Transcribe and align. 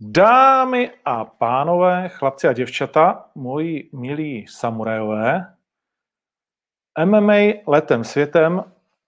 Dámy 0.00 0.90
a 1.04 1.24
pánové, 1.24 2.08
chlapci 2.08 2.48
a 2.48 2.52
děvčata, 2.52 3.24
moji 3.34 3.90
milí 3.92 4.46
samurajové, 4.48 5.54
MMA 7.04 7.34
letem 7.66 8.04
světem 8.04 8.64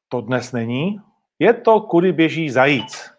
to 0.08 0.20
dnes 0.20 0.52
není. 0.52 1.00
Je 1.38 1.54
to 1.54 1.80
kudy 1.80 2.12
běží 2.12 2.50
zajíc. 2.50 3.10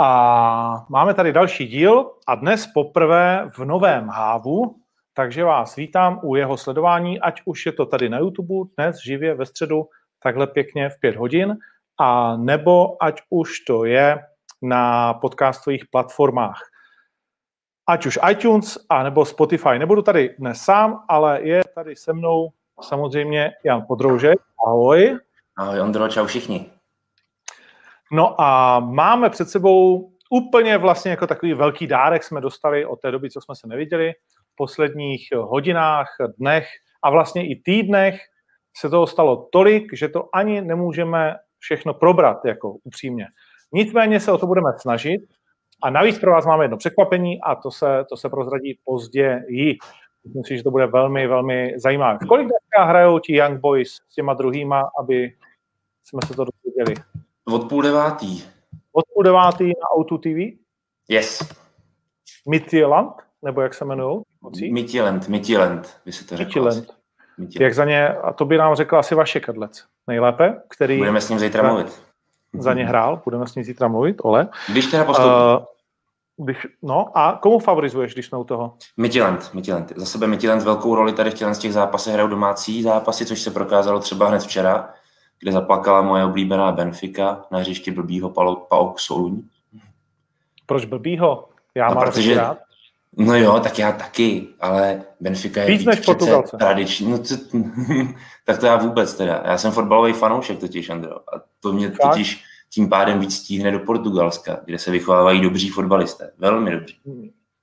A 0.00 0.86
máme 0.88 1.14
tady 1.14 1.32
další 1.32 1.66
díl 1.66 2.10
a 2.26 2.34
dnes 2.34 2.66
poprvé 2.66 3.50
v 3.56 3.58
novém 3.58 4.08
hávu, 4.08 4.76
takže 5.14 5.44
vás 5.44 5.76
vítám 5.76 6.20
u 6.22 6.36
jeho 6.36 6.56
sledování, 6.56 7.20
ať 7.20 7.42
už 7.44 7.66
je 7.66 7.72
to 7.72 7.86
tady 7.86 8.08
na 8.08 8.18
YouTube 8.18 8.70
dnes 8.76 8.96
živě 9.04 9.34
ve 9.34 9.46
středu, 9.46 9.88
takhle 10.22 10.46
pěkně 10.46 10.88
v 10.88 11.00
pět 11.00 11.16
hodin, 11.16 11.56
a 12.00 12.36
nebo 12.36 13.02
ať 13.02 13.20
už 13.30 13.60
to 13.60 13.84
je 13.84 14.18
na 14.62 15.14
podcastových 15.14 15.86
platformách. 15.86 16.77
Ať 17.88 18.06
už 18.06 18.18
iTunes, 18.30 18.78
a 18.88 19.02
nebo 19.02 19.24
Spotify. 19.24 19.78
Nebudu 19.78 20.02
tady 20.02 20.34
dnes 20.38 20.60
sám, 20.60 21.04
ale 21.08 21.42
je 21.42 21.60
tady 21.74 21.96
se 21.96 22.12
mnou 22.12 22.48
samozřejmě 22.82 23.50
Jan 23.64 23.84
Podroužek. 23.88 24.38
Ahoj. 24.66 25.18
Ahoj 25.56 25.80
Ondro, 25.80 26.08
čau 26.08 26.26
všichni. 26.26 26.70
No 28.12 28.40
a 28.40 28.80
máme 28.80 29.30
před 29.30 29.48
sebou 29.48 30.12
úplně 30.30 30.78
vlastně 30.78 31.10
jako 31.10 31.26
takový 31.26 31.54
velký 31.54 31.86
dárek 31.86 32.24
jsme 32.24 32.40
dostali 32.40 32.86
od 32.86 33.00
té 33.00 33.10
doby, 33.10 33.30
co 33.30 33.40
jsme 33.40 33.56
se 33.56 33.66
neviděli. 33.66 34.12
V 34.52 34.56
posledních 34.56 35.28
hodinách, 35.32 36.08
dnech 36.38 36.68
a 37.02 37.10
vlastně 37.10 37.48
i 37.48 37.62
týdnech 37.64 38.20
se 38.76 38.90
toho 38.90 39.06
stalo 39.06 39.48
tolik, 39.52 39.84
že 39.92 40.08
to 40.08 40.28
ani 40.32 40.60
nemůžeme 40.60 41.34
všechno 41.58 41.94
probrat, 41.94 42.44
jako 42.44 42.72
upřímně. 42.84 43.26
Nicméně 43.72 44.20
se 44.20 44.32
o 44.32 44.38
to 44.38 44.46
budeme 44.46 44.70
snažit 44.78 45.20
a 45.82 45.90
navíc 45.90 46.18
pro 46.18 46.32
vás 46.32 46.46
máme 46.46 46.64
jedno 46.64 46.76
překvapení 46.76 47.40
a 47.40 47.54
to 47.54 47.70
se, 47.70 48.04
to 48.08 48.16
se 48.16 48.28
prozradí 48.28 48.78
později. 48.84 49.78
Myslím 50.24 50.44
si, 50.44 50.56
že 50.56 50.62
to 50.62 50.70
bude 50.70 50.86
velmi, 50.86 51.26
velmi 51.26 51.74
zajímavé. 51.76 52.18
Kolik 52.28 52.46
dneska 52.46 52.84
hrajou 52.84 53.18
ti 53.18 53.36
Young 53.36 53.60
Boys 53.60 53.88
s 54.08 54.14
těma 54.14 54.34
druhýma, 54.34 54.90
aby 55.00 55.32
jsme 56.04 56.20
se 56.26 56.34
to 56.34 56.44
dozvěděli? 56.44 57.04
Od 57.44 57.68
půl 57.68 57.82
devátý. 57.82 58.42
Od 58.92 59.04
půl 59.14 59.22
devátý 59.22 59.66
na 59.66 59.90
Auto 59.96 60.18
TV? 60.18 60.58
Yes. 61.08 61.54
Midtjylland? 62.48 63.12
Nebo 63.42 63.60
jak 63.60 63.74
se 63.74 63.84
jmenují? 63.84 64.22
Midtjylland, 64.70 65.28
Midtjylland, 65.28 66.00
by 66.04 66.12
se 66.12 66.26
to 66.26 66.36
řeklo. 66.36 66.64
Midtjylland. 66.64 66.98
Jak 67.60 67.74
za 67.74 67.84
ně, 67.84 68.08
a 68.08 68.32
to 68.32 68.44
by 68.44 68.56
nám 68.56 68.74
řekl 68.74 68.96
asi 68.98 69.14
vaše 69.14 69.40
kadlec 69.40 69.84
nejlépe, 70.06 70.62
který... 70.68 70.98
Budeme 70.98 71.20
s 71.20 71.28
ním 71.28 71.38
zítra 71.38 71.62
mluvit. 71.62 72.02
Za 72.58 72.74
ně 72.74 72.86
hrál, 72.86 73.22
budeme 73.24 73.46
s 73.46 73.54
ním 73.54 73.64
zítra 73.64 73.88
mluvit, 73.88 74.16
Ole. 74.22 74.48
Když 74.68 74.86
teda 74.86 75.04
postoupí. 75.04 75.28
Uh, 75.28 75.64
když, 76.44 76.66
no 76.82 77.18
a 77.18 77.38
komu 77.42 77.58
favorizuješ, 77.58 78.12
když 78.12 78.26
jsme 78.26 78.38
u 78.38 78.44
toho? 78.44 78.74
Midtjylland, 78.96 79.54
Midtjylland. 79.54 79.92
Za 79.96 80.06
sebe 80.06 80.26
Midtjylland 80.26 80.62
velkou 80.62 80.94
roli 80.94 81.12
tady 81.12 81.30
v 81.30 81.34
těch, 81.34 81.54
z 81.54 81.58
těch 81.58 81.72
zápasech 81.72 82.12
hrajou 82.12 82.28
domácí 82.28 82.82
zápasy, 82.82 83.26
což 83.26 83.40
se 83.40 83.50
prokázalo 83.50 84.00
třeba 84.00 84.28
hned 84.28 84.42
včera, 84.42 84.94
kde 85.40 85.52
zaplakala 85.52 86.02
moje 86.02 86.24
oblíbená 86.24 86.72
Benfica 86.72 87.44
na 87.50 87.58
hřišti 87.58 87.90
blbýho 87.90 88.30
Pauk 88.68 89.00
Soluň. 89.00 89.42
Proč 90.66 90.84
blbýho? 90.84 91.48
Já 91.74 91.88
no, 91.88 91.94
mám 91.94 92.04
protože, 92.04 92.34
rád. 92.34 92.58
No 93.16 93.36
jo, 93.36 93.60
tak 93.60 93.78
já 93.78 93.92
taky, 93.92 94.46
ale 94.60 95.02
Benfica 95.20 95.60
je 95.60 95.66
víc 95.66 95.84
než 95.84 96.00
Portugalce. 96.00 96.56
tradiční. 96.56 97.10
No, 97.10 97.18
to, 97.18 97.34
tak 98.44 98.58
to 98.58 98.66
já 98.66 98.76
vůbec 98.76 99.14
teda. 99.14 99.42
Já 99.44 99.58
jsem 99.58 99.72
fotbalový 99.72 100.12
fanoušek 100.12 100.58
totiž, 100.58 100.90
Andro. 100.90 101.16
A 101.16 101.42
to 101.60 101.72
mě 101.72 101.90
tak? 101.90 101.98
totiž 102.10 102.44
tím 102.70 102.88
pádem 102.88 103.20
víc 103.20 103.36
stíhne 103.36 103.70
do 103.70 103.78
Portugalska, 103.78 104.60
kde 104.64 104.78
se 104.78 104.90
vychovávají 104.90 105.40
dobří 105.40 105.68
fotbalisté. 105.68 106.30
Velmi 106.38 106.70
dobří. 106.70 106.96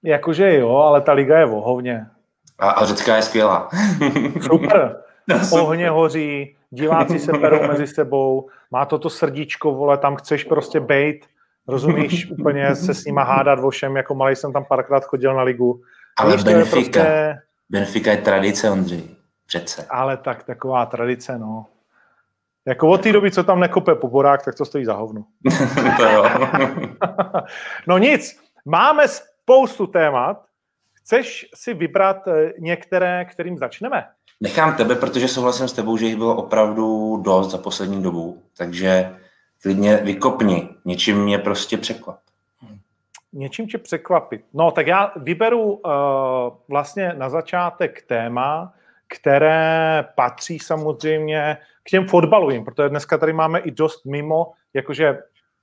Jakože 0.03 0.55
jo, 0.55 0.75
ale 0.75 1.02
ta 1.02 1.13
liga 1.13 1.39
je 1.39 1.45
vohovně. 1.45 2.07
A, 2.59 2.69
a 2.69 2.85
řecká 2.85 3.15
je 3.15 3.21
skvělá. 3.21 3.69
Super. 4.41 4.97
Ohně 5.52 5.89
hoří, 5.89 6.55
diváci 6.70 7.20
se 7.20 7.31
perou 7.33 7.67
mezi 7.67 7.87
sebou, 7.87 8.49
má 8.71 8.86
to 8.86 8.99
to 8.99 9.09
srdíčko, 9.09 9.71
vole, 9.71 9.97
tam 9.97 10.15
chceš 10.15 10.43
prostě 10.43 10.80
bejt 10.80 11.25
rozumíš, 11.67 12.31
úplně 12.39 12.76
se 12.76 12.93
s 12.93 13.05
nima 13.05 13.23
hádat 13.23 13.59
o 13.59 13.70
všem, 13.70 13.95
jako 13.95 14.15
malý 14.15 14.36
jsem 14.36 14.53
tam 14.53 14.65
párkrát 14.65 15.05
chodil 15.05 15.33
na 15.33 15.42
ligu. 15.42 15.81
Ale 16.17 16.37
Benfica, 16.37 16.59
je 16.59 16.65
prostě... 16.65 17.37
Benfica 17.70 18.11
je 18.11 18.17
tradice, 18.17 18.70
Ondřej, 18.70 19.03
přece. 19.48 19.86
Ale 19.89 20.17
tak, 20.17 20.43
taková 20.43 20.86
tradice, 20.86 21.37
no. 21.37 21.65
Jako 22.67 22.89
od 22.89 23.02
té 23.02 23.14
doby, 23.14 23.31
co 23.31 23.43
tam 23.43 23.59
nekope 23.59 23.95
poborák, 23.95 24.45
tak 24.45 24.55
to 24.55 24.65
stojí 24.65 24.86
za 24.86 24.93
hovno. 24.93 25.26
to 25.98 26.03
jo. 26.03 26.26
no 27.87 27.97
nic, 27.97 28.39
máme 28.65 29.08
spoustu 29.08 29.87
témat. 29.87 30.45
Chceš 30.93 31.45
si 31.55 31.73
vybrat 31.73 32.27
eh, 32.27 32.53
některé, 32.59 33.26
kterým 33.26 33.58
začneme? 33.58 34.05
Nechám 34.42 34.76
tebe, 34.76 34.95
protože 34.95 35.27
souhlasím 35.27 35.67
s 35.67 35.73
tebou, 35.73 35.97
že 35.97 36.05
jich 36.05 36.15
bylo 36.15 36.36
opravdu 36.36 37.17
dost 37.26 37.52
za 37.52 37.58
poslední 37.58 38.03
dobu, 38.03 38.43
takže 38.58 39.15
klidně 39.65 39.98
vykopni, 39.98 40.70
něčím 40.86 41.23
mě 41.23 41.37
prostě 41.37 41.77
překvap. 41.77 42.20
Něčím 43.33 43.67
tě 43.67 43.77
překvapit. 43.77 44.45
No, 44.53 44.71
tak 44.71 44.87
já 44.87 45.11
vyberu 45.15 45.64
uh, 45.64 45.92
vlastně 46.70 47.14
na 47.17 47.30
začátek 47.30 48.02
téma, 48.08 48.73
které 49.08 50.05
patří 50.15 50.59
samozřejmě 50.59 51.58
k 51.83 51.89
těm 51.89 52.08
fotbalovým, 52.08 52.65
protože 52.65 52.89
dneska 52.89 53.17
tady 53.17 53.33
máme 53.33 53.59
i 53.59 53.71
dost 53.71 54.05
mimo, 54.05 54.52
jakože 54.73 55.20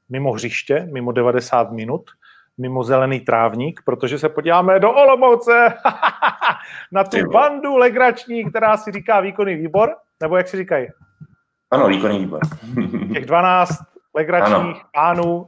mimo 0.08 0.32
hřiště, 0.32 0.88
mimo 0.92 1.12
90 1.12 1.72
minut, 1.72 2.10
mimo 2.58 2.84
zelený 2.84 3.20
trávník, 3.20 3.80
protože 3.84 4.18
se 4.18 4.28
podíváme 4.28 4.78
do 4.78 4.92
Olomouce 4.92 5.74
na 6.92 7.04
tu 7.04 7.30
bandu 7.30 7.76
legrační, 7.76 8.44
která 8.50 8.76
si 8.76 8.92
říká 8.92 9.20
výkonný 9.20 9.54
výbor, 9.54 9.94
nebo 10.22 10.36
jak 10.36 10.48
si 10.48 10.56
říkají? 10.56 10.88
Ano, 11.70 11.88
výkonný 11.88 12.18
výbor. 12.18 12.40
Těch 13.12 13.26
12 13.26 13.91
legračních 14.14 14.56
ano. 14.56 14.80
pánů 14.94 15.46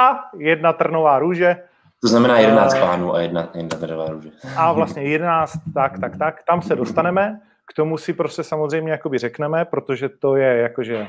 a 0.00 0.30
jedna 0.38 0.72
trnová 0.72 1.18
růže. 1.18 1.56
To 2.02 2.08
znamená 2.08 2.38
11 2.38 2.74
uh, 2.74 2.80
pánů 2.80 3.14
a 3.14 3.20
jedna, 3.20 3.48
jedna 3.54 3.78
trnová 3.78 4.06
růže. 4.08 4.30
A 4.56 4.72
vlastně 4.72 5.02
11, 5.02 5.52
tak, 5.74 5.98
tak, 5.98 6.16
tak. 6.18 6.42
Tam 6.42 6.62
se 6.62 6.76
dostaneme. 6.76 7.40
K 7.70 7.74
tomu 7.74 7.98
si 7.98 8.12
prostě 8.12 8.42
samozřejmě 8.42 8.92
jakoby 8.92 9.18
řekneme, 9.18 9.64
protože 9.64 10.08
to 10.08 10.36
je 10.36 10.56
jakože 10.56 11.06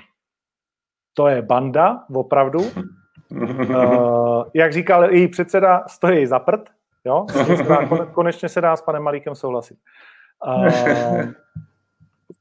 to 1.17 1.27
je 1.27 1.41
banda, 1.41 2.03
opravdu. 2.13 2.59
Uh, 3.31 4.43
jak 4.53 4.73
říkal 4.73 5.13
její 5.13 5.27
předseda, 5.27 5.83
stojí 5.87 6.25
za 6.25 6.39
prd. 6.39 6.69
Jo? 7.05 7.25
Konečně 8.13 8.49
se 8.49 8.61
dá 8.61 8.75
s 8.75 8.81
panem 8.81 9.03
Malíkem 9.03 9.35
souhlasit. 9.35 9.77
Uh, 10.47 11.31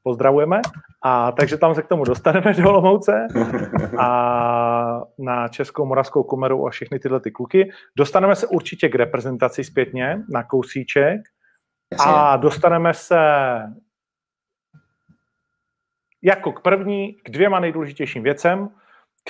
pozdravujeme. 0.03 0.61
A 1.03 1.31
takže 1.31 1.57
tam 1.57 1.75
se 1.75 1.81
k 1.81 1.87
tomu 1.87 2.03
dostaneme 2.03 2.53
do 2.53 2.69
Olomouce 2.69 3.27
a 3.99 5.01
na 5.17 5.47
Českou 5.47 5.85
Moravskou 5.85 6.23
komeru 6.23 6.67
a 6.67 6.69
všechny 6.69 6.99
tyhle 6.99 7.19
ty 7.19 7.31
kluky. 7.31 7.71
Dostaneme 7.97 8.35
se 8.35 8.47
určitě 8.47 8.89
k 8.89 8.95
reprezentaci 8.95 9.63
zpětně 9.63 10.23
na 10.29 10.43
kousíček 10.43 11.21
a 11.99 12.37
dostaneme 12.37 12.93
se 12.93 13.19
jako 16.21 16.51
k 16.51 16.61
první 16.61 17.13
k 17.13 17.29
dvěma 17.29 17.59
nejdůležitějším 17.59 18.23
věcem, 18.23 18.69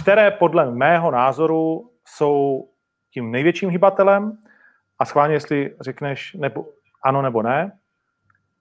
které 0.01 0.31
podle 0.31 0.71
mého 0.71 1.11
názoru 1.11 1.91
jsou 2.05 2.69
tím 3.13 3.31
největším 3.31 3.69
hybatelem 3.69 4.37
a 4.99 5.05
schválně, 5.05 5.33
jestli 5.33 5.75
řekneš 5.81 6.33
nebo, 6.33 6.65
ano 7.03 7.21
nebo 7.21 7.41
ne, 7.41 7.71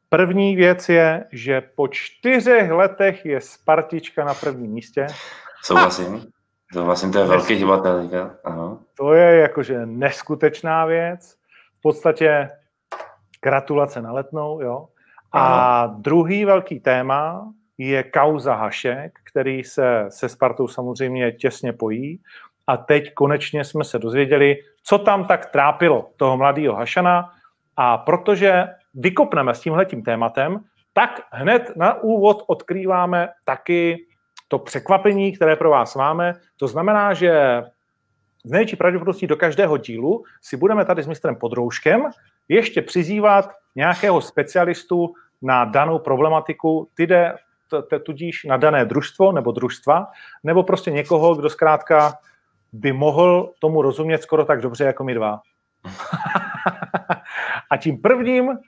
První 0.08 0.56
věc 0.56 0.88
je, 0.88 1.24
že 1.32 1.60
po 1.60 1.88
čtyřech 1.88 2.70
letech 2.70 3.26
je 3.26 3.40
Spartička 3.40 4.24
na 4.24 4.34
prvním 4.34 4.70
místě. 4.70 5.06
Souhlasím. 5.62 6.26
Souhlasím, 6.72 7.12
to 7.12 7.18
je 7.18 7.24
velký 7.24 7.54
hybatel. 7.54 8.10
Ano. 8.44 8.78
To 8.96 9.14
je 9.14 9.40
jakože 9.40 9.86
neskutečná 9.86 10.84
věc. 10.84 11.36
V 11.78 11.82
podstatě 11.82 12.50
gratulace 13.42 14.02
na 14.02 14.12
letnou, 14.12 14.60
jo. 14.60 14.88
A 15.32 15.46
Aha. 15.46 15.86
druhý 15.98 16.44
velký 16.44 16.80
téma 16.80 17.52
je 17.78 18.02
kauza 18.02 18.54
Hašek, 18.54 19.18
který 19.24 19.64
se 19.64 20.04
se 20.08 20.28
Spartou 20.28 20.68
samozřejmě 20.68 21.32
těsně 21.32 21.72
pojí. 21.72 22.20
A 22.66 22.76
teď 22.76 23.14
konečně 23.14 23.64
jsme 23.64 23.84
se 23.84 23.98
dozvěděli, 23.98 24.56
co 24.82 24.98
tam 24.98 25.24
tak 25.24 25.46
trápilo 25.46 26.10
toho 26.16 26.36
mladého 26.36 26.74
Hašana. 26.74 27.30
A 27.76 27.98
protože 27.98 28.64
vykopneme 28.96 29.54
s 29.54 29.60
tímhletím 29.60 30.02
tématem, 30.02 30.60
tak 30.92 31.20
hned 31.30 31.76
na 31.76 32.02
úvod 32.02 32.44
odkrýváme 32.46 33.28
taky 33.44 34.06
to 34.48 34.58
překvapení, 34.58 35.32
které 35.32 35.56
pro 35.56 35.70
vás 35.70 35.94
máme. 35.94 36.34
To 36.56 36.68
znamená, 36.68 37.14
že 37.14 37.62
z 38.44 38.50
největší 38.50 38.76
pravděpodobností 38.76 39.26
do 39.26 39.36
každého 39.36 39.76
dílu 39.76 40.24
si 40.42 40.56
budeme 40.56 40.84
tady 40.84 41.02
s 41.02 41.06
mistrem 41.06 41.36
Podrouškem 41.36 42.10
ještě 42.48 42.82
přizývat 42.82 43.50
nějakého 43.74 44.20
specialistu 44.20 45.14
na 45.42 45.64
danou 45.64 45.98
problematiku, 45.98 46.88
tyde, 46.94 47.34
tudíž 48.02 48.44
na 48.44 48.56
dané 48.56 48.84
družstvo 48.84 49.32
nebo 49.32 49.52
družstva, 49.52 50.06
nebo 50.44 50.62
prostě 50.62 50.90
někoho, 50.90 51.34
kdo 51.34 51.50
zkrátka 51.50 52.14
by 52.72 52.92
mohl 52.92 53.52
tomu 53.58 53.82
rozumět 53.82 54.22
skoro 54.22 54.44
tak 54.44 54.60
dobře 54.60 54.84
jako 54.84 55.04
my 55.04 55.14
dva. 55.14 55.40
a 57.70 57.76
tím 57.76 58.02
prvním 58.02 58.58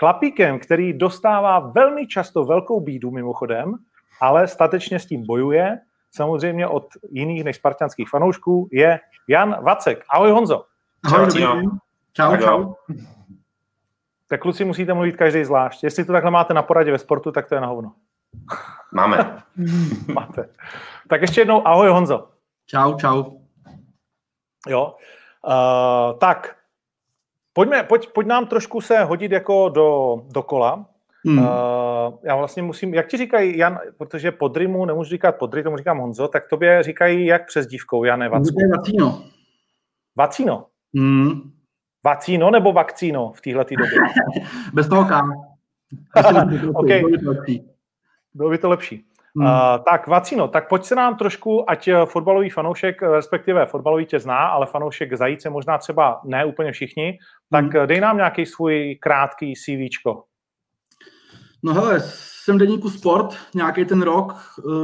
chlapíkem, 0.00 0.58
který 0.58 0.92
dostává 0.92 1.58
velmi 1.58 2.06
často 2.06 2.44
velkou 2.44 2.80
bídu 2.80 3.10
mimochodem, 3.10 3.74
ale 4.20 4.48
statečně 4.48 4.98
s 4.98 5.06
tím 5.06 5.26
bojuje, 5.26 5.78
samozřejmě 6.10 6.66
od 6.66 6.86
jiných 7.10 7.44
než 7.44 7.56
spartianských 7.56 8.08
fanoušků, 8.08 8.68
je 8.72 9.00
Jan 9.28 9.64
Vacek. 9.64 10.04
Ahoj 10.08 10.30
Honzo. 10.30 10.64
Ahoj, 11.04 11.28
Ahoj 11.44 11.70
Čau, 12.12 12.36
čau. 12.36 12.74
Tak 14.28 14.40
kluci 14.40 14.64
musíte 14.64 14.94
mluvit 14.94 15.16
každý 15.16 15.44
zvlášť. 15.44 15.84
Jestli 15.84 16.04
to 16.04 16.12
takhle 16.12 16.30
máte 16.30 16.54
na 16.54 16.62
poradě 16.62 16.92
ve 16.92 16.98
sportu, 16.98 17.32
tak 17.32 17.48
to 17.48 17.54
je 17.54 17.60
na 17.60 17.66
hovno. 17.66 17.92
Máme. 18.92 19.42
máte. 20.14 20.48
Tak 21.08 21.20
ještě 21.20 21.40
jednou 21.40 21.68
ahoj 21.68 21.88
Honzo. 21.88 22.28
Čau, 22.66 22.96
čau. 22.96 23.24
Jo. 24.68 24.94
Uh, 25.46 26.18
tak, 26.18 26.56
pojďme, 27.52 27.82
pojď, 27.82 28.08
pojď 28.14 28.26
nám 28.26 28.46
trošku 28.46 28.80
se 28.80 29.04
hodit 29.04 29.32
jako 29.32 29.68
do, 29.68 30.16
do 30.28 30.42
kola. 30.42 30.86
Hmm. 31.26 31.38
Uh, 31.38 31.44
já 32.22 32.36
vlastně 32.36 32.62
musím, 32.62 32.94
jak 32.94 33.06
ti 33.08 33.16
říkají 33.16 33.58
Jan, 33.58 33.78
protože 33.98 34.32
podrymu 34.32 34.84
nemůžu 34.84 35.10
říkat 35.10 35.32
podry, 35.32 35.62
tomu 35.62 35.76
říkám 35.76 35.98
Honzo, 35.98 36.28
tak 36.28 36.48
tobě 36.48 36.82
říkají 36.82 37.26
jak 37.26 37.46
přes 37.46 37.66
dívkou, 37.66 38.04
Jane 38.04 38.28
Vacku. 38.28 38.56
Vacíno. 38.76 39.24
Vacíno? 40.16 40.66
Hmm. 40.96 41.52
Vacíno 42.04 42.50
nebo 42.50 42.72
vakcíno 42.72 43.32
v 43.32 43.40
téhle 43.40 43.64
době? 43.64 43.98
Bez 44.72 44.88
toho 44.88 45.04
K. 45.04 45.20
okay. 46.74 47.02
Bylo 48.34 48.50
by 48.50 48.58
to 48.58 48.68
lepší. 48.68 49.04
Hmm. 49.36 49.46
Uh, 49.46 49.84
tak, 49.84 50.06
Vacino, 50.06 50.48
tak 50.48 50.68
pojď 50.68 50.84
se 50.84 50.94
nám 50.94 51.16
trošku, 51.16 51.70
ať 51.70 51.88
eh, 51.88 52.06
fotbalový 52.06 52.50
fanoušek, 52.50 53.02
eh, 53.02 53.08
respektive 53.08 53.66
fotbalový 53.66 54.06
tě 54.06 54.20
zná, 54.20 54.38
ale 54.38 54.66
fanoušek 54.66 55.16
Zajíce 55.16 55.50
možná 55.50 55.78
třeba 55.78 56.20
ne 56.24 56.44
úplně 56.44 56.72
všichni, 56.72 57.18
tak 57.50 57.74
hmm. 57.74 57.86
dej 57.86 58.00
nám 58.00 58.16
nějaký 58.16 58.46
svůj 58.46 58.98
krátký 59.00 59.54
CVčko. 59.54 60.24
No 61.62 61.74
hele, 61.74 62.00
jsem 62.04 62.58
deníku 62.58 62.90
Sport, 62.90 63.36
nějaký 63.54 63.84
ten 63.84 64.02
rok, 64.02 64.34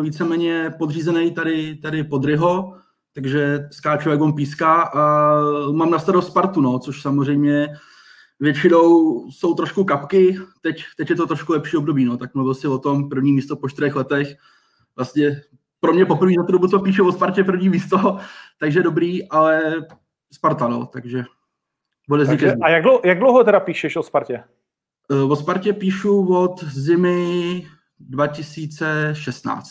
víceméně 0.02 0.72
podřízený 0.78 1.30
tady, 1.30 1.76
tady 1.76 2.04
pod 2.04 2.24
Ryho, 2.24 2.74
takže 3.14 3.68
skáču 3.72 4.10
jak 4.10 4.20
on 4.20 4.32
píská 4.32 4.82
a 4.82 5.34
mám 5.72 5.90
na 5.90 5.98
starost 5.98 6.26
Spartu, 6.26 6.60
no, 6.60 6.78
což 6.78 7.02
samozřejmě 7.02 7.68
většinou 8.40 9.30
jsou 9.30 9.54
trošku 9.54 9.84
kapky, 9.84 10.38
teď, 10.60 10.84
teď 10.96 11.10
je 11.10 11.16
to 11.16 11.26
trošku 11.26 11.52
lepší 11.52 11.76
období, 11.76 12.04
no, 12.04 12.16
tak 12.16 12.34
mluvil 12.34 12.54
si 12.54 12.68
o 12.68 12.78
tom 12.78 13.08
první 13.08 13.32
místo 13.32 13.56
po 13.56 13.68
čtyřech 13.68 13.96
letech, 13.96 14.36
vlastně 14.96 15.42
pro 15.80 15.92
mě 15.92 16.06
poprvé 16.06 16.32
za 16.38 16.44
tu 16.44 16.52
dobu, 16.52 16.68
co 16.68 16.78
píšu 16.78 17.08
o 17.08 17.12
Spartě, 17.12 17.44
první 17.44 17.68
místo, 17.68 18.18
takže 18.60 18.82
dobrý, 18.82 19.28
ale 19.28 19.74
Sparta, 20.32 20.68
no, 20.68 20.86
takže 20.86 21.24
bude 22.08 22.26
takže, 22.26 22.54
A 22.62 22.68
jak 22.68 22.82
dlouho, 22.82 23.00
jak 23.04 23.18
dlouho 23.18 23.44
teda 23.44 23.60
píšeš 23.60 23.96
o 23.96 24.02
Spartě? 24.02 24.44
Eh, 25.10 25.22
o 25.22 25.36
Spartě 25.36 25.72
píšu 25.72 26.34
od 26.34 26.64
zimy 26.64 27.66
2016. 28.00 29.70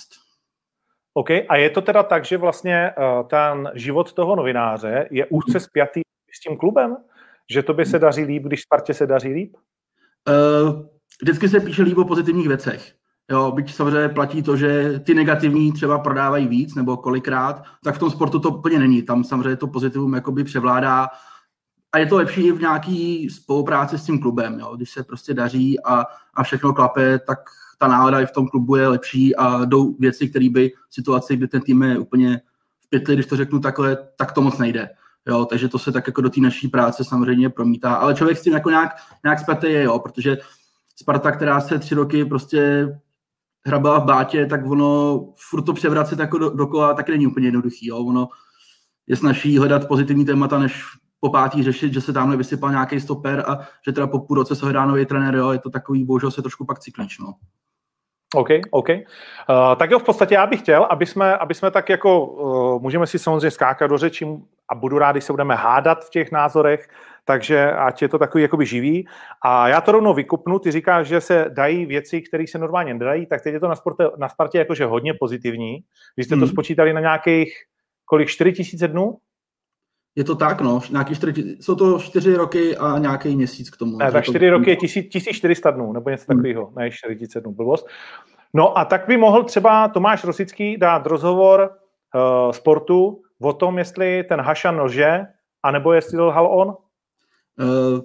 OK, 1.14 1.30
a 1.50 1.56
je 1.56 1.70
to 1.70 1.82
teda 1.82 2.04
tak, 2.04 2.26
že 2.26 2.38
vlastně 2.38 2.92
uh, 2.98 3.28
ten 3.28 3.72
život 3.74 4.14
toho 4.14 4.36
novináře 4.36 5.08
je 5.12 5.26
úzce 5.26 5.60
spjatý 5.60 6.02
s 6.32 6.40
tím 6.40 6.58
klubem? 6.58 6.98
Že 7.52 7.64
to 7.64 7.74
by 7.74 7.86
se 7.86 8.00
daří 8.00 8.24
líp, 8.24 8.44
když 8.44 8.62
Spartě 8.62 8.94
se 8.94 9.08
daří 9.08 9.34
líp? 9.34 9.56
Uh, 10.30 10.82
vždycky 11.22 11.50
se 11.50 11.60
píše 11.60 11.84
líp 11.84 11.98
o 11.98 12.06
pozitivních 12.06 12.48
věcech. 12.48 12.94
Jo, 13.32 13.52
byť 13.52 13.74
samozřejmě 13.74 14.10
platí 14.10 14.44
to, 14.44 14.58
že 14.58 15.00
ty 15.00 15.14
negativní 15.14 15.72
třeba 15.72 16.00
prodávají 16.00 16.48
víc 16.48 16.76
nebo 16.76 16.98
kolikrát, 16.98 17.64
tak 17.84 17.96
v 17.96 18.00
tom 18.00 18.12
sportu 18.12 18.40
to 18.40 18.50
úplně 18.50 18.80
není. 18.80 19.02
Tam 19.02 19.24
samozřejmě 19.24 19.56
to 19.56 19.68
pozitivum 19.68 20.14
jakoby 20.14 20.44
převládá 20.44 21.08
a 21.92 21.98
je 21.98 22.06
to 22.06 22.16
lepší 22.16 22.52
v 22.52 22.62
nějaký 22.62 23.30
spolupráci 23.30 23.98
s 23.98 24.06
tím 24.06 24.20
klubem. 24.20 24.60
Jo. 24.60 24.76
Když 24.76 24.90
se 24.90 25.04
prostě 25.04 25.34
daří 25.34 25.80
a, 25.84 26.06
a 26.34 26.44
všechno 26.44 26.74
klape, 26.74 27.20
tak 27.20 27.40
ta 27.78 27.88
nálada 27.88 28.22
i 28.22 28.26
v 28.26 28.32
tom 28.32 28.48
klubu 28.48 28.76
je 28.76 28.88
lepší 28.88 29.36
a 29.36 29.66
jdou 29.66 29.96
věci, 30.00 30.30
které 30.30 30.50
by 30.50 30.72
situaci, 30.90 31.38
kdy 31.38 31.48
ten 31.48 31.62
tým 31.62 31.84
je 31.84 32.00
úplně 32.00 32.42
v 32.86 32.90
pytli, 32.90 33.14
když 33.14 33.26
to 33.26 33.36
řeknu 33.36 33.60
takhle, 33.60 33.98
tak 34.16 34.32
to 34.32 34.42
moc 34.42 34.58
nejde. 34.58 34.90
Jo, 35.28 35.46
takže 35.46 35.70
to 35.70 35.80
se 35.80 35.92
tak 35.92 36.08
jako 36.08 36.22
do 36.22 36.30
té 36.30 36.42
naší 36.42 36.68
práce 36.68 37.04
samozřejmě 37.04 37.50
promítá. 37.50 37.96
Ale 37.96 38.16
člověk 38.16 38.38
s 38.38 38.42
tím 38.42 38.54
jako 38.54 38.70
nějak, 38.70 38.96
nějak 39.24 39.40
spletý 39.40 39.68
je, 39.68 39.84
jo, 39.84 40.00
protože 40.00 40.38
Sparta, 40.96 41.32
která 41.32 41.62
se 41.62 41.80
tři 41.80 41.96
roky 41.96 42.26
prostě 42.26 42.88
hrabala 43.66 44.00
v 44.00 44.06
bátě, 44.06 44.46
tak 44.46 44.66
ono 44.66 45.20
furt 45.50 45.64
to 45.64 45.74
převracet 45.74 46.20
jako 46.20 46.38
do, 46.38 46.50
dokola 46.50 46.94
taky 46.94 47.12
není 47.12 47.28
úplně 47.28 47.48
jednoduchý. 47.48 47.88
Jo. 47.88 47.98
Ono 47.98 48.28
je 49.08 49.16
snaží 49.16 49.58
hledat 49.58 49.88
pozitivní 49.88 50.26
témata, 50.26 50.60
než 50.60 50.84
po 51.20 51.30
pátý 51.30 51.64
řešit, 51.64 51.94
že 51.94 52.02
se 52.02 52.14
tamhle 52.14 52.38
vysypal 52.38 52.72
nějaký 52.72 53.00
stoper 53.00 53.44
a 53.48 53.60
že 53.86 53.92
teda 53.92 54.08
po 54.08 54.20
půl 54.20 54.38
roce 54.38 54.56
se 54.56 54.66
hledá 54.66 54.86
nový 54.86 55.06
trenér, 55.06 55.36
jo, 55.36 55.52
je 55.52 55.60
to 55.60 55.70
takový, 55.70 56.04
bohužel 56.04 56.32
se 56.32 56.42
trošku 56.42 56.66
pak 56.66 56.80
cyklíč, 56.80 57.20
no. 57.20 57.34
OK, 58.34 58.50
OK. 58.72 58.90
Uh, 58.90 58.96
tak 59.76 59.92
jo, 59.92 60.00
v 60.00 60.04
podstatě 60.04 60.36
já 60.36 60.48
bych 60.48 60.60
chtěl, 60.60 60.84
aby 60.84 61.06
jsme, 61.06 61.38
aby 61.38 61.54
jsme 61.54 61.72
tak 61.72 61.90
jako, 61.90 62.26
uh, 62.26 62.82
můžeme 62.82 63.08
si 63.08 63.20
samozřejmě 63.20 63.52
skákat 63.52 63.90
do 63.90 63.98
řečí 63.98 64.26
a 64.70 64.76
budu 64.76 64.98
rád, 64.98 65.12
když 65.12 65.24
se 65.24 65.34
budeme 65.34 65.56
hádat 65.56 66.06
v 66.06 66.10
těch 66.10 66.32
názorech, 66.32 66.88
takže 67.26 67.72
ať 67.72 68.02
je 68.02 68.10
to 68.10 68.20
takový 68.20 68.42
jakoby 68.42 68.66
živý. 68.66 69.08
A 69.42 69.68
já 69.68 69.82
to 69.82 69.92
rovnou 69.92 70.14
vykupnu, 70.14 70.60
ty 70.60 70.72
říkáš, 70.72 71.08
že 71.08 71.22
se 71.22 71.46
dají 71.50 71.86
věci, 71.86 72.22
které 72.22 72.48
se 72.48 72.58
normálně 72.58 72.94
nedají, 72.94 73.26
tak 73.26 73.42
teď 73.42 73.54
je 73.54 73.60
to 73.60 73.68
na, 73.68 73.76
sporte, 73.76 74.08
na 74.18 74.30
Spartě 74.30 74.58
jakože 74.58 74.86
hodně 74.86 75.14
pozitivní. 75.14 75.78
Vy 76.18 76.24
jste 76.24 76.36
hmm. 76.36 76.44
to 76.44 76.48
spočítali 76.48 76.94
na 76.94 77.02
nějakých, 77.02 77.54
kolik, 78.06 78.30
4 78.30 78.54
tisíce 78.54 78.88
dnů? 78.88 79.18
Je 80.16 80.24
to 80.24 80.36
tak, 80.36 80.62
no, 80.62 80.82
nějaký 80.92 81.16
4, 81.16 81.58
jsou 81.60 81.76
to 81.76 82.00
čtyři 82.00 82.36
roky 82.36 82.78
a 82.78 82.98
nějaký 82.98 83.36
měsíc 83.36 83.70
k 83.70 83.78
tomu. 83.78 83.98
Ne, 83.98 84.12
tak 84.12 84.24
čtyři 84.24 84.50
roky 84.50 84.70
je 84.70 84.76
1400 84.76 85.72
dnů, 85.72 85.94
nebo 85.94 86.10
něco 86.10 86.26
hmm. 86.30 86.38
takového, 86.38 86.74
ne 86.76 86.92
40 86.92 87.42
dnů, 87.42 87.52
blbost. 87.52 87.88
No 88.54 88.78
a 88.78 88.86
tak 88.86 89.08
by 89.08 89.18
mohl 89.18 89.44
třeba 89.44 89.88
Tomáš 89.88 90.24
Rosický 90.24 90.78
dát 90.78 91.06
rozhovor 91.06 91.70
uh, 92.16 92.52
sportu 92.52 93.22
o 93.42 93.54
tom, 93.54 93.78
jestli 93.78 94.24
ten 94.24 94.42
Hašan 94.42 94.78
nože, 94.78 95.26
anebo 95.64 95.94
jestli 95.94 96.18
to 96.18 96.26
lhal 96.26 96.60
on? 96.60 96.68
Uh, 96.68 98.00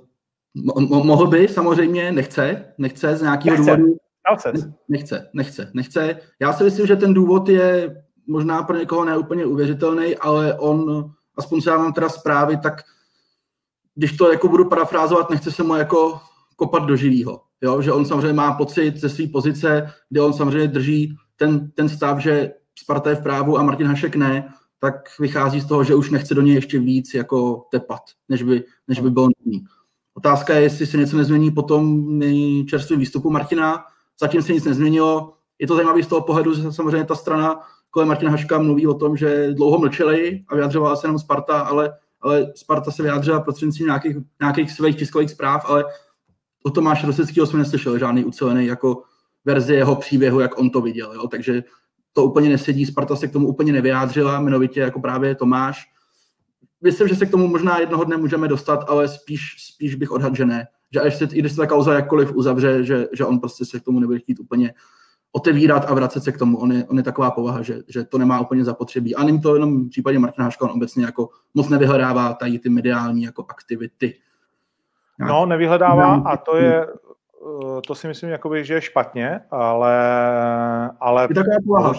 mo- 0.57 1.05
mohl 1.05 1.27
by, 1.27 1.49
samozřejmě, 1.49 2.13
nechce, 2.13 2.75
nechce 2.79 3.17
z 3.17 3.23
nějakého 3.23 3.57
nechce. 3.57 3.77
důvodu. 3.77 3.97
Nechce, 4.89 5.31
nechce, 5.35 5.71
nechce. 5.75 6.17
Já 6.41 6.53
si 6.53 6.65
myslím, 6.65 6.87
že 6.87 6.97
ten 6.97 7.15
důvod 7.15 7.49
je 7.49 7.97
možná 8.27 8.63
pro 8.63 8.77
někoho 8.77 9.05
neúplně 9.05 9.47
uvěřitelný, 9.47 10.17
ale 10.17 10.59
on, 10.59 11.11
aspoň 11.37 11.61
se 11.61 11.71
já 11.71 11.79
mám 11.79 11.93
teda 11.93 12.09
zprávy, 12.09 12.57
tak 12.57 12.83
když 13.95 14.17
to 14.17 14.33
jako 14.33 14.49
budu 14.49 14.65
parafrázovat, 14.69 15.31
nechce 15.31 15.53
se 15.53 15.63
mu 15.63 15.75
jako 15.77 16.21
kopat 16.57 16.85
do 16.85 16.97
živýho. 16.97 17.41
Jo? 17.63 17.83
Že 17.83 17.93
on 17.93 18.05
samozřejmě 18.05 18.33
má 18.33 18.53
pocit 18.53 18.97
ze 18.97 19.09
své 19.09 19.27
pozice, 19.27 19.93
kde 20.09 20.21
on 20.21 20.33
samozřejmě 20.33 20.69
drží 20.69 21.17
ten, 21.37 21.71
ten 21.71 21.89
stav, 21.89 22.19
že 22.19 22.53
Sparta 22.79 23.11
je 23.11 23.17
v 23.17 23.23
právu 23.23 23.59
a 23.59 23.63
Martin 23.63 23.87
Hašek 23.87 24.17
ne, 24.17 24.55
tak 24.79 24.95
vychází 25.19 25.61
z 25.61 25.67
toho, 25.67 25.85
že 25.85 25.95
už 25.95 26.11
nechce 26.11 26.35
do 26.35 26.43
něj 26.43 26.55
ještě 26.55 26.79
víc 26.79 27.15
jako 27.15 27.67
tepat, 27.71 28.01
než 28.29 28.43
by, 28.43 28.65
než 28.89 29.01
by 29.01 29.11
bylo 29.11 29.27
nutný. 29.27 29.65
Otázka 30.15 30.55
je, 30.55 30.63
jestli 30.63 30.87
se 30.87 30.97
něco 30.97 31.17
nezmění 31.17 31.51
po 31.51 31.63
tom 31.63 32.07
čerstvém 32.69 33.01
výstupu 33.01 33.31
Martina. 33.31 33.85
Zatím 34.21 34.43
se 34.43 34.53
nic 34.53 34.65
nezměnilo. 34.65 35.35
Je 35.59 35.67
to 35.67 35.75
zajímavé 35.75 36.03
z 36.03 36.07
toho 36.07 36.21
pohledu, 36.21 36.55
že 36.55 36.73
samozřejmě 36.73 37.05
ta 37.05 37.15
strana 37.15 37.61
kolem 37.91 38.09
Martina 38.09 38.31
Haška 38.31 38.59
mluví 38.59 38.87
o 38.87 38.95
tom, 38.95 39.17
že 39.17 39.53
dlouho 39.53 39.79
mlčeli 39.79 40.45
a 40.49 40.55
vyjadřovala 40.55 40.97
se 40.97 41.07
jenom 41.07 41.19
Sparta, 41.19 41.61
ale, 41.61 41.93
ale 42.21 42.53
Sparta 42.57 42.91
se 42.91 43.03
vyjádřila 43.03 43.41
prostřednictvím 43.41 43.87
nějakých, 43.87 44.17
nějakých 44.41 44.71
svých 44.71 44.97
tiskových 44.97 45.31
zpráv, 45.31 45.65
ale 45.69 45.85
o 46.65 46.71
Tomáše 46.71 47.07
Rosického 47.07 47.47
jsme 47.47 47.59
neslyšeli 47.59 47.99
žádný 47.99 48.25
ucelený 48.25 48.67
jako 48.67 49.03
verzi 49.45 49.75
jeho 49.75 49.97
příběhu, 49.97 50.41
jak 50.41 50.59
on 50.59 50.71
to 50.71 50.81
viděl. 50.81 51.13
Jo? 51.15 51.29
Takže 51.29 51.63
to 52.13 52.25
úplně 52.25 52.49
nesedí, 52.49 52.87
Sparta 52.87 53.17
se 53.17 53.29
k 53.29 53.33
tomu 53.33 53.49
úplně 53.49 53.73
nevyjádřila, 53.73 54.41
jmenovitě 54.41 54.81
jako 54.81 55.01
právě 55.01 55.35
Tomáš. 55.35 55.85
Myslím, 56.83 57.09
že 57.09 57.17
se 57.17 57.27
k 57.27 57.31
tomu 57.31 57.47
možná 57.47 57.79
jednoho 57.79 58.05
dne 58.05 58.17
můžeme 58.17 58.49
dostat, 58.49 58.85
ale 58.89 59.09
spíš, 59.09 59.57
spíš 59.59 59.95
bych 59.95 60.11
odhadl, 60.11 60.37
že 60.37 60.45
ne. 60.45 60.67
Že 60.93 61.01
až 61.01 61.17
se, 61.17 61.25
i 61.25 61.39
když 61.39 61.53
se 61.53 61.57
ta 61.57 61.67
kauza 61.67 61.95
jakkoliv 61.95 62.33
uzavře, 62.35 62.85
že, 62.85 63.09
že 63.13 63.25
on 63.25 63.41
prostě 63.41 63.65
se 63.65 63.81
k 63.81 63.83
tomu 63.83 64.01
nebude 64.01 64.19
chtít 64.19 64.41
úplně 64.41 64.75
otevírat 65.33 65.91
a 65.91 65.95
vracet 65.95 66.25
se 66.25 66.33
k 66.33 66.39
tomu. 66.39 66.59
On 66.59 66.73
je, 66.73 66.85
on 66.85 66.97
je 66.97 67.03
taková 67.03 67.31
povaha, 67.31 67.63
že, 67.63 67.79
že 67.89 68.05
to 68.05 68.19
nemá 68.19 68.41
úplně 68.41 68.65
zapotřebí. 68.65 69.15
A 69.15 69.23
není 69.23 69.41
to 69.41 69.55
jenom 69.55 69.87
v 69.87 69.91
případě 69.91 70.19
Martina 70.19 70.45
Haška, 70.45 70.65
on 70.65 70.71
obecně 70.71 71.05
jako 71.05 71.29
moc 71.55 71.69
nevyhledává 71.69 72.35
tady 72.35 72.59
ty 72.59 72.69
mediální 72.69 73.23
jako 73.23 73.45
aktivity. 73.49 74.19
No, 75.19 75.47
nevyhledává 75.47 76.15
a 76.15 76.37
to 76.37 76.57
je, 76.57 76.87
eh, 76.87 77.81
to 77.87 77.95
si 77.95 78.09
myslím, 78.09 78.31
jakoby, 78.31 78.65
že 78.65 78.75
je 78.75 78.81
špatně, 78.81 79.41
ale, 79.51 79.95
ale 81.01 81.23
je 81.23 81.35
taková 81.35 81.57
povaha. 81.67 81.93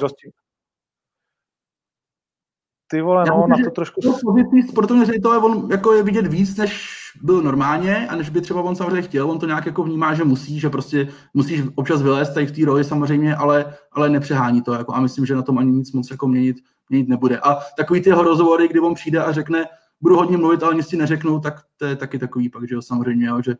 Ty 2.88 3.01
vole, 3.01 3.25
no, 3.27 3.47
na 3.47 3.57
to 3.63 3.71
trošku... 3.71 4.01
To 4.01 4.13
pozitivní 4.23 4.63
sportovní 4.63 5.05
ředitele, 5.05 5.38
on 5.38 5.67
jako 5.71 5.93
je 5.93 6.03
vidět 6.03 6.27
víc, 6.27 6.57
než 6.57 7.00
byl 7.22 7.41
normálně 7.41 8.08
a 8.08 8.15
než 8.15 8.30
by 8.30 8.41
třeba 8.41 8.62
on 8.62 8.75
samozřejmě 8.75 9.01
chtěl, 9.01 9.32
on 9.32 9.39
to 9.39 9.46
nějak 9.46 9.65
jako 9.65 9.84
vnímá, 9.84 10.13
že 10.13 10.24
musí, 10.24 10.60
že 10.60 10.70
prostě 10.70 11.08
musíš 11.34 11.62
občas 11.75 12.01
vylézt 12.01 12.34
tady 12.34 12.46
v 12.46 12.51
té 12.51 12.65
roli 12.65 12.84
samozřejmě, 12.84 13.36
ale, 13.36 13.74
ale 13.91 14.10
nepřehání 14.10 14.62
to 14.62 14.74
jako 14.74 14.94
a 14.94 15.00
myslím, 15.00 15.25
že 15.25 15.36
na 15.36 15.41
tom 15.41 15.58
ani 15.58 15.72
nic 15.72 15.91
moc 15.91 16.12
jako 16.12 16.27
měnit, 16.27 16.58
měnit 16.89 17.10
nebude. 17.10 17.39
A 17.39 17.60
takový 17.77 18.01
ty 18.01 18.10
jeho 18.10 18.24
rozhovory, 18.24 18.68
kdy 18.68 18.80
on 18.80 18.94
přijde 18.94 19.24
a 19.24 19.32
řekne, 19.32 19.65
budu 20.01 20.15
hodně 20.15 20.38
mluvit, 20.38 20.63
ale 20.63 20.75
nic 20.75 20.88
si 20.88 20.98
neřeknu, 20.98 21.39
tak 21.39 21.62
to 21.77 21.86
je 21.86 21.96
taky 21.96 22.20
takový 22.20 22.50
pak, 22.50 22.68
že 22.68 22.75
jo, 22.75 22.82
samozřejmě, 22.82 23.27
jo, 23.27 23.41
že 23.41 23.56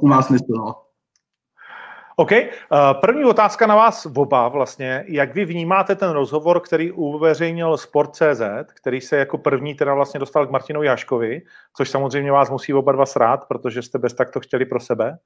to 0.00 0.06
má 0.06 0.22
smysl, 0.22 0.44
no. 0.48 0.74
OK. 2.20 2.32
Eh, 2.32 2.48
první 3.00 3.24
otázka 3.24 3.66
na 3.66 3.76
vás 3.76 4.06
oba 4.16 4.48
vlastně. 4.48 5.04
Jak 5.08 5.34
vy 5.34 5.44
vnímáte 5.44 5.96
ten 5.96 6.10
rozhovor, 6.10 6.60
který 6.60 6.92
uveřejnil 6.92 7.76
Sport.cz, 7.76 8.42
který 8.74 9.00
se 9.00 9.16
jako 9.16 9.38
první 9.38 9.74
teda 9.74 9.94
vlastně 9.94 10.20
dostal 10.20 10.46
k 10.46 10.50
Martinu 10.50 10.82
Jaškovi, 10.82 11.42
což 11.76 11.90
samozřejmě 11.90 12.32
vás 12.32 12.50
musí 12.50 12.74
oba 12.74 12.92
dva 12.92 13.06
srát, 13.06 13.48
protože 13.48 13.82
jste 13.82 13.98
bez 13.98 14.14
tak 14.14 14.30
to 14.30 14.40
chtěli 14.40 14.64
pro 14.64 14.80
sebe. 14.80 15.18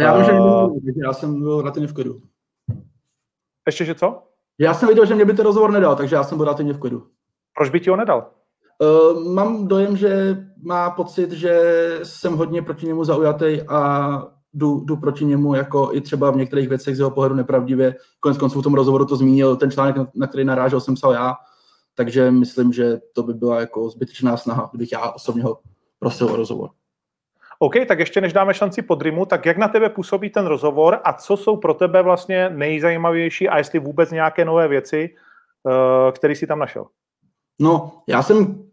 Já 0.00 0.16
vím, 0.16 0.24
že 0.24 0.32
uh, 0.32 0.78
já 1.04 1.12
jsem 1.12 1.40
byl 1.40 1.60
relativně 1.60 1.88
v 1.88 1.92
klidu. 1.92 2.20
Ještě, 3.66 3.84
že 3.84 3.94
co? 3.94 4.22
Já 4.58 4.74
jsem 4.74 4.88
viděl, 4.88 5.06
že 5.06 5.14
mě 5.14 5.24
by 5.24 5.32
ten 5.32 5.44
rozhovor 5.44 5.70
nedal, 5.70 5.96
takže 5.96 6.16
já 6.16 6.24
jsem 6.24 6.38
byl 6.38 6.44
relativně 6.44 6.72
v 6.72 6.78
klidu. 6.78 7.06
Proč 7.56 7.70
by 7.70 7.80
ti 7.80 7.90
ho 7.90 7.96
nedal? 7.96 8.30
Uh, 8.78 9.32
mám 9.32 9.68
dojem, 9.68 9.96
že 9.96 10.36
má 10.62 10.90
pocit, 10.90 11.32
že 11.32 11.60
jsem 12.02 12.36
hodně 12.36 12.62
proti 12.62 12.86
němu 12.86 13.04
zaujatý 13.04 13.62
a 13.68 14.33
jdu, 14.54 14.80
jdu 14.84 14.96
proti 14.96 15.24
němu 15.24 15.54
jako 15.54 15.90
i 15.92 16.00
třeba 16.00 16.30
v 16.30 16.36
některých 16.36 16.68
věcech 16.68 16.96
z 16.96 16.98
jeho 16.98 17.10
pohledu 17.10 17.34
nepravdivě. 17.34 17.96
Konec 18.20 18.38
konců 18.38 18.60
v 18.60 18.62
tom 18.62 18.74
rozhovoru 18.74 19.06
to 19.06 19.16
zmínil, 19.16 19.56
ten 19.56 19.70
článek, 19.70 19.96
na 20.14 20.26
který 20.26 20.44
narážel, 20.44 20.80
jsem 20.80 20.94
psal 20.94 21.12
já, 21.12 21.34
takže 21.94 22.30
myslím, 22.30 22.72
že 22.72 23.00
to 23.12 23.22
by 23.22 23.34
byla 23.34 23.60
jako 23.60 23.90
zbytečná 23.90 24.36
snaha, 24.36 24.68
kdybych 24.72 24.92
já 24.92 25.10
osobně 25.10 25.42
ho 25.42 25.58
prosil 25.98 26.28
o 26.32 26.36
rozhovor. 26.36 26.70
OK, 27.58 27.74
tak 27.88 27.98
ještě 27.98 28.20
než 28.20 28.32
dáme 28.32 28.54
šanci 28.54 28.82
podrymu, 28.82 29.26
tak 29.26 29.46
jak 29.46 29.56
na 29.56 29.68
tebe 29.68 29.88
působí 29.88 30.30
ten 30.30 30.46
rozhovor 30.46 31.00
a 31.04 31.12
co 31.12 31.36
jsou 31.36 31.56
pro 31.56 31.74
tebe 31.74 32.02
vlastně 32.02 32.50
nejzajímavější 32.50 33.48
a 33.48 33.58
jestli 33.58 33.78
vůbec 33.78 34.10
nějaké 34.10 34.44
nové 34.44 34.68
věci, 34.68 35.14
eh, 35.68 36.12
které 36.12 36.34
jsi 36.34 36.46
tam 36.46 36.58
našel? 36.58 36.86
No, 37.60 38.02
já 38.08 38.22
jsem 38.22 38.64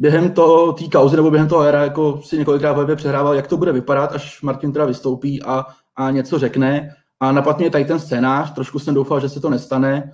během 0.00 0.32
toho 0.32 0.72
té 0.72 0.88
kauzy 0.88 1.16
nebo 1.16 1.30
během 1.30 1.48
toho 1.48 1.62
éra 1.62 1.82
jako 1.82 2.20
si 2.22 2.38
několikrát 2.38 2.72
v 2.72 2.96
přehrával, 2.96 3.34
jak 3.34 3.46
to 3.46 3.56
bude 3.56 3.72
vypadat, 3.72 4.12
až 4.12 4.42
Martin 4.42 4.72
teda 4.72 4.84
vystoupí 4.84 5.42
a, 5.42 5.66
a 5.96 6.10
něco 6.10 6.38
řekne. 6.38 6.94
A 7.20 7.32
napadně 7.32 7.66
je 7.66 7.70
tady 7.70 7.84
ten 7.84 8.00
scénář, 8.00 8.54
trošku 8.54 8.78
jsem 8.78 8.94
doufal, 8.94 9.20
že 9.20 9.28
se 9.28 9.40
to 9.40 9.50
nestane. 9.50 10.12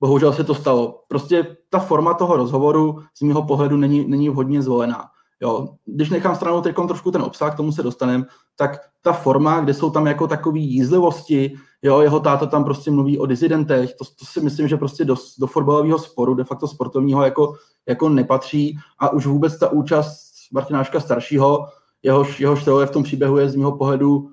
Bohužel 0.00 0.32
se 0.32 0.44
to 0.44 0.54
stalo. 0.54 1.02
Prostě 1.08 1.56
ta 1.70 1.78
forma 1.78 2.14
toho 2.14 2.36
rozhovoru 2.36 2.98
z 3.14 3.22
mého 3.22 3.42
pohledu 3.42 3.76
není, 3.76 4.08
není 4.08 4.28
vhodně 4.28 4.62
zvolená. 4.62 5.04
Jo, 5.40 5.68
když 5.84 6.10
nechám 6.10 6.36
stranou 6.36 6.60
teď 6.60 6.76
trošku 6.88 7.10
ten 7.10 7.22
obsah, 7.22 7.54
k 7.54 7.56
tomu 7.56 7.72
se 7.72 7.82
dostaneme, 7.82 8.24
tak 8.56 8.80
ta 9.02 9.12
forma, 9.12 9.60
kde 9.60 9.74
jsou 9.74 9.90
tam 9.90 10.06
jako 10.06 10.26
takové 10.26 10.58
jízlivosti, 10.58 11.54
jo, 11.84 12.00
jeho 12.00 12.20
táta 12.20 12.46
tam 12.46 12.64
prostě 12.64 12.90
mluví 12.90 13.18
o 13.18 13.26
dizidentech, 13.26 13.94
to, 13.94 14.04
to 14.04 14.24
si 14.24 14.40
myslím, 14.40 14.68
že 14.68 14.76
prostě 14.76 15.04
do, 15.04 15.16
do 15.38 15.46
fotbalového 15.46 15.98
sporu, 15.98 16.34
de 16.34 16.44
facto 16.44 16.68
sportovního, 16.68 17.24
jako, 17.24 17.54
jako 17.88 18.08
nepatří 18.08 18.78
a 18.98 19.12
už 19.12 19.26
vůbec 19.26 19.58
ta 19.58 19.68
účast 19.68 20.24
Martináška 20.52 21.00
staršího, 21.00 21.66
jehož, 22.02 22.40
jehož 22.40 22.64
teorie 22.64 22.86
v 22.86 22.90
tom 22.90 23.02
příběhu 23.02 23.38
je 23.38 23.48
z 23.48 23.56
mého 23.56 23.76
pohledu 23.76 24.30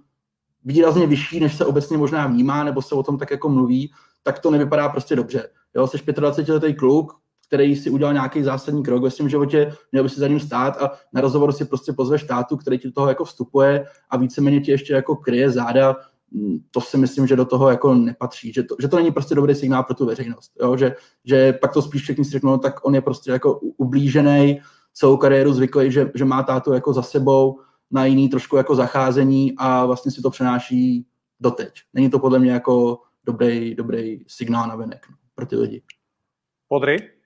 výrazně 0.66 1.08
vyšší, 1.08 1.40
než 1.40 1.56
se 1.56 1.66
obecně 1.66 1.98
možná 1.98 2.28
vnímá, 2.28 2.64
nebo 2.64 2.82
se 2.82 2.96
o 2.96 3.04
tom 3.04 3.18
tak 3.18 3.32
jako 3.32 3.50
mluví, 3.50 3.92
tak 4.24 4.40
to 4.40 4.52
nevypadá 4.52 4.90
prostě 4.90 5.16
dobře. 5.16 5.50
Jo, 5.76 5.88
jsi 5.88 5.98
25-letý 5.98 6.74
kluk, 6.74 7.14
který 7.48 7.76
si 7.76 7.90
udělal 7.90 8.14
nějaký 8.14 8.44
zásadní 8.44 8.84
krok 8.84 9.04
ve 9.04 9.12
svém 9.12 9.30
životě, 9.30 9.74
měl 9.92 10.04
by 10.04 10.10
si 10.10 10.20
za 10.20 10.28
ním 10.28 10.40
stát 10.40 10.82
a 10.82 10.92
na 11.14 11.22
rozhovor 11.22 11.52
si 11.52 11.66
prostě 11.66 11.94
pozveš 11.94 12.22
státu, 12.22 12.58
který 12.58 12.80
ti 12.80 12.88
do 12.88 12.94
toho 12.94 13.08
jako 13.08 13.26
vstupuje 13.26 13.86
a 14.10 14.18
víceméně 14.18 14.60
ti 14.60 14.72
ještě 14.72 14.94
jako 14.94 15.16
kryje 15.16 15.50
záda, 15.50 15.96
to 16.72 16.82
si 16.82 16.98
myslím, 16.98 17.28
že 17.28 17.36
do 17.36 17.46
toho 17.46 17.70
jako 17.70 17.96
nepatří, 17.96 18.54
že 18.54 18.64
to, 18.64 18.76
že 18.82 18.88
to 18.88 18.96
není 18.96 19.12
prostě 19.12 19.36
dobrý 19.36 19.56
signál 19.56 19.84
pro 19.84 19.96
tu 19.96 20.06
veřejnost, 20.06 20.52
jo? 20.62 20.78
Že, 20.78 20.96
že 21.26 21.54
pak 21.54 21.74
to 21.74 21.82
spíš 21.82 22.02
všichni 22.02 22.26
si 22.26 22.32
řeknou, 22.32 22.52
no, 22.52 22.58
tak 22.58 22.86
on 22.86 22.96
je 22.96 23.02
prostě 23.02 23.32
jako 23.32 23.60
ublížený, 23.60 24.62
celou 24.94 25.18
kariéru 25.18 25.54
zvyklý, 25.54 25.92
že, 25.92 26.12
že 26.16 26.26
má 26.26 26.44
tátu 26.44 26.74
jako 26.74 26.94
za 26.94 27.02
sebou 27.02 27.60
na 27.92 28.06
jiný 28.06 28.30
trošku 28.30 28.58
jako 28.58 28.76
zacházení 28.76 29.54
a 29.58 29.86
vlastně 29.86 30.12
si 30.12 30.22
to 30.22 30.30
přenáší 30.30 31.06
doteď. 31.40 31.74
Není 31.94 32.10
to 32.10 32.20
podle 32.20 32.40
mě 32.40 32.52
jako 32.52 33.00
dobrý, 33.26 33.76
dobrý 33.76 34.20
signál 34.28 34.68
na 34.68 34.76
venek 34.76 35.08
no, 35.10 35.16
pro 35.36 35.46
ty 35.46 35.56
lidi. 35.56 35.82
Podry? 36.68 37.21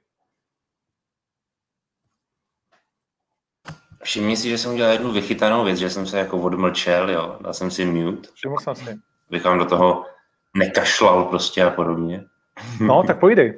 Všimni 4.05 4.37
si, 4.37 4.49
že 4.49 4.57
jsem 4.57 4.73
udělal 4.73 4.91
jednu 4.91 5.11
vychytanou 5.11 5.63
věc, 5.63 5.77
že 5.77 5.89
jsem 5.89 6.05
se 6.05 6.19
jako 6.19 6.37
odmlčel, 6.37 7.09
jo, 7.09 7.37
dal 7.41 7.53
jsem 7.53 7.71
si 7.71 7.85
mute. 7.85 8.29
Všiml 8.33 8.55
jsem 8.59 8.75
si. 8.75 8.99
Bych 9.29 9.43
vám 9.43 9.59
do 9.59 9.65
toho 9.65 10.05
nekašlal 10.55 11.23
prostě 11.23 11.63
a 11.63 11.69
podobně. 11.69 12.23
No, 12.79 13.03
tak 13.07 13.19
pojdej. 13.19 13.57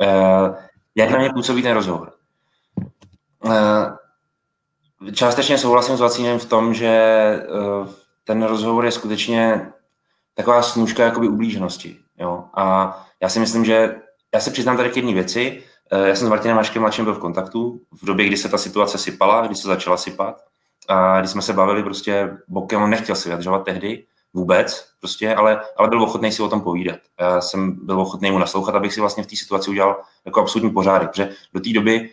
Uh, 0.00 0.56
jak 0.94 1.10
na 1.10 1.18
mě 1.18 1.30
působí 1.30 1.62
ten 1.62 1.74
rozhovor? 1.74 2.12
Uh, 3.44 5.12
částečně 5.12 5.58
souhlasím 5.58 5.96
s 5.96 6.00
Vacínem 6.00 6.38
v 6.38 6.46
tom, 6.46 6.74
že 6.74 7.42
uh, 7.48 7.88
ten 8.24 8.42
rozhovor 8.42 8.84
je 8.84 8.92
skutečně 8.92 9.72
taková 10.34 10.62
snůžka 10.62 11.04
jakoby 11.04 11.28
ublíženosti. 11.28 11.96
Jo? 12.18 12.44
A 12.54 12.96
já 13.22 13.28
si 13.28 13.40
myslím, 13.40 13.64
že 13.64 14.00
já 14.34 14.40
se 14.40 14.50
přiznám 14.50 14.76
tady 14.76 14.90
k 14.90 14.96
jedné 14.96 15.14
věci, 15.14 15.62
Eh, 15.62 15.71
já 15.98 16.14
jsem 16.14 16.26
s 16.26 16.30
Martinem 16.30 16.56
Maškem 16.56 16.82
mladším 16.82 17.04
byl 17.04 17.14
v 17.14 17.18
kontaktu 17.18 17.80
v 18.02 18.06
době, 18.06 18.26
kdy 18.26 18.36
se 18.36 18.48
ta 18.48 18.58
situace 18.58 18.98
sypala, 18.98 19.46
kdy 19.46 19.54
se 19.54 19.68
začala 19.68 19.96
sypat. 19.96 20.42
A 20.88 21.20
když 21.20 21.30
jsme 21.30 21.42
se 21.42 21.52
bavili 21.52 21.82
prostě 21.82 22.36
bokem, 22.48 22.82
on 22.82 22.90
nechtěl 22.90 23.16
se 23.16 23.28
vyjadřovat 23.28 23.64
tehdy 23.64 24.04
vůbec, 24.34 24.88
prostě, 25.00 25.34
ale, 25.34 25.60
ale 25.76 25.88
byl 25.88 26.02
ochotný 26.02 26.32
si 26.32 26.42
o 26.42 26.48
tom 26.48 26.60
povídat. 26.60 26.98
Já 27.20 27.40
jsem 27.40 27.86
byl 27.86 28.00
ochotný 28.00 28.30
mu 28.30 28.38
naslouchat, 28.38 28.74
abych 28.74 28.94
si 28.94 29.00
vlastně 29.00 29.22
v 29.22 29.26
té 29.26 29.36
situaci 29.36 29.70
udělal 29.70 30.00
jako 30.24 30.40
absolutní 30.40 30.70
pořádek, 30.70 31.10
protože 31.10 31.28
do 31.54 31.60
té 31.60 31.70
doby 31.70 32.10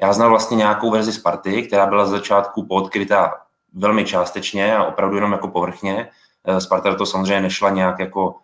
já 0.00 0.12
znal 0.12 0.30
vlastně 0.30 0.56
nějakou 0.56 0.90
verzi 0.90 1.12
Sparty, 1.12 1.62
která 1.62 1.86
byla 1.86 2.06
z 2.06 2.10
začátku 2.10 2.66
podkrytá 2.66 3.34
velmi 3.74 4.04
částečně 4.04 4.76
a 4.76 4.84
opravdu 4.84 5.16
jenom 5.16 5.32
jako 5.32 5.48
povrchně. 5.48 6.08
Eh, 6.44 6.60
Sparta 6.60 6.90
do 6.90 6.96
toho 6.96 7.06
samozřejmě 7.06 7.40
nešla 7.40 7.70
nějak 7.70 7.98
jako 7.98 8.36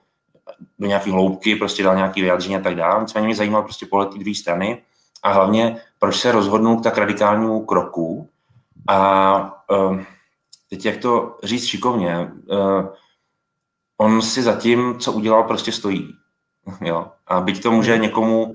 do 0.79 0.87
nějaké 0.87 1.11
hloubky, 1.11 1.57
prostě 1.57 1.83
dal 1.83 1.97
nějaký 1.97 2.23
vyjádření 2.23 2.57
a 2.57 2.61
tak 2.61 2.75
dále. 2.75 3.01
Nicméně 3.01 3.27
mě 3.27 3.37
zajímal 3.37 3.63
prostě 3.63 3.87
pohled 3.87 4.11
té 4.11 4.19
druhé 4.19 4.35
strany 4.35 4.83
a 5.23 5.33
hlavně, 5.33 5.81
proč 5.99 6.21
se 6.21 6.33
rozhodnul 6.33 6.81
k 6.81 6.83
tak 6.83 6.99
radikálnímu 6.99 7.65
kroku. 7.65 8.31
A 8.89 9.65
uh, 9.71 10.01
teď 10.71 10.85
jak 10.85 10.97
to 10.97 11.39
říct 11.43 11.67
šikovně, 11.67 12.33
uh, 12.51 12.87
on 13.97 14.23
si 14.23 14.43
za 14.43 14.57
tím, 14.57 14.99
co 14.99 15.13
udělal, 15.13 15.43
prostě 15.45 15.73
stojí. 15.73 16.15
Jo? 16.81 17.07
A 17.27 17.41
byť 17.41 17.63
to 17.63 17.71
může 17.71 17.99
někomu 17.99 18.53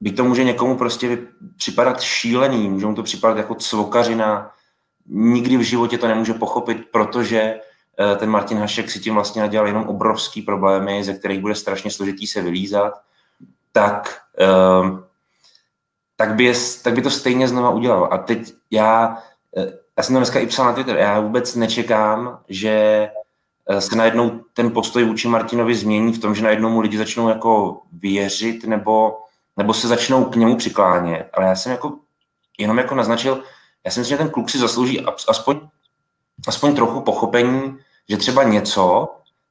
byť 0.00 0.16
to 0.16 0.24
může 0.24 0.44
někomu 0.44 0.76
prostě 0.76 1.18
připadat 1.56 2.00
šílený, 2.00 2.68
může 2.68 2.86
mu 2.86 2.94
to 2.94 3.02
připadat 3.02 3.36
jako 3.36 3.54
cvokařina, 3.54 4.50
nikdy 5.06 5.56
v 5.56 5.60
životě 5.60 5.98
to 5.98 6.08
nemůže 6.08 6.34
pochopit, 6.34 6.78
protože 6.92 7.60
ten 8.16 8.30
Martin 8.30 8.58
Hašek 8.58 8.90
si 8.90 9.00
tím 9.00 9.14
vlastně 9.14 9.42
nadělal 9.42 9.66
jenom 9.66 9.88
obrovský 9.88 10.42
problémy, 10.42 11.04
ze 11.04 11.14
kterých 11.14 11.40
bude 11.40 11.54
strašně 11.54 11.90
složitý 11.90 12.26
se 12.26 12.42
vylízat, 12.42 13.00
tak, 13.72 14.20
ehm, 14.38 15.04
tak, 16.16 16.34
by, 16.34 16.44
je, 16.44 16.54
tak 16.82 16.94
by 16.94 17.02
to 17.02 17.10
stejně 17.10 17.48
znova 17.48 17.70
udělal. 17.70 18.08
A 18.10 18.18
teď 18.18 18.52
já, 18.70 19.18
eh, 19.56 19.72
já 19.96 20.02
jsem 20.02 20.14
to 20.14 20.18
dneska 20.18 20.38
i 20.38 20.46
psal 20.46 20.66
na 20.66 20.72
Twitter, 20.72 20.96
já 20.96 21.20
vůbec 21.20 21.54
nečekám, 21.54 22.40
že 22.48 22.70
eh, 23.68 23.80
se 23.80 23.96
najednou 23.96 24.40
ten 24.54 24.72
postoj 24.72 25.04
vůči 25.04 25.28
Martinovi 25.28 25.74
změní 25.74 26.12
v 26.12 26.18
tom, 26.18 26.34
že 26.34 26.44
najednou 26.44 26.70
mu 26.70 26.80
lidi 26.80 26.98
začnou 26.98 27.28
jako 27.28 27.82
věřit 27.92 28.64
nebo, 28.64 29.18
nebo 29.56 29.74
se 29.74 29.88
začnou 29.88 30.24
k 30.24 30.36
němu 30.36 30.56
přiklánět. 30.56 31.30
Ale 31.34 31.46
já 31.46 31.54
jsem 31.54 31.72
jako 31.72 31.92
jenom 32.58 32.78
jako 32.78 32.94
naznačil, 32.94 33.42
já 33.84 33.90
si 33.90 34.00
myslím, 34.00 34.14
že 34.14 34.22
ten 34.22 34.30
kluk 34.30 34.50
si 34.50 34.58
zaslouží 34.58 35.00
aspoň, 35.28 35.60
aspoň 36.48 36.74
trochu 36.74 37.00
pochopení 37.00 37.78
že 38.08 38.16
třeba 38.16 38.42
něco, 38.42 39.08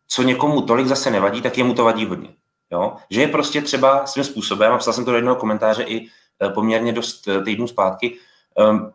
co 0.07 0.24
někomu 0.24 0.62
tolik 0.62 0.88
zase 0.88 1.12
nevadí, 1.12 1.41
tak 1.41 1.57
jemu 1.57 1.74
to 1.74 1.83
vadí 1.83 2.05
hodně. 2.05 2.29
Jo? 2.71 2.93
Že 3.09 3.21
je 3.21 3.27
prostě 3.27 3.62
třeba 3.62 4.05
svým 4.05 4.24
způsobem, 4.24 4.74
a 4.74 4.77
psal 4.77 4.93
jsem 4.93 5.05
to 5.05 5.12
do 5.12 5.17
jednoho 5.17 5.35
komentáře 5.35 5.83
i 5.83 6.07
e, 6.41 6.50
poměrně 6.50 6.93
dost 6.93 7.27
e, 7.27 7.43
týdnů 7.43 7.67
zpátky, 7.67 8.17
um, 8.69 8.91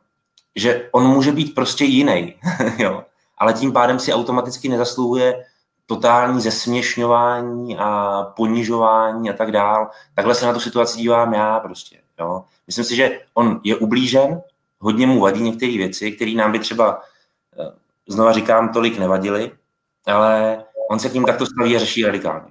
že 0.56 0.88
on 0.92 1.06
může 1.06 1.32
být 1.32 1.54
prostě 1.54 1.84
jiný, 1.84 2.34
jo? 2.78 3.04
ale 3.38 3.52
tím 3.52 3.72
pádem 3.72 3.98
si 3.98 4.12
automaticky 4.12 4.68
nezasluhuje 4.68 5.44
totální 5.86 6.40
zesměšňování 6.40 7.78
a 7.78 8.22
ponižování 8.36 9.30
a 9.30 9.32
tak 9.32 9.52
dál. 9.52 9.90
Takhle 10.14 10.34
se 10.34 10.46
na 10.46 10.52
tu 10.52 10.60
situaci 10.60 10.98
dívám 10.98 11.34
já 11.34 11.60
prostě. 11.60 11.98
Jo? 12.20 12.44
Myslím 12.66 12.84
si, 12.84 12.96
že 12.96 13.20
on 13.34 13.60
je 13.64 13.76
ublížen, 13.76 14.42
hodně 14.78 15.06
mu 15.06 15.20
vadí 15.20 15.42
některé 15.42 15.72
věci, 15.72 16.12
které 16.12 16.32
nám 16.32 16.52
by 16.52 16.58
třeba 16.58 17.02
znova 18.10 18.32
říkám, 18.32 18.72
tolik 18.72 18.98
nevadily, 18.98 19.52
ale 20.06 20.64
on 20.90 20.98
se 20.98 21.08
k 21.08 21.14
ním 21.14 21.24
takto 21.24 21.46
staví 21.46 21.76
a 21.76 21.78
řeší 21.78 22.04
radikálně. 22.04 22.50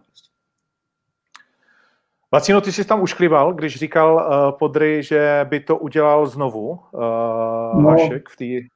Vacino, 2.31 2.61
ty 2.61 2.71
jsi 2.71 2.85
tam 2.85 3.01
ušklival, 3.01 3.53
když 3.53 3.75
říkal 3.75 4.15
uh, 4.15 4.57
Podry, 4.57 5.03
že 5.03 5.45
by 5.49 5.59
to 5.59 5.77
udělal 5.77 6.27
znovu 6.27 6.69
uh, 6.69 7.01
no, 7.81 7.89
Hašek 7.89 8.29
v 8.29 8.35
té... 8.35 8.67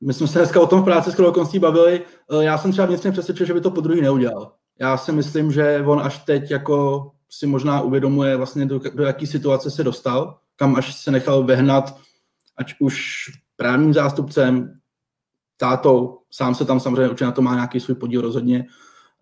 My 0.00 0.12
jsme 0.12 0.26
se 0.28 0.38
dneska 0.38 0.60
o 0.60 0.66
tom 0.66 0.82
v 0.82 0.84
práci 0.84 1.12
s 1.12 1.20
okolností 1.20 1.58
bavili. 1.58 2.02
Uh, 2.30 2.40
já 2.40 2.58
jsem 2.58 2.72
třeba 2.72 2.86
vnitřně 2.86 3.12
přesvědčil, 3.12 3.46
že 3.46 3.54
by 3.54 3.60
to 3.60 3.70
po 3.70 3.80
druhý 3.80 4.00
neudělal. 4.00 4.52
Já 4.80 4.96
si 4.96 5.12
myslím, 5.12 5.52
že 5.52 5.82
on 5.86 6.00
až 6.00 6.18
teď 6.18 6.50
jako 6.50 7.10
si 7.30 7.46
možná 7.46 7.80
uvědomuje 7.80 8.36
vlastně 8.36 8.66
do, 8.66 8.78
do 8.78 9.04
jaký 9.04 9.26
situace 9.26 9.70
se 9.70 9.84
dostal, 9.84 10.38
kam 10.56 10.76
až 10.76 10.94
se 10.94 11.10
nechal 11.10 11.42
vehnat, 11.42 11.96
ať 12.56 12.74
už 12.80 13.24
právním 13.56 13.94
zástupcem, 13.94 14.80
tátou, 15.62 16.18
sám 16.30 16.54
se 16.54 16.64
tam 16.64 16.80
samozřejmě 16.80 17.08
určitě 17.08 17.24
na 17.24 17.32
to 17.32 17.42
má 17.42 17.54
nějaký 17.54 17.80
svůj 17.80 17.94
podíl 17.94 18.20
rozhodně. 18.20 18.66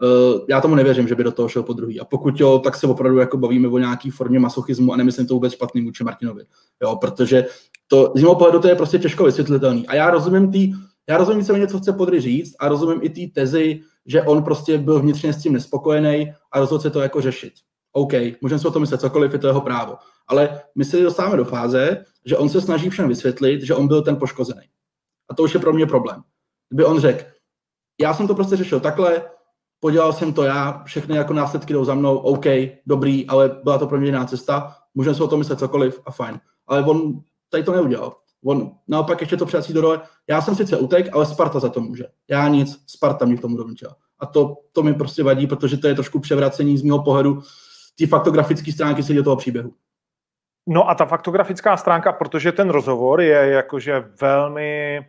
Uh, 0.02 0.40
já 0.48 0.60
tomu 0.60 0.74
nevěřím, 0.74 1.08
že 1.08 1.14
by 1.14 1.24
do 1.24 1.32
toho 1.32 1.48
šel 1.48 1.62
po 1.62 1.72
druhý. 1.72 2.00
A 2.00 2.04
pokud 2.04 2.40
jo, 2.40 2.58
tak 2.58 2.76
se 2.76 2.86
opravdu 2.86 3.18
jako 3.18 3.36
bavíme 3.36 3.68
o 3.68 3.78
nějaký 3.78 4.10
formě 4.10 4.38
masochismu 4.40 4.92
a 4.92 4.96
nemyslím 4.96 5.26
to 5.26 5.34
vůbec 5.34 5.52
špatný 5.52 5.84
vůči 5.84 6.04
Martinovi. 6.04 6.44
Jo, 6.82 6.96
protože 6.96 7.46
to 7.88 8.12
z 8.16 8.22
mého 8.22 8.34
pohledu 8.34 8.58
to 8.58 8.68
je 8.68 8.74
prostě 8.74 8.98
těžko 8.98 9.24
vysvětlitelný. 9.24 9.86
A 9.86 9.94
já 9.94 10.10
rozumím 10.10 10.52
tý, 10.52 10.72
já 11.08 11.16
rozumím, 11.16 11.44
co 11.44 11.56
něco 11.56 11.78
chce 11.78 11.92
podry 11.92 12.20
říct 12.20 12.54
a 12.58 12.68
rozumím 12.68 13.00
i 13.02 13.08
té 13.08 13.40
tezi, 13.40 13.80
že 14.06 14.22
on 14.22 14.42
prostě 14.42 14.78
byl 14.78 15.00
vnitřně 15.00 15.32
s 15.32 15.42
tím 15.42 15.52
nespokojený 15.52 16.32
a 16.52 16.60
rozhodl 16.60 16.82
se 16.82 16.90
to 16.90 17.00
jako 17.00 17.20
řešit. 17.20 17.52
OK, 17.92 18.12
můžeme 18.40 18.58
si 18.58 18.68
o 18.68 18.70
tom 18.70 18.82
myslet 18.82 19.00
cokoliv, 19.00 19.32
je 19.32 19.38
to 19.38 19.46
jeho 19.46 19.60
právo. 19.60 19.96
Ale 20.28 20.60
my 20.74 20.84
se 20.84 21.02
dostáváme 21.02 21.36
do 21.36 21.44
fáze, 21.44 22.04
že 22.24 22.36
on 22.36 22.48
se 22.48 22.60
snaží 22.60 22.90
všem 22.90 23.08
vysvětlit, 23.08 23.62
že 23.62 23.74
on 23.74 23.88
byl 23.88 24.02
ten 24.02 24.16
poškozený. 24.16 24.62
A 25.30 25.34
to 25.34 25.42
už 25.42 25.54
je 25.54 25.60
pro 25.60 25.72
mě 25.72 25.86
problém. 25.86 26.22
Kdyby 26.68 26.84
on 26.84 27.00
řekl, 27.00 27.24
já 28.00 28.14
jsem 28.14 28.28
to 28.28 28.34
prostě 28.34 28.56
řešil 28.56 28.80
takhle, 28.80 29.22
podělal 29.80 30.12
jsem 30.12 30.32
to 30.32 30.42
já, 30.42 30.82
všechny 30.84 31.16
jako 31.16 31.32
následky 31.32 31.72
jdou 31.72 31.84
za 31.84 31.94
mnou, 31.94 32.16
OK, 32.16 32.44
dobrý, 32.86 33.26
ale 33.26 33.60
byla 33.64 33.78
to 33.78 33.86
pro 33.86 33.98
mě 33.98 34.08
jiná 34.08 34.24
cesta, 34.24 34.76
můžeme 34.94 35.14
si 35.14 35.22
o 35.22 35.28
tom 35.28 35.38
myslet 35.38 35.58
cokoliv 35.58 36.00
a 36.06 36.10
fajn. 36.10 36.40
Ale 36.66 36.84
on 36.84 37.20
tady 37.50 37.62
to 37.62 37.72
neudělal. 37.72 38.16
On 38.44 38.70
naopak 38.88 39.20
ještě 39.20 39.36
to 39.36 39.46
přecí 39.46 39.72
do 39.72 39.80
dole. 39.80 40.00
Já 40.28 40.40
jsem 40.40 40.54
sice 40.54 40.76
utek, 40.78 41.08
ale 41.12 41.26
Sparta 41.26 41.60
za 41.60 41.68
to 41.68 41.80
může. 41.80 42.04
Já 42.30 42.48
nic, 42.48 42.84
Sparta 42.86 43.24
mě 43.24 43.36
k 43.36 43.40
tomu 43.40 43.56
donutila. 43.56 43.96
A 44.18 44.26
to, 44.26 44.56
to 44.72 44.82
mi 44.82 44.94
prostě 44.94 45.22
vadí, 45.22 45.46
protože 45.46 45.76
to 45.76 45.88
je 45.88 45.94
trošku 45.94 46.20
převracení 46.20 46.78
z 46.78 46.82
mého 46.82 47.02
pohledu 47.02 47.42
ty 47.98 48.06
faktografické 48.06 48.72
stránky 48.72 49.02
se 49.02 49.12
do 49.12 49.22
toho 49.22 49.36
příběhu. 49.36 49.74
No 50.68 50.90
a 50.90 50.94
ta 50.94 51.04
faktografická 51.04 51.76
stránka, 51.76 52.12
protože 52.12 52.52
ten 52.52 52.70
rozhovor 52.70 53.20
je 53.20 53.50
jakože 53.50 54.04
velmi 54.20 55.00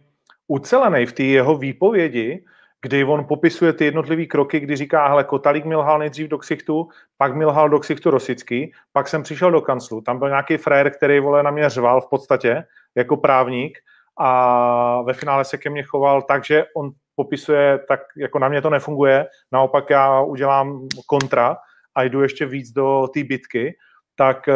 ucelený 0.52 1.06
v 1.06 1.14
té 1.14 1.24
jeho 1.24 1.58
výpovědi, 1.58 2.44
kdy 2.82 3.04
on 3.04 3.26
popisuje 3.26 3.74
ty 3.74 3.86
jednotlivé 3.86 4.26
kroky, 4.26 4.60
kdy 4.60 4.76
říká, 4.76 5.08
hele, 5.08 5.24
Kotalík 5.24 5.66
mi 5.66 5.76
lhal 5.76 6.00
nejdřív 6.00 6.28
do 6.28 6.38
ksichtu, 6.38 6.90
pak 7.18 7.36
mi 7.36 7.46
lhal 7.46 7.70
do 7.70 7.80
ksichtu 7.80 8.12
Rosický, 8.12 8.72
pak 8.94 9.08
jsem 9.08 9.24
přišel 9.24 9.52
do 9.52 9.62
kanclu, 9.62 10.02
tam 10.02 10.20
byl 10.20 10.30
nějaký 10.30 10.58
frér, 10.58 10.92
který 10.92 11.20
vole 11.20 11.44
na 11.44 11.52
mě 11.52 11.70
řval 11.70 12.02
v 12.02 12.10
podstatě 12.10 12.64
jako 12.96 13.18
právník 13.18 13.78
a 14.20 15.02
ve 15.02 15.14
finále 15.14 15.46
se 15.46 15.58
ke 15.58 15.70
mně 15.70 15.84
choval 15.84 16.22
tak, 16.22 16.46
že 16.46 16.66
on 16.76 16.92
popisuje, 17.16 17.80
tak 17.88 18.00
jako 18.18 18.40
na 18.40 18.50
mě 18.50 18.62
to 18.62 18.70
nefunguje, 18.70 19.26
naopak 19.52 19.90
já 19.90 20.22
udělám 20.22 20.88
kontra 21.06 21.58
a 21.96 22.04
jdu 22.04 22.22
ještě 22.22 22.46
víc 22.46 22.72
do 22.72 23.08
té 23.14 23.24
bitky, 23.24 23.78
tak 24.16 24.48
eh, 24.48 24.54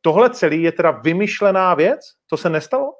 tohle 0.00 0.30
celý 0.30 0.62
je 0.62 0.72
teda 0.72 0.90
vymyšlená 0.90 1.74
věc? 1.74 2.00
To 2.30 2.36
se 2.36 2.50
nestalo? 2.50 2.92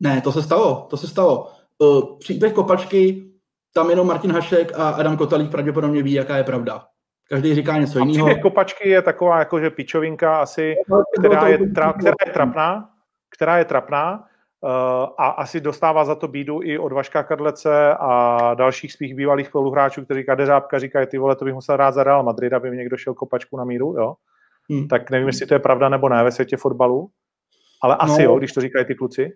Ne, 0.00 0.20
to 0.20 0.32
se 0.32 0.42
stalo, 0.42 0.86
to 0.90 0.96
se 0.96 1.06
stalo. 1.06 1.57
Uh, 1.78 2.18
příběh 2.18 2.52
kopačky, 2.52 3.24
tam 3.74 3.90
jenom 3.90 4.06
Martin 4.06 4.32
Hašek 4.32 4.72
a 4.78 4.88
Adam 4.88 5.16
Kotalík 5.16 5.50
pravděpodobně 5.50 6.02
ví, 6.02 6.12
jaká 6.12 6.36
je 6.36 6.44
pravda. 6.44 6.84
Každý 7.28 7.54
říká 7.54 7.78
něco 7.78 7.98
jiného. 7.98 8.26
Příběh 8.26 8.42
kopačky 8.42 8.88
je 8.88 9.02
taková 9.02 9.38
jakože 9.38 9.70
pičovinka 9.70 10.40
asi, 10.40 10.74
která 11.18 11.48
je, 11.48 11.58
tra, 11.58 11.92
která 11.92 12.14
je 12.26 12.32
trapná, 12.32 12.90
která 13.36 13.58
je 13.58 13.64
trapná 13.64 14.18
uh, 14.60 14.70
a 15.18 15.28
asi 15.28 15.60
dostává 15.60 16.04
za 16.04 16.14
to 16.14 16.28
bídu 16.28 16.60
i 16.62 16.78
od 16.78 16.92
Vaška 16.92 17.22
Kadlece 17.22 17.94
a 17.94 18.54
dalších 18.54 18.92
svých 18.92 19.14
bývalých 19.14 19.46
spoluhráčů, 19.46 20.04
kteří 20.04 20.24
Kadeřábka 20.24 20.78
říkají, 20.78 21.06
ty 21.06 21.18
vole, 21.18 21.36
to 21.36 21.44
bych 21.44 21.54
musel 21.54 21.76
rád 21.76 21.92
za 21.92 22.04
Real 22.04 22.22
Madrid, 22.22 22.52
aby 22.52 22.70
mi 22.70 22.76
někdo 22.76 22.96
šel 22.96 23.14
kopačku 23.14 23.56
na 23.56 23.64
míru, 23.64 23.94
jo. 23.98 24.14
Hmm. 24.70 24.88
Tak 24.88 25.10
nevím, 25.10 25.26
jestli 25.26 25.46
to 25.46 25.54
je 25.54 25.60
pravda 25.60 25.88
nebo 25.88 26.08
ne 26.08 26.24
ve 26.24 26.32
světě 26.32 26.56
fotbalu, 26.56 27.10
ale 27.82 27.96
asi 27.96 28.22
no. 28.22 28.30
jo, 28.30 28.38
když 28.38 28.52
to 28.52 28.60
říkají 28.60 28.84
ty 28.84 28.94
kluci. 28.94 29.32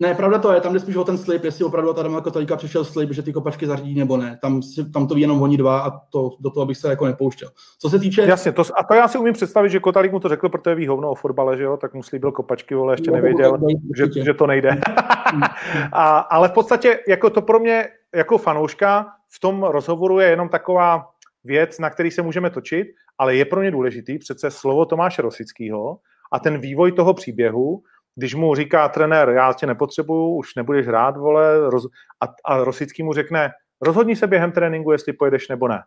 Ne, 0.00 0.14
pravda 0.14 0.38
to 0.38 0.52
je, 0.52 0.60
tam 0.60 0.72
jde 0.72 0.80
spíš 0.80 0.96
o 0.96 1.04
ten 1.04 1.18
slip, 1.18 1.44
jestli 1.44 1.64
opravdu 1.64 1.92
ta 1.92 2.02
jako 2.02 2.22
Kotalíka 2.22 2.56
přišel 2.56 2.84
slip, 2.84 3.12
že 3.12 3.22
ty 3.22 3.32
kopačky 3.32 3.66
zařídí 3.66 3.94
nebo 3.94 4.16
ne. 4.16 4.38
Tam, 4.42 4.60
tam 4.92 5.06
to 5.06 5.14
ví 5.14 5.20
jenom 5.20 5.42
oni 5.42 5.56
dva 5.56 5.80
a 5.80 5.90
to, 5.90 6.30
do 6.40 6.50
toho 6.50 6.66
bych 6.66 6.76
se 6.76 6.88
jako 6.88 7.06
nepouštěl. 7.06 7.50
Co 7.78 7.90
se 7.90 7.98
týče... 7.98 8.22
Jasně, 8.22 8.52
to, 8.52 8.62
a 8.78 8.84
to 8.84 8.94
já 8.94 9.08
si 9.08 9.18
umím 9.18 9.34
představit, 9.34 9.70
že 9.70 9.80
Kotalík 9.80 10.12
mu 10.12 10.20
to 10.20 10.28
řekl, 10.28 10.48
protože 10.48 10.74
ví 10.74 10.86
hovno 10.86 11.10
o 11.10 11.14
fotbale, 11.14 11.56
že 11.56 11.62
jo, 11.62 11.76
tak 11.76 11.94
mu 11.94 12.02
slíbil 12.02 12.32
kopačky, 12.32 12.74
ale 12.74 12.92
ještě 12.92 13.10
nevěděl, 13.10 13.58
že, 13.96 14.22
že, 14.24 14.34
to 14.34 14.46
nejde. 14.46 14.70
a, 15.92 16.18
ale 16.18 16.48
v 16.48 16.52
podstatě 16.52 16.98
jako 17.08 17.30
to 17.30 17.42
pro 17.42 17.58
mě 17.58 17.88
jako 18.14 18.38
fanouška 18.38 19.06
v 19.28 19.40
tom 19.40 19.62
rozhovoru 19.62 20.20
je 20.20 20.28
jenom 20.28 20.48
taková 20.48 21.10
věc, 21.44 21.78
na 21.78 21.90
který 21.90 22.10
se 22.10 22.22
můžeme 22.22 22.50
točit, 22.50 22.86
ale 23.18 23.36
je 23.36 23.44
pro 23.44 23.60
mě 23.60 23.70
důležitý 23.70 24.18
přece 24.18 24.50
slovo 24.50 24.84
Tomáše 24.84 25.22
Rosického 25.22 25.98
a 26.32 26.38
ten 26.38 26.58
vývoj 26.58 26.92
toho 26.92 27.14
příběhu, 27.14 27.82
když 28.16 28.34
mu 28.34 28.54
říká 28.54 28.88
trenér, 28.88 29.28
já 29.28 29.52
tě 29.52 29.66
nepotřebuju, 29.66 30.36
už 30.36 30.54
nebudeš 30.54 30.88
rád, 30.88 31.16
vole, 31.16 31.70
roz... 31.70 31.86
a, 32.20 32.26
a 32.44 32.64
Rosický 32.64 33.02
mu 33.02 33.12
řekne, 33.12 33.50
rozhodni 33.80 34.16
se 34.16 34.26
během 34.26 34.52
tréninku, 34.52 34.92
jestli 34.92 35.12
pojedeš 35.12 35.48
nebo 35.48 35.68
ne. 35.68 35.82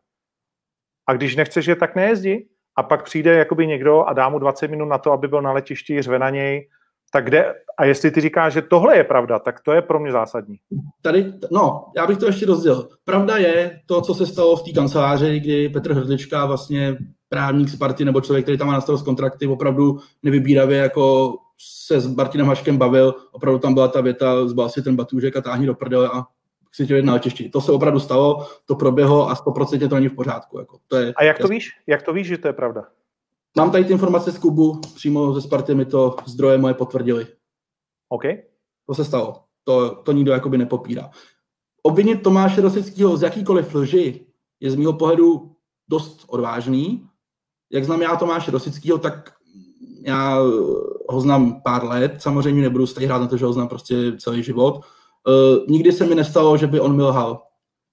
A 1.07 1.13
když 1.13 1.35
nechceš 1.35 1.65
je, 1.65 1.75
tak 1.75 1.95
nejezdí. 1.95 2.47
A 2.75 2.83
pak 2.83 3.03
přijde 3.03 3.33
jakoby 3.33 3.67
někdo 3.67 4.03
a 4.03 4.13
dá 4.13 4.29
mu 4.29 4.39
20 4.39 4.67
minut 4.67 4.85
na 4.85 4.97
to, 4.97 5.11
aby 5.11 5.27
byl 5.27 5.41
na 5.41 5.51
letišti, 5.51 6.01
řve 6.01 6.19
na 6.19 6.29
něj, 6.29 6.69
tak 7.11 7.25
kde, 7.25 7.55
a 7.77 7.85
jestli 7.85 8.11
ty 8.11 8.21
říkáš, 8.21 8.53
že 8.53 8.61
tohle 8.61 8.97
je 8.97 9.03
pravda, 9.03 9.39
tak 9.39 9.61
to 9.61 9.71
je 9.71 9.81
pro 9.81 9.99
mě 9.99 10.11
zásadní. 10.11 10.57
Tady, 11.01 11.33
no, 11.51 11.85
já 11.97 12.07
bych 12.07 12.17
to 12.17 12.25
ještě 12.25 12.45
rozdělil. 12.45 12.89
Pravda 13.03 13.37
je 13.37 13.79
to, 13.85 14.01
co 14.01 14.15
se 14.15 14.25
stalo 14.25 14.55
v 14.55 14.63
té 14.63 14.71
kanceláři, 14.71 15.39
kdy 15.39 15.69
Petr 15.69 15.93
Hrdlička, 15.93 16.45
vlastně 16.45 16.97
právník 17.29 17.69
Sparty 17.69 18.05
nebo 18.05 18.21
člověk, 18.21 18.45
který 18.45 18.57
tam 18.57 18.67
má 18.67 18.73
na 18.73 18.81
starost 18.81 19.05
kontrakty, 19.05 19.47
opravdu 19.47 19.99
nevybíravě 20.23 20.77
jako 20.77 21.33
se 21.57 21.99
s 21.99 22.15
Martinem 22.15 22.47
Haškem 22.47 22.77
bavil, 22.77 23.15
opravdu 23.31 23.59
tam 23.59 23.73
byla 23.73 23.87
ta 23.87 24.01
věta, 24.01 24.47
zbal 24.47 24.69
si 24.69 24.81
ten 24.81 24.95
batůžek 24.95 25.35
a 25.35 25.41
táhni 25.41 25.65
do 25.65 25.73
prdele 25.73 26.09
a 26.13 26.23
si 26.71 26.87
tě 26.87 27.01
na 27.01 27.13
letišti. 27.13 27.49
To 27.49 27.61
se 27.61 27.71
opravdu 27.71 27.99
stalo, 27.99 28.47
to 28.65 28.75
proběhlo 28.75 29.29
a 29.29 29.35
100% 29.35 29.89
to 29.89 29.95
není 29.95 30.07
v 30.09 30.15
pořádku. 30.15 30.59
Jako. 30.59 30.77
To 30.87 30.97
je, 30.97 31.13
a 31.13 31.23
jak 31.23 31.39
to 31.39 31.47
víš? 31.47 31.69
Jak 31.87 32.01
to 32.01 32.13
víš, 32.13 32.27
že 32.27 32.37
to 32.37 32.47
je 32.47 32.53
pravda? 32.53 32.83
Mám 33.57 33.71
tady 33.71 33.85
ty 33.85 33.93
informace 33.93 34.31
z 34.31 34.37
Kubu, 34.37 34.81
přímo 34.95 35.33
ze 35.33 35.41
Sparty 35.41 35.75
mi 35.75 35.85
to 35.85 36.15
zdroje 36.25 36.57
moje 36.57 36.73
potvrdili. 36.73 37.27
OK. 38.09 38.23
To 38.85 38.95
se 38.95 39.05
stalo. 39.05 39.43
To, 39.63 39.95
to 39.95 40.11
nikdo 40.11 40.31
jakoby 40.31 40.57
nepopírá. 40.57 41.11
Obvinit 41.83 42.23
Tomáše 42.23 42.61
Rosického 42.61 43.17
z 43.17 43.21
jakýkoliv 43.21 43.75
lži 43.75 44.25
je 44.59 44.71
z 44.71 44.75
mého 44.75 44.93
pohledu 44.93 45.55
dost 45.87 46.25
odvážný. 46.27 47.09
Jak 47.71 47.85
znám 47.85 48.01
já 48.01 48.15
Tomáše 48.15 48.51
Rosického, 48.51 48.97
tak 48.97 49.36
já 50.07 50.39
ho 51.09 51.21
znám 51.21 51.61
pár 51.61 51.85
let, 51.85 52.15
samozřejmě 52.17 52.61
nebudu 52.61 52.87
stejně 52.87 53.07
hrát 53.07 53.21
na 53.21 53.27
to, 53.27 53.37
že 53.37 53.45
ho 53.45 53.53
znám 53.53 53.67
prostě 53.67 53.95
celý 54.17 54.43
život. 54.43 54.75
Uh, 55.27 55.67
nikdy 55.67 55.91
se 55.91 56.05
mi 56.05 56.15
nestalo, 56.15 56.57
že 56.57 56.67
by 56.67 56.79
on 56.79 56.95
mi 56.95 57.03
lhal. 57.03 57.43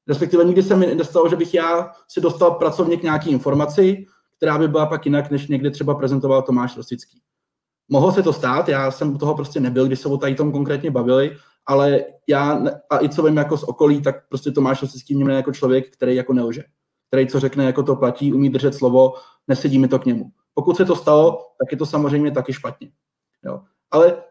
Respektive 0.08 0.44
nikdy 0.44 0.62
se 0.62 0.76
mi 0.76 0.94
nestalo, 0.94 1.28
že 1.28 1.36
bych 1.36 1.54
já 1.54 1.90
si 2.08 2.20
dostal 2.20 2.50
pracovně 2.50 2.96
k 2.96 3.02
nějaký 3.02 3.30
informaci, 3.30 4.06
která 4.36 4.58
by 4.58 4.68
byla 4.68 4.86
pak 4.86 5.06
jinak, 5.06 5.30
než 5.30 5.48
někdy 5.48 5.70
třeba 5.70 5.94
prezentoval 5.94 6.42
Tomáš 6.42 6.76
Rosický. 6.76 7.20
Mohlo 7.88 8.12
se 8.12 8.22
to 8.22 8.32
stát, 8.32 8.68
já 8.68 8.90
jsem 8.90 9.14
u 9.14 9.18
toho 9.18 9.34
prostě 9.34 9.60
nebyl, 9.60 9.86
když 9.86 10.00
se 10.00 10.08
o 10.08 10.16
tady 10.16 10.34
tom 10.34 10.52
konkrétně 10.52 10.90
bavili, 10.90 11.36
ale 11.66 12.04
já, 12.28 12.62
a 12.90 13.04
i 13.04 13.08
co 13.08 13.22
vím 13.22 13.36
jako 13.36 13.58
z 13.58 13.62
okolí, 13.62 14.02
tak 14.02 14.28
prostě 14.28 14.50
Tomáš 14.50 14.82
Rosický 14.82 15.24
mě 15.24 15.34
jako 15.34 15.52
člověk, 15.52 15.92
který 15.92 16.16
jako 16.16 16.32
nelže. 16.32 16.62
Který 17.08 17.26
co 17.26 17.40
řekne, 17.40 17.64
jako 17.64 17.82
to 17.82 17.96
platí, 17.96 18.32
umí 18.32 18.50
držet 18.50 18.74
slovo, 18.74 19.12
nesedí 19.48 19.78
mi 19.78 19.88
to 19.88 19.98
k 19.98 20.04
němu. 20.04 20.24
Pokud 20.54 20.76
se 20.76 20.84
to 20.84 20.96
stalo, 20.96 21.38
tak 21.58 21.72
je 21.72 21.78
to 21.78 21.86
samozřejmě 21.86 22.30
taky 22.30 22.52
špatně. 22.52 22.90
Jo. 23.44 23.60
Ale 23.90 24.22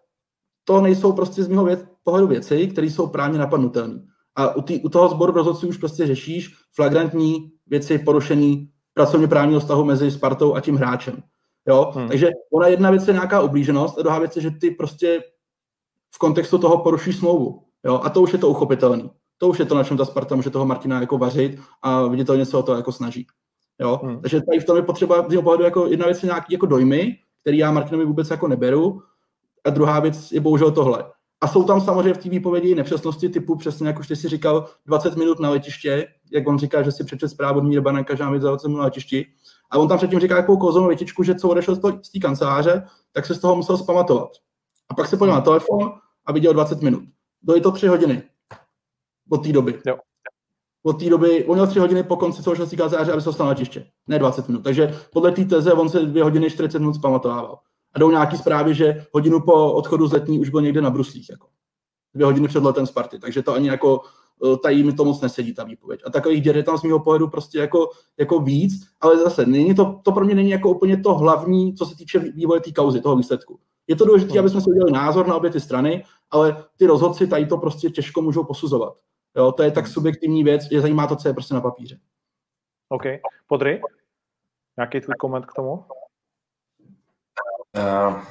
to 0.64 0.82
nejsou 0.82 1.14
prostě 1.14 1.44
z 1.44 1.48
mého 1.48 1.66
věc, 1.66 1.86
pohledu 2.04 2.28
věci, 2.28 2.68
které 2.68 2.88
jsou 2.88 3.08
právně 3.08 3.40
napadnutelné. 3.40 4.02
A 4.36 4.56
u, 4.56 4.62
tý, 4.62 4.82
u 4.82 4.90
toho 4.90 5.10
sboru 5.10 5.34
rozhodců 5.34 5.68
už 5.68 5.78
prostě 5.78 6.08
řešíš 6.08 6.56
flagrantní 6.76 7.52
věci 7.68 8.00
porušení 8.00 8.70
pracovně 8.94 9.28
právního 9.28 9.60
vztahu 9.60 9.86
mezi 9.86 10.12
Spartou 10.12 10.56
a 10.56 10.62
tím 10.62 10.76
hráčem. 10.76 11.24
Jo? 11.68 11.92
Hmm. 11.96 12.08
Takže 12.08 12.30
ona 12.54 12.68
jedna 12.68 12.92
věc 12.92 13.08
je 13.08 13.14
nějaká 13.14 13.42
oblíženost 13.42 13.98
a 13.98 14.02
druhá 14.02 14.20
věc 14.20 14.36
je, 14.36 14.42
že 14.42 14.52
ty 14.52 14.72
prostě 14.72 15.24
v 16.16 16.18
kontextu 16.18 16.58
toho 16.58 16.78
porušíš 16.78 17.18
smlouvu. 17.18 17.64
Jo? 17.86 18.02
A 18.04 18.10
to 18.10 18.22
už 18.22 18.34
je 18.34 18.40
to 18.40 18.50
uchopitelný. 18.50 19.12
To 19.38 19.48
už 19.48 19.60
je 19.60 19.66
to, 19.66 19.76
na 19.76 19.84
čem 19.84 19.98
ta 19.98 20.06
Sparta 20.06 20.36
může 20.36 20.50
toho 20.50 20.66
Martina 20.66 21.02
jako 21.02 21.18
vařit 21.18 21.60
a 21.82 22.08
viditelně 22.08 22.46
se 22.46 22.58
o 22.58 22.64
to 22.64 22.76
jako 22.76 22.92
snaží. 22.92 23.28
Jo? 23.84 24.00
Hmm. 24.04 24.22
Takže 24.22 24.42
tady 24.42 24.60
v 24.60 24.66
tom 24.66 24.78
je 24.78 24.84
potřeba 24.84 25.26
z 25.30 25.42
pohledu 25.42 25.64
jako 25.64 25.88
jedna 25.88 26.06
věc 26.06 26.24
je 26.24 26.28
nějaký 26.28 26.54
jako 26.54 26.66
dojmy, 26.66 27.18
který 27.42 27.58
já 27.58 27.72
Martinovi 27.72 28.06
vůbec 28.06 28.30
jako 28.30 28.48
neberu, 28.48 29.02
a 29.66 29.70
druhá 29.70 30.00
věc 30.00 30.32
je 30.32 30.40
bohužel 30.40 30.72
tohle. 30.72 31.04
A 31.42 31.48
jsou 31.48 31.64
tam 31.64 31.82
samozřejmě 31.82 32.14
v 32.14 32.18
té 32.18 32.30
výpovědi 32.30 32.76
nepřesnosti 32.76 33.30
typu, 33.30 33.56
přesně 33.56 33.88
jak 33.88 34.00
už 34.00 34.08
ty 34.08 34.16
si 34.16 34.30
říkal, 34.30 34.66
20 34.86 35.16
minut 35.16 35.40
na 35.40 35.50
letiště, 35.50 36.08
jak 36.32 36.48
on 36.48 36.60
říká, 36.60 36.82
že 36.84 36.92
si 36.92 37.04
přečet 37.04 37.30
zprávu 37.30 37.60
od 37.60 37.64
Míra 37.64 37.82
Bananka, 37.82 38.16
že 38.16 38.24
mám 38.24 38.40
20 38.40 38.68
minut 38.68 38.78
na 38.78 38.84
letišti. 38.84 39.26
A 39.72 39.78
on 39.78 39.88
tam 39.88 39.98
předtím 39.98 40.20
říká 40.20 40.36
jako 40.36 40.58
kouzlovou 40.58 40.88
větičku, 40.88 41.24
že 41.24 41.36
co 41.36 41.50
odešel 41.50 41.76
z 41.76 42.10
té 42.12 42.20
kanceláře, 42.22 42.84
tak 43.12 43.26
se 43.26 43.36
z 43.36 43.40
toho 43.40 43.56
musel 43.56 43.78
zpamatovat. 43.78 44.30
A 44.90 44.94
pak 44.94 45.08
se 45.08 45.18
podíval 45.18 45.40
na 45.40 45.46
telefon 45.46 45.92
a 46.26 46.32
viděl 46.32 46.54
20 46.54 46.82
minut. 46.82 47.04
Byly 47.42 47.62
to 47.62 47.72
tři 47.72 47.88
hodiny 47.88 48.24
od 49.30 49.44
té 49.44 49.52
doby. 49.52 49.80
Jo. 49.88 49.98
Od 50.84 51.00
té 51.00 51.10
doby, 51.10 51.46
on 51.46 51.56
měl 51.56 51.68
tři 51.68 51.80
hodiny 51.80 52.04
po 52.04 52.16
konci 52.16 52.44
toho 52.44 52.56
šestý 52.56 52.78
kanceláře, 52.78 53.12
aby 53.12 53.22
se 53.22 53.26
dostal 53.26 53.46
na 53.46 53.50
letiště, 53.50 53.86
ne 54.08 54.20
20 54.20 54.48
minut. 54.48 54.64
Takže 54.64 55.00
podle 55.14 55.32
té 55.32 55.46
teze 55.46 55.74
on 55.74 55.90
se 55.90 56.00
dvě 56.00 56.24
hodiny 56.24 56.50
40 56.50 56.80
minut 56.80 56.96
zpamatovával. 56.96 57.60
A 57.94 58.00
jdou 58.00 58.12
nějaký 58.12 58.38
zprávy, 58.38 58.74
že 58.74 59.06
hodinu 59.12 59.40
po 59.40 59.74
odchodu 59.74 60.08
z 60.08 60.14
letní 60.14 60.40
už 60.40 60.50
byl 60.50 60.62
někde 60.62 60.82
na 60.82 60.90
bruslích. 60.90 61.30
Jako. 61.30 61.48
Dvě 62.14 62.26
hodiny 62.26 62.48
před 62.48 62.64
letem 62.64 62.86
Sparty. 62.86 63.20
Takže 63.20 63.44
to 63.44 63.54
ani 63.54 63.68
jako 63.68 64.02
eh, 64.46 64.58
tady 64.58 64.84
mi 64.84 64.94
to 64.94 65.06
moc 65.06 65.22
nesedí, 65.22 65.54
ta 65.54 65.64
výpověď. 65.64 66.02
A 66.06 66.10
takových 66.10 66.42
děr 66.42 66.58
je 66.58 66.64
tam 66.64 66.78
z 66.78 66.84
mého 66.84 67.00
pohledu 67.00 67.28
prostě 67.28 67.58
jako, 67.60 67.90
jako 68.20 68.40
víc, 68.40 68.88
ale 69.02 69.18
zase 69.18 69.46
není 69.46 69.76
to, 69.76 70.00
to 70.04 70.12
pro 70.12 70.26
mě 70.26 70.36
není 70.36 70.50
jako 70.50 70.70
úplně 70.70 70.98
to 70.98 71.14
hlavní, 71.14 71.74
co 71.74 71.86
se 71.86 71.96
týče 71.96 72.20
vývoje 72.20 72.62
té 72.62 72.72
kauzy, 72.72 73.02
toho 73.02 73.16
výsledku. 73.16 73.60
Je 73.88 73.96
to 73.96 74.06
důležité, 74.06 74.40
aby 74.40 74.50
jsme 74.50 74.62
si 74.62 74.70
udělali 74.70 74.92
názor 74.92 75.28
na 75.28 75.36
obě 75.36 75.50
ty 75.50 75.60
strany, 75.60 76.04
ale 76.32 76.64
ty 76.78 76.86
rozhodci 76.86 77.28
tady 77.28 77.46
to 77.46 77.58
prostě 77.58 77.90
těžko 77.90 78.22
můžou 78.22 78.44
posuzovat. 78.44 78.94
Jo, 79.36 79.52
to 79.52 79.64
je 79.64 79.72
tak 79.72 79.88
subjektivní 79.88 80.44
věc, 80.44 80.68
je 80.72 80.82
zajímá 80.82 81.08
to, 81.08 81.16
co 81.16 81.28
je 81.28 81.34
prostě 81.34 81.54
na 81.54 81.62
papíře. 81.62 82.00
OK. 82.90 83.04
Podry? 83.48 83.82
Nějaký 84.78 85.02
tvůj 85.02 85.16
koment 85.20 85.46
k 85.46 85.54
tomu? 85.54 85.86
Uh, 87.78 88.24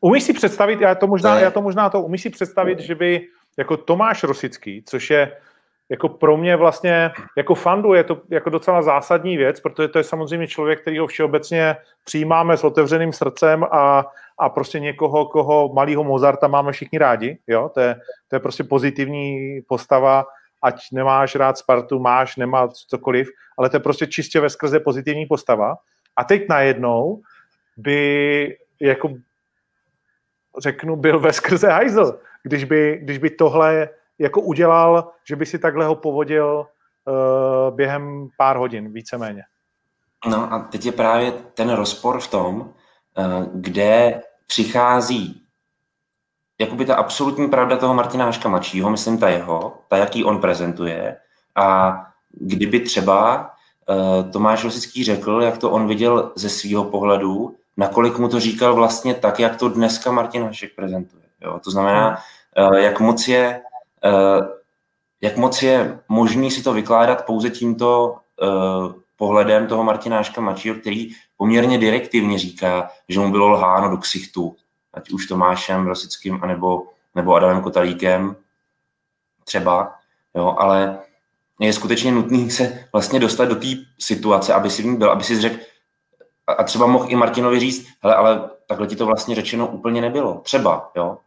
umíš 0.00 0.22
si 0.22 0.32
představit, 0.32 0.80
já 0.80 0.94
to 0.94 1.06
možná, 1.06 1.40
já 1.40 1.50
to 1.50 1.62
možná 1.62 1.90
to, 1.90 2.02
umíš 2.02 2.22
si 2.22 2.30
představit, 2.30 2.80
že 2.80 2.94
by 2.94 3.28
jako 3.56 3.76
Tomáš 3.76 4.22
Rosický, 4.22 4.82
což 4.82 5.10
je 5.10 5.40
jako 5.88 6.08
pro 6.08 6.36
mě 6.36 6.56
vlastně, 6.56 7.10
jako 7.36 7.54
fandu 7.54 7.94
je 7.94 8.04
to 8.04 8.20
jako 8.30 8.50
docela 8.50 8.82
zásadní 8.82 9.36
věc, 9.36 9.60
protože 9.60 9.88
to 9.88 9.98
je 9.98 10.04
samozřejmě 10.04 10.46
člověk, 10.46 10.80
který 10.80 10.98
ho 10.98 11.06
všeobecně 11.06 11.76
přijímáme 12.04 12.56
s 12.56 12.64
otevřeným 12.64 13.12
srdcem 13.12 13.64
a, 13.64 14.04
a 14.38 14.48
prostě 14.48 14.80
někoho, 14.80 15.26
koho 15.26 15.70
malýho 15.74 16.04
Mozarta 16.04 16.48
máme 16.48 16.72
všichni 16.72 16.98
rádi, 16.98 17.38
jo, 17.46 17.70
to 17.74 17.80
je, 17.80 17.96
to 18.28 18.36
je 18.36 18.40
prostě 18.40 18.64
pozitivní 18.64 19.60
postava, 19.68 20.24
ať 20.62 20.80
nemáš 20.92 21.34
rád 21.34 21.58
Spartu, 21.58 21.98
máš, 21.98 22.36
nemá 22.36 22.68
cokoliv, 22.68 23.28
ale 23.58 23.70
to 23.70 23.76
je 23.76 23.80
prostě 23.80 24.06
čistě 24.06 24.40
ve 24.40 24.50
skrze 24.50 24.80
pozitivní 24.80 25.26
postava. 25.26 25.76
A 26.16 26.24
teď 26.24 26.48
najednou 26.48 27.20
by 27.76 28.56
jako 28.80 29.10
řeknu, 30.58 30.96
byl 30.96 31.20
ve 31.20 31.32
skrze 31.32 31.68
hajzl, 31.68 32.20
když 32.42 32.64
by, 32.64 32.98
když 33.02 33.18
by 33.18 33.30
tohle 33.30 33.88
jako 34.18 34.40
udělal, 34.40 35.12
že 35.28 35.36
by 35.36 35.46
si 35.46 35.58
takhle 35.58 35.86
ho 35.86 35.94
povodil 35.94 36.66
uh, 37.04 37.76
během 37.76 38.28
pár 38.36 38.56
hodin, 38.56 38.92
víceméně. 38.92 39.42
No 40.26 40.52
a 40.52 40.58
teď 40.58 40.86
je 40.86 40.92
právě 40.92 41.32
ten 41.32 41.70
rozpor 41.70 42.20
v 42.20 42.30
tom, 42.30 42.60
uh, 42.60 42.70
kde 43.54 44.20
přichází 44.46 45.42
jakoby 46.60 46.84
ta 46.84 46.94
absolutní 46.94 47.48
pravda 47.48 47.76
toho 47.76 47.94
Martina 47.94 48.24
Haška 48.24 48.48
mladšího, 48.48 48.90
myslím 48.90 49.18
ta 49.18 49.28
jeho, 49.28 49.78
ta, 49.88 49.96
jaký 49.96 50.24
on 50.24 50.40
prezentuje, 50.40 51.16
a 51.54 51.96
kdyby 52.30 52.80
třeba 52.80 53.50
uh, 53.88 54.30
Tomáš 54.30 54.64
Rosický 54.64 55.04
řekl, 55.04 55.42
jak 55.42 55.58
to 55.58 55.70
on 55.70 55.88
viděl 55.88 56.32
ze 56.36 56.48
svého 56.48 56.84
pohledu, 56.84 57.56
nakolik 57.76 58.18
mu 58.18 58.28
to 58.28 58.40
říkal 58.40 58.74
vlastně 58.74 59.14
tak, 59.14 59.40
jak 59.40 59.56
to 59.56 59.68
dneska 59.68 60.12
Martin 60.12 60.42
Hašek 60.42 60.74
prezentuje. 60.74 61.22
Jo? 61.40 61.60
To 61.64 61.70
znamená, 61.70 62.18
uh, 62.68 62.74
jak 62.74 63.00
moc 63.00 63.28
je 63.28 63.62
jak 65.20 65.36
moc 65.36 65.62
je 65.62 65.98
možný 66.08 66.50
si 66.50 66.62
to 66.62 66.72
vykládat 66.72 67.26
pouze 67.26 67.50
tímto 67.50 68.16
uh, 68.42 68.92
pohledem 69.16 69.66
toho 69.66 69.84
Martináška 69.84 70.40
mladšího, 70.40 70.74
který 70.74 71.10
poměrně 71.36 71.78
direktivně 71.78 72.38
říká, 72.38 72.90
že 73.08 73.20
mu 73.20 73.30
bylo 73.30 73.48
lháno 73.48 73.90
do 73.90 73.96
ksichtu, 73.96 74.56
ať 74.94 75.10
už 75.10 75.26
Tomášem 75.26 75.86
Rosickým, 75.86 76.38
anebo, 76.42 76.82
nebo 77.14 77.34
Adamem 77.34 77.62
Kotalíkem 77.62 78.36
třeba, 79.44 79.94
jo, 80.34 80.56
ale 80.58 80.98
je 81.60 81.72
skutečně 81.72 82.12
nutný 82.12 82.50
se 82.50 82.88
vlastně 82.92 83.20
dostat 83.20 83.44
do 83.44 83.54
té 83.54 83.66
situace, 83.98 84.54
aby 84.54 84.70
si 84.70 84.82
v 84.82 84.86
ní 84.86 84.96
byl, 84.96 85.10
aby 85.10 85.24
si 85.24 85.40
řekl, 85.40 85.58
a 86.46 86.64
třeba 86.64 86.86
mohl 86.86 87.06
i 87.08 87.16
Martinovi 87.16 87.60
říct, 87.60 87.86
hele, 88.02 88.14
ale 88.14 88.50
takhle 88.66 88.86
ti 88.86 88.96
to 88.96 89.06
vlastně 89.06 89.34
řečeno 89.34 89.66
úplně 89.66 90.00
nebylo. 90.00 90.40
Třeba, 90.44 90.90
jo. 90.96 91.18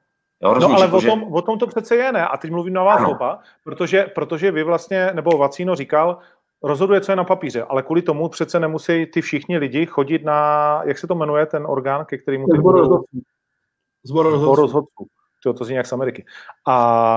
Jo, 0.44 0.56
no 0.60 0.76
ale 0.76 0.88
o, 0.88 1.02
tom, 1.02 1.34
o 1.34 1.42
tom 1.42 1.60
to 1.60 1.68
přece 1.68 1.96
je, 1.96 2.12
ne? 2.12 2.28
A 2.28 2.38
teď 2.38 2.52
mluvím 2.52 2.74
na 2.74 2.84
vás 2.84 3.10
oba, 3.10 3.40
protože, 3.64 4.04
protože 4.04 4.52
vy 4.52 4.64
vlastně, 4.64 5.12
nebo 5.14 5.38
Vacíno 5.38 5.76
říkal, 5.76 6.18
rozhoduje, 6.64 7.02
co 7.02 7.12
je 7.12 7.16
na 7.16 7.24
papíře, 7.24 7.64
ale 7.64 7.84
kvůli 7.84 8.02
tomu 8.02 8.30
přece 8.30 8.60
nemusí 8.60 9.06
ty 9.06 9.22
všichni 9.22 9.58
lidi 9.58 9.86
chodit 9.86 10.24
na, 10.24 10.82
jak 10.86 10.98
se 10.98 11.08
to 11.08 11.16
jmenuje, 11.16 11.46
ten 11.46 11.66
orgán, 11.68 12.06
ke 12.06 12.18
kterému... 12.18 12.48
Zbor 12.58 12.76
rozhodců. 12.76 13.22
Zbor 14.04 14.26
rozhodců. 14.56 15.06
To, 15.44 15.54
to 15.54 15.66
zní 15.66 15.76
jak 15.76 15.86
z 15.86 15.94
Ameriky. 15.94 16.26
A, 16.68 17.16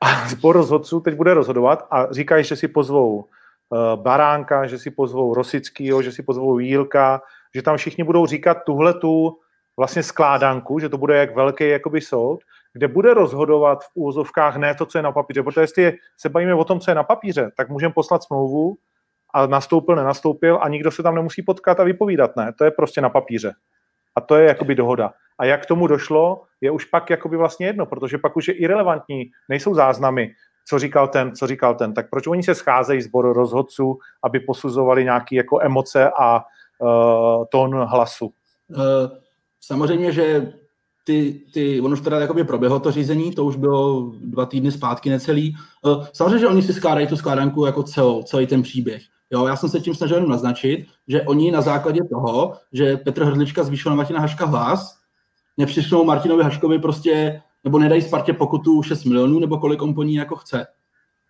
a 0.00 0.28
zbor 0.28 0.56
rozhodců 0.56 1.00
teď 1.00 1.14
bude 1.14 1.34
rozhodovat 1.34 1.86
a 1.90 2.12
říkají, 2.12 2.44
že 2.44 2.56
si 2.56 2.68
pozvou 2.68 3.16
uh, 3.16 4.02
Baránka, 4.02 4.66
že 4.66 4.78
si 4.78 4.90
pozvou 4.90 5.34
Rosickýho, 5.34 6.02
že 6.02 6.12
si 6.12 6.22
pozvou 6.22 6.58
Jílka, 6.58 7.22
že 7.54 7.62
tam 7.62 7.76
všichni 7.76 8.04
budou 8.04 8.26
říkat 8.26 8.64
tuhle 8.64 8.94
tu 8.94 9.38
vlastně 9.76 10.02
skládanku, 10.02 10.78
že 10.78 10.88
to 10.88 10.98
bude 10.98 11.16
jak 11.16 11.36
velký 11.36 11.68
jakoby 11.68 12.00
soud, 12.00 12.40
kde 12.74 12.88
bude 12.88 13.14
rozhodovat 13.14 13.84
v 13.84 13.88
úvozovkách 13.94 14.56
ne 14.56 14.74
to, 14.74 14.86
co 14.86 14.98
je 14.98 15.02
na 15.02 15.12
papíře. 15.12 15.42
Protože 15.42 15.60
jestli 15.60 15.92
se 16.16 16.28
bavíme 16.28 16.54
o 16.54 16.64
tom, 16.64 16.80
co 16.80 16.90
je 16.90 16.94
na 16.94 17.02
papíře, 17.02 17.50
tak 17.56 17.68
můžeme 17.68 17.94
poslat 17.94 18.22
smlouvu 18.22 18.76
a 19.34 19.46
nastoupil, 19.46 19.96
nenastoupil 19.96 20.58
a 20.62 20.68
nikdo 20.68 20.90
se 20.90 21.02
tam 21.02 21.14
nemusí 21.14 21.42
potkat 21.42 21.80
a 21.80 21.84
vypovídat. 21.84 22.36
Ne, 22.36 22.52
to 22.58 22.64
je 22.64 22.70
prostě 22.70 23.00
na 23.00 23.08
papíře. 23.08 23.54
A 24.16 24.20
to 24.20 24.36
je 24.36 24.48
jakoby 24.48 24.74
dohoda. 24.74 25.12
A 25.38 25.44
jak 25.44 25.62
k 25.62 25.66
tomu 25.66 25.86
došlo, 25.86 26.42
je 26.60 26.70
už 26.70 26.84
pak 26.84 27.10
jakoby 27.10 27.36
vlastně 27.36 27.66
jedno, 27.66 27.86
protože 27.86 28.18
pak 28.18 28.36
už 28.36 28.48
je 28.48 28.54
irrelevantní, 28.54 29.30
nejsou 29.48 29.74
záznamy, 29.74 30.30
co 30.68 30.78
říkal 30.78 31.08
ten, 31.08 31.36
co 31.36 31.46
říkal 31.46 31.74
ten. 31.74 31.94
Tak 31.94 32.10
proč 32.10 32.26
oni 32.26 32.42
se 32.42 32.54
scházejí 32.54 33.02
sbor 33.02 33.32
rozhodců, 33.32 33.98
aby 34.22 34.40
posuzovali 34.40 35.04
nějaké 35.04 35.36
jako 35.36 35.62
emoce 35.62 36.10
a 36.10 36.44
uh, 36.78 37.44
tón 37.50 37.74
hlasu? 37.74 38.26
Uh, 38.26 38.82
samozřejmě, 39.60 40.12
že 40.12 40.52
ty, 41.04 41.40
ty, 41.52 41.80
ono 41.80 41.92
už 41.92 42.00
teda 42.00 42.20
jakoby 42.20 42.44
proběhlo 42.44 42.80
to 42.80 42.90
řízení, 42.92 43.32
to 43.32 43.44
už 43.44 43.56
bylo 43.56 44.12
dva 44.20 44.46
týdny 44.46 44.72
zpátky 44.72 45.10
necelý. 45.10 45.56
Eh, 45.86 46.06
samozřejmě, 46.12 46.38
že 46.38 46.48
oni 46.48 46.62
si 46.62 46.72
skládají 46.72 47.06
tu 47.06 47.16
skládanku 47.16 47.66
jako 47.66 47.82
celou, 47.82 48.22
celý 48.22 48.46
ten 48.46 48.62
příběh. 48.62 49.02
Jo, 49.30 49.46
já 49.46 49.56
jsem 49.56 49.68
se 49.68 49.80
tím 49.80 49.94
snažil 49.94 50.26
naznačit, 50.26 50.86
že 51.08 51.22
oni 51.22 51.50
na 51.50 51.60
základě 51.60 52.00
toho, 52.12 52.54
že 52.72 52.96
Petr 52.96 53.24
Hrdlička 53.24 53.64
zvýšil 53.64 53.90
na 53.90 53.96
Martina 53.96 54.20
Haška 54.20 54.46
hlas, 54.46 54.98
nepřišnou 55.56 56.04
Martinovi 56.04 56.44
Haškovi 56.44 56.78
prostě, 56.78 57.42
nebo 57.64 57.78
nedají 57.78 58.02
Spartě 58.02 58.32
pokutu 58.32 58.82
6 58.82 59.04
milionů, 59.04 59.38
nebo 59.38 59.58
kolik 59.58 59.82
on 59.82 59.94
po 59.94 60.02
ní 60.02 60.14
jako 60.14 60.36
chce. 60.36 60.66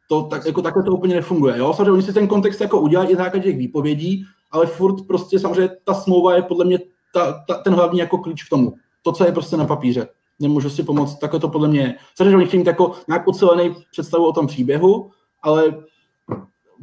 To, 0.08 0.22
tak, 0.22 0.46
jako 0.46 0.62
takhle 0.62 0.82
to 0.82 0.92
úplně 0.92 1.14
nefunguje. 1.14 1.58
Jo? 1.58 1.72
Samozřejmě 1.72 1.92
oni 1.92 2.02
si 2.02 2.12
ten 2.12 2.26
kontext 2.26 2.60
jako 2.60 2.80
udělají 2.80 3.10
i 3.10 3.16
na 3.16 3.24
základě 3.24 3.44
těch 3.44 3.58
výpovědí, 3.58 4.24
ale 4.50 4.66
furt 4.66 5.06
prostě 5.06 5.38
samozřejmě 5.38 5.70
ta 5.84 5.94
smlouva 5.94 6.36
je 6.36 6.42
podle 6.42 6.64
mě 6.64 6.78
ta, 7.14 7.44
ta, 7.48 7.54
ten 7.54 7.74
hlavní 7.74 7.98
jako 7.98 8.18
klíč 8.18 8.44
k 8.44 8.48
tomu 8.48 8.74
to, 9.04 9.12
co 9.12 9.24
je 9.24 9.32
prostě 9.32 9.56
na 9.56 9.64
papíře. 9.64 10.08
Nemůžu 10.40 10.70
si 10.70 10.82
pomoct, 10.82 11.18
takhle 11.18 11.40
to 11.40 11.48
podle 11.48 11.68
mě 11.68 11.80
je. 11.80 11.94
Samozřejmě 12.14 12.36
oni 12.36 12.46
chtějí 12.46 12.58
mít 12.58 12.66
jako 12.66 12.92
nějak 13.08 13.28
ucelený 13.28 13.74
představu 13.90 14.26
o 14.26 14.32
tom 14.32 14.46
příběhu, 14.46 15.10
ale 15.42 15.84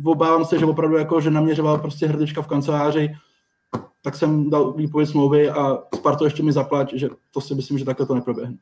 obávám 0.05 0.45
se, 0.45 0.59
že 0.59 0.65
opravdu 0.65 0.97
jako, 0.97 1.21
že 1.21 1.31
naměřoval 1.31 1.77
prostě 1.77 2.07
hrdička 2.07 2.41
v 2.41 2.47
kanceláři, 2.47 3.15
tak 4.01 4.15
jsem 4.15 4.49
dal 4.49 4.73
výpověď 4.73 5.09
smlouvy 5.09 5.49
a 5.49 5.77
Sparto 5.95 6.25
ještě 6.25 6.43
mi 6.43 6.51
zaplať, 6.51 6.93
že 6.93 7.09
to 7.31 7.41
si 7.41 7.55
myslím, 7.55 7.77
že 7.77 7.85
takhle 7.85 8.05
to 8.05 8.15
neproběhne. 8.15 8.57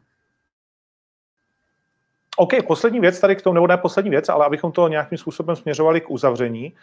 OK, 2.38 2.54
poslední 2.68 3.00
věc 3.00 3.20
tady 3.20 3.36
k 3.36 3.42
tomu, 3.42 3.54
nebo 3.54 3.68
ne 3.68 3.78
poslední 3.78 4.12
věc, 4.12 4.30
ale 4.30 4.46
abychom 4.46 4.72
to 4.72 4.88
nějakým 4.88 5.18
způsobem 5.18 5.56
směřovali 5.56 6.02
k 6.02 6.12
uzavření. 6.12 6.74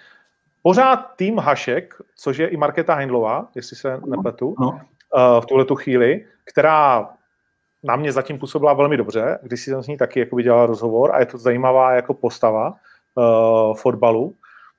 Pořád 0.62 0.96
tým 0.96 1.38
Hašek, 1.38 1.94
což 2.16 2.38
je 2.38 2.48
i 2.48 2.56
Markéta 2.56 2.94
Heindlová, 2.94 3.48
jestli 3.54 3.76
se 3.76 4.00
nepletu, 4.06 4.54
no. 4.60 4.78
Eh, 4.82 4.95
v 5.40 5.46
tuhle 5.46 5.64
tu 5.64 5.74
chvíli, 5.74 6.26
která 6.44 7.08
na 7.82 7.96
mě 7.96 8.12
zatím 8.12 8.38
působila 8.38 8.72
velmi 8.72 8.96
dobře, 8.96 9.38
když 9.42 9.60
jsem 9.60 9.82
s 9.82 9.86
ní 9.86 9.96
taky 9.96 10.20
jako 10.20 10.40
dělal 10.40 10.66
rozhovor 10.66 11.14
a 11.14 11.20
je 11.20 11.26
to 11.26 11.38
zajímavá 11.38 11.92
jako 11.92 12.14
postava 12.14 12.74
uh, 13.14 13.76
fotbalu, 13.76 14.34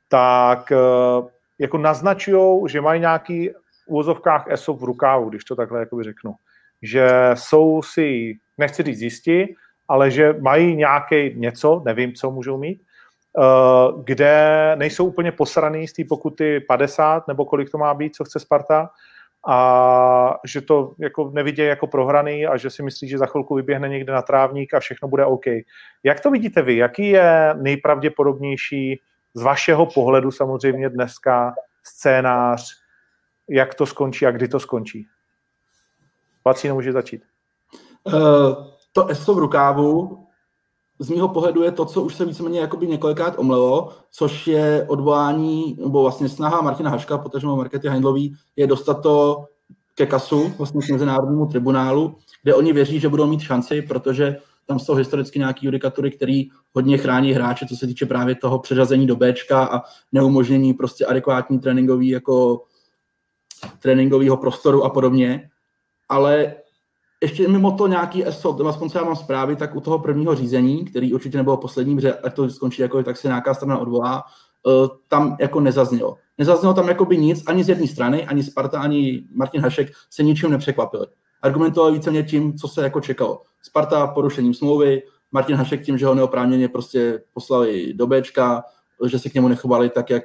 tak 0.08 0.72
uh, 0.72 1.28
jako 1.60 1.78
naznačují, 1.78 2.70
že 2.70 2.82
mají 2.82 3.02
nějaký 3.02 3.50
v 3.50 3.88
úvozovkách 3.88 4.46
ESO 4.48 4.74
v 4.74 4.84
rukávu, 4.84 5.30
když 5.30 5.44
to 5.44 5.56
takhle 5.56 5.80
jako 5.80 6.04
řeknu. 6.04 6.34
Že 6.82 7.32
jsou 7.34 7.82
si, 7.82 8.38
nechci 8.58 8.84
říct 8.84 9.02
jisti, 9.02 9.56
ale 9.88 10.12
že 10.12 10.36
mají 10.40 10.76
nějaký 10.76 11.34
něco, 11.36 11.82
nevím, 11.86 12.14
co 12.14 12.32
můžou 12.32 12.58
mít, 12.58 12.82
kde 14.04 14.72
nejsou 14.76 15.06
úplně 15.06 15.32
posraný 15.32 15.88
z 15.88 15.94
té 15.94 16.04
pokuty 16.10 16.60
50, 16.60 17.28
nebo 17.28 17.46
kolik 17.46 17.70
to 17.70 17.78
má 17.78 17.94
být, 17.94 18.16
co 18.16 18.24
chce 18.24 18.40
Sparta, 18.40 18.90
a 19.48 20.40
že 20.46 20.62
to 20.62 20.94
jako 21.00 21.32
nevidějí 21.34 21.70
jako 21.70 21.88
prohraný 21.88 22.48
a 22.48 22.58
že 22.58 22.70
si 22.70 22.84
myslí, 22.84 23.08
že 23.08 23.18
za 23.18 23.26
chvilku 23.26 23.56
vyběhne 23.56 23.90
někde 23.90 24.14
na 24.14 24.22
trávník 24.22 24.74
a 24.74 24.80
všechno 24.80 25.08
bude 25.08 25.26
OK. 25.26 25.46
Jak 26.04 26.20
to 26.20 26.32
vidíte 26.32 26.62
vy? 26.62 26.78
Jaký 26.78 27.10
je 27.10 27.54
nejpravděpodobnější 27.62 29.02
z 29.34 29.42
vašeho 29.42 29.86
pohledu 29.86 30.32
samozřejmě 30.32 30.90
dneska 30.90 31.56
scénář, 31.84 32.72
jak 33.50 33.76
to 33.76 33.86
skončí 33.86 34.26
a 34.26 34.32
kdy 34.32 34.48
to 34.48 34.60
skončí? 34.60 35.08
Vacíno 36.46 36.76
může 36.76 36.92
začít. 36.92 37.24
Uh, 38.04 38.14
to 38.92 39.08
ESO 39.08 39.36
v 39.36 39.40
rukávu 39.40 40.27
z 41.00 41.10
mého 41.10 41.28
pohledu 41.28 41.64
je 41.64 41.72
to, 41.72 41.86
co 41.86 42.02
už 42.02 42.16
se 42.16 42.26
víceméně 42.26 42.60
jakoby 42.60 42.88
několikrát 42.88 43.40
omlelo, 43.40 43.90
což 44.12 44.48
je 44.48 44.86
odvolání, 44.90 45.78
nebo 45.80 46.02
vlastně 46.02 46.30
snaha 46.30 46.62
Martina 46.62 46.90
Haška, 46.90 47.18
protože 47.18 47.48
Markety 47.48 47.88
Heindlový, 47.88 48.36
je 48.56 48.68
dostat 48.68 48.94
to 48.94 49.46
ke 49.96 50.06
kasu, 50.06 50.54
vlastně 50.58 50.82
k 50.82 50.90
mezinárodnímu 50.90 51.46
tribunálu, 51.46 52.16
kde 52.44 52.56
oni 52.56 52.74
věří, 52.74 53.00
že 53.00 53.10
budou 53.10 53.28
mít 53.28 53.42
šanci, 53.42 53.82
protože 53.82 54.38
tam 54.66 54.80
jsou 54.80 54.94
historicky 54.94 55.40
nějaké 55.40 55.66
judikatury, 55.66 56.12
které 56.12 56.44
hodně 56.74 56.98
chrání 56.98 57.34
hráče, 57.34 57.66
co 57.66 57.76
se 57.76 57.88
týče 57.88 58.06
právě 58.06 58.36
toho 58.36 58.60
přeřazení 58.60 59.08
do 59.08 59.16
Bčka 59.16 59.66
a 59.66 59.82
neumožnění 60.12 60.74
prostě 60.74 61.06
adekvátní 61.06 61.60
tréninkový 61.60 62.10
jako 62.10 62.64
tréninkového 63.80 64.38
prostoru 64.38 64.84
a 64.84 64.90
podobně. 64.90 65.50
Ale 66.10 66.56
ještě 67.22 67.48
mimo 67.48 67.72
to 67.72 67.88
nějaký 67.88 68.28
ESO, 68.28 68.68
aspoň 68.68 68.90
já 68.96 69.04
mám 69.04 69.16
zprávy, 69.16 69.56
tak 69.56 69.76
u 69.76 69.82
toho 69.82 70.00
prvního 70.00 70.36
řízení, 70.36 70.86
který 70.86 71.14
určitě 71.14 71.38
nebylo 71.38 71.58
poslední, 71.58 71.96
protože 71.96 72.14
ať 72.14 72.34
to 72.34 72.50
skončí 72.50 72.82
jako 72.82 73.04
tak 73.04 73.18
se 73.18 73.28
nějaká 73.28 73.54
strana 73.54 73.78
odvolá, 73.78 74.24
eh, 74.68 74.90
tam 75.08 75.38
jako 75.40 75.60
nezaznělo. 75.60 76.16
Nezaznělo 76.38 76.74
tam 76.74 76.88
jako 76.88 77.06
by 77.06 77.18
nic, 77.18 77.44
ani 77.48 77.64
z 77.64 77.70
jedné 77.70 77.88
strany, 77.88 78.28
ani 78.28 78.44
Sparta, 78.44 78.80
ani 78.80 79.24
Martin 79.36 79.62
Hašek 79.62 79.88
se 80.10 80.24
ničím 80.24 80.52
nepřekvapili. 80.52 81.06
Argumentovali 81.42 81.94
víceméně 81.94 82.24
tím, 82.24 82.58
co 82.58 82.68
se 82.68 82.84
jako 82.84 83.02
čekalo. 83.02 83.42
Sparta 83.62 84.08
porušením 84.08 84.54
smlouvy, 84.54 85.02
Martin 85.32 85.56
Hašek 85.56 85.86
tím, 85.86 85.98
že 85.98 86.06
ho 86.06 86.16
neoprávněně 86.16 86.70
prostě 86.70 87.22
poslali 87.34 87.94
do 87.94 88.08
Bčka, 88.08 88.64
že 89.06 89.20
se 89.20 89.30
k 89.30 89.34
němu 89.34 89.48
nechovali 89.48 89.90
tak, 89.90 90.10
jak 90.10 90.24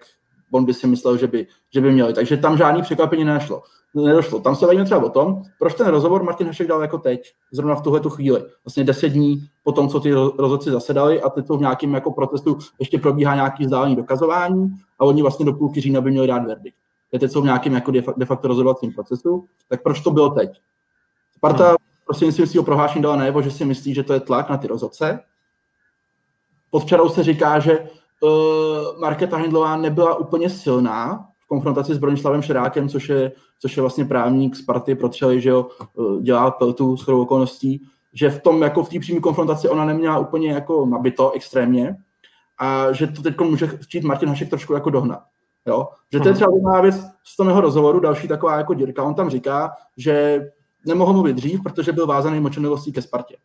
on 0.52 0.64
by 0.64 0.74
si 0.74 0.86
myslel, 0.86 1.16
že 1.16 1.26
by, 1.26 1.46
že 1.74 1.80
by 1.80 1.92
měli. 1.92 2.12
Takže 2.12 2.36
tam 2.36 2.56
žádný 2.56 2.82
překvapení 2.82 3.24
nešlo. 3.24 3.62
Nedošlo. 3.94 4.40
Tam 4.40 4.56
se 4.56 4.66
bavíme 4.66 4.84
třeba 4.84 5.04
o 5.04 5.08
tom, 5.08 5.42
proč 5.58 5.74
ten 5.74 5.86
rozhovor 5.86 6.22
Martin 6.22 6.46
Hašek 6.46 6.68
dal 6.68 6.82
jako 6.82 6.98
teď, 6.98 7.32
zrovna 7.52 7.74
v 7.74 7.82
tuhle 7.82 8.00
tu 8.00 8.10
chvíli. 8.10 8.44
Vlastně 8.64 8.84
deset 8.84 9.08
dní 9.08 9.48
po 9.62 9.72
tom, 9.72 9.88
co 9.88 10.00
ty 10.00 10.12
rozhodci 10.12 10.70
zasedali 10.70 11.22
a 11.22 11.30
teď 11.30 11.46
to 11.46 11.56
v 11.56 11.60
nějakém 11.60 11.94
jako 11.94 12.12
protestu 12.12 12.58
ještě 12.78 12.98
probíhá 12.98 13.34
nějaký 13.34 13.64
vzdálený 13.64 13.96
dokazování 13.96 14.74
a 14.98 15.04
oni 15.04 15.22
vlastně 15.22 15.46
do 15.46 15.52
půlky 15.52 15.80
října 15.80 16.00
by 16.00 16.10
měli 16.10 16.26
dát 16.26 16.46
verdikt. 16.46 16.76
Teď 17.10 17.32
jsou 17.32 17.40
v 17.40 17.44
nějakém 17.44 17.74
jako 17.74 17.90
de 18.16 18.26
facto 18.26 18.48
rozhodovacím 18.48 18.92
procesu, 18.92 19.46
tak 19.68 19.82
proč 19.82 20.00
to 20.00 20.10
bylo 20.10 20.30
teď? 20.30 20.60
Sparta 21.36 21.68
hmm. 21.68 21.76
prostřednictvím 22.04 22.46
svého 22.46 22.64
prohlášení 22.64 23.02
dala 23.02 23.16
najevo, 23.16 23.42
že 23.42 23.50
si 23.50 23.64
myslí, 23.64 23.94
že 23.94 24.02
to 24.02 24.12
je 24.12 24.20
tlak 24.20 24.50
na 24.50 24.56
ty 24.56 24.66
rozhodce. 24.66 25.20
Pod 26.70 26.80
včerou 26.80 27.08
se 27.08 27.22
říká, 27.22 27.58
že 27.58 27.88
uh, 28.22 29.00
Marketa 29.00 29.36
Hindlová 29.36 29.76
nebyla 29.76 30.14
úplně 30.14 30.50
silná 30.50 31.28
v 31.38 31.46
konfrontaci 31.46 31.94
s 31.94 31.98
Bronislavem 31.98 32.42
Šerákem, 32.42 32.88
což 32.88 33.08
je, 33.08 33.32
což 33.58 33.76
je 33.76 33.80
vlastně 33.80 34.04
právník 34.04 34.56
Sparty, 34.56 34.94
protřeli, 34.94 35.40
že 35.40 35.50
jo, 35.50 35.66
uh, 35.94 36.22
dělá 36.22 36.50
peltu 36.50 36.96
s 36.96 37.08
okolností, 37.08 37.86
že 38.12 38.30
v 38.30 38.42
tom, 38.42 38.62
jako 38.62 38.84
v 38.84 38.88
té 38.88 39.00
přímé 39.00 39.20
konfrontaci 39.20 39.68
ona 39.68 39.84
neměla 39.84 40.18
úplně 40.18 40.52
jako 40.52 40.86
nabito 40.86 41.30
extrémně 41.30 41.96
a 42.58 42.92
že 42.92 43.06
to 43.06 43.22
teď 43.22 43.40
může 43.40 43.66
chtít 43.66 44.04
Martin 44.04 44.28
Hašek 44.28 44.50
trošku 44.50 44.72
jako 44.72 44.90
dohnat. 44.90 45.22
Jo? 45.66 45.88
Že 46.12 46.20
to 46.20 46.28
je 46.28 46.32
mhm. 46.32 46.36
třeba 46.36 46.54
jedna 46.54 46.80
věc 46.80 46.96
z 47.24 47.36
toho 47.36 47.60
rozhovoru, 47.60 48.00
další 48.00 48.28
taková 48.28 48.56
jako 48.56 48.74
dírka. 48.74 49.02
On 49.02 49.14
tam 49.14 49.30
říká, 49.30 49.72
že 49.96 50.40
nemohl 50.86 51.12
mluvit 51.12 51.36
dřív, 51.36 51.62
protože 51.62 51.92
byl 51.92 52.06
vázaný 52.06 52.40
močenlivostí 52.40 52.92
ke 52.92 53.02
Spartě. 53.02 53.36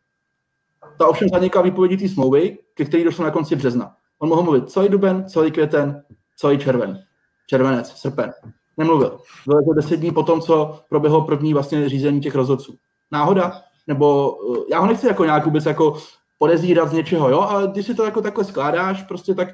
Ta 1.00 1.08
ovšem 1.08 1.30
zanikla 1.30 1.62
výpovědí 1.62 1.98
té 1.98 2.10
smlouvy, 2.10 2.58
ke 2.74 2.86
který 2.86 3.04
došlo 3.04 3.26
na 3.26 3.32
konci 3.32 3.56
března. 3.56 3.96
On 4.20 4.30
mohl 4.30 4.44
mluvit 4.44 4.70
celý 4.70 4.90
duben, 4.90 5.26
celý 5.30 5.52
květen, 5.52 6.04
celý 6.36 6.58
červen, 6.58 7.00
červenec, 7.48 7.92
srpen. 7.92 8.34
Nemluvil. 8.78 9.20
Bylo 9.48 9.62
to 9.62 9.74
deset 9.74 9.98
dní 9.98 10.12
po 10.12 10.24
tom, 10.24 10.42
co 10.42 10.80
proběhlo 10.90 11.22
první 11.22 11.54
vlastně 11.54 11.90
řízení 11.90 12.22
těch 12.22 12.36
rozhodců. 12.36 12.76
Náhoda? 13.12 13.62
Nebo 13.88 14.38
eh, 14.56 14.60
já 14.72 14.80
ho 14.80 14.88
nechci 14.88 15.08
jako 15.08 15.26
nějak 15.26 15.46
vůbec 15.46 15.66
jako 15.66 15.98
podezírat 16.38 16.90
z 16.90 16.94
něčeho, 16.94 17.30
jo, 17.30 17.40
ale 17.40 17.68
když 17.68 17.86
si 17.86 17.96
to 17.96 18.06
jako 18.06 18.22
takhle 18.22 18.44
skládáš, 18.44 19.04
prostě 19.04 19.34
tak 19.34 19.48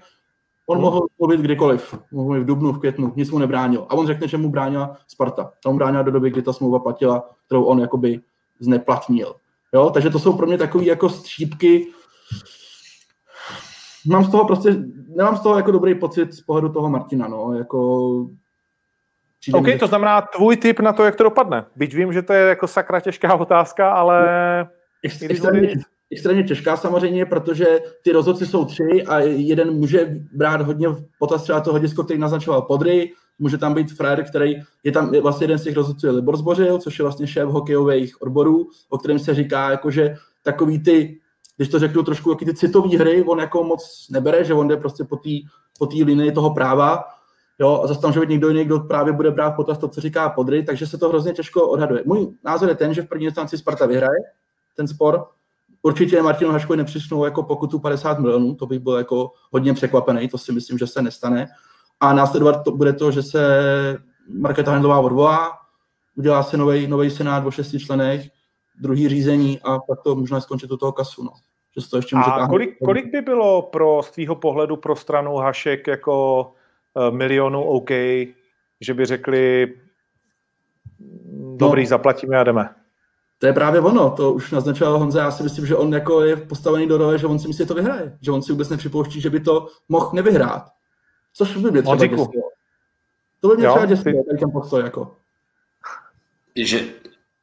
on 0.67 0.77
hmm. 0.77 0.83
mohl 0.83 1.07
mluvit 1.19 1.39
kdykoliv. 1.39 1.95
Mohl 2.11 2.25
mluvit 2.25 2.43
v 2.43 2.45
dubnu, 2.45 2.71
v 2.71 2.79
květnu, 2.79 3.13
nic 3.15 3.31
mu 3.31 3.39
nebránil. 3.39 3.85
A 3.89 3.93
on 3.93 4.07
řekne, 4.07 4.27
že 4.27 4.37
mu 4.37 4.49
bránila 4.49 4.97
Sparta. 5.07 5.51
Ta 5.63 5.69
mu 5.69 5.77
bránila 5.77 6.03
do 6.03 6.11
doby, 6.11 6.29
kdy 6.29 6.41
ta 6.41 6.53
smlouva 6.53 6.79
platila, 6.79 7.29
kterou 7.45 7.63
on 7.63 7.79
jakoby 7.79 8.19
zneplatnil. 8.59 9.35
Jo, 9.73 9.89
takže 9.89 10.09
to 10.09 10.19
jsou 10.19 10.33
pro 10.33 10.47
mě 10.47 10.57
takové 10.57 10.85
jako 10.85 11.09
střípky, 11.09 11.87
mám 14.07 14.23
z 14.23 14.31
toho 14.31 14.45
prostě, 14.45 14.75
nemám 15.07 15.37
z 15.37 15.41
toho 15.41 15.57
jako 15.57 15.71
dobrý 15.71 15.95
pocit 15.95 16.33
z 16.33 16.41
pohledu 16.41 16.69
toho 16.69 16.89
Martina, 16.89 17.27
no, 17.27 17.53
jako... 17.53 18.07
OK, 19.53 19.65
mi, 19.65 19.77
to 19.77 19.87
znamená 19.87 20.21
tvůj 20.21 20.57
tip 20.57 20.79
na 20.79 20.93
to, 20.93 21.03
jak 21.03 21.15
to 21.15 21.23
dopadne. 21.23 21.65
Byť 21.75 21.95
vím, 21.95 22.13
že 22.13 22.21
to 22.21 22.33
je 22.33 22.41
jako 22.41 22.67
sakra 22.67 22.99
těžká 22.99 23.35
otázka, 23.35 23.91
ale... 23.91 24.27
Extrémně, 25.03 25.73
extrémně 26.11 26.43
těžká 26.43 26.77
samozřejmě, 26.77 27.25
protože 27.25 27.79
ty 28.03 28.11
rozhodci 28.11 28.45
jsou 28.45 28.65
tři 28.65 29.03
a 29.07 29.19
jeden 29.19 29.73
může 29.73 30.15
brát 30.33 30.61
hodně 30.61 30.87
potaz 31.19 31.43
třeba 31.43 31.59
to 31.59 31.71
hledisko, 31.71 32.03
který 32.03 32.19
naznačoval 32.19 32.61
Podry, 32.61 33.11
může 33.39 33.57
tam 33.57 33.73
být 33.73 33.91
frajer, 33.91 34.23
který 34.23 34.55
je 34.83 34.91
tam 34.91 35.13
je 35.13 35.21
vlastně 35.21 35.43
jeden 35.43 35.57
z 35.57 35.63
těch 35.63 35.75
rozhodců 35.75 36.05
je 36.05 36.11
Libor 36.11 36.37
Zbořil, 36.37 36.77
což 36.77 36.99
je 36.99 37.03
vlastně 37.03 37.27
šéf 37.27 37.49
hokejových 37.49 38.21
odborů, 38.21 38.67
o 38.89 38.97
kterém 38.97 39.19
se 39.19 39.35
říká, 39.35 39.71
jako, 39.71 39.91
že 39.91 40.15
takový 40.43 40.83
ty 40.83 41.19
když 41.57 41.69
to 41.69 41.79
řeknu 41.79 42.03
trošku, 42.03 42.29
jaký 42.29 42.45
ty 42.45 42.53
citové 42.53 42.97
hry, 42.97 43.23
on 43.23 43.39
jako 43.39 43.63
moc 43.63 44.07
nebere, 44.11 44.43
že 44.43 44.53
on 44.53 44.67
jde 44.67 44.77
prostě 44.77 45.03
po 45.03 45.15
té 45.15 45.29
po 45.79 45.87
linii 45.91 46.31
toho 46.31 46.53
práva, 46.53 47.03
jo, 47.59 47.81
a 47.83 47.87
zase 47.87 48.01
tam, 48.01 48.13
že 48.13 48.19
někdo 48.19 48.47
jiný, 48.47 48.65
kdo 48.65 48.79
právě 48.79 49.13
bude 49.13 49.31
brát 49.31 49.51
potaz 49.51 49.77
to, 49.77 49.87
co 49.87 50.01
říká 50.01 50.29
Podry, 50.29 50.63
takže 50.63 50.87
se 50.87 50.97
to 50.97 51.09
hrozně 51.09 51.33
těžko 51.33 51.69
odhaduje. 51.69 52.03
Můj 52.05 52.27
názor 52.43 52.69
je 52.69 52.75
ten, 52.75 52.93
že 52.93 53.01
v 53.01 53.07
první 53.07 53.25
instanci 53.25 53.57
Sparta 53.57 53.85
vyhraje 53.85 54.19
ten 54.75 54.87
spor, 54.87 55.27
Určitě 55.85 56.21
Martinu 56.21 56.51
Haškovi 56.51 56.77
nepřišnou 56.77 57.25
jako 57.25 57.43
pokutu 57.43 57.79
50 57.79 58.19
milionů, 58.19 58.55
to 58.55 58.65
bych 58.65 58.79
byl 58.79 58.93
jako 58.93 59.31
hodně 59.51 59.73
překvapený, 59.73 60.27
to 60.27 60.37
si 60.37 60.51
myslím, 60.51 60.77
že 60.77 60.87
se 60.87 61.01
nestane. 61.01 61.47
A 61.99 62.13
následovat 62.13 62.63
to 62.63 62.71
bude 62.71 62.93
to, 62.93 63.11
že 63.11 63.23
se 63.23 63.41
Marketa 64.29 64.71
Hendlová 64.71 64.99
odvolá, 64.99 65.51
udělá 66.15 66.43
se 66.43 66.57
nový 66.87 67.11
senát 67.11 67.45
o 67.45 67.51
šesti 67.51 67.79
členech, 67.79 68.29
druhý 68.81 69.09
řízení 69.09 69.59
a 69.63 69.79
pak 69.79 70.01
to 70.01 70.15
možná 70.15 70.41
skončit 70.41 70.67
do 70.69 70.77
toho 70.77 70.91
kasu. 70.91 71.23
No. 71.23 71.31
Že 71.77 71.89
to 71.89 71.97
ještě 71.97 72.15
může 72.15 72.31
a 72.31 72.47
kolik, 72.47 72.77
kolik 72.85 73.11
by 73.11 73.21
bylo 73.21 73.61
pro 73.61 74.01
z 74.03 74.11
tvýho 74.11 74.35
pohledu 74.35 74.77
pro 74.77 74.95
stranu 74.95 75.35
Hašek 75.35 75.87
jako 75.87 76.41
uh, 76.93 77.15
milionu 77.15 77.63
OK, 77.63 77.89
že 78.81 78.93
by 78.93 79.05
řekli 79.05 79.73
dobrý, 81.55 81.81
no, 81.83 81.87
zaplatíme 81.87 82.37
a 82.37 82.43
jdeme? 82.43 82.69
To 83.37 83.47
je 83.47 83.53
právě 83.53 83.81
ono, 83.81 84.09
to 84.09 84.33
už 84.33 84.51
naznačoval 84.51 84.99
Honza, 84.99 85.19
já 85.19 85.31
si 85.31 85.43
myslím, 85.43 85.65
že 85.65 85.75
on 85.75 85.93
jako 85.93 86.21
je 86.21 86.35
postavený 86.35 86.87
do 86.87 86.97
role, 86.97 87.17
že 87.17 87.27
on 87.27 87.39
si 87.39 87.47
myslí, 87.47 87.63
že 87.63 87.67
to 87.67 87.73
vyhraje, 87.73 88.17
že 88.21 88.31
on 88.31 88.41
si 88.41 88.51
vůbec 88.51 88.69
nepřipouští, 88.69 89.21
že 89.21 89.29
by 89.29 89.39
to 89.39 89.67
mohl 89.89 90.09
nevyhrát. 90.13 90.63
Což 91.33 91.57
by 91.57 91.71
mě 91.71 91.81
třeba 91.81 91.95
děsilo. 91.95 92.27
To 93.39 93.47
by 93.47 93.57
mě 93.57 93.67
třeba 93.67 93.85
děsilo, 93.85 94.23
tady 94.23 94.37
ten 94.37 94.51
postoj 94.51 94.83
jako. 94.83 95.15
Že, 96.55 96.79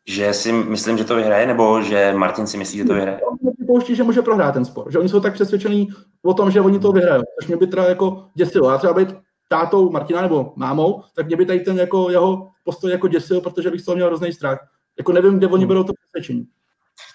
že 0.06 0.34
si 0.34 0.52
myslím, 0.52 0.98
že 0.98 1.04
to 1.04 1.16
vyhraje, 1.16 1.46
nebo 1.46 1.82
že 1.82 2.12
Martin 2.16 2.46
si 2.46 2.56
myslí, 2.56 2.78
že 2.78 2.84
to 2.84 2.94
vyhraje? 2.94 3.20
On 3.20 3.36
nepřipouští, 3.42 3.96
že 3.96 4.02
může 4.02 4.22
prohrát 4.22 4.54
ten 4.54 4.64
spor. 4.64 4.92
Že 4.92 4.98
oni 4.98 5.08
jsou 5.08 5.20
tak 5.20 5.34
přesvědčení 5.34 5.88
o 6.22 6.34
tom, 6.34 6.50
že 6.50 6.60
oni 6.60 6.78
to 6.78 6.92
vyhrajou. 6.92 7.22
Což 7.40 7.48
mě 7.48 7.56
by 7.56 7.66
teda 7.66 7.84
jako 7.84 8.26
děsilo. 8.34 8.70
Já 8.70 8.78
třeba 8.78 8.92
být 8.92 9.08
tátou 9.48 9.90
Martina 9.90 10.22
nebo 10.22 10.52
mámou, 10.56 11.02
tak 11.14 11.26
mě 11.26 11.36
by 11.36 11.46
tady 11.46 11.60
ten 11.60 11.78
jako 11.78 12.10
jeho 12.10 12.48
postoj 12.64 12.90
jako 12.90 13.08
děsil, 13.08 13.40
protože 13.40 13.70
bych 13.70 13.80
z 13.80 13.84
toho 13.84 13.94
měl 13.96 14.06
hrozný 14.06 14.32
strach. 14.32 14.58
Jako 14.98 15.12
nevím, 15.12 15.38
kde 15.38 15.46
oni 15.46 15.66
berou 15.66 15.84
to 15.84 15.92
přesvědčení. 15.92 16.46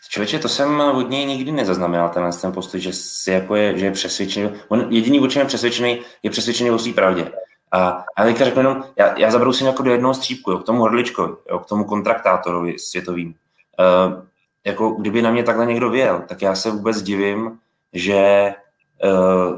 Člověče, 0.09 0.39
to 0.39 0.49
jsem 0.49 0.81
od 0.81 1.09
něj 1.09 1.25
nikdy 1.25 1.51
nezaznamenal, 1.51 2.09
tenhle 2.09 2.31
ten 2.41 2.51
postoj, 2.51 2.79
že, 2.79 2.93
si 2.93 3.31
jako 3.31 3.55
je, 3.55 3.77
že 3.77 3.85
je 3.85 3.91
přesvědčený. 3.91 4.49
On 4.67 4.87
jediný, 4.89 5.19
o 5.19 5.27
čem 5.27 5.39
je 5.39 5.45
přesvědčený, 5.45 5.99
je 6.23 6.29
přesvědčený 6.29 6.71
o 6.71 6.79
své 6.79 6.93
pravdě. 6.93 7.31
A, 7.71 8.03
a 8.15 8.23
teďka 8.23 8.45
řeknu 8.45 8.61
jenom, 8.61 8.83
já, 8.97 9.19
já 9.19 9.31
zabrousím 9.31 9.67
jako 9.67 9.83
do 9.83 9.91
jednoho 9.91 10.13
střípku, 10.13 10.51
jo, 10.51 10.57
k 10.57 10.65
tomu 10.65 10.83
Hrdličkovi, 10.83 11.33
jo, 11.49 11.59
k 11.59 11.65
tomu 11.65 11.83
kontraktátorovi 11.83 12.79
světovým. 12.79 13.35
Uh, 13.79 14.23
jako 14.65 14.89
kdyby 14.89 15.21
na 15.21 15.31
mě 15.31 15.43
takhle 15.43 15.65
někdo 15.65 15.89
věl, 15.89 16.23
tak 16.27 16.41
já 16.41 16.55
se 16.55 16.71
vůbec 16.71 17.01
divím, 17.01 17.59
že 17.93 18.53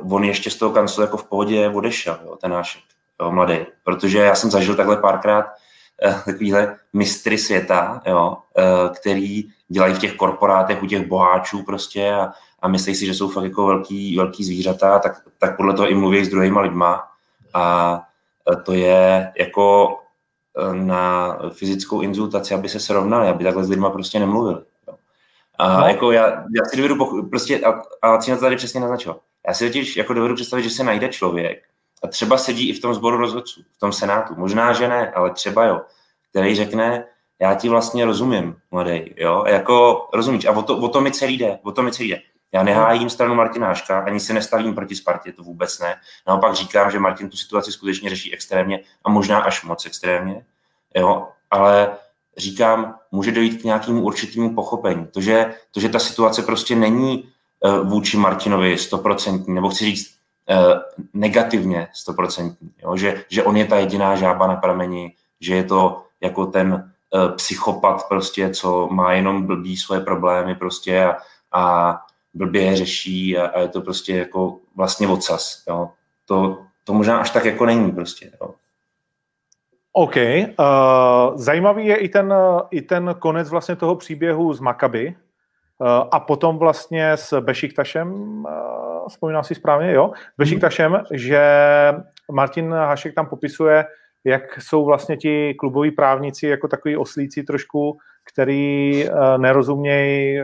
uh, 0.02 0.16
on 0.16 0.24
ještě 0.24 0.50
z 0.52 0.56
toho 0.56 0.72
kanclu 0.72 1.02
jako 1.02 1.18
v 1.18 1.24
pohodě 1.24 1.70
odešel, 1.70 2.18
jo, 2.26 2.36
ten 2.36 2.52
náš 2.52 2.84
jo, 3.22 3.32
mladý. 3.32 3.58
Protože 3.84 4.18
já 4.18 4.36
jsem 4.36 4.52
zažil 4.52 4.76
takhle 4.76 4.98
párkrát 4.98 5.46
uh, 6.06 6.22
takovýhle 6.26 6.76
mistry 6.94 7.38
světa, 7.38 8.02
jo, 8.06 8.38
uh, 8.58 8.96
který 8.96 9.44
dělají 9.68 9.94
v 9.94 10.00
těch 10.00 10.16
korporátech 10.16 10.84
u 10.84 10.86
těch 10.86 11.08
boháčů 11.08 11.64
prostě 11.64 12.14
a, 12.14 12.32
a 12.60 12.68
myslí 12.68 12.96
si, 12.96 13.06
že 13.06 13.14
jsou 13.14 13.30
fakt 13.30 13.44
jako 13.44 13.66
velký, 13.66 14.18
velký 14.18 14.44
zvířata, 14.44 15.00
tak, 15.00 15.22
tak 15.38 15.58
podle 15.58 15.74
toho 15.74 15.90
i 15.90 15.96
mluví 15.96 16.26
s 16.26 16.30
druhýma 16.30 16.62
lidma. 16.62 17.04
A 17.58 18.02
to 18.66 18.74
je 18.74 19.34
jako 19.40 19.98
e, 20.58 20.76
na 20.76 21.38
fyzickou 21.54 22.02
inzultaci, 22.02 22.54
aby 22.54 22.70
se 22.70 22.80
srovnali, 22.80 23.28
aby 23.28 23.44
takhle 23.44 23.64
s 23.64 23.70
lidma 23.70 23.90
prostě 23.90 24.20
nemluvili. 24.20 24.62
A 25.60 25.80
no. 25.80 25.88
jako 25.88 26.12
já, 26.12 26.26
já 26.30 26.66
si 26.66 26.78
dovedu, 26.78 26.96
poch- 26.96 27.30
prostě, 27.30 27.60
a, 27.66 27.82
a 28.02 28.18
Cína 28.18 28.38
to 28.38 28.44
tady 28.44 28.56
přesně 28.56 28.80
naznačil, 28.80 29.20
já 29.48 29.54
si 29.54 29.68
totiž 29.68 29.98
jako 29.98 30.14
dovedu 30.14 30.36
představit, 30.36 30.64
že 30.64 30.70
se 30.70 30.84
najde 30.84 31.10
člověk, 31.10 31.64
a 32.04 32.08
třeba 32.08 32.38
sedí 32.38 32.70
i 32.70 32.74
v 32.74 32.82
tom 32.82 32.94
sboru 32.94 33.18
rozhodců, 33.18 33.62
v 33.74 33.80
tom 33.80 33.94
senátu, 33.94 34.34
možná, 34.38 34.74
že 34.74 34.88
ne, 34.88 35.12
ale 35.12 35.32
třeba 35.32 35.66
jo, 35.66 35.82
který 36.30 36.56
řekne, 36.56 37.06
já 37.40 37.56
ti 37.56 37.70
vlastně 37.70 38.06
rozumím, 38.06 38.56
mladý, 38.72 39.14
jo, 39.18 39.44
jako 39.48 40.08
rozumíš, 40.14 40.46
a 40.46 40.52
o 40.52 40.62
to, 40.62 40.78
o 40.78 40.88
to 40.88 41.02
mi 41.02 41.12
celý 41.12 41.38
jde, 41.38 41.60
o 41.64 41.72
to 41.72 41.84
mi 41.84 41.92
celý 41.92 42.10
jde. 42.10 42.22
Já 42.52 42.64
nehájím 42.64 43.10
stranu 43.10 43.36
Martina 43.36 43.68
Haška, 43.68 44.00
ani 44.00 44.20
se 44.20 44.34
nestavím 44.34 44.76
proti 44.76 44.96
Spartě, 44.96 45.32
to 45.32 45.44
vůbec 45.44 45.80
ne. 45.80 45.96
Naopak 46.28 46.56
říkám, 46.56 46.92
že 46.92 47.00
Martin 47.00 47.30
tu 47.30 47.38
situaci 47.38 47.72
skutečně 47.72 48.10
řeší 48.10 48.34
extrémně 48.34 48.80
a 49.04 49.10
možná 49.10 49.40
až 49.40 49.64
moc 49.64 49.86
extrémně, 49.86 50.46
jo, 50.96 51.28
ale 51.52 51.98
říkám, 52.38 52.96
může 53.12 53.32
dojít 53.32 53.62
k 53.62 53.64
nějakému 53.64 54.02
určitému 54.02 54.56
pochopení. 54.56 55.08
To 55.08 55.22
že, 55.22 55.54
to, 55.72 55.80
že 55.80 55.90
ta 55.90 56.00
situace 56.00 56.42
prostě 56.42 56.76
není 56.76 57.30
uh, 57.60 57.90
vůči 57.90 58.18
Martinovi 58.18 58.78
stoprocentní, 58.78 59.54
nebo 59.54 59.70
chci 59.70 59.86
říct 59.86 60.16
uh, 60.50 60.74
negativně 61.14 61.88
stoprocentní, 61.94 62.72
že, 62.96 63.24
že 63.30 63.44
on 63.44 63.58
je 63.58 63.66
ta 63.66 63.78
jediná 63.78 64.16
žába 64.16 64.48
na 64.48 64.56
prameni, 64.56 65.16
že 65.42 65.56
je 65.56 65.64
to 65.64 66.04
jako 66.22 66.46
ten 66.46 66.92
uh, 67.14 67.32
psychopat 67.36 68.08
prostě, 68.08 68.50
co 68.50 68.88
má 68.92 69.14
jenom 69.14 69.46
blbý 69.46 69.78
svoje 69.78 70.02
problémy 70.02 70.56
prostě 70.56 71.06
a, 71.06 71.18
a 71.52 72.02
blbě 72.38 72.76
řeší 72.76 73.38
a, 73.38 73.46
a 73.46 73.60
je 73.60 73.68
to 73.68 73.82
prostě 73.82 74.18
jako 74.18 74.58
vlastně 74.76 75.08
odsaz. 75.08 75.64
Jo. 75.70 75.90
To, 76.26 76.58
to 76.84 76.94
možná 76.94 77.18
až 77.18 77.30
tak 77.30 77.46
jako 77.46 77.66
není 77.66 77.92
prostě. 77.92 78.32
Jo. 78.42 78.54
OK. 79.94 80.16
Uh, 80.16 81.38
zajímavý 81.38 81.86
je 81.86 81.96
i 81.96 82.10
ten, 82.10 82.34
i 82.72 82.82
ten 82.82 83.16
konec 83.20 83.50
vlastně 83.50 83.76
toho 83.76 83.96
příběhu 83.96 84.54
z 84.54 84.60
Makaby 84.60 85.08
uh, 85.08 85.88
a 86.12 86.20
potom 86.20 86.58
vlastně 86.58 87.12
s 87.12 87.42
Bešiktašem, 87.42 88.14
uh, 88.14 89.08
vzpomínám 89.10 89.44
si 89.44 89.56
správně, 89.56 89.94
jo, 89.94 90.12
s 90.34 90.38
Bešiktašem, 90.38 90.92
mm. 90.92 91.04
že 91.12 91.42
Martin 92.32 92.72
Hašek 92.72 93.16
tam 93.16 93.26
popisuje, 93.26 93.86
jak 94.24 94.62
jsou 94.62 94.86
vlastně 94.86 95.18
ti 95.18 95.54
kluboví 95.54 95.92
právníci 95.92 96.48
jako 96.48 96.68
takový 96.68 96.98
oslíci 96.98 97.44
trošku, 97.44 97.98
který 98.34 99.06
uh, 99.10 99.38
nerozumějí 99.38 100.42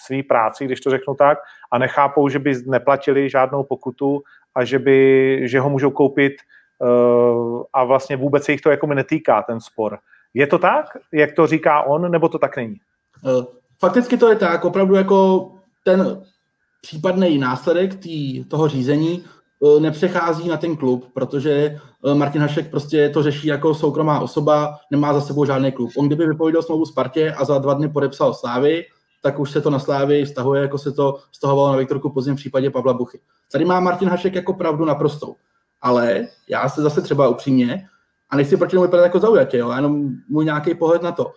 svý 0.00 0.22
práci, 0.22 0.64
když 0.64 0.80
to 0.80 0.90
řeknu 0.90 1.14
tak, 1.14 1.38
a 1.72 1.78
nechápou, 1.78 2.28
že 2.28 2.38
by 2.38 2.54
neplatili 2.66 3.30
žádnou 3.30 3.62
pokutu 3.62 4.22
a 4.54 4.64
že, 4.64 4.78
by, 4.78 5.40
že 5.44 5.60
ho 5.60 5.70
můžou 5.70 5.90
koupit 5.90 6.32
uh, 6.78 7.62
a 7.72 7.84
vlastně 7.84 8.16
vůbec 8.16 8.44
se 8.44 8.52
jich 8.52 8.60
to 8.60 8.70
jako 8.70 8.86
netýká, 8.86 9.42
ten 9.42 9.60
spor. 9.60 9.98
Je 10.34 10.46
to 10.46 10.58
tak, 10.58 10.86
jak 11.12 11.32
to 11.32 11.46
říká 11.46 11.82
on, 11.82 12.10
nebo 12.10 12.28
to 12.28 12.38
tak 12.38 12.56
není? 12.56 12.76
Uh, 13.24 13.44
fakticky 13.80 14.16
to 14.16 14.28
je 14.28 14.36
tak, 14.36 14.64
opravdu 14.64 14.94
jako 14.94 15.50
ten 15.84 16.22
případný 16.80 17.38
následek 17.38 17.94
tý, 17.94 18.44
toho 18.44 18.68
řízení 18.68 19.24
uh, 19.60 19.80
nepřechází 19.80 20.48
na 20.48 20.56
ten 20.56 20.76
klub, 20.76 21.10
protože 21.14 21.78
Martin 22.14 22.40
Hašek 22.40 22.70
prostě 22.70 23.08
to 23.08 23.22
řeší 23.22 23.48
jako 23.48 23.74
soukromá 23.74 24.20
osoba, 24.20 24.78
nemá 24.90 25.14
za 25.14 25.20
sebou 25.20 25.44
žádný 25.44 25.72
klub. 25.72 25.90
On 25.98 26.06
kdyby 26.06 26.26
vypověděl 26.26 26.62
smlouvu 26.62 26.86
Spartě 26.86 27.32
a 27.32 27.44
za 27.44 27.58
dva 27.58 27.74
dny 27.74 27.88
podepsal 27.88 28.34
Slávy, 28.34 28.84
tak 29.22 29.38
už 29.38 29.50
se 29.50 29.60
to 29.60 29.70
na 29.70 29.78
Slávy 29.78 30.24
vztahuje, 30.24 30.62
jako 30.62 30.78
se 30.78 30.92
to 30.92 31.18
vztahovalo 31.30 31.72
na 31.72 31.76
Viktorku 31.76 32.10
Pozdě 32.10 32.32
v 32.32 32.36
případě 32.36 32.70
Pavla 32.70 32.92
Buchy. 32.92 33.20
Tady 33.52 33.64
má 33.64 33.80
Martin 33.80 34.08
Hašek 34.08 34.34
jako 34.34 34.52
pravdu 34.52 34.84
naprostou. 34.84 35.36
Ale 35.82 36.26
já 36.48 36.68
se 36.68 36.82
zase 36.82 37.00
třeba 37.00 37.28
upřímně, 37.28 37.88
a 38.30 38.36
nechci 38.36 38.56
proti 38.56 38.76
němu 38.76 38.82
vypadat 38.82 39.02
jako 39.02 39.18
zaujatě, 39.18 39.58
jo, 39.58 39.72
jenom 39.76 40.08
můj 40.28 40.44
nějaký 40.44 40.74
pohled 40.74 41.02
na 41.02 41.12
to. 41.12 41.24
Uh, 41.24 41.32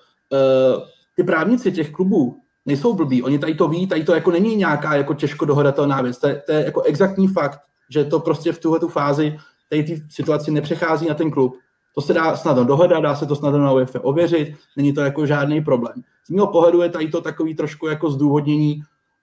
ty 1.15 1.23
právníci 1.23 1.71
těch 1.71 1.91
klubů 1.91 2.39
nejsou 2.65 2.93
blbí, 2.93 3.23
oni 3.23 3.39
tady 3.39 3.55
to 3.55 3.67
ví, 3.67 3.87
tady 3.87 4.03
to 4.03 4.15
jako 4.15 4.31
není 4.31 4.55
nějaká 4.55 4.95
jako 4.95 5.13
těžko 5.13 5.45
dohodatelná 5.45 6.01
věc, 6.01 6.17
to 6.17 6.27
je, 6.27 6.43
to 6.45 6.51
je 6.51 6.65
jako 6.65 6.81
exaktní 6.81 7.27
fakt, 7.27 7.59
že 7.89 8.03
to 8.03 8.19
prostě 8.19 8.51
v 8.51 8.59
tuhle 8.59 8.79
tu 8.79 8.87
fázi 8.87 9.37
tady 9.69 9.83
ty 9.83 10.03
situaci 10.09 10.51
nepřechází 10.51 11.07
na 11.07 11.13
ten 11.13 11.31
klub. 11.31 11.57
To 11.95 12.01
se 12.01 12.13
dá 12.13 12.35
snadno 12.35 12.65
dohledat, 12.65 13.03
dá 13.03 13.15
se 13.15 13.25
to 13.25 13.35
snadno 13.35 13.59
na 13.59 13.71
UEFA 13.71 13.99
ověřit, 14.03 14.55
není 14.77 14.93
to 14.93 15.01
jako 15.01 15.25
žádný 15.25 15.61
problém. 15.61 16.03
Z 16.25 16.29
mého 16.29 16.47
pohledu 16.47 16.81
je 16.81 16.89
tady 16.89 17.07
to 17.07 17.21
takový 17.21 17.55
trošku 17.55 17.87
jako 17.87 18.09
zdůvodnění, 18.09 18.81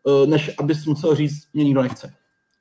eh, 0.08 0.26
než 0.26 0.50
abys 0.58 0.86
musel 0.86 1.14
říct, 1.14 1.48
mě 1.54 1.64
nikdo 1.64 1.82
nechce. 1.82 2.14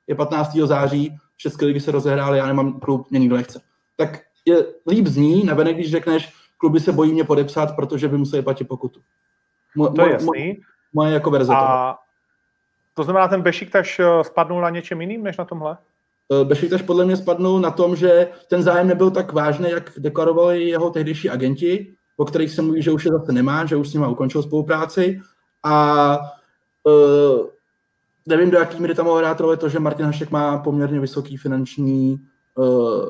Je 0.06 0.14
15. 0.14 0.66
září, 0.66 1.16
České 1.36 1.66
ligy 1.66 1.80
se 1.80 1.90
rozehrály, 1.90 2.38
já 2.38 2.46
nemám 2.46 2.80
klub, 2.80 3.10
mě 3.10 3.20
nikdo 3.20 3.36
nechce. 3.36 3.60
Tak 3.96 4.20
je 4.44 4.66
líp 4.90 5.06
zní, 5.06 5.44
navenek, 5.44 5.76
když 5.76 5.90
řekneš, 5.90 6.32
kluby 6.58 6.80
se 6.80 6.92
bojí 6.92 7.12
mě 7.12 7.24
podepsat, 7.24 7.76
protože 7.76 8.08
by 8.08 8.18
museli 8.18 8.42
platit 8.42 8.64
pokutu. 8.64 9.00
Mo, 9.76 9.88
to 9.88 10.02
je 10.02 10.12
jasný. 10.12 10.60
Moje 10.92 11.12
jako 11.12 11.30
verze 11.30 11.52
A 11.56 11.98
to 12.94 13.02
znamená, 13.02 13.28
ten 13.28 13.42
Bešiktaš 13.42 14.00
eh, 14.00 14.24
spadnul 14.24 14.60
na 14.60 14.70
něčem 14.70 15.00
jiným, 15.00 15.22
než 15.22 15.36
na 15.36 15.44
tomhle? 15.44 15.76
Eh, 16.32 16.44
Bešiktaš 16.44 16.82
podle 16.82 17.04
mě 17.04 17.16
spadnul 17.16 17.60
na 17.60 17.70
tom, 17.70 17.96
že 17.96 18.28
ten 18.48 18.62
zájem 18.62 18.88
nebyl 18.88 19.10
tak 19.10 19.32
vážný, 19.32 19.70
jak 19.70 19.92
deklarovali 19.98 20.68
jeho 20.68 20.90
tehdejší 20.90 21.30
agenti, 21.30 21.94
o 22.16 22.24
kterých 22.24 22.50
se 22.50 22.62
mluví, 22.62 22.82
že 22.82 22.90
už 22.90 23.04
je 23.04 23.10
zase 23.12 23.32
nemá, 23.32 23.66
že 23.66 23.76
už 23.76 23.88
s 23.88 23.92
nimi 23.92 24.06
ukončil 24.06 24.42
spolupráci. 24.42 25.20
A 25.64 26.18
uh, 26.84 27.46
nevím, 28.26 28.50
do 28.50 28.58
jaký 28.58 28.80
míry 28.80 28.94
tam 28.94 29.06
mohlo 29.06 29.18
hrát 29.18 29.38
to, 29.58 29.68
že 29.68 29.78
Martin 29.78 30.06
Hašek 30.06 30.30
má 30.30 30.58
poměrně 30.58 31.00
vysoký 31.00 31.36
finanční 31.36 32.20
uh, 32.54 33.08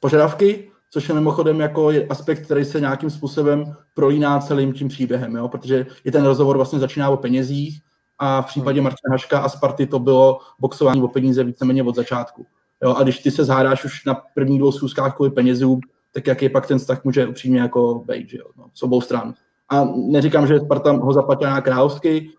požadavky, 0.00 0.70
což 0.90 1.08
je 1.08 1.14
mimochodem 1.14 1.60
jako 1.60 1.92
aspekt, 2.08 2.44
který 2.44 2.64
se 2.64 2.80
nějakým 2.80 3.10
způsobem 3.10 3.64
prolíná 3.94 4.40
celým 4.40 4.72
tím 4.72 4.88
příběhem, 4.88 5.36
jo? 5.36 5.48
protože 5.48 5.86
i 6.04 6.10
ten 6.10 6.24
rozhovor 6.24 6.56
vlastně 6.56 6.78
začíná 6.78 7.10
o 7.10 7.16
penězích 7.16 7.82
a 8.22 8.42
v 8.42 8.46
případě 8.46 8.80
Martina 8.80 9.12
Haška 9.12 9.40
a 9.40 9.48
Sparty 9.48 9.86
to 9.86 9.98
bylo 9.98 10.38
boxování 10.58 11.02
o 11.02 11.08
peníze 11.08 11.44
víceméně 11.44 11.82
od 11.82 11.94
začátku. 11.94 12.46
Jo? 12.82 12.94
A 12.94 13.02
když 13.02 13.18
ty 13.18 13.30
se 13.30 13.44
zhádáš 13.44 13.84
už 13.84 14.04
na 14.04 14.14
prvních 14.34 14.58
dvou 14.58 14.72
schůzkách 14.72 15.16
kvůli 15.16 15.30
penězům, 15.30 15.80
tak 16.12 16.26
jaký 16.26 16.48
pak 16.48 16.66
ten 16.66 16.78
vztah 16.78 17.04
může 17.04 17.26
upřímně 17.26 17.60
jako 17.60 18.04
být, 18.06 18.28
že 18.28 18.38
jo? 18.38 18.46
No, 18.56 18.66
s 18.74 18.82
obou 18.82 19.00
stran. 19.00 19.34
A 19.68 19.84
neříkám, 19.84 20.46
že 20.46 20.60
Sparta 20.60 20.92
ho 20.92 21.12
zaplatila 21.12 21.60
královsky, 21.60 22.30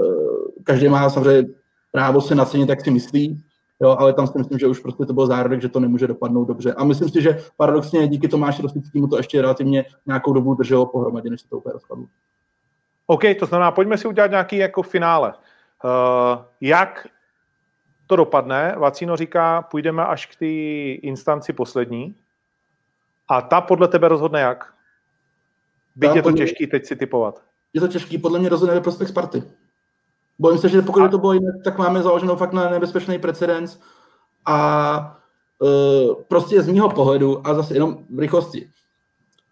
eh, 0.00 0.62
každý 0.64 0.88
má 0.88 1.10
samozřejmě 1.10 1.48
právo 1.92 2.20
se 2.20 2.34
nacenit, 2.34 2.68
jak 2.68 2.84
si 2.84 2.90
myslí, 2.90 3.44
jo, 3.82 3.96
ale 3.98 4.12
tam 4.12 4.26
si 4.26 4.38
myslím, 4.38 4.58
že 4.58 4.66
už 4.66 4.80
prostě 4.80 5.04
to 5.04 5.12
byl 5.12 5.26
zárodek, 5.26 5.62
že 5.62 5.68
to 5.68 5.80
nemůže 5.80 6.06
dopadnout 6.06 6.44
dobře. 6.44 6.72
A 6.72 6.84
myslím 6.84 7.08
si, 7.08 7.22
že 7.22 7.38
paradoxně 7.56 8.08
díky 8.08 8.28
Tomáši 8.28 8.62
Rostickému 8.62 9.08
to 9.08 9.16
ještě 9.16 9.42
relativně 9.42 9.84
nějakou 10.06 10.32
dobu 10.32 10.54
drželo 10.54 10.86
pohromadě, 10.86 11.30
než 11.30 11.40
se 11.40 11.48
to 11.48 11.58
úplně 11.58 11.72
rozpadlo. 11.72 12.06
OK, 13.06 13.22
to 13.38 13.46
znamená, 13.46 13.70
pojďme 13.70 13.98
si 13.98 14.08
udělat 14.08 14.30
nějaký 14.30 14.56
jako 14.56 14.82
finále. 14.82 15.34
Uh, 15.84 16.44
jak 16.60 17.06
to 18.06 18.16
dopadne? 18.16 18.74
Vacíno 18.78 19.16
říká, 19.16 19.62
půjdeme 19.62 20.06
až 20.06 20.26
k 20.26 20.36
té 20.36 20.46
instanci 21.06 21.52
poslední. 21.52 22.14
A 23.28 23.40
ta 23.42 23.60
podle 23.60 23.88
tebe 23.88 24.08
rozhodne 24.08 24.40
jak? 24.40 24.74
Byť 25.96 26.14
je 26.14 26.22
to 26.22 26.32
těžký 26.32 26.66
teď 26.66 26.86
si 26.86 26.96
typovat. 26.96 27.42
Je 27.72 27.80
to 27.80 27.88
těžký, 27.88 28.18
podle 28.18 28.38
mě 28.38 28.48
rozhodne 28.48 28.74
ve 28.74 28.80
prospěch 28.80 29.08
Sparty. 29.08 29.42
Bojím 30.38 30.58
se, 30.58 30.68
že 30.68 30.82
pokud 30.82 31.02
a... 31.02 31.08
to 31.08 31.18
bylo 31.18 31.32
jinak, 31.32 31.54
tak 31.64 31.78
máme 31.78 32.02
založenou 32.02 32.36
fakt 32.36 32.52
na 32.52 32.70
nebezpečný 32.70 33.18
precedens 33.18 33.80
a 34.46 35.20
uh, 35.58 36.22
prostě 36.28 36.62
z 36.62 36.68
mého 36.68 36.90
pohledu 36.90 37.46
a 37.46 37.54
zase 37.54 37.74
jenom 37.74 38.04
v 38.10 38.18
rychlosti. 38.18 38.70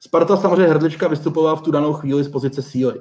Sparta 0.01 0.37
samozřejmě 0.37 0.67
hrdlička 0.67 1.09
vystupovala 1.09 1.57
v 1.57 1.63
tu 1.63 1.71
danou 1.71 1.93
chvíli 1.93 2.25
z 2.25 2.29
pozice 2.29 2.63
síly. 2.63 3.01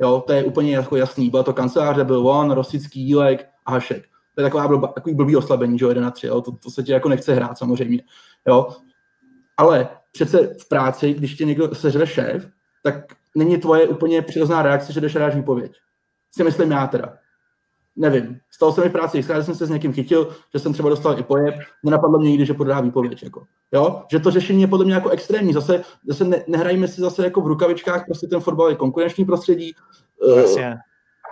Jo, 0.00 0.24
to 0.26 0.32
je 0.32 0.44
úplně 0.44 0.74
jako 0.74 0.96
jasný. 0.96 1.30
Byla 1.30 1.42
to 1.42 1.52
kanceláře, 1.52 2.04
byl 2.04 2.28
on, 2.28 2.50
Rosický, 2.50 3.00
Jílek 3.00 3.48
a 3.66 3.72
Hašek. 3.72 4.06
To 4.34 4.40
je 4.40 4.44
taková 4.44 4.68
blbá, 4.68 4.88
takový 4.88 5.14
blbý 5.14 5.36
oslabení, 5.36 5.78
že 5.78 5.84
jo, 5.84 5.88
1 5.88 6.02
na 6.02 6.10
3, 6.10 6.26
jo? 6.26 6.40
To, 6.40 6.52
to, 6.52 6.70
se 6.70 6.82
ti 6.82 6.92
jako 6.92 7.08
nechce 7.08 7.34
hrát 7.34 7.58
samozřejmě. 7.58 8.02
Jo? 8.48 8.68
Ale 9.56 9.88
přece 10.12 10.54
v 10.60 10.68
práci, 10.68 11.14
když 11.14 11.34
tě 11.34 11.44
někdo 11.44 11.74
sežve 11.74 12.06
šéf, 12.06 12.48
tak 12.82 12.94
není 13.36 13.58
tvoje 13.58 13.88
úplně 13.88 14.22
přirozená 14.22 14.62
reakce, 14.62 14.92
že 14.92 15.00
jdeš 15.00 15.16
a 15.16 15.18
dáš 15.18 15.34
výpověď. 15.34 15.72
Si 16.32 16.44
myslím 16.44 16.70
já 16.70 16.86
teda. 16.86 17.19
Nevím. 18.00 18.40
Stalo 18.50 18.72
se 18.72 18.80
mi 18.80 18.88
v 18.88 18.92
práci, 18.92 19.22
že 19.22 19.44
jsem 19.44 19.54
se 19.54 19.66
s 19.66 19.70
někým 19.70 19.92
chytil, 19.92 20.28
že 20.52 20.58
jsem 20.58 20.72
třeba 20.72 20.88
dostal 20.88 21.18
i 21.18 21.22
pojeb, 21.22 21.54
nenapadlo 21.84 22.18
mě 22.18 22.30
nikdy, 22.30 22.46
že 22.46 22.54
podá 22.54 22.80
výpověď. 22.80 23.22
Jako. 23.22 23.42
Jo? 23.72 24.02
Že 24.10 24.20
to 24.20 24.30
řešení 24.30 24.60
je 24.60 24.66
podle 24.66 24.84
mě 24.84 24.94
jako 24.94 25.08
extrémní. 25.10 25.52
Zase, 25.52 25.82
zase 26.08 26.24
ne, 26.24 26.44
nehrajíme 26.48 26.88
si 26.88 27.00
zase 27.00 27.24
jako 27.24 27.40
v 27.40 27.46
rukavičkách, 27.46 28.04
prostě 28.06 28.26
ten 28.26 28.40
fotbal 28.40 28.68
je 28.68 28.76
konkurenční 28.76 29.24
prostředí. 29.24 29.74
Uh, 30.26 30.74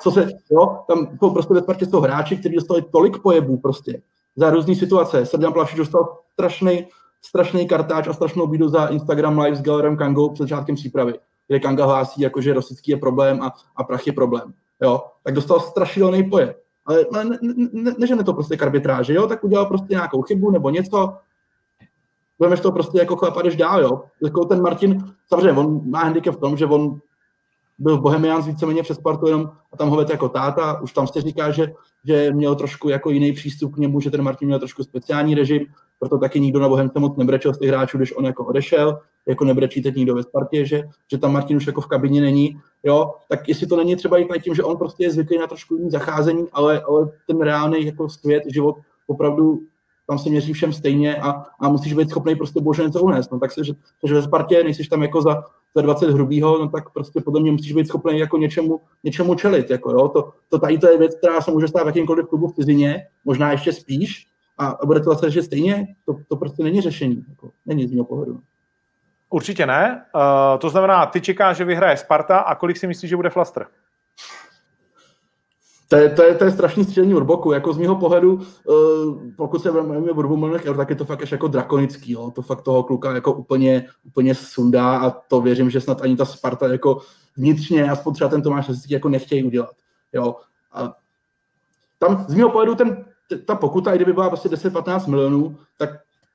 co 0.03 0.11
se, 0.11 0.29
jo, 0.51 0.79
tam 0.89 1.19
jsou 1.19 1.31
prostě 1.31 1.55
ve 1.55 1.61
Spartě 1.61 1.87
jsou 1.87 2.01
hráči, 2.01 2.37
kteří 2.37 2.55
dostali 2.55 2.83
tolik 2.83 3.23
pojebů 3.23 3.57
prostě 3.57 4.03
za 4.37 4.51
různé 4.51 4.75
situace. 4.75 5.27
Srdan 5.27 5.53
Plavšič 5.53 5.79
dostal 5.79 6.19
strašný 6.33 6.87
strašný 7.23 7.69
kartáč 7.69 8.09
a 8.09 8.13
strašnou 8.13 8.47
bídu 8.47 8.69
za 8.69 8.87
Instagram 8.87 9.39
live 9.39 9.57
s 9.57 9.63
Galerem 9.63 9.97
Kangou 9.97 10.31
před 10.31 10.43
začátkem 10.43 10.75
přípravy, 10.75 11.15
kde 11.49 11.61
Kanga 11.61 11.85
hlásí, 11.85 12.21
jako, 12.21 12.41
že 12.41 12.55
Rosický 12.55 12.91
je 12.91 12.97
problém 12.97 13.43
a, 13.43 13.53
a 13.77 13.85
prach 13.85 14.07
je 14.07 14.13
problém. 14.13 14.55
Jo? 14.83 15.03
Tak 15.25 15.35
dostal 15.35 15.61
strašidelný 15.61 16.31
poje. 16.31 16.55
Ale 16.89 17.07
ne, 17.13 17.25
ne, 17.25 17.55
ne, 17.73 17.95
nežene 17.99 18.25
to 18.25 18.33
prostě 18.33 18.57
k 18.57 18.63
arbitráži, 18.63 19.15
jo? 19.15 19.27
tak 19.27 19.45
udělal 19.45 19.67
prostě 19.67 19.95
nějakou 19.95 20.23
chybu 20.23 20.51
nebo 20.51 20.71
něco, 20.71 21.17
budeme 22.39 22.57
to 22.57 22.73
prostě 22.73 22.99
jako 22.99 23.17
chlap 23.17 23.37
a 23.37 23.43
jdeš 23.43 23.57
dál, 23.57 23.81
jo. 23.83 24.03
Jako 24.23 24.45
ten 24.45 24.63
Martin, 24.63 25.05
samozřejmě, 25.29 25.61
on 25.61 25.91
má 25.91 25.99
handicap 25.99 26.35
v 26.35 26.41
tom, 26.41 26.57
že 26.57 26.67
on 26.67 27.01
byl 27.79 27.97
v 27.97 28.01
Bohemians 28.01 28.47
víceméně 28.47 28.83
přes 28.83 28.97
Spartu 28.97 29.27
jenom 29.27 29.51
a 29.73 29.77
tam 29.77 29.89
ho 29.89 29.97
vedl 29.97 30.13
jako 30.13 30.29
táta, 30.29 30.81
už 30.81 30.93
tam 30.93 31.07
se 31.07 31.21
říká, 31.21 31.51
že, 31.51 31.73
že 32.05 32.33
měl 32.33 32.55
trošku 32.55 32.89
jako 32.89 33.11
jiný 33.11 33.33
přístup 33.33 33.75
k 33.75 33.79
němu, 33.79 34.01
že 34.01 34.11
ten 34.11 34.23
Martin 34.23 34.49
měl 34.49 34.59
trošku 34.59 34.83
speciální 34.83 35.35
režim, 35.35 35.67
proto 35.99 36.19
taky 36.19 36.41
nikdo 36.41 36.61
na 36.61 36.69
Bohemce 36.69 36.99
moc 36.99 37.17
nebrečel 37.17 37.55
z 37.55 37.59
těch 37.59 37.69
hráčů, 37.69 37.97
když 37.97 38.17
on 38.17 38.25
jako 38.25 38.45
odešel, 38.45 38.99
jako 39.29 39.45
nebrečí 39.45 39.83
teď 39.83 39.97
nikdo 39.97 40.15
ve 40.15 40.23
Spartě, 40.23 40.65
že, 40.65 40.83
že 41.11 41.19
tam 41.19 41.33
Martin 41.33 41.57
už 41.57 41.67
jako 41.67 41.81
v 41.81 41.87
kabině 41.87 42.21
není, 42.21 42.61
jo, 42.83 43.13
tak 43.29 43.49
jestli 43.49 43.67
to 43.67 43.77
není 43.77 43.97
třeba 43.97 44.19
i 44.19 44.41
tím, 44.41 44.55
že 44.55 44.63
on 44.63 44.77
prostě 44.77 45.05
je 45.05 45.11
zvyklý 45.11 45.39
na 45.39 45.47
trošku 45.47 45.75
jiný 45.75 45.91
zacházení, 45.91 46.47
ale, 46.53 46.81
ale 46.81 47.11
ten 47.27 47.41
reálný 47.41 47.87
jako 47.87 48.09
svět, 48.09 48.43
život 48.47 48.77
opravdu 49.07 49.61
tam 50.09 50.19
se 50.19 50.31
měří 50.31 50.53
všem 50.53 50.73
stejně 50.73 51.17
a, 51.17 51.45
a 51.61 51.69
musíš 51.69 51.93
být 51.93 52.11
schopný 52.11 52.37
prostě 52.37 52.61
bože 52.61 52.83
něco 52.83 53.03
unést. 53.03 53.33
No, 53.33 53.39
tak 53.39 53.53
se, 53.53 53.65
že, 53.65 53.73
že 54.07 54.15
ve 54.15 54.23
Spartě 54.23 54.65
nejsi 54.65 54.89
tam 54.89 55.03
jako 55.03 55.23
za, 55.23 55.43
za 55.75 55.83
20 55.83 56.11
hrubýho, 56.11 56.59
no 56.59 56.69
tak 56.69 56.91
prostě 56.91 57.21
podle 57.21 57.41
mě 57.41 57.53
musíš 57.53 57.73
být 57.73 57.89
schopný 57.89 58.19
jako 58.19 58.39
něčemu, 58.39 58.81
něčemu 59.05 59.35
čelit. 59.35 59.71
Jako, 59.71 59.91
jo. 59.91 60.09
To, 60.09 60.33
to 60.49 60.59
tady 60.59 60.79
to 60.79 60.91
je 60.91 60.99
věc, 60.99 61.15
která 61.15 61.41
se 61.41 61.51
může 61.51 61.69
stát 61.69 61.83
v 61.83 61.87
jakýmkoliv 61.87 62.27
klubu 62.27 62.49
v 62.49 62.55
cizině, 62.55 63.07
možná 63.25 63.53
ještě 63.53 63.73
spíš, 63.73 64.27
a, 64.59 64.67
a 64.67 64.87
bude 64.87 65.01
to 65.01 65.11
zase, 65.11 65.31
že 65.31 65.43
stejně, 65.43 65.87
to, 66.07 66.17
to 66.29 66.37
prostě 66.37 66.63
není 66.63 66.81
řešení. 66.81 67.25
Jako, 67.29 67.51
není 67.67 67.87
z 67.87 67.93
mého 67.93 68.05
pohledu. 68.05 68.41
Určitě 69.31 69.67
ne. 69.67 70.05
Uh, 70.15 70.59
to 70.59 70.71
znamená, 70.71 71.07
ty 71.07 71.21
čekáš, 71.21 71.57
že 71.57 71.65
vyhraje 71.65 71.97
Sparta 71.97 72.39
a 72.39 72.55
kolik 72.55 72.77
si 72.77 72.87
myslíš, 72.87 73.09
že 73.11 73.17
bude 73.17 73.31
Flaster? 73.31 73.67
To 75.89 75.97
je, 75.97 76.11
to 76.11 76.23
je, 76.23 76.35
to 76.35 76.45
je 76.45 76.51
strašný 76.51 76.85
střílení 76.85 77.15
od 77.15 77.23
boku. 77.23 77.53
Jako 77.53 77.73
z 77.73 77.79
mého 77.79 77.97
pohledu, 77.97 78.35
uh, 78.35 78.43
pokud 79.37 79.63
se 79.63 79.71
vrhneme 79.71 80.13
v 80.13 80.37
milionech 80.37 80.65
eur, 80.65 80.77
tak 80.77 80.91
je 80.91 80.97
to 80.97 81.05
fakt 81.05 81.23
až 81.23 81.33
jako 81.33 81.49
drakonický. 81.49 82.13
Jo? 82.13 82.31
To 82.31 82.43
fakt 82.43 82.63
toho 82.63 82.83
kluka 82.83 83.15
jako 83.15 83.33
úplně, 83.33 83.87
úplně 84.05 84.35
sundá 84.35 84.99
a 84.99 85.11
to 85.11 85.41
věřím, 85.41 85.71
že 85.71 85.81
snad 85.81 86.03
ani 86.03 86.17
ta 86.17 86.25
Sparta 86.25 86.69
jako 86.69 87.01
vnitřně, 87.37 87.91
aspoň 87.91 88.15
třeba 88.15 88.31
ten 88.31 88.43
Tomáš 88.43 88.69
Hasický 88.69 88.93
jako 88.93 89.09
nechtějí 89.09 89.45
udělat. 89.45 89.71
Jo? 90.13 90.37
A 90.73 90.95
tam 91.99 92.25
z 92.29 92.35
mého 92.35 92.51
pohledu 92.51 92.75
ten, 92.75 93.05
ta 93.47 93.55
pokuta, 93.55 93.93
i 93.93 93.97
kdyby 93.97 94.13
byla 94.13 94.29
prostě 94.29 94.49
10-15 94.49 95.11
milionů, 95.11 95.57
tak 95.79 95.91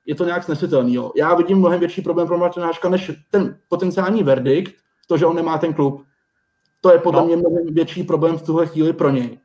je 0.06 0.14
to 0.14 0.24
nějak 0.24 0.44
snesitelný. 0.44 0.94
Jo? 0.94 1.12
Já 1.16 1.34
vidím 1.34 1.58
mnohem 1.58 1.80
větší 1.80 2.02
problém 2.02 2.26
pro 2.26 2.38
Martina 2.38 2.66
Haška, 2.66 2.88
než 2.88 3.12
ten 3.30 3.58
potenciální 3.68 4.22
verdikt, 4.22 4.74
to, 5.06 5.16
že 5.16 5.26
on 5.26 5.36
nemá 5.36 5.58
ten 5.58 5.74
klub. 5.74 6.04
To 6.80 6.92
je 6.92 6.98
podle 6.98 7.20
no. 7.20 7.26
mě 7.26 7.36
mnohem 7.36 7.74
větší 7.74 8.02
problém 8.02 8.38
v 8.38 8.42
tuhle 8.42 8.66
chvíli 8.66 8.92
pro 8.92 9.10
něj. 9.10 9.38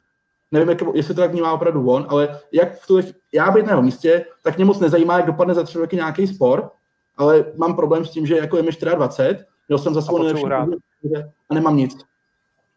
Nevím, 0.51 0.69
jak, 0.69 0.81
jestli 0.93 1.15
to 1.15 1.21
tak 1.21 1.31
vnímá 1.31 1.53
opravdu 1.53 1.89
on, 1.89 2.05
ale 2.09 2.39
jak 2.51 2.79
v 2.79 2.87
tuhle, 2.87 3.03
já 3.33 3.51
být 3.51 3.65
na 3.65 3.71
jeho 3.71 3.81
místě, 3.81 4.25
tak 4.43 4.55
mě 4.55 4.65
moc 4.65 4.79
nezajímá, 4.79 5.17
jak 5.17 5.25
dopadne 5.25 5.53
za 5.53 5.63
tři 5.63 5.79
roky 5.79 5.95
nějaký 5.95 6.27
spor, 6.27 6.69
ale 7.17 7.45
mám 7.57 7.75
problém 7.75 8.05
s 8.05 8.11
tím, 8.11 8.25
že 8.25 8.37
jako 8.37 8.57
je 8.57 8.63
mi 8.63 8.71
24, 8.95 9.45
měl 9.67 9.77
jsem 9.79 9.93
za 9.93 10.01
svou 10.01 10.17
nejlepší 10.17 10.45
a 11.49 11.53
nemám 11.53 11.77
nic. 11.77 11.95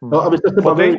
Hmm. 0.02 0.10
No, 0.10 0.22
abyste 0.22 0.50
se 0.50 0.62
bavili, 0.62 0.96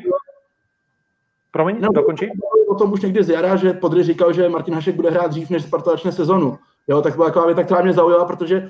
Promiň, 1.54 1.78
no, 1.82 1.90
dokončí. 1.94 2.30
O 2.68 2.76
tom 2.76 2.92
už 2.92 3.02
někdy 3.02 3.24
z 3.24 3.30
jara, 3.30 3.56
že 3.56 3.74
Podry 3.74 4.04
říkal, 4.04 4.34
že 4.34 4.50
Martin 4.50 4.74
Hašek 4.74 4.96
bude 4.96 5.10
hrát 5.10 5.28
dřív, 5.28 5.50
než 5.50 5.64
Sparta 5.64 5.92
začne 5.92 6.12
sezonu. 6.12 6.58
Jo, 6.88 7.02
tak 7.02 7.16
byla 7.16 7.28
taková 7.28 7.46
věta, 7.46 7.64
která 7.64 7.82
mě 7.82 7.94
zaujala, 7.94 8.26
protože 8.26 8.70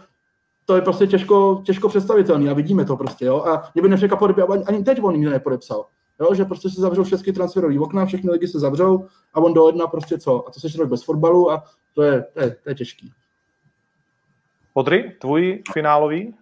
to 0.66 0.76
je 0.76 0.82
prostě 0.82 1.08
těžko, 1.08 1.62
těžko 1.66 1.90
představitelný 1.90 2.50
a 2.50 2.54
vidíme 2.54 2.86
to 2.86 2.98
prostě, 2.98 3.26
jo. 3.26 3.44
A 3.48 3.70
mě 3.74 3.82
by 3.82 3.90
nepřekvapilo, 3.90 4.34
kdyby 4.34 4.66
ani 4.66 4.84
teď 4.84 5.04
on 5.04 5.14
nikdo 5.14 5.32
nepodepsal. 5.32 5.86
Jo, 6.20 6.36
že 6.36 6.46
prostě 6.46 6.70
se 6.70 6.82
zavřou 6.82 7.04
všechny 7.04 7.34
transferové 7.34 7.80
okna, 7.80 8.06
všechny 8.06 8.32
ligy 8.32 8.48
se 8.48 8.60
zavřou 8.60 9.08
a 9.34 9.40
on 9.40 9.54
do 9.54 9.68
jedna 9.68 9.88
prostě 9.88 10.18
co. 10.18 10.48
A 10.48 10.52
to 10.52 10.60
se 10.60 10.78
rok 10.78 10.90
bez 10.90 11.04
fotbalu 11.04 11.52
a 11.52 11.64
to 11.96 12.04
je, 12.04 12.24
to 12.34 12.40
je, 12.40 12.56
to 12.64 12.70
je 12.70 12.76
těžký. 12.76 13.14
Podry, 14.74 15.16
tvůj 15.22 15.64
finálový 15.74 16.36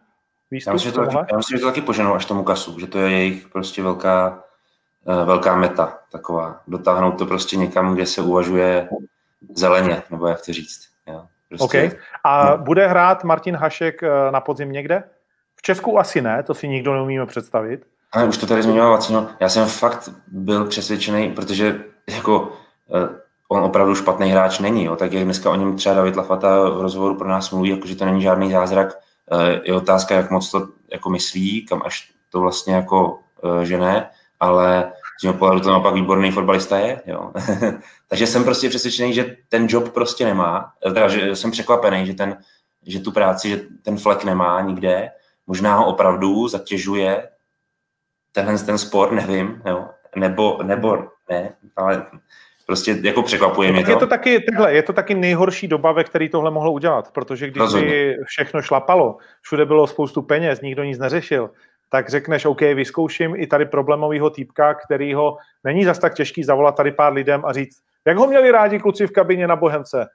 výstup? 0.51 0.67
Já 0.67 0.74
myslím, 0.74 0.91
že 0.91 0.95
to, 0.95 1.05
taky, 1.05 1.32
já 1.32 1.38
myslím, 1.38 1.57
že 1.57 1.61
to 1.61 1.67
taky 1.67 1.82
poženou 1.82 2.13
až 2.13 2.26
tomu 2.26 2.43
kasu, 2.43 2.80
že 2.80 2.88
to 2.88 2.97
je 2.97 3.11
jejich 3.11 3.47
prostě 3.47 3.84
velká, 3.84 4.43
uh, 5.05 5.26
velká 5.26 5.55
meta 5.55 5.99
taková. 6.11 6.61
Dotáhnout 6.67 7.11
to 7.11 7.26
prostě 7.26 7.57
někam, 7.57 7.95
kde 7.95 8.05
se 8.05 8.22
uvažuje 8.22 8.89
zeleně, 9.55 10.03
nebo 10.11 10.28
jak 10.28 10.45
to 10.45 10.53
říct. 10.53 10.88
Jo. 11.07 11.26
Prostě, 11.49 11.65
okay. 11.65 11.91
A 12.24 12.49
no. 12.49 12.57
bude 12.57 12.88
hrát 12.88 13.24
Martin 13.24 13.55
Hašek 13.55 14.03
eh, 14.03 14.32
na 14.32 14.41
podzim 14.41 14.72
někde? 14.72 15.03
V 15.55 15.61
Česku 15.61 15.99
asi 15.99 16.22
ne, 16.22 16.43
to 16.43 16.53
si 16.53 16.67
nikdo 16.67 16.93
neumíme 16.93 17.26
představit. 17.26 17.86
Ale 18.12 18.26
už 18.26 18.38
to 18.38 18.47
tady 18.47 18.64
zmiňoval 18.64 18.91
Vacino. 18.91 19.30
Já 19.39 19.49
jsem 19.49 19.68
fakt 19.68 20.09
byl 20.28 20.66
přesvědčený, 20.66 21.32
protože 21.32 21.84
jako 22.09 22.51
eh, 22.95 23.09
on 23.49 23.64
opravdu 23.64 23.95
špatný 23.95 24.30
hráč 24.30 24.59
není. 24.59 24.86
Jo. 24.86 24.95
Tak 24.95 25.14
jak 25.14 25.24
dneska 25.24 25.51
o 25.51 25.55
něm 25.55 25.76
třeba 25.76 25.95
David 25.95 26.16
Lafata 26.16 26.70
v 26.70 26.82
rozhovoru 26.82 27.16
pro 27.16 27.30
nás 27.30 27.51
mluví, 27.51 27.70
jako, 27.70 27.88
že 27.88 27.95
to 27.95 28.05
není 28.05 28.22
žádný 28.22 28.51
zázrak, 28.51 28.99
eh, 29.32 29.62
je 29.64 29.74
otázka, 29.74 30.16
jak 30.16 30.32
moc 30.32 30.51
to 30.51 30.68
jako 30.91 31.09
myslí, 31.09 31.66
kam 31.66 31.82
až 31.86 32.12
to 32.30 32.39
vlastně 32.39 32.76
jako 32.76 33.20
žene, 33.64 34.09
ale 34.39 34.91
z 35.22 35.24
mého 35.24 35.38
pohledu 35.38 35.62
to 35.62 35.70
naopak 35.70 35.93
výborný 35.93 36.32
fotbalista 36.32 36.80
je. 36.80 37.01
Jo. 37.05 37.32
Takže 38.07 38.28
jsem 38.28 38.43
prostě 38.43 38.70
přesvědčený, 38.70 39.14
že 39.14 39.36
ten 39.49 39.68
job 39.70 39.89
prostě 39.89 40.26
nemá, 40.26 40.72
teda, 40.84 41.07
že 41.07 41.36
jsem 41.36 41.51
překvapený, 41.51 42.05
že, 42.05 42.14
ten, 42.14 42.38
že 42.86 42.99
tu 42.99 43.12
práci, 43.12 43.49
že 43.49 43.62
ten 43.82 43.97
flek 43.97 44.24
nemá 44.24 44.62
nikde. 44.62 45.12
Možná 45.47 45.76
ho 45.76 45.86
opravdu 45.86 46.47
zatěžuje 46.47 47.28
tenhle 48.32 48.57
ten 48.57 48.77
sport, 48.77 49.11
nevím, 49.11 49.61
jo. 49.65 49.88
Nebo, 50.15 50.63
nebo 50.63 50.97
ne, 51.29 51.53
ale 51.75 52.05
prostě 52.65 52.97
jako 53.01 53.23
překvapuje 53.23 53.71
mě 53.71 53.84
to. 53.86 53.91
Je 53.91 53.97
to 53.97 54.07
taky, 54.07 54.39
takhle, 54.39 54.73
je 54.73 54.84
to 54.84 54.93
taky 54.93 55.15
nejhorší 55.15 55.67
doba, 55.67 55.91
ve 55.91 56.03
který 56.03 56.29
tohle 56.29 56.51
mohlo 56.51 56.71
udělat, 56.71 57.11
protože 57.11 57.47
když 57.47 57.73
by 57.73 58.17
všechno 58.25 58.61
šlapalo, 58.61 59.17
všude 59.41 59.65
bylo 59.65 59.88
spoustu 59.88 60.21
peněz, 60.21 60.61
nikdo 60.61 60.84
nic 60.84 60.99
neřešil, 60.99 61.49
tak 61.89 62.09
řekneš, 62.09 62.45
OK, 62.45 62.61
vyzkouším 62.61 63.36
i 63.36 63.47
tady 63.47 63.65
problémového 63.65 64.29
týpka, 64.29 64.73
který 64.73 65.13
ho 65.13 65.38
není 65.63 65.86
zas 65.86 65.99
tak 65.99 66.13
těžký 66.13 66.43
zavolat 66.43 66.75
tady 66.75 66.91
pár 66.91 67.13
lidem 67.13 67.45
a 67.45 67.53
říct, 67.53 67.77
jak 68.05 68.17
ho 68.17 68.27
měli 68.27 68.51
rádi 68.51 68.79
kluci 68.79 69.07
v 69.07 69.11
kabině 69.11 69.47
na 69.47 69.55
Bohemce? 69.55 70.07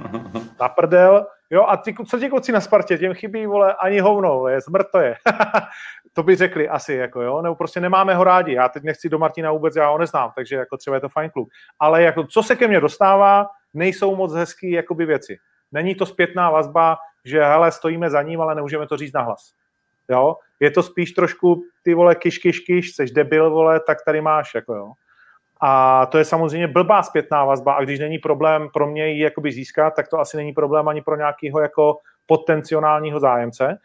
Na 0.60 0.68
prdel. 0.68 1.26
Jo, 1.50 1.64
a 1.68 1.76
ty, 1.76 1.94
co 2.08 2.18
ti 2.18 2.28
kluci 2.28 2.52
na 2.52 2.60
Spartě? 2.60 2.98
Těm 2.98 3.14
chybí, 3.14 3.46
vole, 3.46 3.74
ani 3.74 4.00
hovno, 4.00 4.48
je, 4.48 4.60
zmrt 4.60 4.86
to 4.92 5.00
je. 5.00 5.16
to 6.14 6.22
by 6.22 6.36
řekli 6.36 6.68
asi, 6.68 6.94
jako 6.94 7.22
jo, 7.22 7.42
nebo 7.42 7.54
prostě 7.54 7.80
nemáme 7.80 8.14
ho 8.14 8.24
rádi. 8.24 8.52
Já 8.52 8.68
teď 8.68 8.82
nechci 8.82 9.08
do 9.08 9.18
Martina 9.18 9.52
vůbec, 9.52 9.76
já 9.76 9.88
ho 9.88 9.98
neznám, 9.98 10.32
takže 10.34 10.56
jako 10.56 10.76
třeba 10.76 10.96
je 10.96 11.00
to 11.00 11.08
fajn 11.08 11.30
klub. 11.30 11.48
Ale 11.80 12.02
jako, 12.02 12.24
co 12.24 12.42
se 12.42 12.56
ke 12.56 12.68
mně 12.68 12.80
dostává, 12.80 13.46
nejsou 13.74 14.16
moc 14.16 14.34
hezký 14.34 14.70
jakoby 14.70 15.06
věci. 15.06 15.36
Není 15.72 15.94
to 15.94 16.06
zpětná 16.06 16.50
vazba, 16.50 16.96
že 17.24 17.44
hele, 17.44 17.72
stojíme 17.72 18.10
za 18.10 18.22
ním, 18.22 18.40
ale 18.40 18.54
nemůžeme 18.54 18.86
to 18.86 18.96
říct 18.96 19.12
nahlas. 19.12 19.52
Jo? 20.08 20.36
Je 20.60 20.70
to 20.70 20.82
spíš 20.82 21.12
trošku, 21.12 21.62
ty 21.82 21.94
vole, 21.94 22.14
kiš, 22.14 22.38
kiš, 22.38 22.60
kiš, 22.60 22.96
jsi 22.96 23.04
debil, 23.04 23.50
vole, 23.50 23.80
tak 23.80 23.98
tady 24.04 24.20
máš, 24.20 24.54
jako 24.54 24.74
jo. 24.74 24.92
A 25.60 26.06
to 26.06 26.18
je 26.18 26.24
samozřejmě 26.24 26.68
blbá 26.68 27.02
zpětná 27.02 27.44
vazba 27.44 27.74
a 27.74 27.82
když 27.82 28.00
není 28.00 28.18
problém 28.18 28.68
pro 28.72 28.86
mě 28.86 29.08
ji 29.08 29.22
jakoby 29.22 29.52
získat, 29.52 29.90
tak 29.90 30.08
to 30.08 30.20
asi 30.20 30.36
není 30.36 30.52
problém 30.52 30.88
ani 30.88 31.02
pro 31.02 31.16
nějakého 31.16 31.60
jako 31.60 31.98
potenciálního 32.26 33.20
zájemce. 33.20 33.78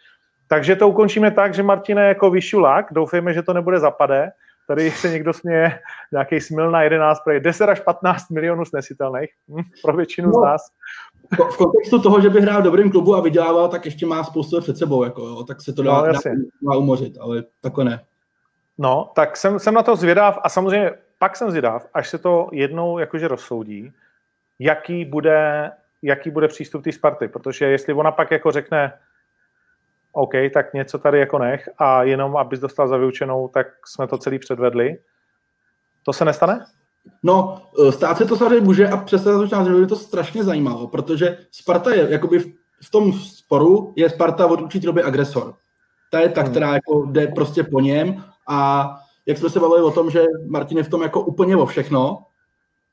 Takže 0.50 0.76
to 0.76 0.90
ukončíme 0.90 1.32
tak, 1.32 1.54
že 1.54 1.64
Martine 1.64 2.08
jako 2.08 2.32
vyšulák, 2.32 2.86
doufejme, 2.92 3.34
že 3.34 3.44
to 3.44 3.54
nebude 3.54 3.80
zapade, 3.80 4.32
tady 4.68 4.92
se 4.92 5.10
někdo 5.10 5.34
směje, 5.34 5.80
nějaký 6.12 6.42
smil 6.42 6.72
na 6.72 6.82
11, 6.82 7.22
10 7.40 7.70
až 7.70 7.80
15 7.80 8.30
milionů 8.30 8.66
snesitelných 8.66 9.30
hm, 9.50 9.62
pro 9.84 9.94
většinu 9.94 10.30
no, 10.30 10.40
z 10.40 10.44
nás. 10.44 10.62
V 11.54 11.58
kontextu 11.58 12.02
toho, 12.02 12.22
že 12.22 12.30
by 12.30 12.42
hrál 12.42 12.62
v 12.62 12.64
dobrým 12.64 12.92
klubu 12.92 13.16
a 13.16 13.22
vydělával, 13.22 13.68
tak 13.68 13.86
ještě 13.86 14.06
má 14.06 14.24
spoustu 14.24 14.62
před 14.62 14.78
sebou, 14.78 15.04
jako, 15.04 15.22
jo, 15.22 15.44
tak 15.44 15.62
se 15.62 15.74
to 15.74 15.84
dá, 15.84 16.02
no, 16.02 16.14
dá, 16.14 16.20
dá 16.62 16.78
umořit, 16.78 17.18
ale 17.22 17.44
takhle 17.62 17.86
ne. 17.86 18.04
No, 18.78 19.12
tak 19.16 19.38
jsem, 19.38 19.60
jsem 19.60 19.74
na 19.74 19.84
to 19.84 19.96
zvědav 19.96 20.40
a 20.44 20.50
samozřejmě 20.50 20.92
pak 21.18 21.36
jsem 21.36 21.50
zvědav, 21.50 21.88
až 21.94 22.10
se 22.10 22.18
to 22.18 22.50
jednou 22.52 23.00
jakože 23.00 23.28
rozsoudí, 23.28 23.92
jaký 24.60 25.06
bude, 25.06 25.72
jaký 26.02 26.32
bude 26.32 26.48
přístup 26.48 26.84
té 26.84 26.92
Sparty, 26.92 27.28
protože 27.28 27.66
jestli 27.66 27.94
ona 27.94 28.12
pak 28.12 28.32
jako 28.32 28.52
řekne, 28.52 28.94
OK, 30.12 30.34
tak 30.54 30.74
něco 30.74 31.00
tady 31.00 31.20
jako 31.20 31.40
nech 31.40 31.70
a 31.78 32.04
jenom 32.04 32.38
abys 32.38 32.60
dostal 32.60 32.88
za 32.88 32.98
vyučenou, 32.98 33.48
tak 33.48 33.68
jsme 33.86 34.08
to 34.08 34.18
celý 34.18 34.40
předvedli. 34.40 34.98
To 36.04 36.14
se 36.14 36.26
nestane? 36.26 36.66
No, 37.24 37.62
e, 37.88 37.92
stát 37.92 38.18
se 38.18 38.26
to 38.26 38.36
samozřejmě 38.36 38.62
může 38.62 38.88
a 38.88 38.98
přesně 38.98 39.32
to 39.32 39.80
by 39.80 39.88
to 39.88 39.96
strašně 39.96 40.44
zajímalo, 40.44 40.88
protože 40.88 41.38
Sparta 41.52 41.94
je, 41.94 42.08
jakoby 42.10 42.40
v, 42.40 42.46
v 42.84 42.92
tom 42.92 43.14
sporu 43.14 43.94
je 43.96 44.10
Sparta 44.10 44.48
od 44.48 44.62
určitý 44.62 44.86
doby 44.86 45.04
agresor. 45.04 45.54
Ta 46.12 46.20
je 46.20 46.30
ta, 46.30 46.42
hmm. 46.42 46.52
která 46.52 46.74
jako 46.74 47.06
jde 47.06 47.28
prostě 47.28 47.64
po 47.64 47.80
něm 47.80 48.24
a 48.48 48.90
jak 49.26 49.38
jsme 49.38 49.50
se 49.50 49.60
bavili 49.60 49.82
o 49.82 49.92
tom, 49.92 50.10
že 50.10 50.24
Martin 50.48 50.78
je 50.78 50.84
v 50.84 50.90
tom 50.90 51.02
jako 51.02 51.22
úplně 51.22 51.58
o 51.58 51.66
všechno, 51.66 52.24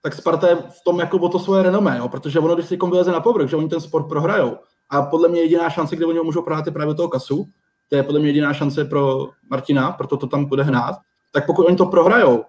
tak 0.03 0.15
Sparta 0.15 0.49
je 0.49 0.57
v 0.57 0.85
tom 0.85 1.01
jako 1.01 1.19
o 1.19 1.29
to 1.29 1.39
svoje 1.39 1.63
renomé, 1.63 1.99
jo? 1.99 2.09
protože 2.09 2.39
ono, 2.39 2.55
když 2.55 2.67
si 2.67 2.77
vyleze 2.77 3.13
na 3.13 3.21
povrch, 3.21 3.51
že 3.51 3.57
oni 3.57 3.69
ten 3.69 3.81
sport 3.81 4.09
prohrajou, 4.09 4.57
a 4.91 5.03
podle 5.03 5.29
mě 5.29 5.41
jediná 5.41 5.71
šance, 5.71 5.97
kde 5.97 6.07
oni 6.07 6.19
ho 6.19 6.25
můžou 6.25 6.43
prohrát, 6.43 6.67
je 6.67 6.73
právě 6.73 6.95
toho 6.95 7.09
kasu, 7.09 7.49
to 7.89 7.97
je 7.97 8.03
podle 8.03 8.21
mě 8.21 8.29
jediná 8.29 8.53
šance 8.53 8.85
pro 8.85 9.29
Martina, 9.51 9.93
proto 9.93 10.17
to 10.17 10.27
tam 10.27 10.45
bude 10.45 10.63
hnát, 10.63 10.97
tak 11.33 11.47
pokud 11.47 11.67
oni 11.67 11.77
to 11.77 11.87
prohrajou 11.87 12.45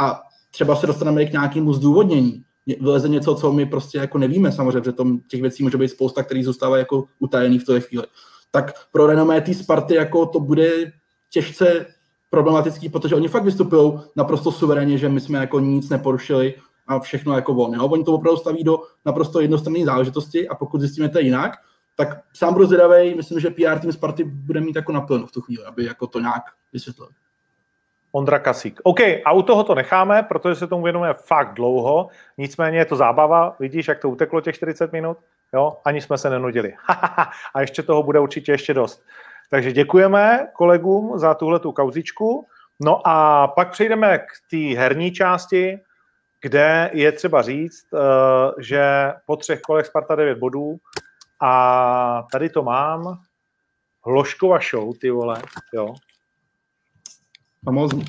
a 0.00 0.22
třeba 0.50 0.76
se 0.76 0.86
dostaneme 0.86 1.24
k 1.24 1.32
nějakému 1.32 1.72
zdůvodnění, 1.72 2.44
vyleze 2.80 3.08
něco, 3.08 3.34
co 3.34 3.52
my 3.52 3.66
prostě 3.66 3.98
jako 3.98 4.18
nevíme 4.18 4.52
samozřejmě, 4.52 4.80
protože 4.80 4.92
tom 4.92 5.20
těch 5.20 5.42
věcí 5.42 5.62
může 5.62 5.78
být 5.78 5.88
spousta, 5.88 6.22
které 6.22 6.44
zůstávají 6.44 6.80
jako 6.80 7.04
utajený 7.18 7.58
v 7.58 7.64
té 7.64 7.80
chvíli. 7.80 8.04
Tak 8.50 8.72
pro 8.92 9.06
renomé 9.06 9.40
té 9.40 9.54
Sparty 9.54 9.94
jako 9.94 10.26
to 10.26 10.40
bude 10.40 10.92
těžce 11.30 11.86
problematický, 12.30 12.88
protože 12.88 13.14
oni 13.14 13.28
fakt 13.28 13.44
vystupují 13.44 13.92
naprosto 14.16 14.52
suverénně, 14.52 14.98
že 14.98 15.08
my 15.08 15.20
jsme 15.20 15.38
jako 15.38 15.60
nic 15.60 15.88
neporušili 15.88 16.54
a 16.86 16.98
všechno 16.98 17.34
jako 17.34 17.52
on. 17.52 17.74
Jo? 17.74 17.86
Oni 17.86 18.04
to 18.04 18.12
opravdu 18.12 18.40
staví 18.40 18.64
do 18.64 18.78
naprosto 19.04 19.40
jednostranné 19.40 19.84
záležitosti 19.84 20.48
a 20.48 20.54
pokud 20.54 20.80
zjistíme 20.80 21.08
to 21.08 21.18
jinak, 21.18 21.52
tak 21.96 22.08
sám 22.32 22.52
budu 22.52 22.66
zvědavej, 22.66 23.14
myslím, 23.14 23.40
že 23.40 23.50
PR 23.50 23.78
tým 23.78 23.92
Sparty 23.92 24.24
bude 24.24 24.60
mít 24.60 24.76
jako 24.76 24.92
naplno 24.92 25.26
v 25.26 25.32
tu 25.32 25.40
chvíli, 25.40 25.64
aby 25.64 25.84
jako 25.84 26.06
to 26.06 26.20
nějak 26.20 26.42
vysvětlil. 26.72 27.08
Ondra 28.12 28.38
Kasík. 28.38 28.80
OK, 28.82 29.00
a 29.24 29.32
u 29.32 29.42
toho 29.42 29.64
to 29.64 29.74
necháme, 29.74 30.22
protože 30.22 30.54
se 30.54 30.66
tomu 30.66 30.82
věnujeme 30.82 31.14
fakt 31.14 31.54
dlouho, 31.54 32.08
nicméně 32.38 32.78
je 32.78 32.84
to 32.84 32.96
zábava, 32.96 33.56
vidíš, 33.60 33.88
jak 33.88 33.98
to 33.98 34.10
uteklo 34.10 34.40
těch 34.40 34.54
40 34.54 34.92
minut, 34.92 35.18
jo, 35.54 35.76
ani 35.84 36.00
jsme 36.00 36.18
se 36.18 36.30
nenudili. 36.30 36.74
a 37.54 37.60
ještě 37.60 37.82
toho 37.82 38.02
bude 38.02 38.20
určitě 38.20 38.52
ještě 38.52 38.74
dost. 38.74 39.02
Takže 39.50 39.72
děkujeme 39.72 40.48
kolegům 40.52 41.18
za 41.18 41.34
tuhle 41.34 41.60
tu 41.60 41.72
kauzičku. 41.72 42.46
No 42.80 43.08
a 43.08 43.48
pak 43.48 43.70
přejdeme 43.70 44.18
k 44.18 44.30
té 44.50 44.78
herní 44.78 45.12
části, 45.12 45.78
kde 46.40 46.90
je 46.92 47.12
třeba 47.12 47.42
říct, 47.42 47.86
eh, 47.94 47.98
že 48.58 49.12
po 49.26 49.36
třech 49.36 49.60
kolech 49.60 49.86
Sparta 49.86 50.14
9 50.14 50.38
bodů 50.38 50.78
a 51.44 52.26
tady 52.32 52.48
to 52.48 52.62
mám, 52.62 53.18
Hloškova 54.06 54.58
show, 54.70 54.92
ty 55.00 55.10
vole, 55.10 55.42
jo. 55.72 55.94
Famózní. 57.64 58.04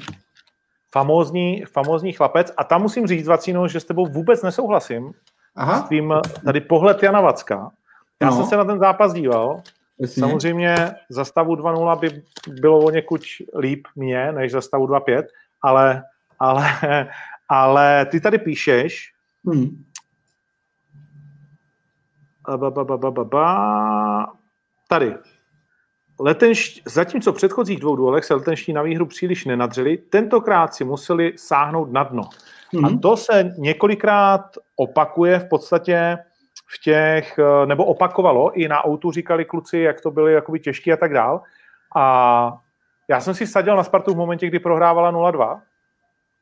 Famózní, 0.91 1.63
famózní 1.65 2.13
chlapec 2.13 2.53
a 2.57 2.63
tam 2.63 2.81
musím 2.81 3.07
říct, 3.07 3.27
Vacíno, 3.27 3.67
že 3.67 3.79
s 3.79 3.85
tebou 3.85 4.05
vůbec 4.05 4.43
nesouhlasím 4.43 5.11
Aha. 5.55 5.79
s 5.79 5.83
tvým 5.83 6.13
tady 6.45 6.61
pohled 6.61 7.03
Jana 7.03 7.21
Vacka. 7.21 7.71
Já 8.21 8.29
no. 8.29 8.35
jsem 8.35 8.45
se 8.45 8.57
na 8.57 8.63
ten 8.63 8.79
zápas 8.79 9.13
díval. 9.13 9.61
Jasně. 9.99 10.19
Samozřejmě 10.21 10.75
za 11.09 11.25
stavu 11.25 11.55
2-0 11.55 11.99
by 11.99 12.23
bylo 12.61 12.79
o 12.79 12.89
někud 12.89 13.21
líp 13.59 13.87
mě, 13.95 14.31
než 14.31 14.51
za 14.51 14.61
stavu 14.61 14.87
2-5, 14.87 15.23
ale, 15.61 16.03
ale, 16.39 16.69
ale 17.49 18.05
ty 18.05 18.21
tady 18.21 18.37
píšeš, 18.37 19.13
hmm. 19.47 19.83
Ba, 22.47 22.69
ba, 22.69 22.83
ba, 22.83 22.97
ba, 22.97 23.11
ba, 23.11 23.23
ba, 23.23 24.33
tady, 24.87 25.15
Letenšť, 26.19 26.81
zatímco 26.85 27.33
v 27.33 27.35
předchozích 27.35 27.79
dvou 27.79 27.95
duelech 27.95 28.25
se 28.25 28.33
letenští 28.33 28.73
na 28.73 28.81
výhru 28.81 29.05
příliš 29.05 29.45
nenadřeli, 29.45 29.97
tentokrát 29.97 30.73
si 30.73 30.83
museli 30.83 31.33
sáhnout 31.35 31.91
na 31.91 32.03
dno. 32.03 32.23
Mm-hmm. 32.23 32.85
A 32.85 32.89
mhm. 32.89 32.99
to 32.99 33.17
se 33.17 33.53
několikrát 33.57 34.57
opakuje 34.75 35.39
v 35.39 35.49
podstatě 35.49 36.17
v 36.67 36.83
těch, 36.83 37.39
eh, 37.39 37.65
nebo 37.65 37.85
opakovalo, 37.85 38.51
i 38.51 38.67
na 38.67 38.85
autu 38.85 39.11
říkali 39.11 39.45
kluci, 39.45 39.79
jak 39.79 40.01
to 40.01 40.11
byly 40.11 40.33
jakoby 40.33 40.59
těžký 40.59 40.93
a 40.93 40.97
tak 40.97 41.13
dál. 41.13 41.41
A 41.95 42.57
já 43.07 43.19
jsem 43.19 43.33
si 43.33 43.47
sadil 43.47 43.75
na 43.75 43.83
Spartu 43.83 44.13
v 44.13 44.17
momentě, 44.17 44.47
kdy 44.47 44.59
prohrávala 44.59 45.11
0-2 45.11 45.61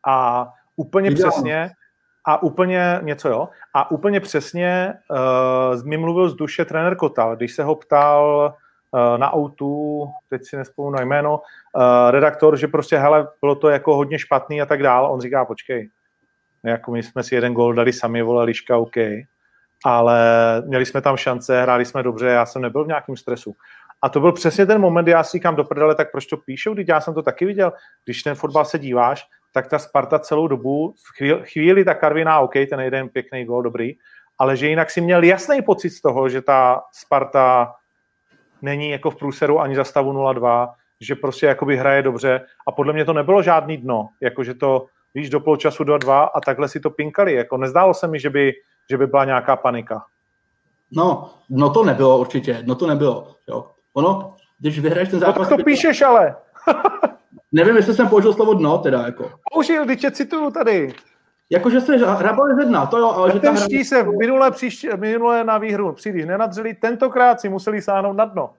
a 0.08 0.47
úplně 0.76 1.10
Ideálně. 1.10 1.32
přesně 1.32 1.70
a 2.26 2.44
úplně 2.44 3.00
něco, 3.02 3.30
jo. 3.30 3.50
A 3.74 3.92
úplně 3.92 4.20
přesně 4.20 4.94
uh, 5.76 5.84
mi 5.84 5.98
mluvil 5.98 6.30
z 6.30 6.36
duše 6.36 6.66
trenér 6.66 6.96
Kotal, 6.96 7.36
když 7.36 7.54
se 7.54 7.64
ho 7.64 7.76
ptal 7.76 8.54
uh, 8.92 9.18
na 9.18 9.34
autu, 9.34 10.06
teď 10.30 10.42
si 10.46 10.58
nespomínám 10.58 10.96
na 10.96 11.02
jméno, 11.02 11.38
uh, 11.40 12.12
redaktor, 12.12 12.58
že 12.58 12.68
prostě, 12.68 12.98
hele, 12.98 13.28
bylo 13.42 13.56
to 13.56 13.70
jako 13.70 13.96
hodně 13.96 14.20
špatný 14.20 14.62
a 14.62 14.66
tak 14.66 14.84
dál. 14.84 15.14
On 15.14 15.22
říká, 15.22 15.46
počkej, 15.46 15.90
jako 16.64 16.92
my 16.92 17.04
jsme 17.04 17.24
si 17.24 17.36
jeden 17.36 17.54
gol 17.54 17.74
dali 17.74 17.94
sami, 17.94 18.22
vole, 18.22 18.44
liška, 18.44 18.78
OK, 18.78 18.96
ale 19.86 20.22
měli 20.66 20.86
jsme 20.86 21.02
tam 21.02 21.18
šance, 21.18 21.62
hráli 21.62 21.86
jsme 21.86 22.04
dobře, 22.04 22.28
já 22.28 22.46
jsem 22.46 22.62
nebyl 22.62 22.84
v 22.84 22.88
nějakém 22.88 23.18
stresu. 23.18 23.56
A 24.02 24.10
to 24.10 24.20
byl 24.20 24.32
přesně 24.32 24.66
ten 24.66 24.82
moment, 24.82 25.06
kdy 25.06 25.12
já 25.12 25.24
si 25.24 25.38
říkám 25.38 25.56
do 25.56 25.64
prdele, 25.64 25.96
tak 25.96 26.12
proč 26.12 26.26
to 26.26 26.38
píšou, 26.38 26.74
když 26.74 26.88
já 26.88 27.02
jsem 27.02 27.14
to 27.14 27.22
taky 27.22 27.46
viděl. 27.46 27.74
Když 28.06 28.24
ten 28.24 28.36
fotbal 28.36 28.66
se 28.66 28.80
díváš, 28.80 29.28
tak 29.54 29.68
ta 29.68 29.80
Sparta 29.80 30.20
celou 30.20 30.47
dobu, 30.47 30.93
chvíli, 31.18 31.41
chvíli 31.43 31.86
ta 31.86 31.93
Karviná, 31.93 32.39
OK, 32.39 32.54
ten 32.70 32.80
jeden 32.80 33.10
pěkný 33.10 33.45
gol, 33.45 33.62
dobrý, 33.62 33.93
ale 34.38 34.58
že 34.58 34.68
jinak 34.68 34.89
si 34.89 35.01
měl 35.01 35.24
jasný 35.24 35.62
pocit 35.62 35.89
z 35.89 36.01
toho, 36.01 36.30
že 36.30 36.41
ta 36.41 36.82
Sparta 36.91 37.74
není 38.62 38.89
jako 38.89 39.12
v 39.12 39.16
průseru 39.16 39.60
ani 39.60 39.76
za 39.76 39.84
stavu 39.84 40.14
0-2, 40.14 40.74
že 41.01 41.16
prostě 41.16 41.45
jakoby 41.45 41.78
hraje 41.78 42.01
dobře 42.01 42.41
a 42.68 42.72
podle 42.72 42.93
mě 42.93 43.06
to 43.06 43.14
nebylo 43.14 43.41
žádný 43.41 43.78
dno, 43.78 44.10
jakože 44.22 44.54
to, 44.54 44.86
víš, 45.14 45.30
do 45.30 45.39
poločasu 45.39 45.84
do 45.84 45.97
2 45.97 46.24
a 46.24 46.41
takhle 46.41 46.68
si 46.68 46.80
to 46.80 46.89
pinkali, 46.89 47.34
jako 47.34 47.58
nezdálo 47.58 47.93
se 47.93 48.08
mi, 48.08 48.20
že 48.20 48.30
by, 48.30 48.54
že 48.89 48.97
by 48.97 49.08
byla 49.08 49.26
nějaká 49.26 49.56
panika. 49.56 50.06
No, 50.91 51.34
no 51.49 51.70
to 51.70 51.84
nebylo 51.84 52.18
určitě, 52.18 52.64
no 52.66 52.76
to 52.76 52.88
nebylo, 52.88 53.36
jo. 53.47 53.72
Ono, 53.93 54.36
když 54.60 54.80
vyhraješ 54.80 55.10
ten 55.10 55.20
zápas... 55.20 55.49
No 55.49 55.58
to 55.58 55.64
píšeš 55.64 56.01
ale. 56.01 56.36
Nevím, 57.54 57.76
jestli 57.76 57.93
jsem 57.93 58.10
použil 58.10 58.34
slovo 58.34 58.54
dno, 58.54 58.78
teda 58.78 59.01
jako. 59.01 59.32
Použil, 59.54 59.86
když 59.86 60.01
cituju 60.12 60.51
tady. 60.51 60.93
Jakože 61.49 61.82
se 61.82 61.97
hrabali 61.97 62.56
ze 62.56 62.66
dna, 62.66 62.86
to 62.86 62.97
jo, 62.97 63.12
ale 63.12 63.32
že 63.32 63.39
tam 63.39 63.56
hra... 63.56 63.68
se 63.84 64.04
v 64.04 64.18
minulé, 64.20 64.51
příště, 64.51 64.97
minulé 64.97 65.43
na 65.43 65.58
výhru 65.58 65.93
příliš 65.93 66.26
nenadřeli, 66.26 66.74
tentokrát 66.74 67.41
si 67.41 67.49
museli 67.49 67.82
sáhnout 67.82 68.14
na 68.14 68.26
dno. 68.26 68.49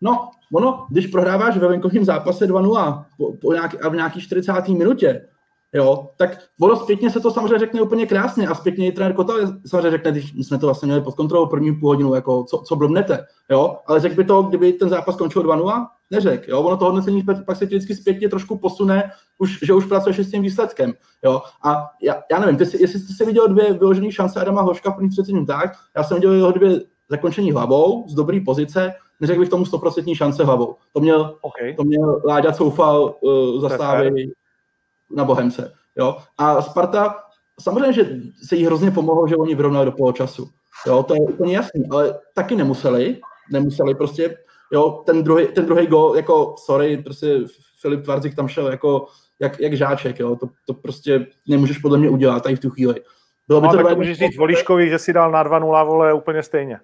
No, 0.00 0.30
ono, 0.54 0.86
když 0.90 1.06
prohráváš 1.06 1.56
ve 1.56 1.68
venkovním 1.68 2.04
zápase 2.04 2.46
2-0 2.46 3.04
po, 3.18 3.32
po 3.36 3.52
nějaký, 3.52 3.78
a 3.78 3.88
v 3.88 3.94
nějaký 3.94 4.20
40. 4.20 4.68
minutě, 4.68 5.28
jo, 5.72 6.10
tak 6.16 6.38
ono 6.60 6.76
zpětně 6.76 7.10
se 7.10 7.20
to 7.20 7.30
samozřejmě 7.30 7.58
řekne 7.58 7.82
úplně 7.82 8.06
krásně 8.06 8.48
a 8.48 8.54
zpětně 8.54 8.86
i 8.86 8.92
trenér 8.92 9.14
Kota 9.14 9.34
samozřejmě 9.66 9.90
řekne, 9.90 10.10
když 10.10 10.32
jsme 10.46 10.58
to 10.58 10.66
vlastně 10.66 10.86
měli 10.86 11.02
pod 11.02 11.14
kontrolou 11.14 11.46
první 11.46 11.72
půl 11.72 11.88
hodinu, 11.88 12.14
jako 12.14 12.44
co, 12.44 12.58
co 12.58 12.76
blbnete, 12.76 13.26
jo, 13.50 13.78
ale 13.86 14.00
řekl 14.00 14.14
by 14.14 14.24
to, 14.24 14.42
kdyby 14.42 14.72
ten 14.72 14.88
zápas 14.88 15.14
skončil 15.14 15.42
2-0, 15.42 15.86
neřek, 16.10 16.48
jo, 16.48 16.62
ono 16.62 16.76
to 16.76 16.84
hodnocení 16.84 17.22
pak 17.46 17.56
se 17.56 17.66
vždycky 17.66 17.94
zpětně 17.94 18.28
trošku 18.28 18.58
posune, 18.58 19.10
už, 19.38 19.58
že 19.62 19.74
už 19.74 19.86
pracuješ 19.86 20.18
s 20.18 20.30
tím 20.30 20.42
výsledkem, 20.42 20.94
jo, 21.24 21.42
a 21.64 21.86
já, 22.02 22.22
já 22.30 22.38
nevím, 22.38 22.56
ty 22.56 22.66
jsi, 22.66 22.82
jestli 22.82 23.00
jsi 23.00 23.24
viděl 23.24 23.48
dvě 23.48 23.72
vyložené 23.72 24.12
šance 24.12 24.40
Adama 24.40 24.62
Hoška 24.62 24.90
v 24.90 24.94
prvních 24.94 25.12
30 25.12 25.32
minutách, 25.32 25.88
já 25.96 26.04
jsem 26.04 26.14
viděl 26.14 26.32
jeho 26.32 26.52
dvě 26.52 26.80
zakončení 27.08 27.52
hlavou 27.52 28.08
z 28.08 28.14
dobré 28.14 28.40
pozice, 28.44 28.92
neřekl 29.20 29.40
bych 29.40 29.48
tomu 29.48 29.64
100% 29.64 30.16
šance 30.16 30.44
hlavou. 30.44 30.76
To 30.92 31.00
měl, 31.00 31.38
okay. 31.40 31.74
to 31.74 31.84
měl 31.84 32.22
Láďa 32.24 32.52
Coufal 32.52 33.14
uh, 33.20 33.60
zastávy 33.60 34.10
na 35.10 35.24
Bohemce. 35.24 35.72
Jo? 35.96 36.16
A 36.38 36.62
Sparta, 36.62 37.14
samozřejmě, 37.60 37.92
že 37.92 38.16
se 38.48 38.56
jí 38.56 38.66
hrozně 38.66 38.90
pomohlo, 38.90 39.28
že 39.28 39.36
oni 39.36 39.54
vyrovnali 39.54 39.86
do 39.86 39.92
poločasu. 39.92 40.48
Jo, 40.86 41.02
to 41.02 41.14
je 41.14 41.20
úplně 41.20 41.56
jasný, 41.56 41.82
ale 41.90 42.18
taky 42.34 42.56
nemuseli, 42.56 43.18
nemuseli 43.52 43.94
prostě, 43.94 44.36
jo, 44.72 45.02
ten 45.06 45.22
druhý, 45.22 45.46
ten 45.46 45.66
druhý 45.66 45.86
gol, 45.86 46.16
jako, 46.16 46.54
sorry, 46.58 46.96
prostě 46.96 47.40
Filip 47.80 48.04
Tvarzik 48.04 48.36
tam 48.36 48.48
šel 48.48 48.68
jako, 48.68 49.06
jak, 49.40 49.60
jak 49.60 49.72
žáček, 49.72 50.18
jo, 50.18 50.36
to, 50.36 50.48
to 50.66 50.74
prostě 50.74 51.26
nemůžeš 51.48 51.78
podle 51.78 51.98
mě 51.98 52.10
udělat 52.10 52.42
tady 52.42 52.56
v 52.56 52.60
tu 52.60 52.70
chvíli. 52.70 52.94
Bylo 53.48 53.60
by 53.60 53.66
no, 53.66 53.72
to 53.72 53.82
tak 53.82 53.96
můžeš 53.96 54.18
říct 54.18 54.36
Voliškovi, 54.36 54.88
že 54.88 54.98
si 54.98 55.12
dal 55.12 55.30
na 55.30 55.44
2-0 55.44 55.86
vole 55.86 56.12
úplně 56.12 56.42
stejně. 56.42 56.80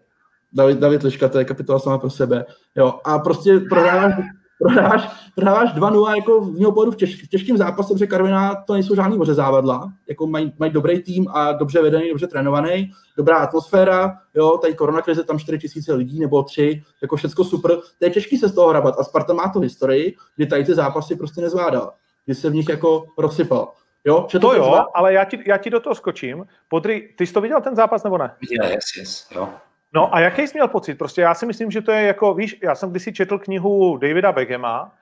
David, 0.53 0.79
David 0.79 1.03
Liška, 1.03 1.29
to 1.29 1.39
je 1.39 1.45
kapitola 1.45 1.79
sama 1.79 1.99
pro 1.99 2.11
sebe. 2.11 2.45
Jo, 2.77 2.99
a 3.05 3.19
prostě 3.19 3.61
prohráváš, 3.69 4.15
prohráváš, 4.63 5.09
prohráváš 5.35 5.75
2-0 5.75 6.17
jako 6.17 6.41
v 6.41 6.59
něho 6.59 6.73
pohledu 6.73 6.93
v, 6.93 6.97
těž, 6.97 7.25
v 7.25 7.29
těžkém 7.29 7.57
zápase, 7.57 7.95
protože 7.95 8.07
Karviná 8.07 8.55
to 8.55 8.73
nejsou 8.73 8.95
žádný 8.95 9.19
moře 9.19 9.35
závadla, 9.35 9.93
jako 10.09 10.27
mají, 10.27 10.53
mají 10.59 10.73
dobrý 10.73 11.03
tým 11.03 11.29
a 11.29 11.53
dobře 11.53 11.83
vedený, 11.83 12.09
dobře 12.09 12.27
trénovaný, 12.27 12.91
dobrá 13.17 13.37
atmosféra, 13.37 14.13
jo, 14.35 14.59
tady 14.59 14.75
koronakrize, 14.75 15.25
tam 15.25 15.39
4 15.39 15.59
tisíce 15.59 15.95
lidí 15.95 16.21
nebo 16.21 16.43
3, 16.43 16.83
jako 17.03 17.17
všecko 17.17 17.45
super, 17.45 17.77
to 17.99 18.05
je 18.05 18.11
těžký 18.11 18.39
se 18.39 18.49
z 18.49 18.55
toho 18.55 18.69
hrabat 18.69 18.95
a 18.99 19.05
Sparta 19.05 19.33
má 19.33 19.49
to 19.49 19.61
historii, 19.61 20.15
kdy 20.37 20.47
tady 20.47 20.65
ty 20.65 20.75
zápasy 20.75 21.17
prostě 21.17 21.41
nezvládal, 21.41 21.93
kdy 22.25 22.35
se 22.35 22.51
v 22.51 22.55
nich 22.55 22.69
jako 22.69 23.05
rozsypal. 23.19 23.73
Jo, 24.05 24.27
že 24.31 24.39
to, 24.39 24.49
to 24.49 24.55
jo, 24.55 24.65
zvládal. 24.65 24.89
ale 24.95 25.13
já 25.13 25.25
ti, 25.25 25.39
já 25.47 25.59
ti 25.59 25.71
do 25.71 25.81
toho 25.81 25.95
skočím. 25.95 26.45
Podry, 26.69 27.15
ty 27.19 27.27
jsi 27.27 27.33
to 27.33 27.41
viděl 27.41 27.61
ten 27.61 27.77
zápas 27.77 28.05
nebo 28.05 28.19
ne? 28.19 28.35
Viděl, 28.41 28.71
yes, 28.71 28.85
yes, 28.99 29.29
jo. 29.35 29.49
No 29.95 30.15
a 30.15 30.21
jaký 30.21 30.43
jsi 30.43 30.55
měl 30.55 30.69
pocit? 30.69 30.95
Prostě 30.95 31.21
já 31.21 31.35
si 31.35 31.47
myslím, 31.47 31.71
že 31.71 31.81
to 31.81 31.93
je 31.93 32.03
jako, 32.03 32.35
víš, 32.35 32.59
já 32.63 32.75
jsem 32.75 32.91
kdysi 32.91 33.13
četl 33.13 33.39
knihu 33.39 33.97
Davida 33.97 34.33
Begema 34.33 34.93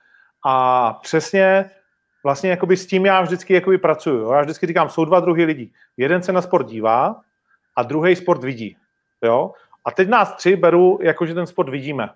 a 0.45 0.93
přesně 0.93 1.69
vlastně 2.23 2.49
jakoby 2.49 2.77
s 2.77 2.85
tím 2.85 3.05
já 3.05 3.21
vždycky 3.21 3.53
jakoby 3.53 3.77
pracuju. 3.77 4.17
Jo? 4.17 4.31
Já 4.31 4.41
vždycky 4.41 4.67
říkám, 4.67 4.89
jsou 4.89 5.05
dva 5.05 5.19
druhy 5.19 5.45
lidí. 5.45 5.73
Jeden 5.97 6.23
se 6.23 6.31
na 6.33 6.41
sport 6.41 6.67
dívá 6.67 7.21
a 7.75 7.83
druhý 7.83 8.15
sport 8.15 8.43
vidí. 8.43 8.77
Jo? 9.21 9.51
A 9.85 9.91
teď 9.91 10.09
nás 10.09 10.35
tři 10.35 10.55
beru, 10.55 10.99
jako 11.01 11.25
že 11.25 11.33
ten 11.33 11.47
sport 11.47 11.69
vidíme. 11.69 12.09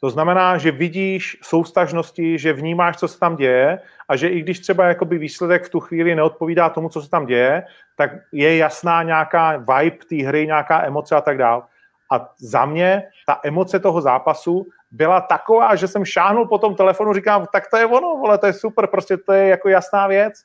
To 0.00 0.10
znamená, 0.10 0.58
že 0.58 0.70
vidíš 0.70 1.38
soustažnosti, 1.42 2.38
že 2.38 2.52
vnímáš, 2.52 2.96
co 2.96 3.08
se 3.08 3.18
tam 3.18 3.36
děje 3.36 3.80
a 4.08 4.16
že 4.16 4.28
i 4.28 4.40
když 4.40 4.60
třeba 4.60 4.84
jakoby 4.84 5.18
výsledek 5.18 5.64
v 5.64 5.70
tu 5.70 5.80
chvíli 5.80 6.14
neodpovídá 6.14 6.68
tomu, 6.68 6.88
co 6.88 7.02
se 7.02 7.10
tam 7.10 7.26
děje, 7.26 7.62
tak 7.96 8.10
je 8.32 8.56
jasná 8.56 9.02
nějaká 9.02 9.56
vibe 9.56 9.96
té 10.08 10.16
hry, 10.16 10.46
nějaká 10.46 10.86
emoce 10.86 11.16
a 11.16 11.20
tak 11.20 11.38
dál. 11.38 11.64
A 12.12 12.30
za 12.38 12.64
mě 12.64 13.02
ta 13.26 13.40
emoce 13.44 13.78
toho 13.80 14.00
zápasu 14.00 14.66
byla 14.90 15.20
taková, 15.20 15.74
že 15.74 15.88
jsem 15.88 16.04
šáhnul 16.04 16.46
po 16.46 16.58
tom 16.58 16.74
telefonu, 16.74 17.12
říkám, 17.12 17.46
tak 17.52 17.70
to 17.70 17.76
je 17.76 17.86
ono, 17.86 18.16
vole, 18.16 18.38
to 18.38 18.46
je 18.46 18.52
super, 18.52 18.86
prostě 18.86 19.16
to 19.16 19.32
je 19.32 19.48
jako 19.48 19.68
jasná 19.68 20.06
věc. 20.06 20.44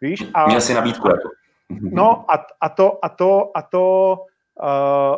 Víš? 0.00 0.24
A, 0.34 0.46
Měl 0.46 0.60
si 0.60 0.74
nabídku 0.74 1.08
jako. 1.08 1.28
No 1.80 2.24
a, 2.28 2.46
a 2.60 2.68
to, 2.68 3.04
a 3.04 3.08
to, 3.08 3.50
a 3.54 3.62
to, 3.62 4.16
uh, 4.62 5.16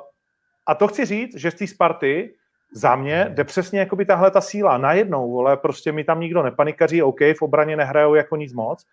a 0.67 0.75
to 0.75 0.89
chci 0.89 1.05
říct, 1.05 1.37
že 1.37 1.51
z 1.51 1.55
té 1.55 1.67
Sparty 1.67 2.35
za 2.73 2.97
mě 2.97 3.27
jde 3.29 3.45
přesně 3.45 3.81
jako 3.81 3.97
by 3.97 4.05
tahle 4.05 4.31
ta 4.31 4.41
síla 4.41 4.79
najednou, 4.79 5.31
vole, 5.31 5.57
prostě 5.57 5.93
mi 5.93 6.05
tam 6.05 6.21
nikdo 6.21 6.43
nepanikaří, 6.43 7.03
OK, 7.03 7.21
v 7.21 7.43
obraně 7.43 7.77
nehrajou 7.77 8.15
jako 8.15 8.37
nic 8.37 8.53
moc, 8.53 8.87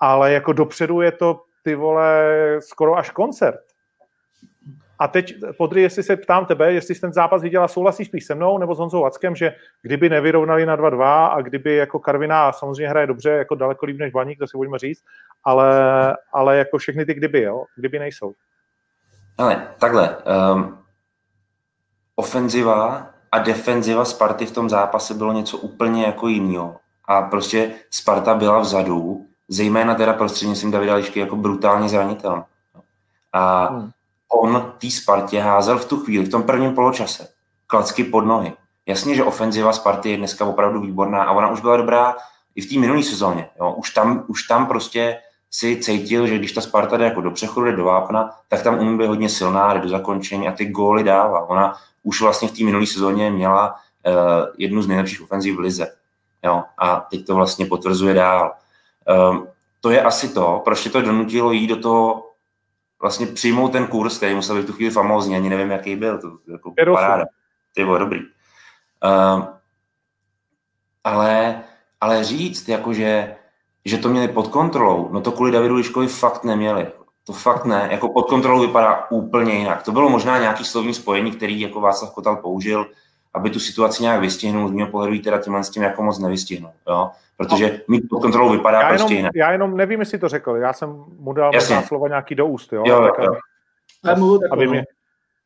ale 0.00 0.32
jako 0.32 0.52
dopředu 0.52 1.00
je 1.00 1.12
to 1.12 1.40
ty 1.62 1.74
vole 1.74 2.24
skoro 2.60 2.96
až 2.96 3.10
koncert. 3.10 3.60
A 4.98 5.08
teď, 5.08 5.34
Podry, 5.58 5.82
jestli 5.82 6.02
se 6.02 6.16
ptám 6.16 6.46
tebe, 6.46 6.72
jestli 6.72 6.94
jsi 6.94 7.00
ten 7.00 7.12
zápas 7.12 7.42
viděla, 7.42 7.68
souhlasíš 7.68 8.08
spíš 8.08 8.24
se 8.24 8.34
mnou 8.34 8.58
nebo 8.58 8.74
s 8.74 8.78
Honzou 8.78 9.02
Vackem, 9.02 9.36
že 9.36 9.54
kdyby 9.82 10.08
nevyrovnali 10.08 10.66
na 10.66 10.76
2-2 10.76 11.02
a 11.32 11.40
kdyby 11.40 11.76
jako 11.76 11.98
Karvina 11.98 12.52
samozřejmě 12.52 12.88
hraje 12.88 13.06
dobře, 13.06 13.30
jako 13.30 13.54
daleko 13.54 13.86
líp 13.86 13.98
než 13.98 14.12
Baník, 14.12 14.38
to 14.38 14.46
si 14.46 14.56
budeme 14.56 14.78
říct, 14.78 15.04
ale, 15.44 15.70
ale 16.32 16.56
jako 16.56 16.78
všechny 16.78 17.04
ty 17.06 17.14
kdyby, 17.14 17.42
jo, 17.42 17.64
kdyby 17.76 17.98
nejsou. 17.98 18.32
Ale 19.38 19.68
takhle, 19.78 20.16
um, 20.54 20.81
ofenziva 22.16 23.06
a 23.32 23.38
defenziva 23.38 24.04
Sparty 24.04 24.46
v 24.46 24.52
tom 24.52 24.70
zápase 24.70 25.14
bylo 25.14 25.32
něco 25.32 25.56
úplně 25.56 26.04
jako 26.04 26.28
jiného. 26.28 26.76
A 27.04 27.22
prostě 27.22 27.74
Sparta 27.90 28.34
byla 28.34 28.58
vzadu, 28.58 29.26
zejména 29.48 29.94
teda 29.94 30.12
prostřednictvím 30.12 30.70
Davida 30.70 30.94
Lišky 30.94 31.20
jako 31.20 31.36
brutálně 31.36 31.88
zranitelný. 31.88 32.42
A 33.32 33.64
hmm 33.64 33.90
on 34.32 34.72
té 34.78 34.90
Spartě 34.90 35.40
házel 35.40 35.78
v 35.78 35.84
tu 35.84 35.96
chvíli, 35.96 36.24
v 36.24 36.30
tom 36.30 36.42
prvním 36.42 36.74
poločase, 36.74 37.28
klacky 37.66 38.04
pod 38.04 38.20
nohy. 38.20 38.52
Jasně, 38.86 39.14
že 39.14 39.24
ofenziva 39.24 39.72
Sparty 39.72 40.10
je 40.10 40.16
dneska 40.16 40.44
opravdu 40.44 40.80
výborná 40.80 41.22
a 41.22 41.32
ona 41.32 41.50
už 41.50 41.60
byla 41.60 41.76
dobrá 41.76 42.16
i 42.54 42.60
v 42.60 42.68
té 42.68 42.80
minulé 42.80 43.02
sezóně. 43.02 43.48
Jo. 43.60 43.72
Už, 43.72 43.90
tam, 43.90 44.24
už 44.28 44.42
tam 44.42 44.66
prostě 44.66 45.18
si 45.50 45.76
cítil, 45.76 46.26
že 46.26 46.38
když 46.38 46.52
ta 46.52 46.60
Sparta 46.60 46.96
jde 46.96 47.04
jako 47.04 47.20
do 47.20 47.30
přechodu, 47.30 47.66
jde 47.66 47.76
do 47.76 47.84
vápna, 47.84 48.30
tak 48.48 48.62
tam 48.62 48.78
umí 48.78 48.98
být 48.98 49.06
hodně 49.06 49.28
silná, 49.28 49.74
jde 49.74 49.80
do 49.80 49.88
zakončení 49.88 50.48
a 50.48 50.52
ty 50.52 50.66
góly 50.66 51.04
dává. 51.04 51.48
Ona 51.48 51.74
už 52.02 52.20
vlastně 52.20 52.48
v 52.48 52.52
té 52.52 52.64
minulé 52.64 52.86
sezóně 52.86 53.30
měla 53.30 53.74
uh, 53.74 54.14
jednu 54.58 54.82
z 54.82 54.88
nejlepších 54.88 55.22
ofenzí 55.22 55.52
v 55.52 55.58
lize. 55.58 55.96
Jo. 56.44 56.64
A 56.78 57.00
teď 57.00 57.26
to 57.26 57.34
vlastně 57.34 57.66
potvrzuje 57.66 58.14
dál. 58.14 58.54
Um, 59.30 59.48
to 59.80 59.90
je 59.90 60.02
asi 60.02 60.28
to, 60.28 60.60
proč 60.64 60.88
to 60.88 61.02
donutilo 61.02 61.52
jít 61.52 61.66
do 61.66 61.76
toho 61.76 62.30
vlastně 63.00 63.26
přijmout 63.26 63.72
ten 63.72 63.86
kurz, 63.86 64.16
který 64.16 64.34
musel 64.34 64.56
být 64.56 64.62
v 64.62 64.66
tu 64.66 64.72
chvíli 64.72 64.90
famózní, 64.90 65.36
ani 65.36 65.48
nevím, 65.48 65.70
jaký 65.70 65.96
byl, 65.96 66.18
to 66.18 66.38
jako 66.52 66.74
paráda. 66.92 67.24
Ty 67.74 67.84
bylo 67.84 67.98
dobrý. 67.98 68.20
Uh, 68.20 69.44
ale, 71.04 71.62
ale 72.00 72.24
říct, 72.24 72.68
jakože, 72.68 73.36
že 73.84 73.98
to 73.98 74.08
měli 74.08 74.28
pod 74.28 74.48
kontrolou, 74.48 75.08
no 75.12 75.20
to 75.20 75.32
kvůli 75.32 75.52
Davidu 75.52 75.74
Liškovi 75.74 76.06
fakt 76.06 76.44
neměli. 76.44 76.86
To 77.26 77.32
fakt 77.32 77.64
ne. 77.64 77.88
Jako 77.90 78.08
pod 78.08 78.28
kontrolou 78.28 78.60
vypadá 78.60 79.06
úplně 79.10 79.52
jinak. 79.52 79.82
To 79.82 79.92
bylo 79.92 80.08
možná 80.08 80.38
nějaký 80.38 80.64
slovní 80.64 80.94
spojení, 80.94 81.32
který 81.32 81.60
jako 81.60 81.80
Václav 81.80 82.14
Kotal 82.14 82.36
použil, 82.36 82.86
aby 83.34 83.50
tu 83.50 83.60
situaci 83.60 84.02
nějak 84.02 84.20
vystihnul. 84.20 84.68
Z 84.68 84.72
mého 84.72 84.90
pohledu 84.90 85.18
teda 85.18 85.38
tímhle 85.38 85.64
s 85.64 85.70
tím 85.70 85.82
jako 85.82 86.02
moc 86.02 86.18
nevystihnul. 86.18 86.70
Jo? 86.88 87.10
Protože 87.36 87.80
mít 87.88 88.04
pod 88.10 88.20
kontrolou 88.20 88.52
vypadá 88.52 88.80
já 88.80 88.88
prostě 88.88 89.04
jenom, 89.04 89.16
jinak. 89.16 89.32
Já 89.34 89.52
jenom 89.52 89.76
nevím, 89.76 90.00
jestli 90.00 90.18
to 90.18 90.28
řekl. 90.28 90.50
Já 90.50 90.72
jsem 90.72 91.04
mu 91.18 91.32
dal 91.32 91.52
slova 91.86 92.08
nějaký 92.08 92.34
do 92.34 92.46
úst. 92.46 92.72
Jo? 92.72 92.82
Jo, 92.86 93.10
tak, 93.16 93.24
jo. 93.24 93.34
Aby 94.50 94.68
mě, 94.68 94.84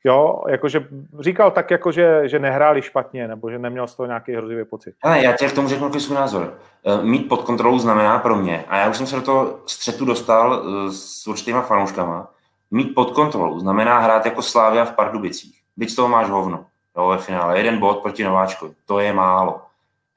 Jo, 0.05 0.43
jakože 0.49 0.89
říkal 1.21 1.51
tak, 1.51 1.71
jako 1.71 1.93
že, 1.93 2.29
že 2.29 2.39
nehráli 2.39 2.83
špatně, 2.83 3.29
nebo 3.29 3.51
že 3.51 3.59
neměl 3.59 3.87
z 3.87 3.95
toho 3.95 4.07
nějaký 4.07 4.35
hrozivý 4.35 4.65
pocit. 4.65 4.95
Ale 5.03 5.25
já 5.25 5.33
tě 5.33 5.49
k 5.49 5.53
tomu 5.53 5.69
řeknu 5.69 6.01
svůj 6.01 6.17
názor. 6.17 6.59
Eh, 6.85 7.03
mít 7.03 7.29
pod 7.29 7.43
kontrolou 7.43 7.79
znamená 7.79 8.19
pro 8.19 8.37
mě, 8.37 8.65
a 8.69 8.79
já 8.79 8.91
už 8.91 8.97
jsem 8.97 9.07
se 9.07 9.17
do 9.17 9.23
toho 9.23 9.59
střetu 9.67 10.05
dostal 10.05 10.63
eh, 10.63 10.93
s 10.93 11.27
určitýma 11.27 11.63
fanouškama, 11.63 12.29
mít 12.71 12.95
pod 12.95 13.11
kontrolou 13.11 13.59
znamená 13.59 13.99
hrát 13.99 14.27
jako 14.27 14.43
Slávia 14.43 14.85
v 14.85 14.93
Pardubicích. 14.93 15.61
Byť 15.77 15.91
z 15.91 15.95
toho 15.95 16.09
máš 16.09 16.29
hovno 16.29 16.67
jo, 16.97 17.09
ve 17.09 17.19
finále. 17.19 17.59
Jeden 17.59 17.79
bod 17.79 18.03
proti 18.03 18.25
Nováčkovi. 18.25 18.75
To 18.87 19.01
je 19.01 19.13
málo. 19.13 19.63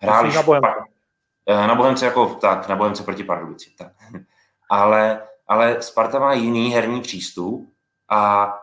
Hráli 0.01 0.33
na 0.33 0.43
Bohemce. 0.43 0.69
Eh, 1.45 1.67
na 1.67 1.75
Bohemce 1.75 2.05
jako 2.05 2.25
tak, 2.25 2.67
na 2.67 2.75
Bohemce 2.75 3.03
proti 3.03 3.23
Pardubicím. 3.23 3.73
Tak. 3.77 3.91
Ale, 4.71 5.21
ale 5.47 5.81
Sparta 5.81 6.19
má 6.19 6.33
jiný 6.33 6.69
herní 6.69 7.01
přístup 7.01 7.69
a 8.09 8.53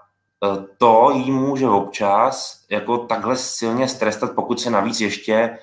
to 0.79 1.11
jí 1.15 1.31
může 1.31 1.69
občas 1.69 2.65
jako 2.71 2.99
takhle 2.99 3.37
silně 3.37 3.89
strestat, 3.89 4.33
pokud 4.35 4.61
se 4.61 4.71
navíc 4.71 5.01
ještě 5.01 5.59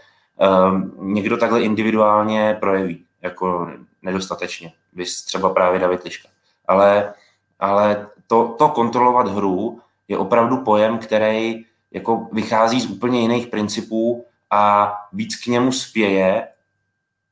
um, 0.68 0.94
někdo 1.14 1.38
takhle 1.38 1.62
individuálně 1.62 2.58
projeví, 2.60 3.06
jako 3.22 3.70
nedostatečně. 4.02 4.74
Vy 4.94 5.06
třeba 5.26 5.50
právě 5.50 5.80
David 5.80 6.04
Liška. 6.04 6.30
Ale, 6.68 7.14
ale 7.60 8.08
to, 8.28 8.56
to 8.58 8.70
kontrolovat 8.70 9.28
hru 9.28 9.80
je 10.08 10.18
opravdu 10.18 10.58
pojem, 10.58 10.98
který 10.98 11.66
jako 11.92 12.28
vychází 12.32 12.82
z 12.82 12.90
úplně 12.90 13.22
jiných 13.22 13.48
principů 13.48 14.26
a 14.52 14.94
víc 15.14 15.36
k 15.36 15.48
němu 15.48 15.72
spěje 15.72 16.48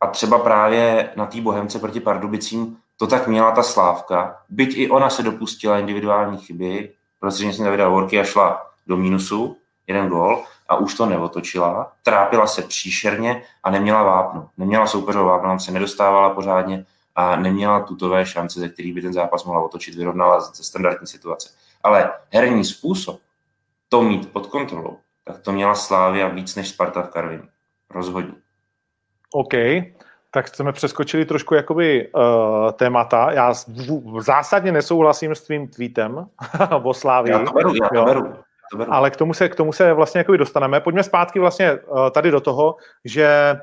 a 0.02 0.08
třeba 0.08 0.40
právě 0.40 1.10
na 1.16 1.26
té 1.26 1.42
Bohemce 1.42 1.80
proti 1.80 2.00
Pardubicím 2.00 2.78
to 2.98 3.08
tak 3.08 3.28
měla 3.28 3.52
ta 3.52 3.64
Slávka, 3.64 4.38
byť 4.50 4.78
i 4.78 4.90
ona 4.90 5.10
se 5.10 5.24
dopustila 5.24 5.80
individuální 5.80 6.38
chyby, 6.38 6.94
prostřednictvím 7.22 7.66
Davida 7.66 7.90
Vorky 7.90 8.20
a 8.20 8.24
šla 8.24 8.72
do 8.88 8.98
mínusu, 8.98 9.58
jeden 9.88 10.10
gol, 10.10 10.44
a 10.70 10.76
už 10.76 10.96
to 10.96 11.06
neotočila, 11.06 11.92
trápila 12.04 12.48
se 12.48 12.62
příšerně 12.62 13.44
a 13.64 13.72
neměla 13.72 14.04
vápno. 14.04 14.50
Neměla 14.58 14.88
soupeřovou 14.88 15.26
vápno, 15.26 15.60
se 15.60 15.72
nedostávala 15.72 16.30
pořádně 16.30 16.86
a 17.16 17.36
neměla 17.36 17.80
tutové 17.80 18.26
šance, 18.26 18.60
ze 18.60 18.70
kterých 18.70 18.94
by 18.94 19.02
ten 19.02 19.14
zápas 19.14 19.44
mohla 19.44 19.62
otočit, 19.62 19.96
vyrovnala 19.96 20.40
ze 20.40 20.64
standardní 20.64 21.08
situace. 21.08 21.50
Ale 21.84 22.12
herní 22.30 22.66
způsob, 22.66 23.20
to 23.90 24.02
mít 24.02 24.32
pod 24.32 24.48
kontrolou, 24.48 24.98
tak 25.24 25.40
to 25.40 25.52
měla 25.52 25.76
Slávia 25.76 26.28
víc 26.28 26.56
než 26.56 26.70
Sparta 26.70 27.02
v 27.02 27.10
Karviní. 27.10 27.50
Rozhodně. 27.90 28.34
OK, 29.34 29.54
tak 30.32 30.56
jsme 30.56 30.72
přeskočili 30.72 31.26
trošku 31.26 31.56
jakoby 31.56 32.08
uh, 32.08 32.72
témata. 32.72 33.32
Já 33.32 33.54
v, 33.54 34.22
zásadně 34.22 34.72
nesouhlasím 34.72 35.36
s 35.36 35.42
tvým 35.42 35.68
tweetem 35.68 36.26
o 36.84 36.94
Slávii. 36.94 37.32
Já 37.32 37.40
to 37.40 37.52
beru, 37.52 37.74
já 37.76 37.90
to 37.90 38.06
beru. 38.06 38.34
Ale 38.90 39.12
k 39.12 39.16
tomu 39.16 39.34
se, 39.34 39.50
k 39.50 39.56
tomu 39.56 39.74
se 39.74 39.94
vlastně 39.94 40.20
jakoby 40.20 40.38
dostaneme. 40.38 40.80
Pojďme 40.80 41.04
zpátky 41.04 41.40
vlastně 41.40 41.74
uh, 41.74 42.10
tady 42.10 42.32
do 42.32 42.42
toho, 42.42 42.76
že 43.06 43.56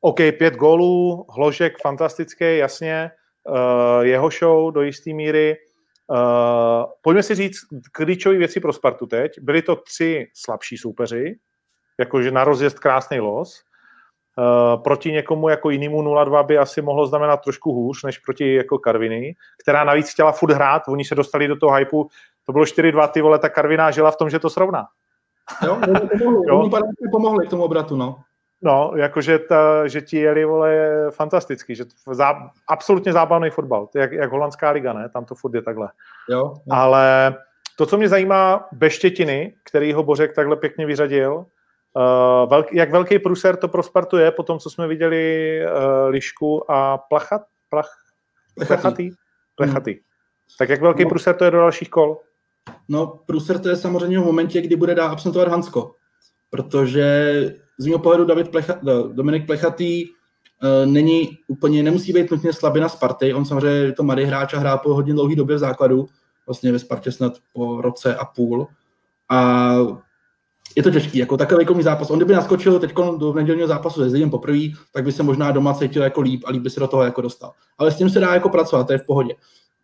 OK, 0.00 0.16
pět 0.38 0.54
gólů, 0.54 1.26
Hložek 1.30 1.74
fantastický, 1.82 2.58
jasně, 2.58 3.10
uh, 3.48 4.02
jeho 4.02 4.30
show 4.30 4.72
do 4.72 4.82
jisté 4.82 5.12
míry, 5.12 5.56
Uh, 6.10 6.84
pojďme 7.02 7.22
si 7.22 7.34
říct 7.34 7.58
klíčové 7.92 8.36
věci 8.36 8.60
pro 8.60 8.72
Spartu 8.72 9.06
teď. 9.06 9.40
Byli 9.40 9.62
to 9.62 9.76
tři 9.76 10.26
slabší 10.34 10.76
soupeři, 10.76 11.36
jakože 11.98 12.30
na 12.30 12.44
rozjezd 12.44 12.78
krásný 12.78 13.20
los. 13.20 13.64
Uh, 14.38 14.82
proti 14.82 15.12
někomu 15.12 15.48
jako 15.48 15.70
jinému 15.70 16.02
0-2 16.02 16.46
by 16.46 16.58
asi 16.58 16.82
mohlo 16.82 17.06
znamenat 17.06 17.36
trošku 17.36 17.72
hůř, 17.72 18.02
než 18.04 18.18
proti 18.18 18.54
jako 18.54 18.78
Karviny, 18.78 19.36
která 19.62 19.84
navíc 19.84 20.10
chtěla 20.10 20.32
furt 20.32 20.52
hrát, 20.52 20.82
oni 20.88 21.04
se 21.04 21.14
dostali 21.14 21.48
do 21.48 21.56
toho 21.56 21.74
hypeu, 21.74 22.08
to 22.46 22.52
bylo 22.52 22.64
4-2, 22.64 23.08
ty 23.08 23.20
vole, 23.20 23.38
ta 23.38 23.48
Karviná 23.48 23.90
žila 23.90 24.10
v 24.10 24.16
tom, 24.16 24.30
že 24.30 24.38
to 24.38 24.50
srovná. 24.50 24.86
Jo, 25.66 25.78
pomohli, 26.18 26.38
jo? 26.48 26.70
pomohli 27.12 27.46
k 27.46 27.50
tomu 27.50 27.62
obratu, 27.64 27.96
no. 27.96 28.16
No, 28.62 28.92
jakože 28.96 29.38
ta, 29.38 29.88
že 29.88 30.00
ti 30.00 30.16
jeli, 30.16 30.44
vole, 30.44 30.76
fantastický, 31.10 31.74
že 31.74 31.84
zá, 32.12 32.50
absolutně 32.68 33.12
zábavný 33.12 33.50
fotbal, 33.50 33.88
jak, 33.94 34.12
jak 34.12 34.30
holandská 34.30 34.70
liga, 34.70 34.92
ne, 34.92 35.08
tam 35.08 35.24
to 35.24 35.34
furt 35.34 35.54
je 35.54 35.62
takhle. 35.62 35.88
Jo, 36.30 36.38
jo. 36.38 36.54
Ale 36.70 37.34
to, 37.76 37.86
co 37.86 37.96
mě 37.96 38.08
zajímá, 38.08 38.68
Beštětiny, 38.72 39.54
který 39.64 39.92
ho 39.92 40.02
Bořek 40.02 40.34
takhle 40.34 40.56
pěkně 40.56 40.86
vyřadil, 40.86 41.46
uh, 41.96 42.50
velk, 42.50 42.72
jak 42.72 42.92
velký 42.92 43.18
pruser 43.18 43.56
to 43.56 43.68
pro 43.68 43.82
Spartu 43.82 44.16
je, 44.16 44.30
po 44.30 44.42
tom, 44.42 44.58
co 44.58 44.70
jsme 44.70 44.88
viděli 44.88 45.60
uh, 45.66 46.08
Lišku 46.08 46.70
a 46.70 46.98
Plachat, 46.98 47.42
plach, 47.70 47.90
Plechatý. 48.54 49.10
Plechatý. 49.56 49.90
Hmm. 49.90 50.00
Tak 50.58 50.68
jak 50.68 50.80
velký 50.80 51.02
no. 51.04 51.08
pruser 51.08 51.34
to 51.34 51.44
je 51.44 51.50
do 51.50 51.58
dalších 51.58 51.90
kol? 51.90 52.20
No, 52.88 53.06
pruser 53.26 53.58
to 53.58 53.68
je 53.68 53.76
samozřejmě 53.76 54.18
v 54.18 54.24
momentě, 54.24 54.60
kdy 54.60 54.76
bude 54.76 54.94
dá 54.94 55.08
absentovat 55.08 55.48
Hansko, 55.48 55.94
protože 56.50 57.30
z 57.78 57.86
mého 57.86 57.98
pohledu 57.98 58.24
David 58.24 58.50
Plecha, 58.50 58.80
Dominik 59.12 59.46
Plechatý 59.46 60.04
uh, 60.04 60.86
není 60.86 61.38
úplně, 61.48 61.82
nemusí 61.82 62.12
být 62.12 62.30
nutně 62.30 62.52
slabina 62.52 62.88
Sparty, 62.88 63.34
on 63.34 63.44
samozřejmě 63.44 63.68
je 63.68 63.92
to 63.92 64.02
mladý 64.02 64.24
hráč 64.24 64.54
a 64.54 64.58
hrá 64.58 64.78
po 64.78 64.94
hodně 64.94 65.12
dlouhé 65.12 65.36
době 65.36 65.56
v 65.56 65.58
základu, 65.58 66.06
vlastně 66.46 66.72
ve 66.72 66.78
Spartě 66.78 67.12
snad 67.12 67.32
po 67.52 67.80
roce 67.80 68.16
a 68.16 68.24
půl. 68.24 68.66
A 69.30 69.74
je 70.76 70.82
to 70.82 70.90
těžký, 70.90 71.18
jako 71.18 71.36
takový 71.36 71.66
komý 71.66 71.82
zápas. 71.82 72.10
On 72.10 72.18
kdyby 72.18 72.34
naskočil 72.34 72.78
teď 72.78 72.94
do 73.18 73.32
nedělního 73.32 73.68
zápasu 73.68 74.00
se 74.00 74.10
Zlínem 74.10 74.30
poprvé, 74.30 74.58
tak 74.92 75.04
by 75.04 75.12
se 75.12 75.22
možná 75.22 75.52
doma 75.52 75.74
cítil 75.74 76.02
jako 76.02 76.20
líp 76.20 76.42
a 76.46 76.50
líp 76.50 76.62
by 76.62 76.70
se 76.70 76.80
do 76.80 76.86
toho 76.86 77.02
jako 77.02 77.20
dostal. 77.20 77.52
Ale 77.78 77.90
s 77.90 77.96
tím 77.96 78.10
se 78.10 78.20
dá 78.20 78.34
jako 78.34 78.48
pracovat, 78.48 78.86
to 78.86 78.92
je 78.92 78.98
v 78.98 79.06
pohodě. 79.06 79.34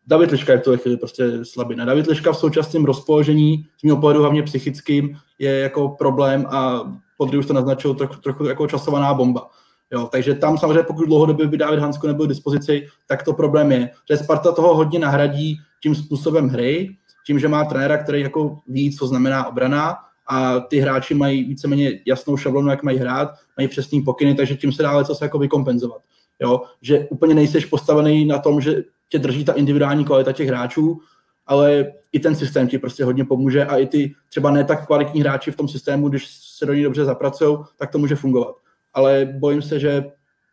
David 0.07 0.31
Liška 0.31 0.53
je 0.53 0.59
v 0.59 0.62
tuhle 0.62 0.78
chvíli 0.78 0.97
prostě 0.97 1.45
slabina. 1.45 1.85
David 1.85 2.07
Liška 2.07 2.33
v 2.33 2.37
současném 2.37 2.85
rozpoložení, 2.85 3.66
z 3.81 3.85
mého 3.85 3.97
pohledu 3.97 4.20
hlavně 4.20 4.43
psychickým, 4.43 5.16
je 5.39 5.59
jako 5.59 5.89
problém 5.89 6.47
a 6.49 6.81
Podry 7.16 7.39
už 7.39 7.47
to 7.47 7.53
naznačil 7.53 7.95
trochu, 7.95 8.20
trochu 8.20 8.45
jako 8.45 8.66
časovaná 8.66 9.14
bomba. 9.14 9.51
Jo, 9.93 10.09
takže 10.12 10.35
tam 10.35 10.59
samozřejmě, 10.59 10.83
pokud 10.83 11.07
dlouhodobě 11.07 11.47
by 11.47 11.57
David 11.57 11.81
Hansko 11.81 12.07
nebyl 12.07 12.26
k 12.26 12.28
dispozici, 12.28 12.87
tak 13.07 13.22
to 13.22 13.33
problém 13.33 13.72
je, 13.72 13.91
že 14.11 14.16
Sparta 14.16 14.53
toho 14.53 14.74
hodně 14.74 14.99
nahradí 14.99 15.59
tím 15.83 15.95
způsobem 15.95 16.49
hry, 16.49 16.97
tím, 17.26 17.39
že 17.39 17.49
má 17.49 17.64
trenéra, 17.64 17.99
který 17.99 18.20
jako 18.20 18.59
ví, 18.68 18.97
co 18.97 19.07
znamená 19.07 19.47
obrana 19.47 19.97
a 20.31 20.61
ty 20.61 20.78
hráči 20.78 21.14
mají 21.14 21.45
víceméně 21.45 22.01
jasnou 22.07 22.37
šablonu, 22.37 22.70
jak 22.70 22.83
mají 22.83 22.99
hrát, 22.99 23.28
mají 23.57 23.68
přesný 23.68 24.03
pokyny, 24.03 24.35
takže 24.35 24.57
tím 24.57 24.72
se 24.72 24.83
dá 24.83 25.05
co 25.05 25.24
jako 25.24 25.39
vykompenzovat. 25.39 26.03
Jo? 26.41 26.62
Že 26.83 27.07
úplně 27.11 27.35
nejseš 27.35 27.64
postavený 27.64 28.24
na 28.24 28.39
tom, 28.39 28.61
že 28.61 28.85
tě 29.09 29.18
drží 29.18 29.45
ta 29.45 29.53
individuální 29.53 30.05
kvalita 30.05 30.33
těch 30.33 30.49
hráčů, 30.49 31.01
ale 31.47 31.93
i 32.12 32.20
ten 32.20 32.35
systém 32.35 32.68
ti 32.68 32.78
prostě 32.78 33.05
hodně 33.05 33.24
pomůže 33.24 33.64
a 33.64 33.76
i 33.76 33.87
ty 33.87 34.14
třeba 34.28 34.51
ne 34.51 34.64
tak 34.64 34.87
kvalitní 34.87 35.20
hráči 35.20 35.51
v 35.51 35.57
tom 35.57 35.68
systému, 35.68 36.09
když 36.09 36.26
se 36.59 36.66
do 36.66 36.74
ní 36.74 36.83
dobře 36.83 37.05
zapracují, 37.05 37.59
tak 37.76 37.91
to 37.91 37.99
může 37.99 38.16
fungovat. 38.16 38.55
Ale 38.95 39.35
bojím 39.39 39.62
se, 39.62 39.81
že 39.81 40.05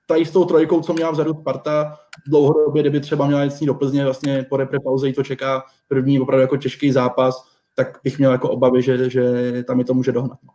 tady 0.05 0.25
s 0.25 0.31
tou 0.31 0.45
trojkou, 0.45 0.81
co 0.81 0.93
měla 0.93 1.11
vzadu 1.11 1.33
Sparta, 1.33 1.97
dlouhodobě, 2.27 2.83
kdyby 2.83 2.99
třeba 2.99 3.27
měla 3.27 3.43
jít 3.43 3.65
do 3.65 3.73
Plzně, 3.73 4.03
vlastně 4.03 4.45
po 4.49 4.57
repre 4.57 4.79
pauze 4.79 5.13
to 5.13 5.23
čeká 5.23 5.63
první 5.87 6.19
opravdu 6.19 6.41
jako 6.41 6.57
těžký 6.57 6.91
zápas, 6.91 7.56
tak 7.77 7.99
bych 8.03 8.17
měl 8.17 8.31
jako 8.31 8.49
obavy, 8.49 8.81
že, 8.81 9.09
že 9.09 9.23
tam 9.63 9.79
je 9.79 9.85
to 9.85 9.93
může 9.93 10.11
dohnat. 10.11 10.39
No. 10.43 10.53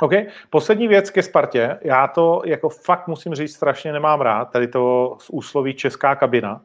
OK. 0.00 0.12
Poslední 0.50 0.88
věc 0.88 1.10
ke 1.10 1.22
Spartě. 1.22 1.78
Já 1.82 2.08
to 2.08 2.42
jako 2.44 2.68
fakt 2.68 3.08
musím 3.08 3.34
říct, 3.34 3.54
strašně 3.54 3.92
nemám 3.92 4.20
rád, 4.20 4.44
tady 4.44 4.68
to 4.68 5.16
z 5.20 5.30
úsloví 5.30 5.74
česká 5.74 6.14
kabina. 6.14 6.64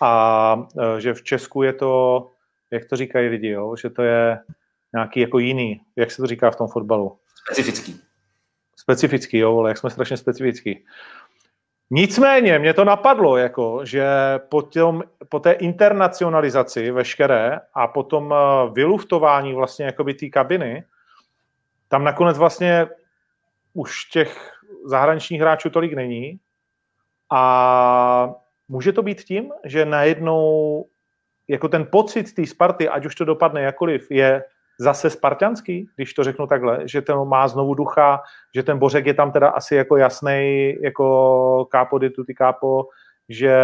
A 0.00 0.62
e, 0.96 1.00
že 1.00 1.14
v 1.14 1.22
Česku 1.22 1.62
je 1.62 1.72
to, 1.72 2.26
jak 2.70 2.84
to 2.84 2.96
říkají 2.96 3.28
lidi, 3.28 3.48
jo? 3.48 3.76
že 3.76 3.90
to 3.90 4.02
je 4.02 4.38
nějaký 4.94 5.20
jako 5.20 5.38
jiný, 5.38 5.80
jak 5.96 6.10
se 6.10 6.22
to 6.22 6.26
říká 6.26 6.50
v 6.50 6.56
tom 6.56 6.68
fotbalu? 6.68 7.18
Specifický. 7.44 8.00
Specifický, 8.76 9.38
jo, 9.38 9.58
ale 9.58 9.70
jak 9.70 9.78
jsme 9.78 9.90
strašně 9.90 10.16
specifický. 10.16 10.84
Nicméně 11.90 12.58
mě 12.58 12.74
to 12.74 12.84
napadlo, 12.84 13.36
jako, 13.36 13.80
že 13.84 14.06
po, 14.48 14.62
těm, 14.62 15.02
po 15.28 15.40
té 15.40 15.52
internacionalizaci 15.52 16.90
veškeré 16.90 17.60
a 17.74 17.86
potom 17.86 18.34
eh, 18.34 18.70
vyluftování 18.72 19.54
vlastně 19.54 19.86
jakoby 19.86 20.14
té 20.14 20.28
kabiny, 20.28 20.84
tam 21.88 22.04
nakonec 22.04 22.38
vlastně 22.38 22.86
už 23.72 24.04
těch 24.04 24.52
zahraničních 24.84 25.40
hráčů 25.40 25.70
tolik 25.70 25.92
není. 25.92 26.40
A 27.30 28.34
může 28.68 28.92
to 28.92 29.02
být 29.02 29.20
tím, 29.20 29.52
že 29.64 29.84
najednou 29.84 30.84
jako 31.48 31.68
ten 31.68 31.86
pocit 31.86 32.34
té 32.34 32.46
Sparty, 32.46 32.88
ať 32.88 33.06
už 33.06 33.14
to 33.14 33.24
dopadne 33.24 33.62
jakoliv, 33.62 34.10
je 34.10 34.44
zase 34.78 35.10
spartianský, 35.10 35.88
když 35.96 36.14
to 36.14 36.24
řeknu 36.24 36.46
takhle, 36.46 36.88
že 36.88 37.02
ten 37.02 37.24
má 37.24 37.48
znovu 37.48 37.74
ducha, 37.74 38.20
že 38.54 38.62
ten 38.62 38.78
Bořek 38.78 39.06
je 39.06 39.14
tam 39.14 39.32
teda 39.32 39.48
asi 39.48 39.74
jako 39.74 39.96
jasný, 39.96 40.74
jako 40.82 41.66
kápo 41.70 41.98
tutti 41.98 42.34
kápo, 42.34 42.86
že 43.28 43.56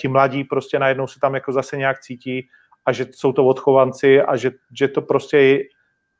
ti 0.00 0.08
mladí 0.08 0.44
prostě 0.44 0.78
najednou 0.78 1.06
se 1.06 1.20
tam 1.20 1.34
jako 1.34 1.52
zase 1.52 1.76
nějak 1.76 2.00
cítí 2.00 2.48
a 2.86 2.92
že 2.92 3.06
jsou 3.10 3.32
to 3.32 3.46
odchovanci 3.46 4.22
a 4.22 4.36
že, 4.36 4.50
že 4.78 4.88
to 4.88 5.02
prostě 5.02 5.62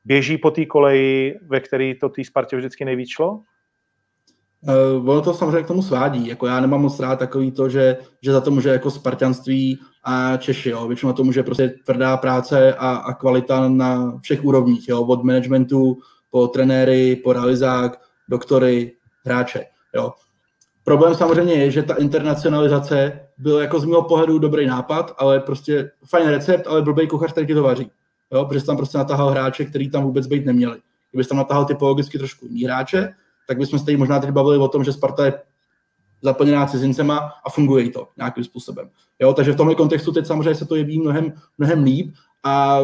běží 0.04 0.38
po 0.38 0.50
té 0.50 0.66
koleji, 0.66 1.38
ve 1.42 1.60
které 1.60 1.94
to 2.00 2.08
té 2.08 2.24
Spartě 2.24 2.56
vždycky 2.56 2.84
nejvíc 2.84 3.10
šlo? 3.10 3.42
Uh, 4.68 5.08
ono 5.08 5.22
to 5.22 5.34
samozřejmě 5.34 5.62
k 5.62 5.66
tomu 5.66 5.82
svádí. 5.82 6.26
Jako 6.28 6.46
já 6.46 6.60
nemám 6.60 6.82
moc 6.82 7.00
rád 7.00 7.18
takový 7.18 7.50
to, 7.50 7.68
že, 7.68 7.96
že 8.22 8.32
za 8.32 8.40
to 8.40 8.50
může 8.50 8.68
jako 8.68 8.90
spartianství 8.90 9.78
a 10.04 10.36
Češi. 10.36 10.70
Jo. 10.70 10.88
Většinou 10.88 11.12
to 11.12 11.24
může 11.24 11.42
prostě 11.42 11.74
tvrdá 11.84 12.16
práce 12.16 12.74
a, 12.74 12.90
a 12.96 13.14
kvalita 13.14 13.68
na 13.68 14.18
všech 14.22 14.44
úrovních. 14.44 14.88
Jo. 14.88 15.02
Od 15.02 15.24
managementu 15.24 15.98
po 16.30 16.48
trenéry, 16.48 17.16
po 17.16 17.32
realizák, 17.32 18.00
doktory, 18.28 18.92
hráče. 19.24 19.64
Jo. 19.94 20.12
Problém 20.84 21.14
samozřejmě 21.14 21.54
je, 21.54 21.70
že 21.70 21.82
ta 21.82 21.94
internacionalizace 21.94 23.20
byl 23.38 23.58
jako 23.58 23.80
z 23.80 23.84
mého 23.84 24.02
pohledu 24.02 24.38
dobrý 24.38 24.66
nápad, 24.66 25.14
ale 25.18 25.40
prostě 25.40 25.90
fajn 26.04 26.28
recept, 26.28 26.66
ale 26.66 26.82
blbý 26.82 27.08
kuchař, 27.08 27.32
který 27.32 27.54
to 27.54 27.62
vaří. 27.62 27.90
Jo, 28.32 28.44
protože 28.44 28.66
tam 28.66 28.76
prostě 28.76 28.98
natahal 28.98 29.30
hráče, 29.30 29.64
který 29.64 29.90
tam 29.90 30.02
vůbec 30.02 30.26
být 30.26 30.46
neměli. 30.46 30.76
Kdybys 31.10 31.28
tam 31.28 31.38
natahal 31.38 31.64
typologicky 31.64 32.18
trošku 32.18 32.46
jiný 32.46 32.64
hráče, 32.64 33.14
tak 33.46 33.58
bychom 33.58 33.78
se 33.78 33.84
tady 33.84 33.96
možná 33.96 34.18
teď 34.18 34.30
bavili 34.30 34.58
o 34.58 34.68
tom, 34.68 34.84
že 34.84 34.92
Sparta 34.92 35.24
je 35.24 35.40
zaplněná 36.22 36.66
cizincema 36.66 37.32
a 37.44 37.50
funguje 37.50 37.90
to 37.90 38.08
nějakým 38.16 38.44
způsobem. 38.44 38.90
Jo, 39.18 39.32
takže 39.32 39.52
v 39.52 39.56
tomhle 39.56 39.74
kontextu 39.74 40.12
teď 40.12 40.26
samozřejmě 40.26 40.54
se 40.54 40.66
to 40.66 40.76
jeví 40.76 40.98
mnohem, 40.98 41.32
mnohem 41.58 41.82
líp 41.82 42.14
a 42.44 42.80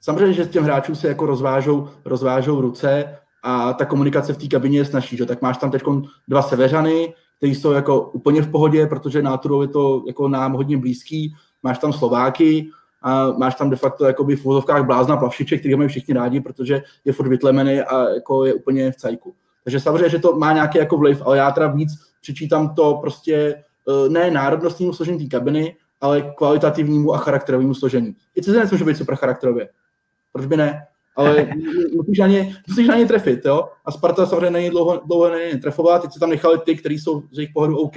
samozřejmě, 0.00 0.32
že 0.32 0.44
s 0.44 0.48
těm 0.48 0.64
hráčům 0.64 0.94
se 0.94 1.08
jako 1.08 1.26
rozvážou, 1.26 1.88
rozvážou 2.04 2.60
ruce 2.60 3.18
a 3.42 3.72
ta 3.72 3.84
komunikace 3.84 4.32
v 4.32 4.38
té 4.38 4.46
kabině 4.46 4.78
je 4.78 4.84
snažší, 4.84 5.16
že? 5.16 5.26
tak 5.26 5.42
máš 5.42 5.58
tam 5.58 5.70
teď 5.70 5.82
dva 6.28 6.42
severany, 6.42 7.14
kteří 7.36 7.54
jsou 7.54 7.72
jako 7.72 8.00
úplně 8.00 8.42
v 8.42 8.50
pohodě, 8.50 8.86
protože 8.86 9.22
náturou 9.22 9.62
je 9.62 9.68
to 9.68 10.04
jako 10.06 10.28
nám 10.28 10.52
hodně 10.52 10.78
blízký, 10.78 11.34
máš 11.62 11.78
tam 11.78 11.92
Slováky, 11.92 12.70
a 13.04 13.32
máš 13.32 13.54
tam 13.54 13.70
de 13.70 13.76
facto 13.76 14.04
jakoby 14.04 14.36
v 14.36 14.44
vozovkách 14.44 14.86
blázna 14.86 15.16
plavšiče, 15.16 15.58
který 15.58 15.74
mají 15.74 15.88
všichni 15.88 16.14
rádi, 16.14 16.40
protože 16.40 16.82
je 17.04 17.12
furt 17.12 17.28
vytlemený 17.28 17.80
a 17.80 18.08
jako 18.08 18.44
je 18.44 18.54
úplně 18.54 18.92
v 18.92 18.96
cajku. 18.96 19.34
Takže 19.64 19.80
samozřejmě, 19.80 20.08
že 20.08 20.18
to 20.18 20.36
má 20.36 20.52
nějaký 20.52 20.78
jako 20.78 20.96
vliv, 20.96 21.22
ale 21.24 21.36
já 21.36 21.50
teda 21.50 21.66
víc 21.66 21.90
přičítám 22.20 22.74
to 22.74 22.94
prostě 22.94 23.34
eh, 23.88 24.08
ne 24.08 24.30
národnostnímu 24.30 24.92
složení 24.92 25.18
té 25.18 25.38
kabiny, 25.38 25.76
ale 26.00 26.32
kvalitativnímu 26.36 27.14
a 27.14 27.18
charakterovému 27.18 27.74
složení. 27.74 28.16
I 28.36 28.42
cizinec 28.42 28.70
může 28.70 28.84
být 28.84 28.96
super 28.96 29.16
charakterově. 29.16 29.68
Proč 30.32 30.46
by 30.46 30.56
ne? 30.56 30.86
Ale 31.16 31.48
musíš 31.96 32.18
na, 32.18 32.26
ně, 32.26 32.56
musíš 32.68 32.88
na 32.88 32.96
ně 32.96 33.06
trefit, 33.06 33.44
jo? 33.44 33.68
A 33.84 33.92
Sparta 33.92 34.26
samozřejmě 34.26 34.50
není 34.50 34.70
dlouho, 34.70 35.02
dlouho 35.06 35.30
není 35.30 35.60
trefovat, 35.60 36.02
teď 36.02 36.12
se 36.12 36.20
tam 36.20 36.30
nechali 36.30 36.58
ty, 36.58 36.76
kteří 36.76 36.98
jsou 36.98 37.20
z 37.20 37.38
jejich 37.38 37.52
pohledu 37.54 37.78
OK, 37.78 37.94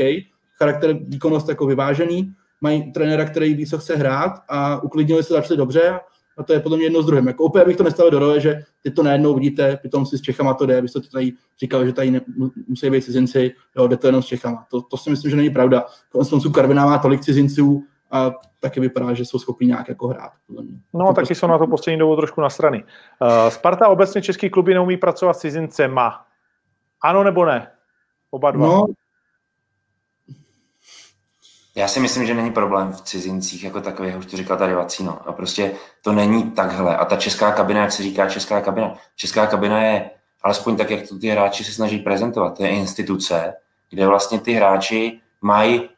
charakter, 0.58 0.94
výkonnost 0.94 1.50
jako 1.50 1.66
vyvážený, 1.66 2.34
mají 2.62 2.92
trenéra, 2.92 3.26
který 3.26 3.54
ví, 3.54 3.66
co 3.66 3.78
chce 3.78 3.96
hrát 3.96 4.32
a 4.50 4.84
uklidnili 4.84 5.24
se, 5.24 5.34
začali 5.34 5.58
dobře 5.58 6.00
a 6.38 6.44
to 6.44 6.54
je 6.54 6.60
podle 6.60 6.78
mě 6.78 6.86
jedno 6.86 7.02
s 7.02 7.06
druhým. 7.06 7.28
Jako 7.28 7.44
opět 7.44 7.66
bych 7.66 7.78
to 7.78 7.84
nestavil 7.84 8.12
do 8.12 8.20
role, 8.20 8.40
že 8.40 8.62
ty 8.84 8.92
to 8.92 9.04
najednou 9.04 9.34
vidíte, 9.34 9.78
přitom 9.78 10.06
si 10.06 10.18
s 10.18 10.22
Čechama 10.22 10.54
to 10.54 10.66
jde, 10.66 10.82
byste 10.82 11.02
to 11.02 11.08
tady 11.10 11.34
říkali, 11.60 11.86
že 11.86 11.94
tady 11.94 12.12
ne, 12.12 12.22
musí 12.68 12.90
být 12.90 13.04
cizinci, 13.04 13.54
jo, 13.78 13.88
jde 13.88 13.98
to 13.98 14.08
jenom 14.08 14.22
s 14.22 14.26
Čechama. 14.26 14.66
To, 14.72 14.82
to 14.82 14.98
si 14.98 15.10
myslím, 15.10 15.32
že 15.32 15.38
není 15.38 15.50
pravda. 15.50 15.86
Konec 16.12 16.30
konců 16.30 16.52
Karviná 16.52 16.86
má 16.86 16.98
tolik 16.98 17.22
cizinců 17.22 17.84
a 18.12 18.32
taky 18.60 18.80
vypadá, 18.80 19.14
že 19.14 19.26
jsou 19.26 19.40
schopni 19.40 19.68
nějak 19.68 19.90
jako 19.90 20.08
hrát. 20.08 20.32
Podle 20.48 20.64
mě. 20.64 20.74
No 20.94 21.06
a 21.06 21.08
taky 21.08 21.16
prostě... 21.16 21.36
jsou 21.36 21.48
na 21.48 21.58
to 21.58 21.68
poslední 21.68 22.00
dobu 22.00 22.16
trošku 22.16 22.42
na 22.42 22.50
strany. 22.50 22.84
Uh, 23.22 23.50
Sparta 23.50 23.88
obecně 23.88 24.22
český 24.22 24.50
kluby 24.50 24.74
neumí 24.74 24.98
pracovat 24.98 25.34
s 25.34 25.40
cizincema. 25.40 26.26
Ano 27.04 27.24
nebo 27.24 27.46
ne? 27.46 27.72
Oba 28.32 28.52
dva. 28.52 28.68
No, 28.68 28.86
já 31.78 31.88
si 31.88 32.00
myslím, 32.00 32.26
že 32.26 32.34
není 32.34 32.52
problém 32.52 32.92
v 32.92 33.02
cizincích 33.02 33.64
jako 33.64 33.82
takových, 33.82 34.18
už 34.18 34.26
to 34.26 34.38
říkal 34.38 34.58
tady 34.58 34.74
Vacíno. 34.74 35.20
A 35.26 35.34
prostě 35.34 35.72
to 36.02 36.12
není 36.12 36.52
takhle. 36.52 36.98
A 36.98 37.06
ta 37.06 37.16
česká 37.16 37.52
kabina, 37.52 37.82
jak 37.82 37.92
se 37.92 38.04
říká 38.04 38.30
česká 38.30 38.62
kabina, 38.62 38.94
česká 39.16 39.48
kabina 39.48 39.84
je 39.84 40.10
alespoň 40.44 40.78
tak, 40.78 40.90
jak 40.90 41.08
to 41.10 41.20
ty 41.20 41.28
hráči 41.30 41.64
se 41.64 41.72
snaží 41.72 42.00
prezentovat. 42.00 42.58
To 42.58 42.64
je 42.64 42.70
instituce, 42.70 43.54
kde 43.90 44.08
vlastně 44.08 44.40
ty 44.40 44.54
hráči 44.54 45.20
mají 45.42 45.90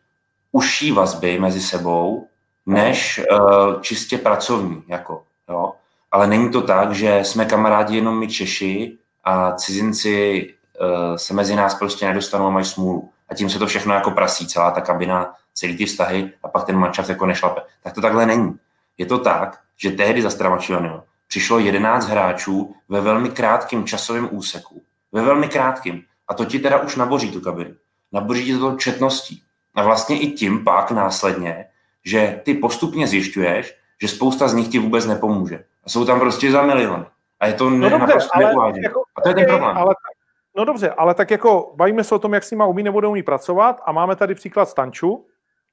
užší 0.52 0.92
vazby 0.92 1.40
mezi 1.40 1.62
sebou, 1.62 2.28
než 2.66 3.22
uh, 3.32 3.82
čistě 3.82 4.18
pracovní. 4.18 4.84
Jako, 4.88 5.24
jo? 5.50 5.74
Ale 6.12 6.28
není 6.28 6.52
to 6.52 6.62
tak, 6.62 6.92
že 6.92 7.20
jsme 7.24 7.46
kamarádi 7.46 7.96
jenom 7.96 8.20
my 8.20 8.28
Češi 8.28 8.98
a 9.24 9.52
cizinci 9.52 10.48
uh, 10.82 11.16
se 11.16 11.34
mezi 11.34 11.56
nás 11.56 11.76
prostě 11.76 12.06
nedostanou 12.06 12.48
a 12.48 12.50
mají 12.50 12.66
smůlu. 12.66 13.10
A 13.30 13.36
tím 13.36 13.50
se 13.50 13.60
to 13.60 13.68
všechno 13.68 13.94
jako 13.94 14.12
prasí, 14.12 14.48
celá 14.48 14.72
ta 14.72 14.82
kabina 14.82 15.34
celý 15.60 15.78
ty 15.78 15.86
vztahy 15.86 16.32
a 16.43 16.47
pak 16.47 16.64
ten 16.64 16.78
mančaft 16.78 17.10
jako 17.10 17.26
nešlape. 17.26 17.62
Tak 17.84 17.93
to 17.93 18.01
takhle 18.01 18.26
není. 18.26 18.55
Je 18.97 19.05
to 19.05 19.18
tak, 19.18 19.60
že 19.78 19.91
tehdy 19.91 20.22
za 20.22 20.30
Stramačilanyho 20.30 21.03
přišlo 21.28 21.60
11 21.60 22.07
hráčů 22.07 22.76
ve 22.89 23.01
velmi 23.01 23.30
krátkém 23.30 23.86
časovém 23.86 24.30
úseku. 24.32 24.82
Ve 25.12 25.22
velmi 25.22 25.47
krátkém. 25.47 26.01
A 26.28 26.34
to 26.34 26.45
ti 26.45 26.60
teda 26.60 26.78
už 26.82 26.95
naboří 26.95 27.32
tu 27.32 27.41
kabinu. 27.41 27.76
Naboří 28.12 28.45
ti 28.45 28.57
to 28.57 28.76
četností. 28.76 29.43
A 29.76 29.84
vlastně 29.84 30.20
i 30.20 30.28
tím 30.28 30.64
pak 30.64 30.91
následně, 30.91 31.66
že 32.05 32.41
ty 32.43 32.53
postupně 32.53 33.07
zjišťuješ, 33.07 33.76
že 34.01 34.07
spousta 34.07 34.47
z 34.47 34.53
nich 34.53 34.68
ti 34.68 34.80
vůbec 34.80 35.05
nepomůže. 35.05 35.64
A 35.84 35.89
jsou 35.89 36.05
tam 36.05 36.20
prostě 36.20 36.51
za 36.51 36.62
miliony. 36.62 37.05
A 37.39 37.47
je 37.47 37.53
to 37.53 37.70
no 37.70 37.89
naprosto 37.89 38.41
jako, 38.41 39.01
A 39.16 39.22
to 39.22 39.30
je 39.30 39.36
ten 39.36 39.45
problém. 39.45 39.78
Ale, 39.78 39.95
no 40.57 40.66
dobře, 40.66 40.89
ale 40.89 41.14
tak 41.14 41.32
jako 41.32 41.74
bavíme 41.76 42.03
se 42.03 42.16
o 42.16 42.20
tom, 42.20 42.34
jak 42.34 42.43
s 42.43 42.51
nima 42.51 42.66
umí 42.66 42.84
nebo 42.84 43.01
neumí 43.01 43.24
pracovat 43.24 43.82
a 43.86 43.91
máme 43.91 44.16
tady 44.16 44.36
příklad 44.36 44.70
Stanču, 44.70 45.26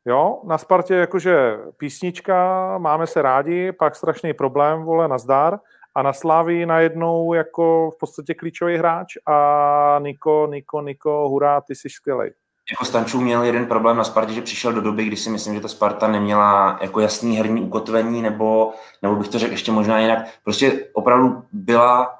Jo, 0.06 0.40
na 0.44 0.58
Spartě 0.58 0.94
jakože 0.94 1.56
písnička, 1.76 2.78
máme 2.78 3.06
se 3.06 3.22
rádi, 3.22 3.72
pak 3.72 3.96
strašný 3.96 4.32
problém, 4.34 4.82
vole, 4.82 5.08
nazdar. 5.08 5.58
A 5.94 6.02
na 6.02 6.12
Slávii 6.12 6.66
najednou 6.66 7.34
jako 7.34 7.90
v 7.90 7.98
podstatě 7.98 8.34
klíčový 8.34 8.76
hráč 8.76 9.16
a 9.26 9.98
Niko, 10.02 10.48
Niko, 10.50 10.82
Niko, 10.82 11.28
hurá, 11.28 11.60
ty 11.60 11.74
jsi 11.74 11.90
skvělej. 11.90 12.32
Jako 12.72 12.84
Stančů 12.84 13.20
měl 13.20 13.42
jeden 13.42 13.66
problém 13.66 13.96
na 13.96 14.04
Spartě, 14.04 14.32
že 14.32 14.42
přišel 14.42 14.72
do 14.72 14.80
doby, 14.80 15.04
kdy 15.04 15.16
si 15.16 15.30
myslím, 15.30 15.54
že 15.54 15.60
ta 15.60 15.68
Sparta 15.68 16.08
neměla 16.08 16.78
jako 16.82 17.00
jasný 17.00 17.36
herní 17.36 17.60
ukotvení, 17.60 18.22
nebo, 18.22 18.72
nebo 19.02 19.16
bych 19.16 19.28
to 19.28 19.38
řekl 19.38 19.52
ještě 19.52 19.72
možná 19.72 19.98
jinak. 19.98 20.18
Prostě 20.44 20.84
opravdu 20.92 21.42
byla 21.52 22.14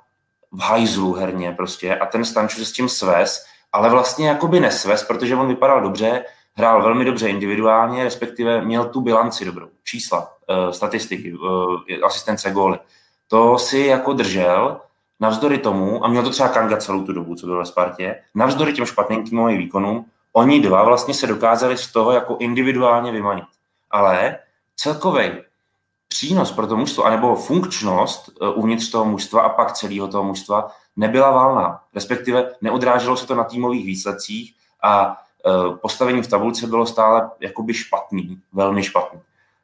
v 0.53 0.61
hajzlu 0.61 1.13
herně 1.13 1.53
prostě 1.53 1.97
a 1.97 2.07
ten 2.07 2.25
Stančů 2.25 2.59
se 2.59 2.65
s 2.65 2.73
tím 2.73 2.89
svez, 2.89 3.47
ale 3.73 3.91
vlastně 3.91 4.29
jako 4.29 4.49
by 4.49 4.69
protože 5.07 5.37
on 5.37 5.49
vypadal 5.49 5.81
dobře, 5.81 6.25
hrál 6.57 6.83
velmi 6.83 7.05
dobře 7.05 7.29
individuálně, 7.29 8.05
respektive 8.05 8.65
měl 8.65 8.85
tu 8.85 9.01
bilanci 9.01 9.45
dobrou, 9.45 9.69
čísla, 9.85 10.33
uh, 10.49 10.71
statistiky, 10.71 11.33
uh, 11.33 11.77
asistence, 12.05 12.51
góly. 12.51 12.79
To 13.29 13.59
si 13.59 13.79
jako 13.79 14.13
držel 14.13 14.81
navzdory 15.21 15.59
tomu, 15.59 16.05
a 16.05 16.09
měl 16.09 16.23
to 16.23 16.31
třeba 16.31 16.49
Kanga 16.49 16.77
celou 16.77 17.05
tu 17.05 17.13
dobu, 17.13 17.35
co 17.35 17.47
byl 17.47 17.59
ve 17.59 17.67
Spartě, 17.67 18.23
navzdory 18.35 18.73
těm 18.73 18.87
špatným 18.87 19.25
týmovým 19.25 19.59
výkonům, 19.59 20.05
oni 20.33 20.61
dva 20.61 20.85
vlastně 20.85 21.15
se 21.15 21.27
dokázali 21.27 21.77
z 21.77 21.93
toho 21.93 22.13
jako 22.13 22.37
individuálně 22.41 23.13
vymanit. 23.13 23.45
Ale 23.91 24.39
celkový 24.77 25.31
přínos 26.09 26.53
pro 26.53 26.67
to 26.67 26.77
mužstvo, 26.77 27.05
anebo 27.05 27.37
funkčnost 27.37 28.31
uh, 28.41 28.59
uvnitř 28.59 28.91
toho 28.91 29.05
mužstva 29.05 29.43
a 29.43 29.49
pak 29.49 29.73
celého 29.73 30.09
toho 30.09 30.25
mužstva 30.25 30.71
nebyla 30.97 31.31
valná. 31.31 31.81
Respektive 31.95 32.51
neodráželo 32.61 33.17
se 33.17 33.27
to 33.27 33.35
na 33.35 33.45
týmových 33.45 33.87
výsledcích 33.87 34.55
a 34.83 35.17
postavení 35.81 36.23
v 36.23 36.29
tabulce 36.29 36.67
bylo 36.67 36.87
stále 36.87 37.31
jakoby 37.41 37.75
špatný, 37.75 38.41
velmi 38.53 38.83
špatný. 38.83 39.21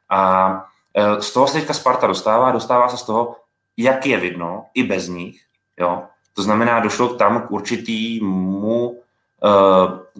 A 0.09 0.51
uh, 0.53 1.19
z 1.19 1.33
toho 1.33 1.47
se 1.47 1.53
teďka 1.53 1.73
Sparta 1.73 2.07
dostává, 2.07 2.51
dostává 2.51 2.89
se 2.89 2.97
z 2.97 3.03
toho, 3.03 3.35
jak 3.77 4.05
je 4.05 4.17
vidno, 4.17 4.65
i 4.73 4.83
bez 4.83 5.07
nich. 5.07 5.41
Jo? 5.79 6.03
To 6.33 6.41
znamená, 6.43 6.79
došlo 6.79 7.13
tam 7.13 7.41
k 7.41 7.51
určitýmu 7.51 9.03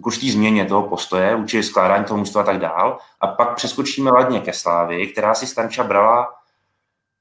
k 0.00 0.06
určitý 0.06 0.30
změně 0.30 0.64
toho 0.64 0.82
postoje, 0.82 1.36
vůči 1.36 1.62
skládání 1.62 2.04
toho 2.04 2.18
mužstva 2.18 2.42
a 2.42 2.44
tak 2.44 2.58
dál. 2.58 2.98
A 3.20 3.26
pak 3.26 3.54
přeskočíme 3.54 4.10
ladně 4.10 4.40
ke 4.40 4.52
Slávy, 4.52 5.06
která 5.06 5.34
si 5.34 5.46
Stanča 5.46 5.84
brala, 5.84 6.28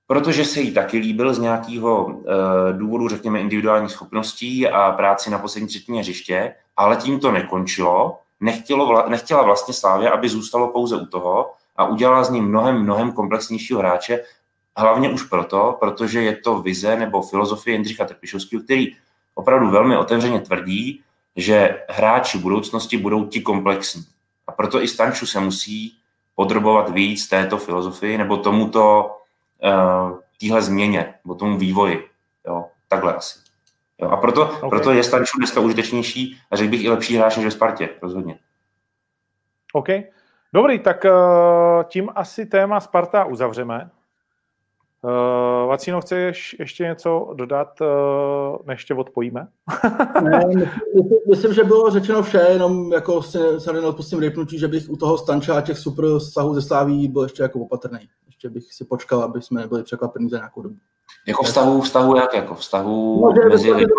protože 0.07 0.45
se 0.45 0.61
jí 0.61 0.73
taky 0.73 0.97
líbil 0.97 1.33
z 1.33 1.39
nějakého 1.39 2.05
uh, 2.05 2.23
důvodu, 2.71 3.07
řekněme, 3.09 3.39
individuálních 3.39 3.91
schopností 3.91 4.67
a 4.67 4.91
práci 4.91 5.29
na 5.29 5.37
poslední 5.37 5.67
třetině 5.67 6.01
hřiště, 6.01 6.55
ale 6.77 6.95
tím 6.95 7.19
to 7.19 7.31
nekončilo. 7.31 8.19
Nechtělo, 8.43 9.09
nechtěla 9.09 9.43
vlastně 9.43 9.73
Slávě, 9.73 10.11
aby 10.11 10.29
zůstalo 10.29 10.67
pouze 10.67 10.97
u 10.97 11.05
toho 11.05 11.53
a 11.75 11.85
udělala 11.85 12.23
z 12.23 12.29
ní 12.29 12.41
mnohem, 12.41 12.83
mnohem 12.83 13.11
komplexnějšího 13.11 13.79
hráče, 13.79 14.23
hlavně 14.77 15.09
už 15.09 15.23
proto, 15.23 15.77
protože 15.79 16.21
je 16.21 16.35
to 16.35 16.59
vize 16.59 16.95
nebo 16.95 17.21
filozofie 17.21 17.75
Jindřicha 17.75 18.05
Trpišovského, 18.05 18.63
který 18.63 18.95
opravdu 19.35 19.69
velmi 19.69 19.97
otevřeně 19.97 20.39
tvrdí, 20.39 21.01
že 21.35 21.83
hráči 21.89 22.37
budoucnosti 22.37 22.97
budou 22.97 23.25
ti 23.25 23.41
komplexní. 23.41 24.03
A 24.47 24.51
proto 24.51 24.83
i 24.83 24.87
Stanču 24.87 25.25
se 25.25 25.39
musí 25.39 25.97
podrobovat 26.35 26.89
víc 26.89 27.27
této 27.27 27.57
filozofii 27.57 28.17
nebo 28.17 28.37
tomuto, 28.37 29.15
uh, 29.63 30.19
téhle 30.39 30.61
změně, 30.61 31.13
nebo 31.25 31.35
tomu 31.35 31.57
vývoji. 31.57 32.09
Jo? 32.47 32.65
Takhle 32.87 33.13
asi. 33.15 33.39
Jo? 34.03 34.09
A 34.09 34.17
proto, 34.17 34.45
okay. 34.45 34.69
proto 34.69 34.91
je 34.91 35.03
Stanču 35.03 35.37
dneska 35.37 35.59
užitečnější 35.59 36.37
a 36.51 36.55
řekl 36.55 36.71
bych 36.71 36.83
i 36.83 36.89
lepší 36.89 37.17
hráč 37.17 37.37
než 37.37 37.45
ve 37.45 37.51
Spartě, 37.51 37.89
rozhodně. 38.01 38.39
OK. 39.73 39.87
Dobrý, 40.53 40.79
tak 40.79 41.05
uh, 41.05 41.83
tím 41.83 42.09
asi 42.15 42.45
téma 42.45 42.79
Sparta 42.79 43.25
uzavřeme. 43.25 43.89
Uh, 45.01 45.69
Vacíno, 45.69 46.01
chceš 46.01 46.55
ještě 46.59 46.83
něco 46.83 47.33
dodat, 47.33 47.81
uh, 47.81 47.87
než 48.65 48.85
tě 48.85 48.93
odpojíme? 48.93 49.47
ne, 50.23 50.39
myslím, 50.47 51.19
myslím, 51.29 51.53
že 51.53 51.63
bylo 51.63 51.89
řečeno 51.89 52.23
vše, 52.23 52.45
jenom 52.49 52.93
jako 52.93 53.21
se, 53.21 53.59
se 53.59 53.73
neodpustím 53.73 54.19
rypnutí, 54.19 54.59
že 54.59 54.67
bych 54.67 54.89
u 54.89 54.95
toho 54.95 55.17
Stanča 55.17 55.57
a 55.57 55.61
těch 55.61 55.77
super 55.77 56.05
vztahů 56.19 56.53
ze 56.53 56.61
Sláví 56.61 57.07
byl 57.07 57.23
ještě 57.23 57.43
jako 57.43 57.59
opatrný. 57.59 57.99
Ještě 58.43 58.53
bych 58.53 58.73
si 58.73 58.85
počkal, 58.85 59.21
aby 59.21 59.41
jsme 59.41 59.61
nebyli 59.61 59.83
překvapení 59.83 60.29
za 60.29 60.37
nějakou 60.37 60.61
dobu. 60.61 60.75
Jako 61.27 61.43
vztahu, 61.43 61.81
vztahu 61.81 62.15
jak? 62.15 62.33
Jako 62.33 62.55
vztahu 62.55 63.21
no, 63.21 63.49
mezi 63.49 63.71
lidmi? 63.71 63.93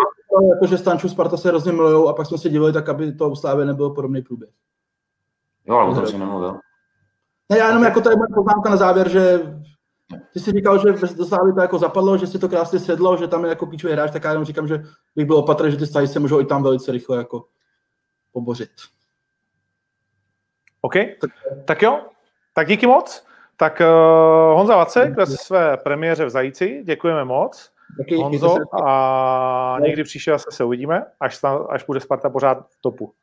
Jako, 0.53 0.67
že 0.67 0.77
Stanču 0.77 1.09
Sparta 1.09 1.37
se 1.37 1.49
hrozně 1.49 1.71
milujou 1.71 2.07
a 2.07 2.13
pak 2.13 2.27
jsme 2.27 2.37
se 2.37 2.49
divili 2.49 2.73
tak, 2.73 2.89
aby 2.89 3.11
to 3.11 3.29
u 3.29 3.35
Slávě 3.35 3.65
nebyl 3.65 3.89
podobný 3.89 4.21
průběh. 4.21 4.49
Jo, 5.65 5.75
ale 5.75 5.91
o 5.91 5.95
tom 5.95 6.07
si 6.07 6.17
nemluvil. 6.17 6.59
Ne, 7.49 7.57
já 7.57 7.67
jenom 7.67 7.83
jako 7.83 8.01
to 8.01 8.09
je 8.09 8.15
moje 8.15 8.27
poznámka 8.35 8.69
na 8.69 8.77
závěr, 8.77 9.09
že 9.09 9.39
ty 10.33 10.39
jsi 10.39 10.51
říkal, 10.51 10.79
že 10.79 11.15
do 11.15 11.25
Slávy 11.25 11.53
to 11.53 11.61
jako 11.61 11.79
zapadlo, 11.79 12.17
že 12.17 12.27
si 12.27 12.39
to 12.39 12.49
krásně 12.49 12.79
sedlo, 12.79 13.17
že 13.17 13.27
tam 13.27 13.43
je 13.43 13.49
jako 13.49 13.65
klíčový 13.65 13.93
hráč, 13.93 14.11
tak 14.11 14.23
já 14.23 14.29
jenom 14.29 14.45
říkám, 14.45 14.67
že 14.67 14.83
bych 15.15 15.25
byl 15.25 15.35
opatrný, 15.35 15.71
že 15.71 15.77
ty 15.77 15.87
stavy 15.87 16.07
se 16.07 16.19
můžou 16.19 16.41
i 16.41 16.45
tam 16.45 16.63
velice 16.63 16.91
rychle 16.91 17.17
jako 17.17 17.47
pobořit. 18.31 18.71
OK, 20.81 20.93
tak, 21.21 21.29
tak 21.65 21.81
jo, 21.81 22.05
tak 22.53 22.67
díky 22.67 22.87
moc. 22.87 23.24
Tak 23.57 23.81
uh, 23.81 24.57
Honza 24.57 24.75
Vacek 24.75 25.15
ve 25.15 25.25
své 25.25 25.77
premiéře 25.77 26.25
v 26.25 26.29
Zajíci, 26.29 26.81
děkujeme 26.83 27.25
moc. 27.25 27.71
Taky, 27.97 28.15
Honzo, 28.15 28.55
a 28.85 29.77
někdy 29.81 30.03
příště 30.03 30.31
zase 30.31 30.45
se 30.51 30.63
uvidíme, 30.63 31.05
až, 31.19 31.39
až 31.69 31.85
bude 31.85 31.99
Sparta 31.99 32.29
pořád 32.29 32.57
v 32.69 32.81
topu. 32.81 33.13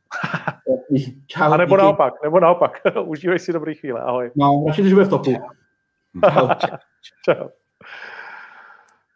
Čau, 1.26 1.43
a 1.43 1.57
nebo 1.57 1.76
díky. 1.76 1.83
naopak, 1.83 2.14
nebo 2.22 2.41
naopak. 2.41 2.80
Užívej 3.05 3.39
si 3.39 3.53
dobrý 3.53 3.74
chvíle, 3.74 4.01
ahoj. 4.01 4.30
No, 4.37 4.64
radši, 4.66 4.80
když 4.80 4.93
bude 4.93 5.05
v 5.05 5.09
topu. 5.09 5.35
Čau. 7.24 7.49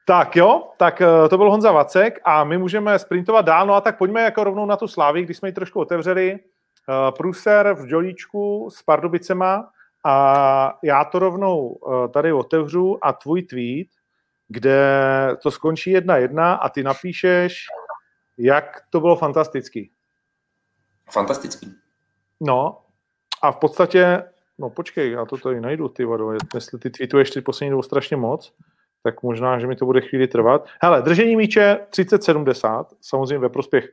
Tak 0.07 0.37
jo, 0.37 0.69
tak 0.77 1.01
eh, 1.01 1.29
to 1.29 1.37
byl 1.37 1.51
Honza 1.51 1.73
Vacek 1.73 2.21
a 2.25 2.45
my 2.45 2.59
můžeme 2.59 2.99
sprintovat 2.99 3.45
dál, 3.45 3.67
no 3.67 3.75
a 3.75 3.81
tak 3.81 3.99
pojďme 3.99 4.23
jako 4.23 4.45
rovnou 4.45 4.67
na 4.67 4.77
tu 4.77 4.89
Slávy, 4.89 5.23
když 5.23 5.37
jsme 5.37 5.49
ji 5.49 5.53
trošku 5.53 5.81
otevřeli. 5.81 6.39
Eh, 6.39 7.13
Pruser 7.13 7.75
v 7.75 7.85
Jolíčku 7.87 8.69
s 8.71 8.83
Pardubicema 8.83 9.69
a 10.07 10.79
já 10.83 11.05
to 11.05 11.19
rovnou 11.19 11.77
eh, 11.77 12.09
tady 12.09 12.33
otevřu 12.33 12.99
a 13.03 13.13
tvůj 13.13 13.43
tweet, 13.43 13.89
kde 14.49 14.81
to 15.43 15.51
skončí 15.51 15.91
jedna 15.91 16.17
jedna 16.17 16.55
a 16.55 16.69
ty 16.69 16.83
napíšeš, 16.83 17.65
jak 18.39 18.83
to 18.91 19.01
bylo 19.01 19.17
fantastický. 19.17 19.91
Fantastický. 21.11 21.75
No 22.41 22.79
a 23.43 23.53
v 23.53 23.57
podstatě 23.57 24.23
No 24.59 24.71
počkej, 24.71 25.11
já 25.11 25.25
to 25.25 25.37
tady 25.37 25.61
najdu, 25.61 25.89
ty 25.89 26.05
vado. 26.05 26.33
Jestli 26.55 26.79
ty 26.79 26.91
tweetuješ 26.91 27.31
ty 27.31 27.41
poslední 27.41 27.71
dobu 27.71 27.83
strašně 27.83 28.17
moc, 28.17 28.53
tak 29.03 29.23
možná, 29.23 29.59
že 29.59 29.67
mi 29.67 29.77
to 29.77 29.85
bude 29.85 30.01
chvíli 30.01 30.27
trvat. 30.27 30.69
Hele, 30.83 31.03
držení 31.03 31.37
míče 31.37 31.79
30-70, 31.91 32.85
samozřejmě 33.01 33.39
ve 33.39 33.49
prospěch 33.49 33.93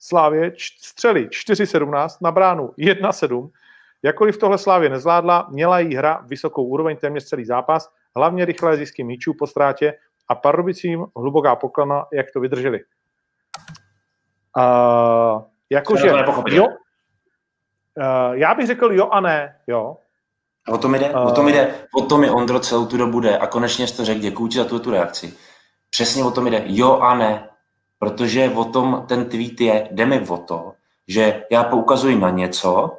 Slávě, 0.00 0.52
střely 0.78 1.28
4-17, 1.28 2.08
na 2.22 2.32
bránu 2.32 2.68
1-7. 2.78 3.50
Jakkoliv 4.04 4.38
tohle 4.38 4.58
Slávě 4.58 4.88
nezvládla, 4.88 5.46
měla 5.50 5.78
jí 5.78 5.94
hra 5.94 6.24
vysokou 6.26 6.64
úroveň 6.64 6.96
téměř 6.96 7.24
celý 7.24 7.44
zápas, 7.44 7.92
hlavně 8.16 8.44
rychlé 8.44 8.76
zisky 8.76 9.04
míčů 9.04 9.34
po 9.38 9.46
ztrátě 9.46 9.94
a 10.28 10.34
Pardubicím 10.34 11.06
hluboká 11.16 11.56
poklona, 11.56 12.06
jak 12.12 12.26
to 12.32 12.40
vydrželi. 12.40 12.80
Uh, 14.56 15.42
jakože, 15.70 16.08
jo, 16.48 16.66
Uh, 17.98 18.34
já 18.34 18.54
bych 18.54 18.66
řekl 18.66 18.92
jo 18.92 19.08
a 19.08 19.20
ne, 19.20 19.56
jo. 19.66 19.96
O 20.68 20.78
tom 20.78 20.94
jde, 20.94 21.10
uh, 21.10 21.26
o 21.26 21.30
tom 21.30 21.48
jde, 21.48 21.74
o 21.94 22.02
tom 22.02 22.24
je 22.24 22.30
Ondro 22.30 22.60
celou 22.60 22.86
tu 22.86 22.96
dobu 22.96 23.20
jde 23.20 23.38
a 23.38 23.46
konečně 23.46 23.86
jsi 23.86 23.96
to 23.96 24.04
řekl, 24.04 24.20
děkuji 24.20 24.48
ti 24.48 24.58
za 24.58 24.64
tu, 24.64 24.78
tu 24.78 24.90
reakci. 24.90 25.34
Přesně 25.90 26.24
o 26.24 26.30
tom 26.30 26.46
jde, 26.46 26.62
jo 26.66 26.98
a 26.98 27.14
ne, 27.14 27.48
protože 27.98 28.50
o 28.50 28.64
tom 28.64 29.04
ten 29.08 29.28
tweet 29.28 29.60
je, 29.60 29.88
jde 29.90 30.06
mi 30.06 30.20
o 30.28 30.36
to, 30.36 30.72
že 31.08 31.44
já 31.50 31.64
poukazuji 31.64 32.18
na 32.18 32.30
něco, 32.30 32.98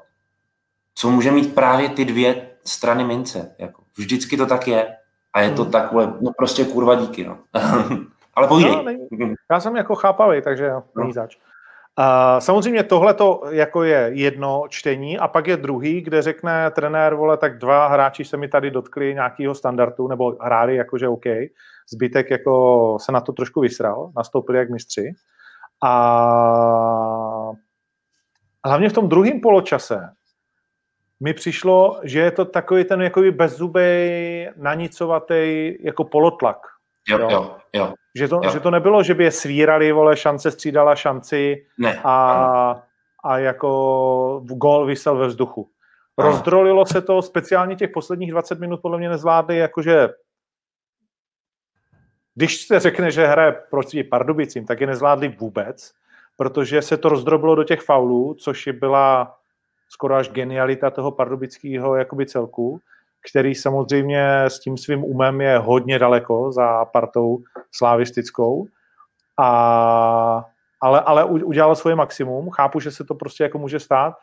co 1.00 1.10
může 1.10 1.32
mít 1.32 1.56
právě 1.56 1.90
ty 1.90 2.06
dvě 2.06 2.50
strany 2.66 3.04
mince. 3.04 3.56
Jako, 3.58 3.84
vždycky 3.98 4.38
to 4.38 4.46
tak 4.46 4.68
je. 4.68 4.96
A 5.34 5.42
je 5.42 5.52
to 5.52 5.64
hmm. 5.64 5.72
takhle, 5.72 6.14
no 6.22 6.32
prostě 6.38 6.66
kurva 6.66 6.96
díky, 6.96 7.24
no. 7.28 7.38
Ale 8.36 8.48
povídej. 8.48 9.08
No, 9.12 9.34
já 9.52 9.60
jsem 9.60 9.76
jako 9.76 9.96
chápavý, 9.96 10.42
takže 10.42 10.66
jo, 10.66 10.84
no. 10.96 11.14
zač. 11.14 11.38
A 11.96 12.40
samozřejmě 12.40 12.84
tohle 12.84 13.14
to 13.14 13.42
jako 13.50 13.84
je 13.84 14.10
jedno 14.14 14.64
čtení 14.70 15.20
a 15.20 15.28
pak 15.28 15.48
je 15.48 15.58
druhý, 15.58 16.02
kde 16.02 16.22
řekne 16.22 16.72
trenér, 16.72 17.16
vole, 17.16 17.38
tak 17.38 17.58
dva 17.58 17.88
hráči 17.88 18.26
se 18.26 18.38
mi 18.38 18.48
tady 18.48 18.72
dotkli 18.72 19.14
nějakého 19.14 19.56
standardu, 19.56 20.08
nebo 20.08 20.36
hráli 20.42 20.76
jakože 20.76 21.08
OK, 21.08 21.26
zbytek 21.92 22.32
jako 22.32 22.98
se 23.02 23.12
na 23.12 23.22
to 23.22 23.34
trošku 23.34 23.62
vysral, 23.62 24.12
nastoupili 24.16 24.58
jak 24.58 24.70
mistři. 24.70 25.14
A 25.84 27.52
hlavně 28.66 28.90
v 28.90 28.94
tom 28.94 29.10
druhém 29.10 29.42
poločase 29.42 30.10
mi 31.24 31.34
přišlo, 31.34 32.00
že 32.04 32.20
je 32.20 32.32
to 32.32 32.46
takový 32.46 32.84
ten 32.84 33.02
jakoby 33.02 33.32
bezzubej, 33.32 34.50
nanicovatý 34.56 35.74
jako 35.80 36.04
polotlak. 36.04 36.58
Jo, 37.10 37.18
jo, 37.18 37.30
jo. 37.32 37.58
jo. 37.74 37.94
Že 38.16 38.28
to, 38.28 38.42
jo. 38.44 38.52
že 38.52 38.60
to 38.60 38.72
nebylo, 38.72 39.04
že 39.04 39.14
by 39.14 39.24
je 39.24 39.32
svírali, 39.32 39.92
vole, 39.92 40.18
šance 40.18 40.52
střídala 40.52 40.96
šanci 40.96 41.66
ne, 41.78 42.02
a, 42.04 42.84
a 43.24 43.38
jako 43.38 44.42
gol 44.46 44.86
vysel 44.86 45.18
ve 45.18 45.28
vzduchu. 45.28 45.70
Ano. 46.18 46.30
Rozdrolilo 46.30 46.86
se 46.86 47.02
to, 47.02 47.22
speciálně 47.22 47.76
těch 47.76 47.90
posledních 47.90 48.32
20 48.32 48.60
minut 48.60 48.82
podle 48.82 48.98
mě 48.98 49.10
nezvládli, 49.10 49.58
jakože 49.58 50.10
když 52.36 52.62
se 52.62 52.80
řekne, 52.80 53.12
že 53.12 53.28
hraje 53.28 53.52
proti 53.70 54.04
Pardubicím, 54.04 54.66
tak 54.66 54.82
je 54.82 54.88
nezvládli 54.88 55.28
vůbec, 55.28 55.94
protože 56.38 56.82
se 56.82 56.98
to 56.98 57.10
rozdrobilo 57.10 57.56
do 57.56 57.64
těch 57.64 57.82
faulů, 57.82 58.34
což 58.34 58.68
byla 58.68 59.39
skoro 59.90 60.16
až 60.16 60.30
genialita 60.30 60.90
toho 60.90 61.12
pardubického 61.12 61.96
jakoby 61.96 62.26
celku 62.26 62.82
který 63.30 63.56
samozřejmě 63.56 64.44
s 64.44 64.60
tím 64.60 64.78
svým 64.78 65.04
umem 65.04 65.42
je 65.42 65.58
hodně 65.58 66.00
daleko 66.00 66.52
za 66.52 66.86
partou 66.86 67.44
slavistickou. 67.72 68.68
A, 69.40 70.46
ale, 70.82 71.02
ale 71.02 71.24
udělal 71.26 71.76
svoje 71.76 71.96
maximum. 71.96 72.50
Chápu, 72.50 72.80
že 72.80 72.92
se 72.92 73.04
to 73.04 73.16
prostě 73.16 73.44
jako 73.44 73.58
může 73.58 73.80
stát, 73.80 74.14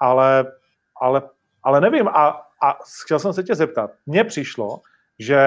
ale, 0.00 0.52
ale, 1.00 1.22
ale 1.62 1.80
nevím. 1.80 2.08
A, 2.08 2.46
a 2.62 2.78
chtěl 3.04 3.18
jsem 3.18 3.32
se 3.32 3.42
tě 3.42 3.54
zeptat. 3.54 3.90
Mně 4.06 4.24
přišlo, 4.24 4.80
že 5.18 5.38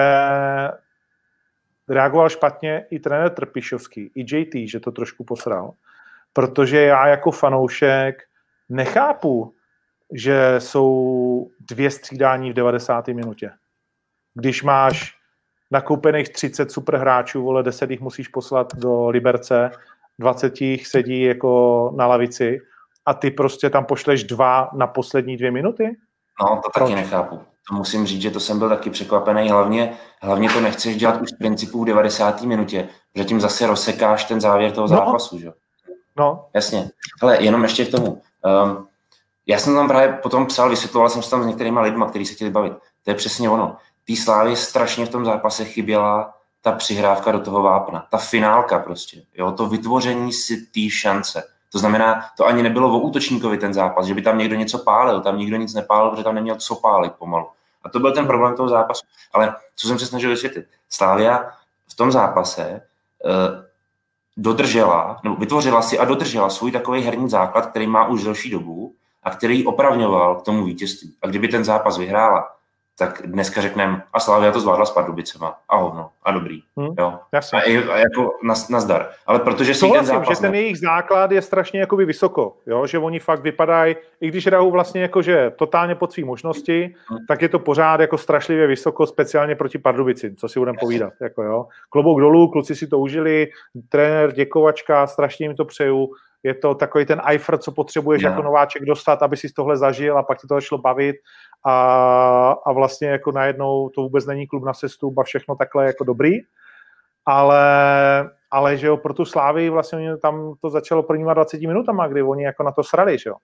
reagoval 1.88 2.28
špatně 2.28 2.86
i 2.90 2.98
trenér 2.98 3.30
Trpišovský, 3.30 4.10
i 4.14 4.36
JT, 4.36 4.68
že 4.70 4.80
to 4.80 4.92
trošku 4.92 5.24
posral, 5.24 5.72
protože 6.32 6.82
já 6.82 7.06
jako 7.08 7.30
fanoušek 7.30 8.22
nechápu, 8.68 9.54
že 10.12 10.54
jsou 10.58 11.50
dvě 11.70 11.90
střídání 11.90 12.50
v 12.50 12.54
90. 12.54 13.08
minutě. 13.08 13.50
Když 14.34 14.62
máš 14.62 15.14
nakoupených 15.70 16.28
30 16.28 16.70
super 16.70 16.96
hráčů, 16.96 17.42
vole, 17.42 17.62
10 17.62 17.90
jich 17.90 18.00
musíš 18.00 18.28
poslat 18.28 18.74
do 18.74 19.08
Liberce, 19.08 19.70
20 20.18 20.60
jich 20.60 20.86
sedí 20.86 21.22
jako 21.22 21.92
na 21.96 22.06
lavici 22.06 22.60
a 23.06 23.14
ty 23.14 23.30
prostě 23.30 23.70
tam 23.70 23.84
pošleš 23.84 24.24
dva 24.24 24.70
na 24.72 24.86
poslední 24.86 25.36
dvě 25.36 25.50
minuty? 25.50 25.96
No, 26.42 26.48
to 26.56 26.70
taky 26.74 26.92
Proč? 26.92 26.94
nechápu. 26.94 27.40
To 27.68 27.74
musím 27.74 28.06
říct, 28.06 28.22
že 28.22 28.30
to 28.30 28.40
jsem 28.40 28.58
byl 28.58 28.68
taky 28.68 28.90
překvapený. 28.90 29.50
Hlavně, 29.50 29.92
hlavně 30.22 30.50
to 30.50 30.60
nechceš 30.60 30.96
dělat 30.96 31.20
už 31.20 31.30
z 31.30 31.36
principu 31.36 31.82
v 31.82 31.86
90. 31.86 32.42
minutě, 32.42 32.88
že 33.14 33.24
tím 33.24 33.40
zase 33.40 33.66
rozsekáš 33.66 34.24
ten 34.24 34.40
závěr 34.40 34.72
toho 34.72 34.88
no. 34.88 34.96
zápasu, 34.96 35.38
že? 35.38 35.52
No. 36.16 36.48
Jasně. 36.54 36.90
Ale 37.22 37.44
jenom 37.44 37.62
ještě 37.62 37.84
k 37.84 37.90
tomu. 37.90 38.22
Um, 38.64 38.88
já 39.46 39.58
jsem 39.58 39.74
tam 39.74 39.88
právě 39.88 40.12
potom 40.22 40.46
psal, 40.46 40.70
vysvětloval 40.70 41.10
jsem 41.10 41.22
se 41.22 41.30
tam 41.30 41.42
s 41.42 41.46
některýma 41.46 41.80
lidmi, 41.80 42.04
kteří 42.08 42.26
se 42.26 42.34
chtěli 42.34 42.50
bavit. 42.50 42.72
To 43.04 43.10
je 43.10 43.14
přesně 43.14 43.50
ono. 43.50 43.76
Tý 44.04 44.16
Slávy 44.16 44.56
strašně 44.56 45.06
v 45.06 45.08
tom 45.08 45.24
zápase 45.24 45.64
chyběla 45.64 46.34
ta 46.62 46.72
přihrávka 46.72 47.32
do 47.32 47.40
toho 47.40 47.62
vápna, 47.62 48.06
ta 48.10 48.18
finálka 48.18 48.78
prostě, 48.78 49.22
jo, 49.34 49.52
to 49.52 49.66
vytvoření 49.66 50.32
si 50.32 50.56
té 50.56 50.90
šance. 50.90 51.44
To 51.72 51.78
znamená, 51.78 52.24
to 52.36 52.46
ani 52.46 52.62
nebylo 52.62 52.88
o 52.92 52.98
útočníkovi 52.98 53.58
ten 53.58 53.74
zápas, 53.74 54.06
že 54.06 54.14
by 54.14 54.22
tam 54.22 54.38
někdo 54.38 54.56
něco 54.56 54.78
pálil, 54.78 55.20
tam 55.20 55.38
nikdo 55.38 55.56
nic 55.56 55.74
nepálil, 55.74 56.10
protože 56.10 56.24
tam 56.24 56.34
neměl 56.34 56.56
co 56.56 56.74
pálit 56.74 57.12
pomalu. 57.12 57.46
A 57.82 57.88
to 57.88 57.98
byl 57.98 58.12
ten 58.12 58.26
problém 58.26 58.56
toho 58.56 58.68
zápasu. 58.68 59.06
Ale 59.32 59.54
co 59.76 59.88
jsem 59.88 59.98
se 59.98 60.06
snažil 60.06 60.30
vysvětlit, 60.30 60.66
Slávia 60.88 61.50
v 61.88 61.96
tom 61.96 62.12
zápase 62.12 62.82
uh, 63.24 63.64
dodržela, 64.36 65.20
nebo 65.22 65.36
vytvořila 65.36 65.82
si 65.82 65.98
a 65.98 66.04
dodržela 66.04 66.50
svůj 66.50 66.72
takový 66.72 67.02
herní 67.02 67.30
základ, 67.30 67.66
který 67.66 67.86
má 67.86 68.08
už 68.08 68.24
delší 68.24 68.50
dobu 68.50 68.94
a 69.26 69.30
který 69.30 69.66
opravňoval 69.66 70.34
k 70.34 70.42
tomu 70.42 70.64
vítězství. 70.64 71.14
A 71.22 71.26
kdyby 71.26 71.48
ten 71.48 71.64
zápas 71.64 71.98
vyhrála, 71.98 72.48
tak 72.98 73.22
dneska 73.24 73.60
řekneme, 73.60 74.02
a 74.12 74.20
Slavia 74.20 74.52
to 74.52 74.60
zvládla 74.60 74.86
s 74.86 74.90
Pardubicema. 74.90 75.58
A 75.68 75.76
hovno, 75.76 76.10
a 76.22 76.32
dobrý. 76.32 76.62
Hmm, 76.76 76.94
jo. 76.98 77.18
Jasně. 77.32 77.62
A, 77.62 77.92
a 77.92 77.96
jako 77.96 78.32
nazdar. 78.70 79.08
Ale 79.26 79.38
protože 79.38 79.74
si 79.74 79.90
ten 79.90 80.06
zápas... 80.06 80.28
že 80.28 80.42
ten 80.42 80.54
jejich 80.54 80.78
základ 80.78 81.32
je 81.32 81.42
strašně 81.42 81.80
jakoby 81.80 82.04
vysoko, 82.04 82.56
jo? 82.66 82.86
že 82.86 82.98
oni 82.98 83.18
fakt 83.18 83.42
vypadají, 83.42 83.96
i 84.20 84.28
když 84.28 84.46
hrajou 84.46 84.70
vlastně 84.70 85.02
jakože 85.02 85.52
totálně 85.56 85.94
pod 85.94 86.12
svý 86.12 86.24
možnosti, 86.24 86.94
hmm. 87.08 87.18
tak 87.28 87.42
je 87.42 87.48
to 87.48 87.58
pořád 87.58 88.00
jako 88.00 88.18
strašlivě 88.18 88.66
vysoko, 88.66 89.06
speciálně 89.06 89.54
proti 89.54 89.78
Pardubici, 89.78 90.34
co 90.34 90.48
si 90.48 90.58
budeme 90.58 90.78
povídat. 90.80 91.12
Jako, 91.20 91.42
jo? 91.42 91.66
Klobouk 91.90 92.20
dolů, 92.20 92.48
kluci 92.48 92.76
si 92.76 92.86
to 92.86 92.98
užili, 92.98 93.48
trenér, 93.88 94.32
děkovačka, 94.32 95.06
strašně 95.06 95.46
jim 95.46 95.56
to 95.56 95.64
přeju, 95.64 96.10
je 96.42 96.54
to 96.54 96.74
takový 96.74 97.06
ten 97.06 97.22
Eiffel, 97.24 97.58
co 97.58 97.72
potřebuješ 97.72 98.22
yeah. 98.22 98.32
jako 98.32 98.42
nováček 98.42 98.84
dostat, 98.84 99.22
aby 99.22 99.36
si 99.36 99.52
tohle 99.52 99.76
zažil 99.76 100.18
a 100.18 100.22
pak 100.22 100.40
ti 100.40 100.46
to 100.46 100.54
začalo 100.54 100.80
bavit 100.80 101.16
a, 101.64 102.56
a 102.66 102.72
vlastně 102.72 103.08
jako 103.08 103.32
najednou 103.32 103.88
to 103.88 104.00
vůbec 104.00 104.26
není 104.26 104.46
klub 104.46 104.64
na 104.64 104.74
sestup 104.74 105.18
a 105.18 105.22
všechno 105.22 105.56
takhle 105.56 105.86
jako 105.86 106.04
dobrý, 106.04 106.38
ale, 107.26 107.60
ale 108.50 108.76
že 108.76 108.86
jo, 108.86 108.96
pro 108.96 109.14
tu 109.14 109.24
Slávy 109.24 109.70
vlastně 109.70 110.16
tam 110.16 110.54
to 110.62 110.70
začalo 110.70 111.02
prvníma 111.02 111.34
20 111.34 111.60
minutama, 111.60 112.08
kdy 112.08 112.22
oni 112.22 112.44
jako 112.44 112.62
na 112.62 112.72
to 112.72 112.82
srali, 112.84 113.18
že 113.18 113.30
jo. 113.30 113.36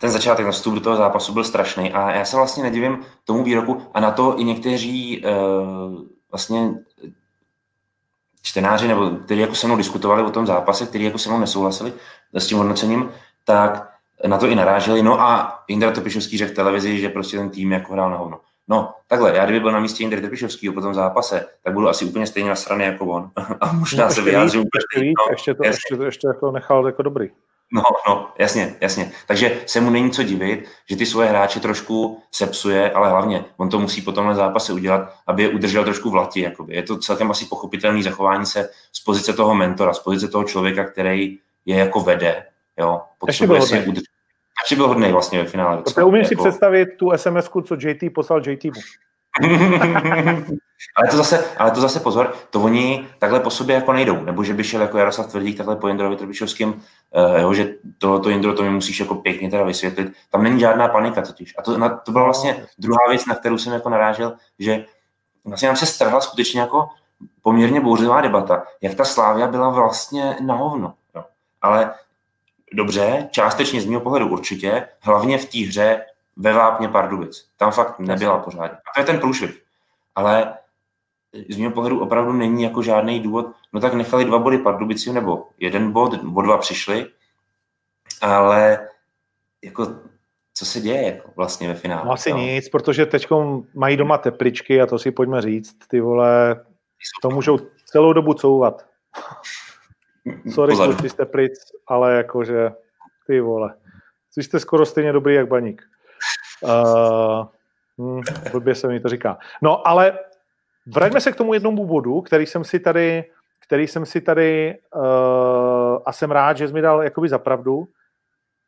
Ten 0.00 0.10
začátek 0.10 0.46
na 0.46 0.52
vstup 0.52 0.74
do 0.74 0.80
toho 0.80 0.96
zápasu 0.96 1.32
byl 1.32 1.44
strašný 1.44 1.92
a 1.92 2.10
já 2.10 2.24
se 2.24 2.36
vlastně 2.36 2.62
nedivím 2.62 2.98
tomu 3.24 3.44
výroku 3.44 3.82
a 3.94 4.00
na 4.00 4.10
to 4.10 4.38
i 4.38 4.44
někteří 4.44 5.24
uh, 5.24 5.32
vlastně 6.30 6.74
čtenáři, 8.42 8.88
nebo 8.88 9.10
kteří 9.10 9.40
jako 9.40 9.54
se 9.54 9.66
mnou 9.66 9.76
diskutovali 9.76 10.22
o 10.22 10.30
tom 10.30 10.46
zápase, 10.46 10.86
kteří 10.86 11.04
jako 11.04 11.18
se 11.18 11.28
mnou 11.28 11.38
nesouhlasili 11.38 11.92
s 12.34 12.46
tím 12.46 12.58
hodnocením, 12.58 13.10
tak 13.44 13.92
na 14.26 14.38
to 14.38 14.46
i 14.46 14.54
naráželi. 14.54 15.02
No 15.02 15.20
a 15.20 15.58
Indra 15.68 15.90
Topišovský 15.90 16.38
řekl 16.38 16.52
v 16.52 16.56
televizi, 16.56 16.98
že 16.98 17.08
prostě 17.08 17.36
ten 17.36 17.50
tým 17.50 17.72
jako 17.72 17.92
hrál 17.92 18.10
na 18.10 18.16
hovno. 18.16 18.40
No, 18.68 18.94
takhle, 19.06 19.36
já 19.36 19.44
kdyby 19.44 19.60
byl 19.60 19.72
na 19.72 19.80
místě 19.80 20.02
Indry 20.04 20.20
Tepišovského 20.20 20.74
po 20.74 20.80
tom 20.80 20.94
zápase, 20.94 21.46
tak 21.64 21.74
budu 21.74 21.88
asi 21.88 22.04
úplně 22.04 22.26
stejně 22.26 22.48
nasraný 22.48 22.84
jako 22.84 23.06
on. 23.06 23.30
A 23.60 23.72
možná 23.72 24.10
se 24.10 24.22
vyjádřím 24.22 24.64
ještě, 24.74 25.12
no, 25.18 25.32
ještě, 25.32 25.54
to, 25.54 25.64
ještě, 25.64 25.96
to, 25.96 26.04
ještě 26.04 26.28
to 26.40 26.50
nechal 26.50 26.86
jako 26.86 27.02
dobrý. 27.02 27.30
No, 27.72 27.82
no, 28.08 28.28
jasně, 28.38 28.74
jasně. 28.80 29.12
Takže 29.26 29.60
se 29.66 29.80
mu 29.80 29.90
není 29.90 30.10
co 30.10 30.22
divit, 30.22 30.68
že 30.90 30.96
ty 30.96 31.06
svoje 31.06 31.28
hráče 31.28 31.60
trošku 31.60 32.22
sepsuje, 32.32 32.90
ale 32.90 33.10
hlavně 33.10 33.44
on 33.56 33.68
to 33.68 33.78
musí 33.78 34.02
po 34.02 34.12
tomhle 34.12 34.34
zápase 34.34 34.72
udělat, 34.72 35.14
aby 35.26 35.42
je 35.42 35.48
udržel 35.48 35.84
trošku 35.84 36.10
v 36.10 36.14
lati. 36.14 36.40
Jakoby. 36.40 36.74
Je 36.74 36.82
to 36.82 36.98
celkem 36.98 37.30
asi 37.30 37.44
pochopitelné 37.44 38.02
zachování 38.02 38.46
se 38.46 38.70
z 38.92 39.00
pozice 39.00 39.32
toho 39.32 39.54
mentora, 39.54 39.92
z 39.92 39.98
pozice 39.98 40.28
toho 40.28 40.44
člověka, 40.44 40.84
který 40.84 41.38
je 41.66 41.76
jako 41.76 42.00
vede. 42.00 42.46
Jo? 42.78 43.00
Potřebuje 43.18 43.62
si 43.62 43.78
udržet 43.78 44.12
ještě 44.62 44.76
byl 44.76 44.88
hodný 44.88 45.12
vlastně 45.12 45.38
ve 45.38 45.48
finále. 45.48 45.76
Docela, 45.76 46.06
umím 46.06 46.22
jako... 46.22 46.28
si 46.28 46.36
představit 46.36 46.88
tu 46.96 47.10
sms 47.16 47.50
co 47.64 47.74
JT 47.74 48.14
poslal 48.14 48.42
JT. 48.48 48.64
ale, 50.96 51.08
to 51.10 51.16
zase, 51.16 51.44
ale 51.56 51.70
to 51.70 51.80
zase 51.80 52.00
pozor, 52.00 52.34
to 52.50 52.60
oni 52.60 53.08
takhle 53.18 53.40
po 53.40 53.50
sobě 53.50 53.74
jako 53.74 53.92
nejdou, 53.92 54.24
nebo 54.24 54.44
že 54.44 54.54
by 54.54 54.64
šel 54.64 54.80
jako 54.80 54.98
Jaroslav 54.98 55.26
Tvrdík 55.26 55.56
takhle 55.56 55.76
po 55.76 55.88
Jindrovi 55.88 56.16
Trbišovským, 56.16 56.68
uh, 56.68 57.40
jo, 57.40 57.54
že 57.54 57.74
tohleto 57.98 58.28
Jindro 58.28 58.54
to 58.54 58.62
mi 58.62 58.70
musíš 58.70 59.00
jako 59.00 59.14
pěkně 59.14 59.50
teda 59.50 59.64
vysvětlit. 59.64 60.12
Tam 60.30 60.42
není 60.42 60.60
žádná 60.60 60.88
panika 60.88 61.22
totiž. 61.22 61.54
A 61.58 61.62
to, 61.62 61.78
na, 61.78 61.88
to 61.88 62.12
byla 62.12 62.24
vlastně 62.24 62.66
druhá 62.78 63.08
věc, 63.08 63.26
na 63.26 63.34
kterou 63.34 63.58
jsem 63.58 63.72
jako 63.72 63.88
narážel, 63.88 64.32
že 64.58 64.84
vlastně 65.44 65.68
nám 65.68 65.76
se 65.76 65.86
strhla 65.86 66.20
skutečně 66.20 66.60
jako 66.60 66.88
poměrně 67.42 67.80
bouřlivá 67.80 68.20
debata, 68.20 68.62
jak 68.80 68.94
ta 68.94 69.04
Slávia 69.04 69.46
byla 69.46 69.70
vlastně 69.70 70.36
na 70.40 70.54
hovno. 70.54 70.94
Jo. 71.14 71.24
Ale 71.62 71.94
dobře, 72.72 73.28
částečně 73.30 73.80
z 73.80 73.86
mého 73.86 74.00
pohledu 74.00 74.28
určitě, 74.28 74.88
hlavně 75.00 75.38
v 75.38 75.46
té 75.46 75.58
hře 75.58 76.04
ve 76.36 76.52
Vápně 76.52 76.88
Pardubic. 76.88 77.48
Tam 77.56 77.72
fakt 77.72 77.98
nebyla 77.98 78.38
pořádně. 78.38 78.78
A 78.78 78.94
to 78.94 79.00
je 79.00 79.06
ten 79.06 79.20
průšvih. 79.20 79.62
Ale 80.14 80.54
z 81.48 81.58
mého 81.58 81.72
pohledu 81.72 82.00
opravdu 82.00 82.32
není 82.32 82.62
jako 82.62 82.82
žádný 82.82 83.20
důvod, 83.20 83.46
no 83.72 83.80
tak 83.80 83.94
nechali 83.94 84.24
dva 84.24 84.38
body 84.38 84.58
Pardubici, 84.58 85.12
nebo 85.12 85.48
jeden 85.58 85.92
bod, 85.92 86.14
o 86.34 86.42
dva 86.42 86.58
přišli, 86.58 87.06
ale 88.20 88.88
jako 89.64 89.86
co 90.54 90.66
se 90.66 90.80
děje 90.80 91.02
jako 91.02 91.30
vlastně 91.36 91.68
ve 91.68 91.74
finále? 91.74 92.04
No 92.04 92.12
asi 92.12 92.30
no. 92.30 92.36
nic, 92.36 92.68
protože 92.68 93.06
teď 93.06 93.26
mají 93.74 93.96
doma 93.96 94.18
tepličky 94.18 94.80
a 94.80 94.86
to 94.86 94.98
si 94.98 95.10
pojďme 95.10 95.42
říct, 95.42 95.76
ty 95.88 96.00
vole, 96.00 96.64
to 97.22 97.30
můžou 97.30 97.58
celou 97.84 98.12
dobu 98.12 98.34
couvat. 98.34 98.86
Sorry, 100.54 100.76
kluci 100.76 101.08
jste 101.08 101.26
pryč, 101.26 101.52
ale 101.86 102.14
jakože 102.16 102.70
ty 103.26 103.40
vole. 103.40 103.74
Jste 104.38 104.60
skoro 104.60 104.86
stejně 104.86 105.12
dobrý 105.12 105.34
jak 105.34 105.48
baník. 105.48 105.82
Uh, 106.62 107.46
hm, 107.98 108.20
blbě 108.52 108.74
se 108.74 108.88
mi 108.88 109.00
to 109.00 109.08
říká. 109.08 109.38
No, 109.62 109.88
ale 109.88 110.18
vraťme 110.86 111.20
se 111.20 111.32
k 111.32 111.36
tomu 111.36 111.54
jednomu 111.54 111.86
bodu, 111.86 112.20
který 112.20 112.46
jsem 112.46 112.64
si 112.64 112.80
tady, 112.80 113.24
který 113.66 113.86
jsem 113.86 114.06
si 114.06 114.20
tady 114.20 114.78
uh, 114.94 115.98
a 116.06 116.12
jsem 116.12 116.30
rád, 116.30 116.56
že 116.56 116.68
jsi 116.68 116.74
mi 116.74 116.80
dal 116.80 117.02
jakoby 117.02 117.28
za 117.28 117.38
pravdu. 117.38 117.88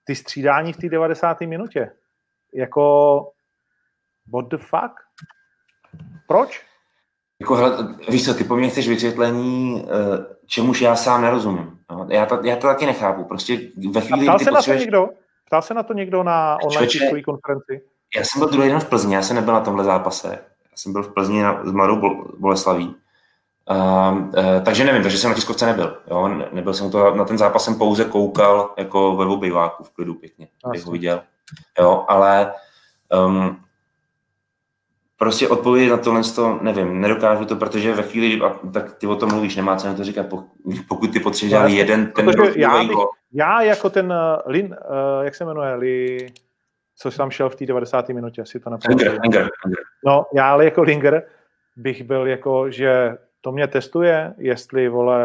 Ty 0.05 0.15
střídání 0.15 0.73
v 0.73 0.77
té 0.77 0.89
90. 0.89 1.41
minutě. 1.41 1.93
Jako 2.55 3.17
what 4.33 4.49
the 4.49 4.57
fuck? 4.57 4.93
Proč? 6.29 6.65
Jako, 7.41 7.55
hele, 7.55 7.97
víš 8.09 8.25
co, 8.25 8.35
ty 8.35 8.45
po 8.45 8.57
mně 8.57 8.69
chceš 8.69 8.89
vysvětlení, 8.89 9.85
eh, 9.85 10.35
čemuž 10.47 10.81
já 10.81 10.97
sám 10.97 11.23
nerozumím. 11.23 11.79
No, 11.91 12.07
já, 12.11 12.27
to, 12.27 12.41
já 12.45 12.57
to 12.57 12.67
taky 12.67 12.87
nechápu. 12.87 13.25
Prostě 13.25 13.61
ve 13.91 14.01
chvíli, 14.01 14.27
Ptal 14.27 14.39
se 14.39 14.51
potřebuješ... 14.51 14.67
na 14.67 14.75
to 14.75 14.81
někdo? 14.81 15.09
Ptal 15.45 15.63
se 15.63 15.75
na 15.75 15.83
to 15.83 15.93
někdo 15.93 16.23
na 16.23 16.59
online 16.63 16.87
tiskový 16.87 17.23
konferenci? 17.23 17.83
Já 18.17 18.25
jsem 18.25 18.39
byl 18.39 18.49
druhý 18.49 18.69
den 18.69 18.81
v 18.81 18.89
Plzni, 18.89 19.15
já 19.15 19.23
jsem 19.23 19.37
nebyl 19.37 19.55
na 19.55 19.61
tomhle 19.61 19.85
zápase. 19.85 20.29
Já 20.71 20.77
jsem 20.77 20.93
byl 20.93 21.03
v 21.03 21.15
Plzni 21.15 21.43
na, 21.43 21.65
s 21.65 21.73
Mladou 21.73 22.25
Boleslaví. 22.39 22.95
Uh, 23.71 24.19
uh, 24.19 24.33
takže 24.65 24.85
nevím, 24.85 25.03
takže 25.03 25.19
jsem 25.19 25.31
na 25.31 25.35
tiskovce 25.35 25.67
nebyl. 25.67 25.99
Jo? 26.11 26.29
Ne, 26.29 26.49
nebyl 26.53 26.75
jsem 26.75 26.91
to, 26.91 27.15
na 27.15 27.25
ten 27.25 27.39
zápas 27.39 27.65
jsem 27.65 27.75
pouze 27.75 28.05
koukal 28.05 28.75
jako 28.79 29.17
ve 29.17 29.27
obejváku 29.27 29.85
v 29.85 29.91
klidu 29.91 30.15
pěkně, 30.15 30.49
abych 30.65 30.85
ho 30.85 30.93
viděl. 30.93 31.23
Jo, 31.81 32.05
ale 32.09 32.53
um, 33.27 33.59
prostě 35.17 35.49
odpovědět 35.49 35.91
na 35.91 35.97
tohle, 35.97 36.23
to 36.23 36.59
nevím, 36.63 37.01
nedokážu 37.01 37.45
to, 37.45 37.57
protože 37.57 37.95
ve 37.95 38.03
chvíli, 38.03 38.41
a, 38.41 38.59
tak 38.73 38.95
ty 38.95 39.07
o 39.07 39.17
tom 39.17 39.29
mluvíš, 39.29 39.57
nemá 39.57 39.77
cenu 39.77 39.95
to 39.95 40.05
říkat, 40.05 40.27
pokud 40.89 41.13
ty 41.13 41.21
potřebuješ 41.21 41.63
no, 41.63 41.69
jeden 41.69 42.07
ten 42.07 42.31
já, 42.57 42.79
bych, 42.79 42.91
já 43.35 43.63
jako 43.63 43.91
ten 43.91 44.13
uh, 44.13 44.19
Lin, 44.47 44.67
uh, 44.67 45.25
jak 45.25 45.35
se 45.35 45.45
jmenuje, 45.45 45.75
Li, 45.75 46.27
co 46.97 47.11
tam 47.11 47.31
šel 47.31 47.51
v 47.51 47.57
té 47.57 47.67
90. 47.67 48.09
minutě, 48.09 48.47
si 48.47 48.61
to 48.61 48.71
například. 48.71 49.17
No, 50.05 50.27
já 50.35 50.53
ale 50.53 50.65
jako 50.65 50.83
Linger 50.83 51.23
bych 51.77 52.03
byl 52.03 52.27
jako, 52.27 52.71
že 52.71 53.17
to 53.41 53.53
mě 53.53 53.67
testuje, 53.67 54.35
jestli, 54.39 54.89
vole, 54.89 55.21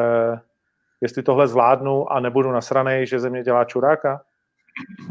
jestli 1.02 1.24
tohle 1.24 1.48
zvládnu 1.48 2.12
a 2.12 2.20
nebudu 2.20 2.52
nasranej, 2.52 3.08
že 3.08 3.20
ze 3.20 3.30
mě 3.30 3.44
dělá 3.44 3.66
čuráka. 3.66 4.22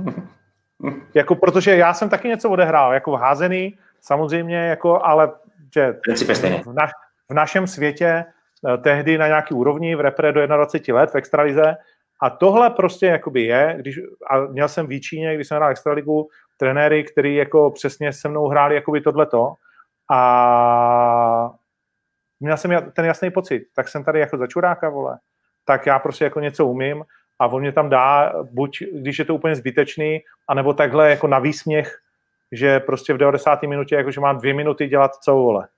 jako 1.14 1.34
protože 1.34 1.76
já 1.76 1.94
jsem 1.94 2.08
taky 2.08 2.28
něco 2.28 2.50
odehrál, 2.50 2.94
jako 2.94 3.12
v 3.12 3.20
házený, 3.20 3.78
samozřejmě, 4.00 4.56
jako, 4.56 5.04
ale 5.04 5.32
že 5.74 6.00
v, 6.64 6.72
naš, 6.72 6.90
v 7.28 7.34
našem 7.34 7.66
světě 7.66 8.24
eh, 8.74 8.78
tehdy 8.78 9.18
na 9.18 9.26
nějaký 9.26 9.54
úrovni 9.54 9.96
v 9.96 10.00
repre 10.00 10.32
do 10.32 10.46
21 10.46 11.00
let 11.00 11.10
v 11.10 11.14
extralize 11.14 11.76
a 12.22 12.30
tohle 12.30 12.70
prostě 12.70 13.06
jakoby 13.06 13.42
je, 13.42 13.74
když, 13.78 14.00
a 14.30 14.40
měl 14.40 14.68
jsem 14.68 14.86
v 14.86 14.88
Výčíně, 14.88 15.34
když 15.34 15.48
jsem 15.48 15.56
hrál 15.56 15.70
extraligu, 15.70 16.28
trenéry, 16.56 17.04
který 17.04 17.34
jako 17.34 17.70
přesně 17.70 18.12
se 18.12 18.28
mnou 18.28 18.48
hráli 18.48 18.74
jakoby 18.74 19.00
tohleto 19.00 19.54
a 20.10 21.50
měl 22.40 22.56
jsem 22.56 22.92
ten 22.92 23.04
jasný 23.04 23.30
pocit, 23.30 23.62
tak 23.74 23.88
jsem 23.88 24.04
tady 24.04 24.20
jako 24.20 24.36
za 24.36 24.46
čuráka, 24.46 24.88
vole, 24.88 25.18
tak 25.64 25.86
já 25.86 25.98
prostě 25.98 26.24
jako 26.24 26.40
něco 26.40 26.66
umím 26.66 27.04
a 27.38 27.46
on 27.46 27.60
mě 27.60 27.72
tam 27.72 27.88
dá, 27.88 28.32
buď 28.50 28.82
když 28.92 29.18
je 29.18 29.24
to 29.24 29.34
úplně 29.34 29.54
zbytečný, 29.54 30.20
anebo 30.48 30.74
takhle 30.74 31.10
jako 31.10 31.26
na 31.26 31.38
výsměch, 31.38 31.98
že 32.52 32.80
prostě 32.80 33.14
v 33.14 33.18
90. 33.18 33.62
minutě 33.62 33.94
jakože 33.94 34.20
mám 34.20 34.38
dvě 34.38 34.54
minuty 34.54 34.88
dělat 34.88 35.14
co, 35.14 35.34
vole. 35.34 35.68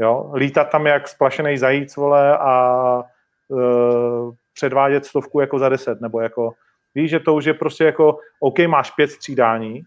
Jo? 0.00 0.32
Lítat 0.34 0.70
tam 0.70 0.86
jak 0.86 1.08
splašený 1.08 1.58
zajíc, 1.58 1.96
vole, 1.96 2.38
a 2.38 3.02
uh, 3.48 4.34
předvádět 4.54 5.06
stovku 5.06 5.40
jako 5.40 5.58
za 5.58 5.68
deset, 5.68 6.00
nebo 6.00 6.20
jako, 6.20 6.52
víš, 6.94 7.10
že 7.10 7.20
to 7.20 7.34
už 7.34 7.44
je 7.44 7.54
prostě 7.54 7.84
jako, 7.84 8.18
OK, 8.40 8.58
máš 8.58 8.90
pět 8.90 9.10
střídání, 9.10 9.82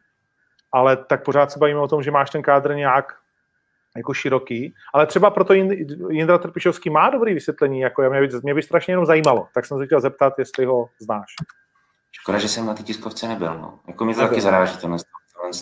ale 0.71 0.97
tak 0.97 1.23
pořád 1.23 1.51
se 1.51 1.59
bavíme 1.59 1.79
o 1.79 1.87
tom, 1.87 2.03
že 2.03 2.11
máš 2.11 2.29
ten 2.29 2.41
kádr 2.41 2.75
nějak 2.75 3.05
jako 3.97 4.13
široký, 4.13 4.73
ale 4.93 5.05
třeba 5.05 5.29
proto 5.29 5.53
Jindra 6.09 6.37
Trpišovský 6.37 6.89
má 6.89 7.09
dobrý 7.09 7.33
vysvětlení, 7.33 7.79
jako 7.79 8.09
mě 8.09 8.21
by, 8.21 8.29
mě 8.43 8.53
by 8.53 8.61
strašně 8.61 8.91
jenom 8.91 9.05
zajímalo, 9.05 9.47
tak 9.53 9.65
jsem 9.65 9.77
se 9.77 9.85
chtěl 9.85 10.01
zeptat, 10.01 10.33
jestli 10.39 10.65
ho 10.65 10.89
znáš. 11.01 11.33
Škoda, 12.11 12.39
že 12.39 12.47
jsem 12.47 12.65
na 12.65 12.73
té 12.73 12.83
tiskovce 12.83 13.27
nebyl, 13.27 13.57
no. 13.57 13.79
Jako 13.87 14.05
mi 14.05 14.13
to 14.13 14.21
taky 14.21 14.41
zaráží, 14.41 14.77
tohle, 14.77 14.97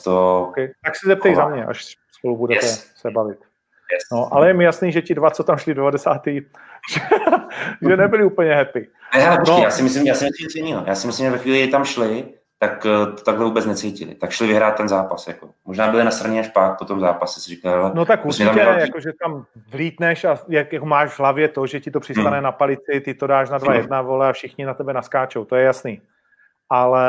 to... 0.03 0.45
Okay. 0.49 0.67
Tak 0.83 0.95
si 0.95 1.07
zeptej 1.07 1.33
Kova. 1.33 1.45
za 1.45 1.55
mě, 1.55 1.65
až 1.65 1.97
spolu 2.11 2.37
budete 2.37 2.65
yes. 2.65 2.91
se 2.95 3.11
bavit. 3.11 3.50
No, 4.11 4.33
ale 4.33 4.47
je 4.47 4.53
mi 4.53 4.63
jasný, 4.63 4.91
že 4.91 5.01
ti 5.01 5.15
dva, 5.15 5.31
co 5.31 5.43
tam 5.43 5.57
šli 5.57 5.73
90. 5.73 6.21
že 7.89 7.97
nebyli 7.97 8.23
úplně 8.23 8.55
happy. 8.55 8.87
Ne, 9.17 9.37
no. 9.47 9.59
já 9.63 9.69
si 9.69 9.83
myslím, 9.83 10.07
já 10.07 10.15
si 10.15 10.25
myslím, 10.25 10.67
že 10.67 10.75
Já 10.85 10.95
si 10.95 11.07
myslím, 11.07 11.25
že 11.25 11.31
ve 11.31 11.37
chvíli, 11.37 11.63
kdy 11.63 11.71
tam 11.71 11.85
šli, 11.85 12.25
tak 12.61 12.85
eh, 12.85 13.05
to 13.05 13.23
takhle 13.23 13.45
vůbec 13.45 13.65
necítili. 13.65 14.15
Tak 14.15 14.31
šli 14.31 14.47
vyhrát 14.47 14.75
ten 14.75 14.87
zápas. 14.87 15.27
Jako. 15.27 15.49
Možná 15.65 15.87
byli 15.91 16.03
na 16.03 16.11
straně 16.11 16.39
až 16.39 16.47
pak 16.47 16.77
po 16.77 16.85
tom 16.85 16.99
zápase. 16.99 17.41
Si 17.41 17.49
říkali, 17.49 17.91
no 17.93 18.05
tak 18.05 18.25
určitě, 18.25 18.45
tam 18.45 18.79
jako, 18.79 18.99
že 18.99 19.11
tam 19.23 19.45
vlítneš 19.71 20.25
a 20.25 20.37
jak, 20.47 20.73
jak 20.73 20.83
máš 20.83 21.09
v 21.09 21.19
hlavě 21.19 21.47
to, 21.47 21.67
že 21.67 21.79
ti 21.79 21.91
to 21.91 21.99
přistane 21.99 22.37
hmm. 22.37 22.43
na 22.43 22.51
palici, 22.51 23.01
ty 23.05 23.13
to 23.13 23.27
dáš 23.27 23.49
na 23.49 23.59
2-1 23.59 23.97
hmm. 23.97 24.05
vole 24.05 24.29
a 24.29 24.33
všichni 24.33 24.65
na 24.65 24.73
tebe 24.73 24.93
naskáčou, 24.93 25.45
to 25.45 25.55
je 25.55 25.63
jasný. 25.63 26.01
Ale, 26.69 27.03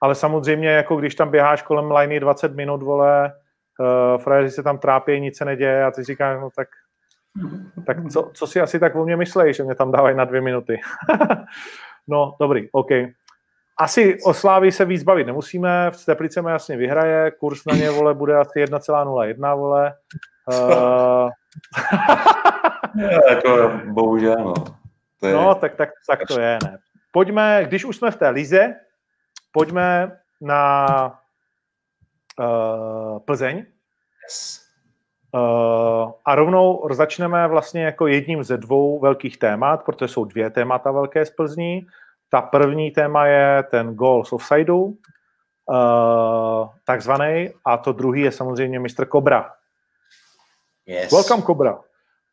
ale 0.00 0.14
samozřejmě, 0.14 0.68
jako 0.68 0.96
když 0.96 1.14
tam 1.14 1.30
běháš 1.30 1.62
kolem 1.62 1.90
liney 1.90 2.20
20 2.20 2.54
minut, 2.54 2.82
vole, 2.82 3.32
uh, 3.80 4.22
frajeři 4.22 4.50
se 4.50 4.62
tam 4.62 4.78
trápí, 4.78 5.20
nic 5.20 5.36
se 5.36 5.44
neděje 5.44 5.84
a 5.84 5.90
ty 5.90 6.04
říkáš, 6.04 6.40
no 6.40 6.48
tak 6.56 6.68
tak 7.86 7.96
co, 8.12 8.30
co 8.34 8.46
si 8.46 8.60
asi 8.60 8.80
tak 8.80 8.94
o 8.94 9.04
mě 9.04 9.16
myslej, 9.16 9.54
že 9.54 9.62
mě 9.62 9.74
tam 9.74 9.92
dávají 9.92 10.16
na 10.16 10.24
dvě 10.24 10.40
minuty? 10.40 10.80
no, 12.08 12.36
dobrý, 12.40 12.68
OK. 12.72 12.88
Asi 13.78 14.18
o 14.22 14.34
Slávii 14.34 14.72
se 14.72 14.84
víc 14.84 15.02
bavit 15.02 15.26
nemusíme, 15.26 15.90
v 15.90 16.04
Teplice 16.04 16.42
jasně 16.48 16.76
vyhraje, 16.76 17.30
kurz 17.30 17.64
na 17.64 17.76
ně, 17.76 17.90
vole, 17.90 18.14
bude 18.14 18.36
asi 18.36 18.64
1,01, 18.64 19.56
vole. 19.56 19.94
Uh... 20.48 21.30
jako, 23.28 23.80
bohužel, 23.84 24.36
no. 24.36 24.54
To 25.20 25.26
je... 25.26 25.34
No, 25.34 25.54
tak, 25.54 25.74
tak, 25.74 25.88
tak 26.08 26.20
to 26.28 26.40
je, 26.40 26.58
ne. 26.64 26.78
Pojďme, 27.12 27.64
když 27.64 27.84
už 27.84 27.96
jsme 27.96 28.10
v 28.10 28.16
té 28.16 28.28
lize, 28.28 28.74
pojďme 29.52 30.12
na 30.40 30.86
uh, 32.40 33.18
Plzeň. 33.18 33.66
Yes. 34.24 34.66
Uh, 35.34 36.12
a 36.24 36.34
rovnou 36.34 36.88
začneme 36.90 37.48
vlastně 37.48 37.84
jako 37.84 38.06
jedním 38.06 38.44
ze 38.44 38.56
dvou 38.56 39.00
velkých 39.00 39.36
témat, 39.38 39.84
protože 39.84 40.08
jsou 40.08 40.24
dvě 40.24 40.50
témata 40.50 40.90
velké 40.90 41.24
z 41.24 41.30
Plzní. 41.30 41.86
Ta 42.30 42.42
první 42.42 42.90
téma 42.90 43.26
je 43.26 43.62
ten 43.62 43.94
goal 43.94 44.24
z 44.24 44.32
offsideu, 44.32 44.82
uh, 44.84 46.68
takzvaný, 46.84 47.50
a 47.64 47.76
to 47.76 47.92
druhý 47.92 48.20
je 48.20 48.32
samozřejmě 48.32 48.80
Mr. 48.80 49.06
Cobra. 49.12 49.52
Yes. 50.86 51.12
Welcome 51.12 51.42
Cobra. 51.42 51.80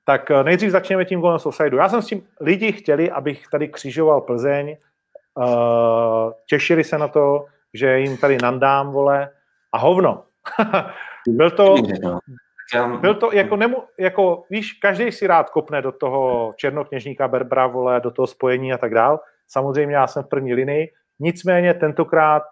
Tak 0.05 0.29
nejdřív 0.43 0.71
začneme 0.71 1.05
tím 1.05 1.19
golem 1.19 1.39
z 1.39 1.45
offsideu. 1.45 1.77
Já 1.77 1.89
jsem 1.89 2.01
s 2.01 2.07
tím, 2.07 2.27
lidi 2.41 2.71
chtěli, 2.71 3.11
abych 3.11 3.47
tady 3.47 3.67
křižoval 3.67 4.21
Plzeň, 4.21 4.77
uh, 5.35 6.31
těšili 6.49 6.83
se 6.83 6.97
na 6.97 7.07
to, 7.07 7.45
že 7.73 7.99
jim 7.99 8.17
tady 8.17 8.37
nandám, 8.41 8.91
vole, 8.91 9.29
a 9.73 9.77
hovno. 9.77 10.23
Byl 11.27 11.51
to, 11.51 11.75
byl 12.99 13.15
to 13.15 13.31
jako, 13.31 13.55
nemu, 13.55 13.83
jako, 13.99 14.43
víš, 14.49 14.73
každý 14.73 15.11
si 15.11 15.27
rád 15.27 15.49
kopne 15.49 15.81
do 15.81 15.91
toho 15.91 16.53
černokněžníka 16.57 17.27
Berbra, 17.27 17.67
vole, 17.67 18.01
do 18.01 18.11
toho 18.11 18.27
spojení 18.27 18.73
a 18.73 18.77
tak 18.77 18.93
dál. 18.93 19.19
Samozřejmě 19.47 19.95
já 19.95 20.07
jsem 20.07 20.23
v 20.23 20.27
první 20.27 20.53
linii, 20.53 20.91
nicméně 21.19 21.73
tentokrát 21.73 22.43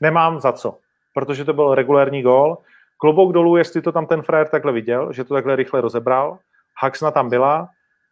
nemám 0.00 0.40
za 0.40 0.52
co, 0.52 0.78
protože 1.14 1.44
to 1.44 1.52
byl 1.52 1.74
regulární 1.74 2.22
gól. 2.22 2.58
Klobouk 2.98 3.32
dolů, 3.32 3.56
jestli 3.56 3.82
to 3.82 3.92
tam 3.92 4.06
ten 4.06 4.22
frajer 4.22 4.48
takhle 4.48 4.72
viděl, 4.72 5.12
že 5.12 5.24
to 5.24 5.34
takhle 5.34 5.56
rychle 5.56 5.80
rozebral. 5.80 6.38
Haxna 6.82 7.10
tam 7.10 7.28
byla 7.28 7.68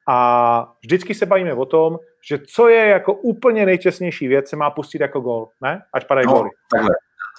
a 0.09 0.73
vždycky 0.83 1.15
se 1.15 1.27
bavíme 1.27 1.55
o 1.55 1.65
tom, 1.65 1.99
že 2.29 2.39
co 2.39 2.69
je 2.69 2.87
jako 2.87 3.15
úplně 3.15 3.67
nejčestnější 3.67 4.29
věc, 4.29 4.49
se 4.49 4.57
má 4.57 4.71
pustit 4.71 5.01
jako 5.01 5.21
gól, 5.21 5.49
ne? 5.61 5.83
Ať 5.93 6.07
padají 6.07 6.27
no, 6.27 6.33
góly. 6.33 6.51
Takhle 6.73 6.91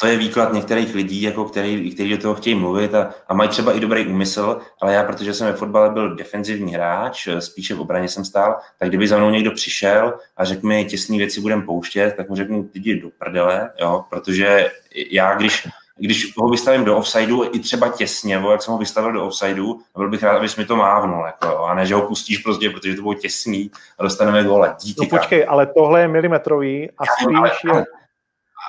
to 0.01 0.07
je 0.07 0.17
výklad 0.17 0.53
některých 0.53 0.95
lidí, 0.95 1.21
jako 1.21 1.45
který, 1.45 1.91
který 1.91 2.09
do 2.09 2.17
toho 2.17 2.35
chtějí 2.35 2.55
mluvit 2.55 2.95
a, 2.95 3.09
a 3.27 3.33
mají 3.33 3.49
třeba 3.49 3.73
i 3.73 3.79
dobrý 3.79 4.07
úmysl, 4.07 4.59
ale 4.81 4.93
já, 4.93 5.03
protože 5.03 5.33
jsem 5.33 5.47
ve 5.47 5.53
fotbale 5.53 5.89
byl 5.89 6.15
defenzivní 6.15 6.73
hráč, 6.73 7.27
spíše 7.39 7.75
v 7.75 7.81
obraně 7.81 8.09
jsem 8.09 8.25
stál, 8.25 8.55
tak 8.79 8.89
kdyby 8.89 9.07
za 9.07 9.17
mnou 9.17 9.29
někdo 9.29 9.51
přišel 9.51 10.13
a 10.37 10.45
řekl 10.45 10.67
mi, 10.67 10.85
těsné 10.85 11.17
věci 11.17 11.41
budem 11.41 11.61
pouštět, 11.61 12.13
tak 12.17 12.29
mu 12.29 12.35
řeknu, 12.35 12.69
jdi 12.73 13.01
do 13.01 13.09
prdele, 13.17 13.71
jo, 13.81 14.05
protože 14.09 14.71
já, 15.11 15.35
když 15.35 15.67
když 15.99 16.37
ho 16.37 16.49
vystavím 16.49 16.85
do 16.85 16.97
offsideu, 16.97 17.43
i 17.53 17.59
třeba 17.59 17.89
těsně, 17.89 18.39
bo 18.39 18.51
jak 18.51 18.61
jsem 18.61 18.71
ho 18.71 18.77
vystavil 18.77 19.11
do 19.11 19.25
offsideu, 19.25 19.79
byl 19.97 20.09
bych 20.09 20.23
rád, 20.23 20.37
abys 20.37 20.55
mi 20.55 20.65
to 20.65 20.75
mávnul, 20.75 21.25
jako, 21.25 21.65
a 21.65 21.73
ne, 21.73 21.85
že 21.85 21.95
ho 21.95 22.01
pustíš 22.01 22.37
prostě, 22.37 22.69
protože 22.69 22.95
to 22.95 23.01
bylo 23.01 23.13
těsný 23.13 23.71
a 23.99 24.03
dostaneme 24.03 24.43
góle. 24.43 24.75
Díky. 24.83 25.01
No 25.01 25.17
počkej, 25.17 25.45
ale 25.47 25.65
tohle 25.65 26.01
je 26.01 26.07
milimetrový 26.07 26.89
a 26.97 27.03
spíš 27.05 27.75
je, 27.75 27.83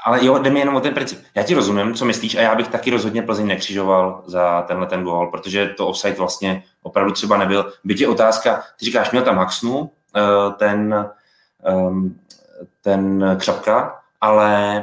ale 0.04 0.24
jo, 0.24 0.38
jde 0.38 0.50
mi 0.50 0.58
jenom 0.58 0.74
o 0.74 0.80
ten 0.80 0.94
princip. 0.94 1.18
Já 1.34 1.42
ti 1.42 1.54
rozumím, 1.54 1.94
co 1.94 2.04
myslíš, 2.04 2.34
a 2.34 2.40
já 2.40 2.54
bych 2.54 2.68
taky 2.68 2.90
rozhodně 2.90 3.22
Plzeň 3.22 3.46
nekřižoval 3.46 4.22
za 4.26 4.62
tenhle 4.62 4.86
ten 4.86 5.04
gól, 5.04 5.26
protože 5.26 5.66
to 5.66 5.86
offside 5.86 6.14
vlastně 6.14 6.62
opravdu 6.82 7.12
třeba 7.12 7.36
nebyl. 7.36 7.72
Byť 7.84 8.00
je 8.00 8.08
otázka, 8.08 8.62
ty 8.78 8.84
říkáš, 8.84 9.10
měl 9.10 9.22
tam 9.22 9.36
Haxnu, 9.36 9.90
eh, 10.16 10.52
ten, 10.58 11.10
ehm, 11.64 12.18
ten 12.82 13.36
Křapka, 13.40 14.00
ale 14.20 14.78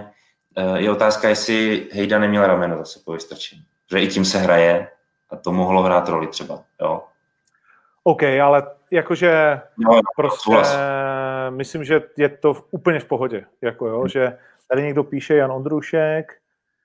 eh, 0.58 0.80
je 0.80 0.92
otázka, 0.92 1.30
jestli 1.30 1.88
Hejda 1.94 2.20
neměl 2.20 2.48
rameno 2.48 2.78
zase 2.78 3.00
po 3.06 3.14
vystrčení. 3.14 3.62
Protože 3.88 4.02
i 4.02 4.08
tím 4.08 4.26
se 4.26 4.38
hraje 4.38 4.88
a 5.30 5.36
to 5.36 5.52
mohlo 5.52 5.82
hrát 5.84 6.10
roli 6.10 6.28
třeba, 6.28 6.60
jo. 6.82 7.04
OK, 8.04 8.24
ale 8.24 8.64
jakože 8.92 9.62
no, 9.78 10.00
prostě 10.16 10.56
myslím, 11.50 11.84
že 11.84 12.02
je 12.18 12.30
to 12.30 12.56
úplně 12.72 13.00
v 13.00 13.06
pohodě, 13.06 13.46
jako 13.62 13.88
jo, 13.88 14.00
hmm. 14.00 14.10
že 14.10 14.38
Tady 14.70 14.84
někdo 14.84 15.04
píše, 15.04 15.36
Jan 15.36 15.52
Ondrušek, 15.52 16.34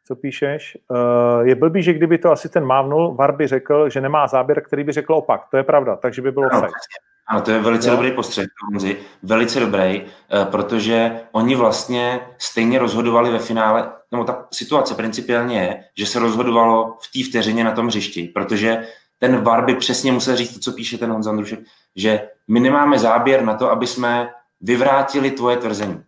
co 0.07 0.17
píšeš? 0.17 0.79
Uh, 0.91 1.47
je 1.47 1.55
blbý, 1.55 1.83
že 1.83 1.93
kdyby 1.93 2.19
to 2.19 2.33
asi 2.33 2.49
ten 2.49 2.65
mávnul, 2.65 3.15
VAR 3.15 3.37
by 3.37 3.47
řekl, 3.47 3.89
že 3.89 4.01
nemá 4.01 4.27
záběr, 4.27 4.63
který 4.63 4.85
by 4.85 4.93
řekl 4.93 5.15
opak. 5.15 5.41
To 5.51 5.57
je 5.57 5.63
pravda, 5.63 5.97
takže 5.97 6.23
by 6.23 6.33
bylo 6.33 6.49
no, 6.53 6.61
fajn. 6.61 6.73
Ano, 7.29 7.41
to 7.41 7.51
je 7.51 7.59
velice 7.61 7.91
no. 7.91 7.97
dobrý 7.97 8.13
postřeh, 8.13 8.47
Honzi. 8.65 8.97
Velice 9.23 9.61
dobrý, 9.61 10.03
uh, 10.03 10.45
protože 10.51 11.21
oni 11.33 11.57
vlastně 11.57 12.21
stejně 12.39 12.79
rozhodovali 12.79 13.31
ve 13.31 13.39
finále, 13.39 13.93
nebo 14.13 14.25
ta 14.25 14.47
situace 14.53 14.95
principiálně 14.95 15.61
je, 15.61 15.85
že 15.99 16.07
se 16.07 16.19
rozhodovalo 16.19 16.97
v 17.01 17.13
té 17.13 17.31
vteřině 17.31 17.65
na 17.65 17.73
tom 17.73 17.87
hřišti, 17.87 18.25
protože 18.35 18.87
ten 19.19 19.43
VAR 19.43 19.65
by 19.65 19.75
přesně 19.75 20.13
musel 20.13 20.37
říct 20.37 20.55
to, 20.55 20.61
co 20.61 20.73
píše 20.73 20.99
ten 20.99 21.11
Honza 21.11 21.31
Andrušek, 21.31 21.61
že 21.97 22.29
my 22.49 22.61
nemáme 22.61 22.99
záběr 22.99 23.43
na 23.43 23.55
to, 23.55 23.71
aby 23.71 23.87
jsme 23.87 24.31
vyvrátili 24.61 25.31
tvoje 25.31 25.57
tvrzení. 25.57 26.03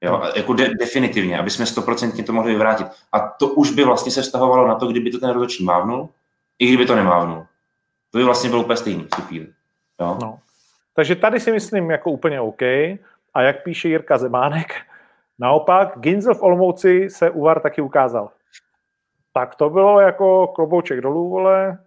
Jo, 0.00 0.22
jako 0.36 0.52
de, 0.52 0.68
definitivně, 0.68 1.38
aby 1.38 1.50
jsme 1.50 1.66
stoprocentně 1.66 2.24
to 2.24 2.32
mohli 2.32 2.52
vyvrátit. 2.52 2.86
A 3.12 3.20
to 3.20 3.48
už 3.48 3.70
by 3.70 3.84
vlastně 3.84 4.12
se 4.12 4.22
vztahovalo 4.22 4.68
na 4.68 4.74
to, 4.74 4.86
kdyby 4.86 5.10
to 5.10 5.18
ten 5.18 5.30
rozhodčí 5.30 5.64
mávnul, 5.64 6.08
i 6.58 6.66
kdyby 6.66 6.86
to 6.86 6.96
nemávnul. 6.96 7.46
To 8.10 8.18
by 8.18 8.24
vlastně 8.24 8.50
bylo 8.50 8.62
úplně 8.62 8.76
stejný 8.76 9.04
v 9.04 9.16
tu 9.16 9.22
chvíli. 9.22 9.46
Jo? 10.00 10.18
No. 10.22 10.38
Takže 10.94 11.16
tady 11.16 11.40
si 11.40 11.52
myslím 11.52 11.90
jako 11.90 12.10
úplně 12.10 12.40
OK. 12.40 12.62
A 13.34 13.42
jak 13.42 13.62
píše 13.62 13.88
Jirka 13.88 14.18
Zemánek, 14.18 14.74
naopak 15.38 15.98
Ginzel 16.00 16.34
v 16.34 16.42
Olmouci 16.42 17.10
se 17.10 17.30
Uvar 17.30 17.60
taky 17.60 17.80
ukázal. 17.80 18.30
Tak 19.32 19.54
to 19.54 19.70
bylo 19.70 20.00
jako 20.00 20.46
klobouček 20.46 21.00
dolů, 21.00 21.30
vole. 21.30 21.78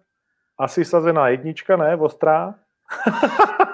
Asi 0.58 0.86
sazená 0.86 1.28
jednička, 1.28 1.78
ne? 1.78 1.96
Ostrá 1.96 2.56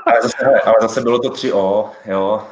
ale, 0.06 0.22
zase, 0.22 0.62
ale 0.66 0.76
zase 0.82 1.02
bylo 1.02 1.20
to 1.20 1.30
3O, 1.30 1.90
jo. 2.06 2.48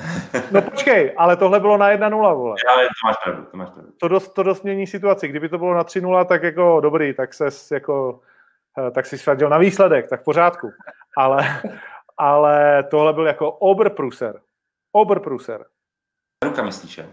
no 0.51 0.61
počkej, 0.61 1.13
ale 1.17 1.37
tohle 1.37 1.59
bylo 1.59 1.77
na 1.77 1.91
1-0, 1.91 2.35
vole. 2.35 2.55
Ale 2.69 2.83
to 2.83 3.07
máš 3.07 3.15
pravdu, 3.23 3.45
to 3.51 3.57
máš 3.57 3.69
pravdu. 3.69 3.91
To 3.97 4.07
dost, 4.07 4.33
to 4.33 4.43
dost 4.43 4.63
mění 4.63 4.87
situaci. 4.87 5.27
Kdyby 5.27 5.49
to 5.49 5.57
bylo 5.57 5.73
na 5.73 5.83
3-0, 5.83 6.25
tak 6.25 6.43
jako 6.43 6.79
dobrý, 6.81 7.13
tak 7.13 7.33
se 7.33 7.49
jako 7.71 8.19
eh, 8.79 8.91
tak 8.91 9.05
si 9.05 9.17
svěděl 9.17 9.49
na 9.49 9.57
výsledek, 9.57 10.07
tak 10.07 10.21
v 10.21 10.23
pořádku. 10.23 10.71
Ale, 11.17 11.61
ale 12.17 12.83
tohle 12.83 13.13
byl 13.13 13.27
jako 13.27 13.51
oberpruser. 13.51 14.39
Oberpruser. 14.91 15.65
Ruka 16.43 16.63
myslíš, 16.63 16.97
jo? 16.97 17.05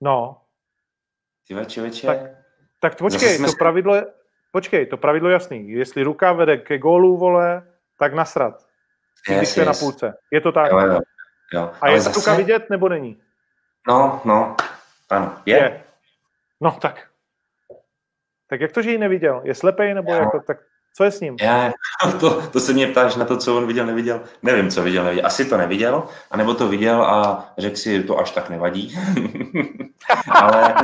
No. 0.00 0.40
Ty 1.48 1.54
veče, 1.54 1.82
veče. 1.82 2.06
Tak, 2.06 2.18
tak 2.80 2.98
počkej, 2.98 3.38
to 3.38 3.52
pravidlo 3.58 3.94
je, 3.94 4.06
počkej, 4.52 4.86
to 4.86 4.96
pravidlo 4.96 5.28
je 5.28 5.32
jasný. 5.32 5.70
Jestli 5.70 6.02
ruka 6.02 6.32
vede 6.32 6.56
ke 6.56 6.78
gólu, 6.78 7.16
vole, 7.16 7.62
tak 7.98 8.14
nasrat. 8.14 8.66
Yes, 9.28 9.38
když 9.38 9.56
yes. 9.56 9.66
na 9.66 9.74
půlce. 9.74 10.14
Je 10.30 10.40
to 10.40 10.52
tak. 10.52 10.70
Jo, 10.70 10.78
jo, 10.78 11.00
jo. 11.52 11.70
A 11.80 11.88
je 11.88 12.00
zase... 12.00 12.36
vidět, 12.36 12.70
nebo 12.70 12.88
není? 12.88 13.20
No, 13.88 14.20
no, 14.24 14.56
ano, 15.10 15.36
je. 15.46 15.56
je. 15.56 15.84
No 16.60 16.78
tak. 16.80 17.08
Tak 18.46 18.60
jak 18.60 18.72
to, 18.72 18.82
že 18.82 18.90
ji 18.90 18.98
neviděl? 18.98 19.40
Je 19.44 19.54
slepej, 19.54 19.94
nebo 19.94 20.12
jo. 20.12 20.20
jako, 20.20 20.40
tak 20.46 20.58
co 20.96 21.04
je 21.04 21.10
s 21.10 21.20
ním? 21.20 21.36
Já, 21.40 21.72
to, 22.20 22.48
to 22.50 22.60
se 22.60 22.72
mě 22.72 22.86
ptáš 22.86 23.16
na 23.16 23.24
to, 23.24 23.36
co 23.36 23.56
on 23.56 23.66
viděl, 23.66 23.86
neviděl. 23.86 24.20
Nevím, 24.42 24.70
co 24.70 24.82
viděl, 24.82 25.04
neviděl. 25.04 25.26
Asi 25.26 25.44
to 25.44 25.56
neviděl, 25.56 26.08
anebo 26.30 26.54
to 26.54 26.68
viděl 26.68 27.02
a 27.02 27.48
řekl 27.58 27.76
si, 27.76 28.02
to 28.02 28.18
až 28.18 28.30
tak 28.30 28.50
nevadí. 28.50 28.98
Ale... 30.30 30.74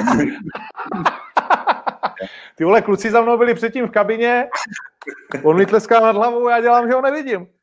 Ty 2.57 2.65
vole, 2.65 2.83
kluci 2.83 3.11
za 3.11 3.21
mnou 3.21 3.39
byli 3.39 3.55
předtím 3.55 3.87
v 3.87 3.91
kabině, 3.91 4.49
on 5.43 5.57
mi 5.57 5.67
tleská 5.67 6.01
nad 6.01 6.17
hlavou, 6.17 6.49
já 6.49 6.61
dělám, 6.61 6.89
že 6.89 6.95
ho 6.95 7.01
nevidím. 7.01 7.47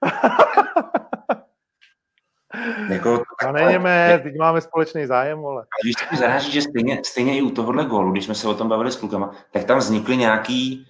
Jako, 2.89 3.23
a 3.47 3.51
nejeme, 3.51 4.19
teď 4.23 4.35
máme 4.37 4.61
společný 4.61 5.05
zájem, 5.05 5.39
vole. 5.39 5.61
A 5.61 5.75
víš, 5.85 5.95
co 6.09 6.15
zaráží, 6.15 6.51
že 6.51 6.61
stejně, 6.61 7.01
stejně 7.05 7.37
i 7.37 7.41
u 7.41 7.49
tohohle 7.49 7.85
gólu, 7.85 8.11
když 8.11 8.25
jsme 8.25 8.35
se 8.35 8.47
o 8.47 8.53
tom 8.53 8.69
bavili 8.69 8.91
s 8.91 8.95
klukama, 8.95 9.31
tak 9.51 9.63
tam 9.63 9.77
vznikly 9.77 10.17
nějaký 10.17 10.87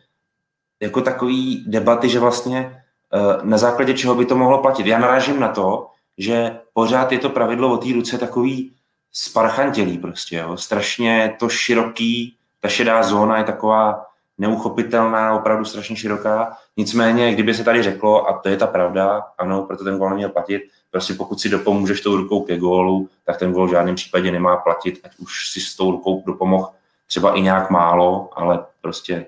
jako 0.81 1.02
takový 1.02 1.65
debaty, 1.68 2.10
že 2.10 2.19
vlastně 2.19 2.84
uh, 3.14 3.45
na 3.45 3.57
základě 3.57 3.93
čeho 3.93 4.15
by 4.15 4.26
to 4.26 4.35
mohlo 4.35 4.61
platit. 4.61 4.88
Já 4.88 4.99
narážím 4.99 5.39
na 5.39 5.49
to, 5.49 5.88
že 6.18 6.60
pořád 6.73 7.11
je 7.11 7.19
to 7.19 7.30
pravidlo 7.30 7.73
o 7.73 7.77
té 7.77 7.93
ruce 7.93 8.18
takový 8.18 8.76
sparchantělý 9.11 9.98
prostě, 9.98 10.38
jo. 10.38 10.57
strašně 10.57 11.35
to 11.39 11.49
široký, 11.49 12.38
ta 12.62 12.70
šedá 12.70 13.04
zóna 13.04 13.38
je 13.38 13.44
taková 13.44 14.06
neuchopitelná, 14.38 15.36
opravdu 15.36 15.66
strašně 15.66 15.96
široká. 15.96 16.58
Nicméně, 16.78 17.34
kdyby 17.34 17.54
se 17.54 17.64
tady 17.64 17.84
řeklo, 17.84 18.30
a 18.30 18.40
to 18.40 18.50
je 18.50 18.58
ta 18.58 18.68
pravda, 18.68 19.26
ano, 19.38 19.64
proto 19.64 19.84
ten 19.84 19.98
gól 19.98 20.10
neměl 20.10 20.30
platit, 20.30 20.62
prostě 20.92 21.14
pokud 21.14 21.40
si 21.42 21.50
dopomůžeš 21.50 22.02
tou 22.02 22.16
rukou 22.16 22.42
ke 22.42 22.58
gólu, 22.58 23.10
tak 23.26 23.38
ten 23.38 23.54
gól 23.54 23.68
v 23.68 23.72
žádném 23.72 23.96
případě 23.96 24.32
nemá 24.32 24.58
platit, 24.58 25.00
ať 25.04 25.18
už 25.18 25.50
si 25.52 25.60
s 25.60 25.76
tou 25.76 25.92
rukou 25.92 26.24
dopomohl 26.26 26.70
třeba 27.08 27.34
i 27.34 27.42
nějak 27.42 27.70
málo, 27.70 28.30
ale 28.34 28.66
prostě 28.82 29.26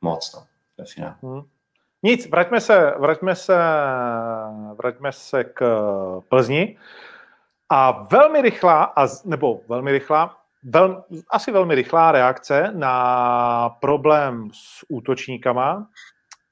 moc 0.00 0.34
no, 0.34 0.42
ve 0.78 0.84
finále. 0.84 1.14
Hmm. 1.22 1.42
Nic, 2.02 2.30
vraťme 2.30 2.60
se, 2.60 2.94
vraťme 2.98 3.34
se, 3.34 3.56
vraťme 4.74 5.12
se 5.12 5.44
k 5.44 5.60
Plzni. 6.28 6.78
A 7.68 8.06
velmi 8.10 8.42
rychlá, 8.42 8.84
a, 8.84 9.06
nebo 9.24 9.60
velmi 9.68 9.92
rychlá, 9.92 10.36
vel, 10.66 11.04
asi 11.30 11.52
velmi 11.52 11.74
rychlá 11.74 12.12
reakce 12.12 12.70
na 12.74 13.68
problém 13.68 14.48
s 14.52 14.84
útočníkama. 14.88 15.88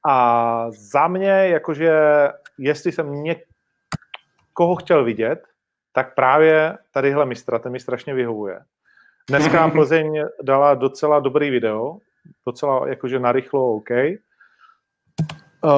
A 0.07 0.66
za 0.70 1.09
mě, 1.09 1.28
jakože 1.28 1.93
jestli 2.59 2.93
jsem 2.93 3.23
někoho 3.23 4.77
chtěl 4.77 5.05
vidět, 5.05 5.43
tak 5.93 6.15
právě 6.15 6.78
tadyhle 6.91 7.27
mistra, 7.27 7.59
ten 7.59 7.73
mi 7.73 7.81
strašně 7.81 8.15
vyhovuje. 8.15 8.61
Dneska 9.28 9.69
Plzeň 9.73 10.24
dala 10.43 10.74
docela 10.74 11.20
dobrý 11.20 11.51
video, 11.51 11.99
docela 12.47 12.89
jakože 12.89 13.19
narychlo 13.19 13.74
OK, 13.74 13.91
uh, 15.65 15.70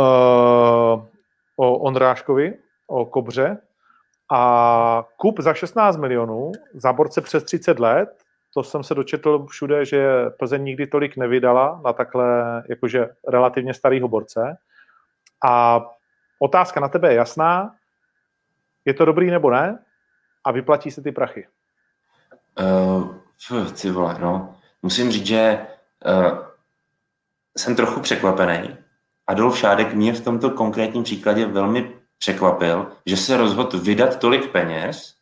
o 1.57 1.79
Ondráškovi, 1.79 2.55
o 2.87 3.07
Kobře, 3.07 3.59
a 4.33 5.05
kup 5.17 5.41
za 5.41 5.55
16 5.55 5.97
milionů, 5.97 6.53
za 6.75 6.93
borce 6.93 7.21
přes 7.21 7.45
30 7.45 7.79
let, 7.79 8.26
to 8.57 8.63
jsem 8.63 8.83
se 8.83 8.95
dočetl 8.95 9.47
všude, 9.47 9.85
že 9.85 10.31
Plzeň 10.39 10.65
nikdy 10.65 10.87
tolik 10.87 11.17
nevydala 11.17 11.81
na 11.85 11.93
takhle 11.93 12.63
jakože 12.69 13.09
relativně 13.29 13.75
starýho 13.75 14.09
borce. 14.09 14.57
A 15.49 15.85
otázka 16.39 16.81
na 16.81 16.89
tebe 16.89 17.09
je 17.09 17.15
jasná. 17.15 17.75
Je 18.85 18.95
to 18.95 19.05
dobrý 19.05 19.31
nebo 19.31 19.51
ne? 19.51 19.79
A 20.45 20.53
vyplatí 20.53 20.91
se 20.91 21.03
ty 21.03 21.13
prachy? 21.13 21.47
Uh, 22.61 23.73
ty 23.83 23.91
vole, 23.91 24.17
no. 24.21 24.57
Musím 24.83 25.11
říct, 25.11 25.27
že 25.27 25.67
uh, 26.07 26.39
jsem 27.57 27.77
trochu 27.77 28.01
překvapený. 28.01 28.77
Adolf 29.27 29.59
Šádek 29.59 29.95
mě 29.95 30.13
v 30.13 30.25
tomto 30.25 30.51
konkrétním 30.51 31.03
příkladě 31.03 31.47
velmi 31.47 31.93
překvapil, 32.19 32.93
že 33.07 33.17
se 33.17 33.37
rozhodl 33.37 33.79
vydat 33.79 34.19
tolik 34.19 34.53
peněz 34.53 35.16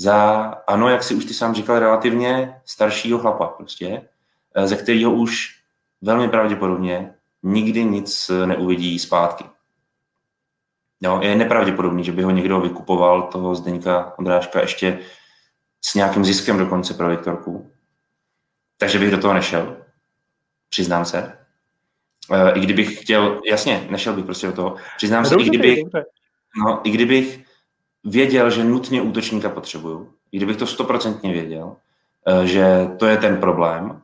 za, 0.00 0.42
ano, 0.66 0.88
jak 0.88 1.02
si 1.02 1.14
už 1.14 1.24
ty 1.24 1.34
sám 1.34 1.54
říkal, 1.54 1.78
relativně 1.78 2.60
staršího 2.64 3.18
chlapa 3.18 3.46
prostě, 3.46 4.08
eh, 4.54 4.66
ze 4.66 4.76
kterého 4.76 5.12
už 5.12 5.60
velmi 6.02 6.28
pravděpodobně 6.28 7.14
nikdy 7.42 7.84
nic 7.84 8.30
neuvidí 8.46 8.98
zpátky. 8.98 9.44
Jo, 11.00 11.20
je 11.22 11.36
nepravděpodobný, 11.36 12.04
že 12.04 12.12
by 12.12 12.22
ho 12.22 12.30
někdo 12.30 12.60
vykupoval, 12.60 13.22
toho 13.22 13.54
Zdeňka 13.54 14.14
Ondráška, 14.18 14.60
ještě 14.60 14.98
s 15.84 15.94
nějakým 15.94 16.24
ziskem 16.24 16.58
dokonce 16.58 16.94
pro 16.94 17.08
Viktorku. 17.08 17.72
Takže 18.76 18.98
bych 18.98 19.10
do 19.10 19.18
toho 19.18 19.34
nešel, 19.34 19.76
přiznám 20.68 21.04
se. 21.04 21.38
Eh, 22.32 22.52
I 22.54 22.60
kdybych 22.60 23.00
chtěl, 23.00 23.40
jasně, 23.50 23.86
nešel 23.90 24.12
bych 24.12 24.24
prostě 24.24 24.46
do 24.46 24.52
toho. 24.52 24.76
Přiznám 24.96 25.24
se, 25.24 25.34
i 25.34 25.44
kdybych, 25.44 25.78
no, 26.56 26.80
i 26.84 26.90
kdybych 26.90 27.49
věděl, 28.04 28.50
že 28.50 28.64
nutně 28.64 29.02
útočníka 29.02 29.48
potřebuju, 29.48 30.12
i 30.32 30.36
kdybych 30.36 30.56
to 30.56 30.66
stoprocentně 30.66 31.32
věděl, 31.32 31.76
eh, 32.26 32.46
že 32.46 32.88
to 32.98 33.06
je 33.06 33.16
ten 33.16 33.36
problém 33.36 34.02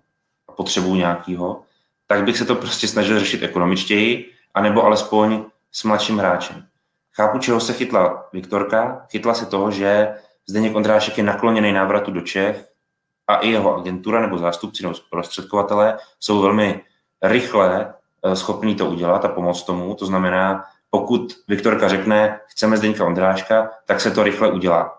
a 0.48 0.52
potřebuju 0.52 0.94
nějakýho, 0.94 1.62
tak 2.06 2.24
bych 2.24 2.39
se 2.39 2.44
to 2.44 2.55
prostě 2.55 2.89
snažil 2.89 3.18
řešit 3.18 3.43
ekonomičtěji, 3.43 4.31
anebo 4.55 4.85
alespoň 4.85 5.44
s 5.73 5.85
mladším 5.85 6.18
hráčem. 6.18 6.66
Chápu, 7.16 7.39
čeho 7.39 7.60
se 7.60 7.73
chytla 7.73 8.28
Viktorka. 8.32 9.06
Chytla 9.10 9.35
se 9.35 9.47
toho, 9.47 9.70
že 9.70 10.14
Zdeněk 10.48 10.77
Ondrášek 10.77 11.18
je 11.18 11.24
nakloněný 11.24 11.73
návratu 11.73 12.10
do 12.10 12.20
Čech 12.20 12.68
a 13.27 13.36
i 13.36 13.48
jeho 13.48 13.77
agentura 13.77 14.20
nebo 14.20 14.39
zástupci 14.39 14.82
nebo 14.82 14.94
prostředkovatelé 15.10 15.98
jsou 16.20 16.43
velmi 16.43 16.81
rychle 17.23 17.94
eh, 18.23 18.36
schopní 18.36 18.74
to 18.74 18.86
udělat 18.86 19.24
a 19.24 19.28
pomoct 19.28 19.62
tomu. 19.62 19.94
To 19.94 20.06
znamená, 20.06 20.64
pokud 20.98 21.39
Viktorka 21.48 21.89
řekne, 21.89 22.40
chceme 22.47 22.77
Zdeňka 22.77 23.05
Ondráška, 23.05 23.70
tak 23.86 24.01
se 24.01 24.10
to 24.10 24.23
rychle 24.23 24.52
udělá. 24.52 24.98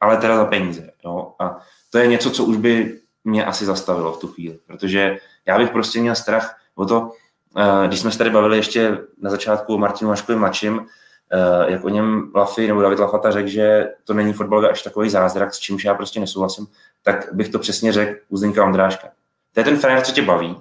Ale 0.00 0.16
teda 0.16 0.36
za 0.36 0.44
peníze. 0.44 0.90
Jo? 1.04 1.34
A 1.38 1.58
to 1.90 1.98
je 1.98 2.06
něco, 2.06 2.30
co 2.30 2.44
už 2.44 2.56
by 2.56 3.00
mě 3.24 3.44
asi 3.44 3.64
zastavilo 3.64 4.12
v 4.12 4.20
tu 4.20 4.28
chvíli, 4.28 4.58
protože 4.66 5.18
já 5.46 5.58
bych 5.58 5.70
prostě 5.70 6.00
měl 6.00 6.14
strach 6.14 6.56
o 6.74 6.86
to, 6.86 7.10
eh, 7.56 7.86
když 7.86 8.00
jsme 8.00 8.10
se 8.10 8.18
tady 8.18 8.30
bavili 8.30 8.56
ještě 8.56 8.98
na 9.18 9.30
začátku 9.30 9.74
o 9.74 9.78
Martinu 9.78 10.10
Vaškovi 10.10 10.38
mladším, 10.38 10.86
eh, 11.32 11.72
jak 11.72 11.84
o 11.84 11.88
něm 11.88 12.32
Lafy 12.34 12.66
nebo 12.66 12.82
David 12.82 12.98
Lafata 12.98 13.30
řekl, 13.30 13.48
že 13.48 13.90
to 14.04 14.14
není 14.14 14.32
fotbalový 14.32 14.68
až 14.68 14.82
takový 14.82 15.10
zázrak, 15.10 15.54
s 15.54 15.58
čímž 15.58 15.84
já 15.84 15.94
prostě 15.94 16.20
nesouhlasím, 16.20 16.66
tak 17.02 17.28
bych 17.32 17.48
to 17.48 17.58
přesně 17.58 17.92
řekl 17.92 18.20
u 18.28 18.36
Zdeňka 18.36 18.64
Ondráška. 18.64 19.08
To 19.52 19.60
je 19.60 19.64
ten 19.64 19.76
frajer, 19.76 20.02
co 20.02 20.12
tě 20.12 20.22
baví, 20.22 20.56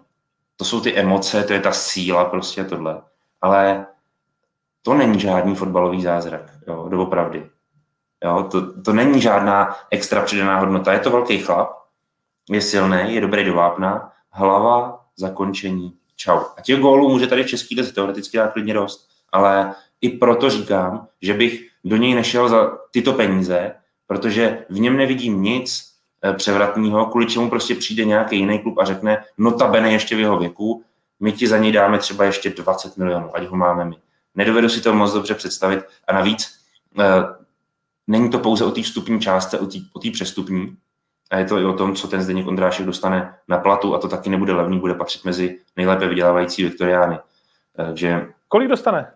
to 0.55 0.65
jsou 0.65 0.81
ty 0.81 0.95
emoce, 0.95 1.43
to 1.43 1.53
je 1.53 1.59
ta 1.59 1.71
síla, 1.71 2.25
prostě 2.25 2.63
tohle. 2.63 3.01
Ale 3.41 3.85
to 4.81 4.93
není 4.93 5.19
žádný 5.19 5.55
fotbalový 5.55 6.01
zázrak, 6.01 6.41
jo, 6.67 6.87
doopravdy. 6.89 7.49
Jo, 8.23 8.47
to, 8.51 8.81
to 8.81 8.93
není 8.93 9.21
žádná 9.21 9.75
extra 9.91 10.21
přidaná 10.21 10.59
hodnota. 10.59 10.93
Je 10.93 10.99
to 10.99 11.11
velký 11.11 11.37
chlap, 11.37 11.69
je 12.49 12.61
silný, 12.61 12.97
je 13.07 13.21
dobrý 13.21 13.43
do 13.43 13.53
vápna, 13.53 14.11
hlava, 14.29 15.05
zakončení, 15.17 15.93
čau. 16.15 16.39
A 16.57 16.61
těch 16.61 16.79
gólů 16.79 17.09
může 17.09 17.27
tady 17.27 17.43
v 17.43 17.47
Český 17.47 17.75
lize 17.75 17.93
teoreticky 17.93 18.37
dát 18.37 18.53
klidně 18.53 18.73
dost, 18.73 19.09
ale 19.31 19.75
i 20.01 20.09
proto 20.09 20.49
říkám, 20.49 21.07
že 21.21 21.33
bych 21.33 21.67
do 21.83 21.97
něj 21.97 22.15
nešel 22.15 22.49
za 22.49 22.77
tyto 22.91 23.13
peníze, 23.13 23.75
protože 24.07 24.65
v 24.69 24.79
něm 24.79 24.97
nevidím 24.97 25.43
nic 25.43 25.91
eh, 26.23 26.33
převratného, 26.33 27.05
kvůli 27.05 27.25
čemu 27.25 27.49
prostě 27.49 27.75
přijde 27.75 28.05
nějaký 28.05 28.37
jiný 28.37 28.59
klub 28.59 28.77
a 28.77 28.85
řekne, 28.85 29.23
notabene 29.37 29.91
ještě 29.91 30.15
v 30.15 30.19
jeho 30.19 30.37
věku, 30.37 30.83
my 31.19 31.31
ti 31.31 31.47
za 31.47 31.57
něj 31.57 31.71
dáme 31.71 31.97
třeba 31.97 32.25
ještě 32.25 32.49
20 32.49 32.97
milionů, 32.97 33.35
ať 33.35 33.47
ho 33.47 33.57
máme 33.57 33.85
my. 33.85 33.95
Nedovedu 34.35 34.69
si 34.69 34.81
to 34.81 34.93
moc 34.93 35.13
dobře 35.13 35.35
představit 35.35 35.83
a 36.07 36.13
navíc 36.13 36.59
e, 36.99 37.03
není 38.07 38.29
to 38.29 38.39
pouze 38.39 38.65
o 38.65 38.71
té 38.71 38.81
vstupní 38.81 39.21
částce, 39.21 39.59
o 39.93 39.99
té 39.99 40.11
přestupní, 40.13 40.77
a 41.31 41.37
je 41.37 41.45
to 41.45 41.57
i 41.57 41.65
o 41.65 41.73
tom, 41.73 41.95
co 41.95 42.07
ten 42.07 42.21
Zdeněk 42.21 42.47
Ondrášek 42.47 42.85
dostane 42.85 43.35
na 43.47 43.57
platu 43.57 43.95
a 43.95 43.97
to 43.97 44.07
taky 44.07 44.29
nebude 44.29 44.53
levný, 44.53 44.79
bude 44.79 44.93
patřit 44.93 45.25
mezi 45.25 45.59
nejlépe 45.77 46.07
vydělávající 46.07 46.63
Viktoriány. 46.63 47.19
Takže... 47.75 48.27
Kolik 48.47 48.69
dostane? 48.69 49.11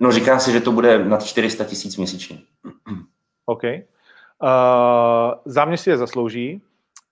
No 0.00 0.12
říká 0.12 0.38
se, 0.38 0.52
že 0.52 0.60
to 0.60 0.72
bude 0.72 1.04
nad 1.04 1.24
400 1.24 1.64
tisíc 1.64 1.96
měsíčně. 1.96 2.38
OK. 3.46 3.62
Uh, 3.64 3.70
za 5.44 5.64
mě 5.64 5.76
si 5.76 5.90
je 5.90 5.96
zaslouží. 5.96 6.62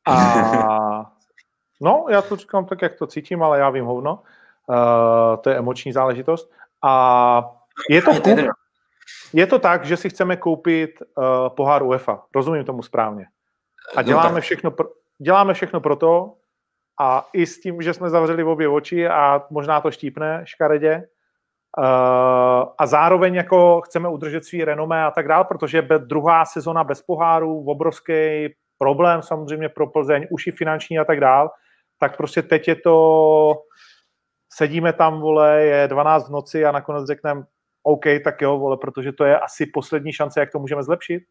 A 0.07 1.13
no, 1.81 2.07
já 2.09 2.23
to 2.23 2.37
říkám 2.37 2.65
tak, 2.65 2.83
jak 2.83 2.95
to 2.95 3.07
cítím, 3.07 3.43
ale 3.43 3.59
já 3.59 3.71
vím 3.71 3.85
hovno. 3.85 4.23
Uh, 4.67 4.77
to 5.41 5.51
je 5.51 5.57
emoční 5.57 5.93
záležitost. 5.93 6.51
A 6.85 7.51
je 7.91 8.03
to, 8.03 8.11
kup, 8.21 8.39
je 9.33 9.47
to 9.47 9.59
tak, 9.59 9.85
že 9.85 9.97
si 9.97 10.11
chceme 10.11 10.37
koupit 10.37 10.91
uh, 11.01 11.25
pohár 11.49 11.83
UEFA. 11.83 12.23
Rozumím 12.35 12.65
tomu 12.65 12.83
správně. 12.83 13.27
A 13.97 14.03
no 14.03 14.09
děláme 14.09 14.41
všechno, 14.41 14.71
pro, 14.71 14.89
děláme 15.19 15.55
všechno 15.55 15.81
pro 15.81 15.97
to, 15.97 16.35
a 17.01 17.29
i 17.33 17.47
s 17.47 17.61
tím, 17.61 17.83
že 17.83 17.95
jsme 17.95 18.11
zavřeli 18.11 18.43
v 18.43 18.49
obě 18.49 18.69
oči 18.69 19.09
a 19.09 19.43
možná 19.51 19.81
to 19.81 19.91
štípne 19.91 20.43
škaredě, 20.45 20.97
uh, 21.79 22.65
a 22.79 22.87
zároveň 22.87 23.35
jako 23.35 23.81
chceme 23.81 24.09
udržet 24.09 24.45
svý 24.45 24.65
renomé 24.65 25.05
a 25.05 25.11
tak 25.11 25.29
dál, 25.29 25.45
protože 25.45 25.83
druhá 25.99 26.45
sezona 26.45 26.85
bez 26.85 27.03
poháru, 27.03 27.65
obrovský 27.67 28.49
problém 28.79 29.23
samozřejmě 29.23 29.69
pro 29.69 29.87
Plzeň, 29.87 30.27
už 30.31 30.47
i 30.47 30.51
finanční 30.51 30.99
a 30.99 31.05
tak 31.05 31.21
dál, 31.21 31.51
tak 31.99 32.17
prostě 32.17 32.43
teď 32.43 32.69
je 32.69 32.77
to, 32.77 33.55
sedíme 34.59 34.93
tam, 34.93 35.21
vole, 35.21 35.63
je 35.63 35.89
12 35.89 36.29
v 36.29 36.31
noci 36.31 36.65
a 36.65 36.73
nakonec 36.73 37.07
řekneme, 37.07 37.43
OK, 37.83 38.05
tak 38.25 38.43
jo, 38.43 38.59
vole, 38.59 38.77
protože 38.77 39.13
to 39.13 39.25
je 39.25 39.39
asi 39.39 39.67
poslední 39.67 40.13
šance, 40.13 40.41
jak 40.41 40.53
to 40.53 40.59
můžeme 40.59 40.83
zlepšit. 40.83 41.23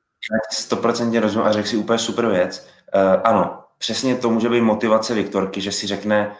100% 0.53 1.19
rozumím 1.19 1.47
a 1.47 1.51
řekl 1.51 1.67
si 1.67 1.77
úplně 1.77 1.99
super 1.99 2.27
věc. 2.27 2.67
Uh, 2.95 3.21
ano, 3.23 3.63
přesně 3.77 4.15
to 4.15 4.29
může 4.29 4.49
být 4.49 4.61
motivace 4.61 5.13
Viktorky, 5.13 5.61
že 5.61 5.71
si 5.71 5.87
řekne, 5.87 6.31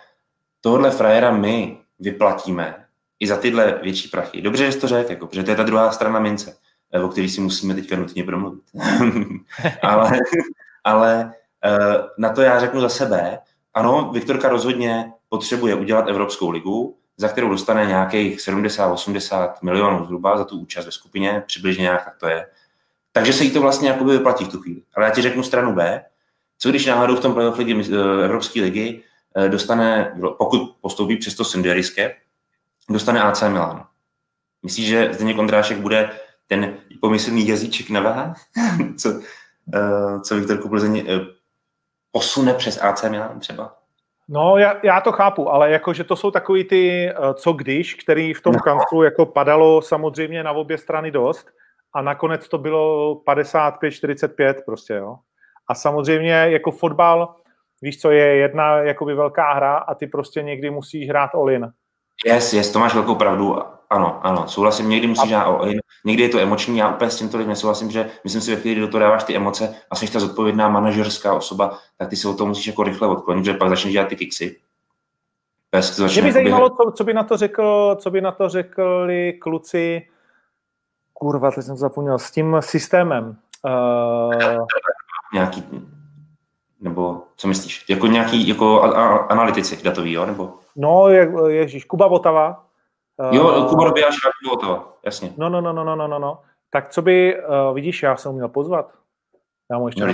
tohle 0.62 0.92
frajera 0.92 1.32
my 1.32 1.78
vyplatíme 2.00 2.86
i 3.20 3.28
za 3.28 3.38
tyhle 3.38 3.80
větší 3.84 4.10
prachy. 4.10 4.42
Dobře, 4.42 4.66
že 4.66 4.72
jsi 4.72 4.80
to 4.80 4.88
řekl, 4.88 5.12
jako, 5.12 5.28
protože 5.28 5.44
to 5.44 5.52
je 5.52 5.58
ta 5.58 5.64
druhá 5.64 5.92
strana 5.92 6.20
mince, 6.20 6.58
eh, 6.92 7.00
o 7.00 7.08
který 7.08 7.30
si 7.30 7.42
musíme 7.42 7.74
teďka 7.74 7.96
nutně 7.96 8.24
promluvit. 8.24 8.64
ale 9.82 10.12
ale 10.84 11.34
uh, 11.66 11.96
na 12.18 12.30
to 12.30 12.42
já 12.42 12.60
řeknu 12.60 12.82
za 12.82 12.90
sebe, 12.90 13.40
ano, 13.74 14.12
Viktorka 14.14 14.50
rozhodně 14.50 15.14
potřebuje 15.30 15.76
udělat 15.76 16.08
Evropskou 16.08 16.50
ligu, 16.50 16.98
za 17.18 17.28
kterou 17.28 17.50
dostane 17.50 17.86
nějakých 17.86 18.40
70-80 18.40 19.54
milionů 19.62 20.06
zhruba 20.06 20.38
za 20.38 20.46
tu 20.46 20.60
účast 20.60 20.86
ve 20.86 20.92
skupině, 20.92 21.44
přibližně 21.48 21.82
nějak 21.82 22.06
tak 22.06 22.18
to 22.18 22.28
je. 22.28 22.48
Takže 23.12 23.34
se 23.34 23.44
jí 23.44 23.52
to 23.52 23.62
vlastně 23.62 23.90
jakoby 23.90 24.18
vyplatí 24.18 24.46
v 24.46 24.52
tu 24.52 24.62
chvíli. 24.62 24.82
Ale 24.96 25.06
já 25.06 25.12
ti 25.12 25.22
řeknu 25.22 25.44
stranu 25.44 25.76
B, 25.76 26.06
co 26.58 26.70
když 26.70 26.86
náhodou 26.86 27.16
v 27.16 27.20
tom 27.20 27.34
playoff 27.34 27.58
ligy, 27.58 27.94
eh, 27.94 28.26
Evropské 28.26 28.62
ligy 28.62 29.04
eh, 29.38 29.50
dostane, 29.50 30.16
pokud 30.38 30.76
postoupí 30.82 31.18
přes 31.18 31.36
to 31.36 31.46
Sinderiske, 31.46 32.16
dostane 32.90 33.22
AC 33.22 33.42
Milan. 33.42 33.88
Myslíš, 34.64 34.88
že 34.88 35.14
Zdeněk 35.14 35.38
Ondrášek 35.38 35.78
bude 35.78 36.10
ten 36.48 36.78
pomyslný 37.02 37.48
jazyček 37.48 37.90
na 37.90 38.02
váhách, 38.02 38.42
co, 38.98 39.10
uh, 39.10 40.22
co 40.22 40.36
Viktor 40.36 40.70
Plzeň 40.70 41.00
uh, 41.00 41.28
posune 42.12 42.54
přes 42.54 42.78
AC 42.82 43.04
Milan 43.04 43.40
třeba? 43.40 43.77
No, 44.30 44.58
já, 44.58 44.80
já 44.84 45.02
to 45.02 45.12
chápu, 45.12 45.50
ale 45.50 45.72
jako, 45.72 45.94
že 45.94 46.04
to 46.04 46.16
jsou 46.16 46.32
takový 46.32 46.64
ty 46.64 47.10
uh, 47.20 47.34
co 47.34 47.54
když, 47.54 47.94
který 47.94 48.34
v 48.34 48.42
tom 48.42 48.54
no. 48.54 48.60
kanclu 48.60 49.04
jako 49.04 49.26
padalo 49.26 49.82
samozřejmě 49.82 50.44
na 50.44 50.52
obě 50.52 50.78
strany 50.78 51.12
dost 51.12 51.48
a 51.94 52.02
nakonec 52.02 52.50
to 52.50 52.58
bylo 52.58 53.16
55-45 53.16 54.54
prostě, 54.66 54.94
jo. 54.94 55.16
A 55.70 55.76
samozřejmě 55.76 56.32
jako 56.32 56.72
fotbal, 56.72 57.36
víš 57.82 58.02
co, 58.02 58.12
je 58.12 58.26
jedna 58.26 58.78
jakoby 58.78 59.14
velká 59.14 59.54
hra 59.54 59.78
a 59.78 59.96
ty 59.96 60.08
prostě 60.08 60.44
někdy 60.44 60.70
musíš 60.70 61.10
hrát 61.10 61.36
all-in. 61.36 61.72
Yes, 62.26 62.54
yes, 62.54 62.72
to 62.72 62.80
máš 62.80 62.94
velkou 62.94 63.16
pravdu. 63.16 63.56
Ano, 63.90 64.20
ano, 64.26 64.48
souhlasím. 64.48 64.90
Někdy 64.90 65.08
musíš 65.08 65.32
hrát 65.32 65.44
all-in, 65.44 65.80
někdy 66.06 66.24
je 66.24 66.30
to 66.30 66.40
emoční, 66.40 66.78
já 66.78 66.90
úplně 66.90 67.12
s 67.12 67.18
tím 67.18 67.30
tolik 67.30 67.48
nesouhlasím, 67.48 67.92
že 67.92 68.10
myslím 68.24 68.42
si, 68.42 68.56
ve 68.56 68.62
chvíli, 68.62 68.76
kdy 68.76 68.82
do 68.82 68.88
toho 68.88 69.00
dáváš 69.00 69.24
ty 69.24 69.36
emoce 69.36 69.76
a 69.92 69.96
jsi 69.96 70.12
ta 70.12 70.20
zodpovědná 70.20 70.70
manažerská 70.70 71.34
osoba, 71.34 71.78
tak 71.98 72.10
ty 72.10 72.16
se 72.16 72.30
o 72.30 72.34
to 72.34 72.46
musíš 72.46 72.68
jako 72.68 72.84
rychle 72.84 73.08
odklonit, 73.08 73.46
že 73.46 73.54
pak 73.54 73.70
začneš 73.70 73.94
dělat 73.94 74.08
ty 74.08 74.16
kiksy. 74.16 74.60
Mě 76.14 76.22
by 76.22 76.32
zajímalo, 76.32 76.70
co, 76.70 76.92
co, 76.92 77.04
by 77.04 77.14
na 77.14 77.24
to 77.24 77.38
řekl, 77.38 77.98
co 78.00 78.12
by 78.12 78.22
na 78.22 78.32
to 78.32 78.50
řekli 78.50 79.34
kluci, 79.34 80.08
kurva, 81.14 81.52
teď 81.52 81.66
jsem 81.66 81.76
to 81.76 81.80
zapomněl, 81.80 82.20
s 82.20 82.32
tím 82.32 82.58
systémem. 82.60 83.38
Uh 83.66 84.66
nějaký, 85.34 85.64
nebo 86.80 87.24
co 87.36 87.48
myslíš? 87.48 87.86
Jako 87.90 88.08
nějaký 88.08 88.48
jako 88.48 88.84
a, 88.84 88.92
a, 88.92 89.18
analytici 89.18 89.84
datový, 89.84 90.12
jo? 90.12 90.26
Nebo? 90.26 90.54
No, 90.76 91.08
je, 91.08 91.32
ježíš, 91.48 91.86
Kuba 91.86 92.08
Votava. 92.08 92.64
Jo, 93.32 93.64
uh, 93.64 93.70
Kuba 93.70 93.86
Dobijáš 93.86 94.16
a 94.16 94.30
Kuba 94.42 94.56
Votava, 94.56 94.94
jasně. 95.06 95.34
No, 95.38 95.50
no, 95.50 95.62
no, 95.62 95.74
no, 95.74 95.96
no, 95.96 96.08
no, 96.08 96.20
no. 96.20 96.42
Tak 96.70 96.90
co 96.90 97.02
by, 97.02 97.44
uh, 97.44 97.76
vidíš, 97.76 98.04
já 98.04 98.16
jsem 98.16 98.32
měl 98.32 98.50
pozvat. 98.50 98.94
Já 99.72 99.78
mu 99.78 99.88
ještě 99.88 100.06
no, 100.06 100.14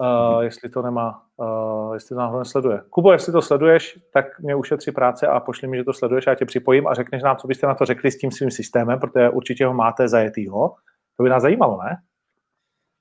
uh, 0.00 0.40
jestli 0.40 0.68
to 0.68 0.82
nemá, 0.82 1.22
uh, 1.36 1.94
jestli 1.94 2.08
to 2.08 2.20
náhodou 2.20 2.38
nesleduje. 2.38 2.82
Kubo, 2.90 3.12
jestli 3.12 3.32
to 3.32 3.42
sleduješ, 3.42 3.98
tak 4.12 4.40
mě 4.40 4.54
ušetří 4.54 4.92
práce 4.92 5.26
a 5.26 5.40
pošli 5.40 5.68
mi, 5.68 5.76
že 5.76 5.84
to 5.84 5.92
sleduješ, 5.92 6.26
já 6.26 6.34
tě 6.34 6.44
připojím 6.44 6.86
a 6.86 6.94
řekneš 6.94 7.22
nám, 7.22 7.36
co 7.36 7.48
byste 7.48 7.66
na 7.66 7.74
to 7.74 7.84
řekli 7.84 8.10
s 8.10 8.18
tím 8.18 8.30
svým 8.30 8.50
systémem, 8.50 9.00
protože 9.00 9.30
určitě 9.30 9.66
ho 9.66 9.74
máte 9.74 10.08
zajetýho. 10.08 10.74
To 11.16 11.22
by 11.22 11.30
nás 11.30 11.42
zajímalo, 11.42 11.78
ne? 11.82 11.96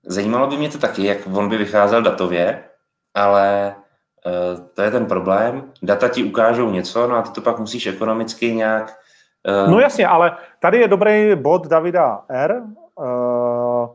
Zajímalo 0.05 0.47
by 0.47 0.57
mě 0.57 0.69
to 0.69 0.77
taky, 0.77 1.05
jak 1.05 1.17
on 1.34 1.49
by 1.49 1.57
vycházel 1.57 2.01
datově, 2.01 2.63
ale 3.15 3.76
uh, 4.26 4.67
to 4.73 4.81
je 4.81 4.91
ten 4.91 5.05
problém. 5.05 5.71
Data 5.84 6.07
ti 6.07 6.23
ukážou 6.23 6.69
něco, 6.69 7.07
no 7.07 7.15
a 7.15 7.21
ty 7.21 7.31
to 7.31 7.41
pak 7.41 7.59
musíš 7.59 7.88
ekonomicky 7.88 8.55
nějak... 8.55 8.97
Uh... 9.65 9.71
No 9.71 9.80
jasně, 9.80 10.07
ale 10.07 10.38
tady 10.59 10.77
je 10.77 10.88
dobrý 10.88 11.35
bod 11.35 11.67
Davida 11.67 12.21
R. 12.30 12.61
Uh, 12.95 13.88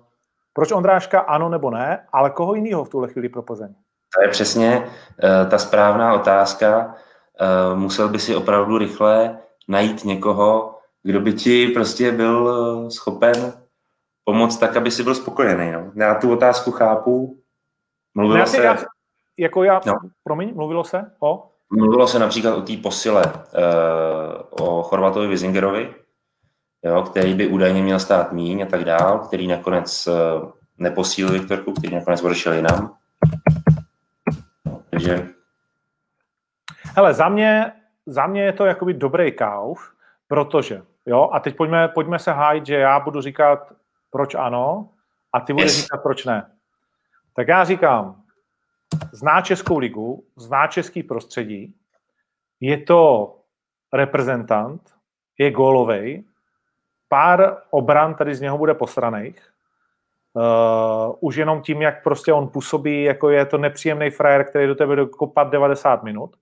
proč 0.52 0.72
Ondráška 0.72 1.20
ano 1.20 1.48
nebo 1.48 1.70
ne, 1.70 2.06
ale 2.12 2.30
koho 2.30 2.54
jiného 2.54 2.84
v 2.84 2.88
tuhle 2.88 3.08
chvíli 3.08 3.28
pro 3.28 3.42
Plzeň? 3.42 3.74
To 4.16 4.22
je 4.22 4.28
přesně 4.28 4.78
uh, 4.78 5.50
ta 5.50 5.58
správná 5.58 6.14
otázka. 6.14 6.94
Uh, 7.40 7.78
musel 7.78 8.08
by 8.08 8.18
si 8.18 8.36
opravdu 8.36 8.78
rychle 8.78 9.38
najít 9.68 10.04
někoho, 10.04 10.78
kdo 11.02 11.20
by 11.20 11.32
ti 11.32 11.68
prostě 11.68 12.12
byl 12.12 12.90
schopen 12.90 13.52
pomoct 14.24 14.56
tak, 14.56 14.76
aby 14.76 14.90
si 14.90 15.02
byl 15.02 15.14
spokojený. 15.14 15.72
No. 15.72 15.92
Já 15.94 16.14
tu 16.14 16.32
otázku 16.32 16.70
chápu. 16.70 17.38
Mluvilo 18.14 18.40
no, 18.40 18.46
se... 18.46 18.62
Já, 18.62 18.76
jako 19.38 19.64
já, 19.64 19.80
no. 19.86 19.94
promiň, 20.24 20.54
mluvilo 20.54 20.84
se 20.84 21.10
o? 21.20 21.50
Mluvilo 21.70 22.06
se 22.06 22.18
například 22.18 22.54
o 22.54 22.62
té 22.62 22.76
posile, 22.76 23.24
uh, 23.24 23.32
o 24.50 24.82
Chorvatovi 24.82 25.26
Vizingerovi, 25.26 25.94
jo, 26.84 27.02
který 27.02 27.34
by 27.34 27.46
údajně 27.46 27.82
měl 27.82 28.00
stát 28.00 28.32
míň 28.32 28.62
a 28.62 28.66
tak 28.66 28.84
dál, 28.84 29.18
který 29.18 29.46
nakonec 29.46 30.06
uh, 30.06 30.50
neposílil 30.78 31.32
Viktorku, 31.32 31.72
který 31.72 31.94
nakonec 31.94 32.22
odešel 32.22 32.52
jinam. 32.52 32.96
No, 34.66 34.82
takže... 34.90 35.28
Hele, 36.96 37.14
za 37.14 37.28
mě, 37.28 37.72
za 38.06 38.26
mě 38.26 38.44
je 38.44 38.52
to 38.52 38.66
jakoby 38.66 38.94
dobrý 38.94 39.32
kauf, 39.32 39.92
protože, 40.28 40.82
jo, 41.06 41.28
a 41.32 41.40
teď 41.40 41.56
pojďme, 41.56 41.88
pojďme 41.88 42.18
se 42.18 42.32
hájit, 42.32 42.66
že 42.66 42.74
já 42.74 43.00
budu 43.00 43.20
říkat 43.20 43.72
proč 44.14 44.34
ano 44.34 44.88
a 45.32 45.40
ty 45.40 45.52
budeš 45.52 45.72
yes. 45.72 45.82
říkat, 45.82 46.02
proč 46.02 46.24
ne. 46.24 46.50
Tak 47.36 47.48
já 47.48 47.64
říkám, 47.64 48.22
zná 49.12 49.40
Českou 49.40 49.78
ligu, 49.78 50.24
zná 50.36 50.66
český 50.66 51.02
prostředí, 51.02 51.74
je 52.60 52.78
to 52.78 53.34
reprezentant, 53.92 54.94
je 55.38 55.50
gólovej, 55.50 56.24
pár 57.08 57.56
obran 57.70 58.14
tady 58.14 58.34
z 58.34 58.40
něho 58.40 58.58
bude 58.58 58.74
posraných, 58.74 59.50
uh, 60.32 61.16
už 61.20 61.36
jenom 61.36 61.62
tím, 61.62 61.82
jak 61.82 62.02
prostě 62.02 62.32
on 62.32 62.48
působí, 62.48 63.02
jako 63.02 63.30
je 63.30 63.46
to 63.46 63.58
nepříjemný 63.58 64.10
frajer, 64.10 64.44
který 64.44 64.66
do 64.66 64.74
tebe 64.74 64.96
dokopat 64.96 65.50
90 65.50 66.02
minut, 66.02 66.36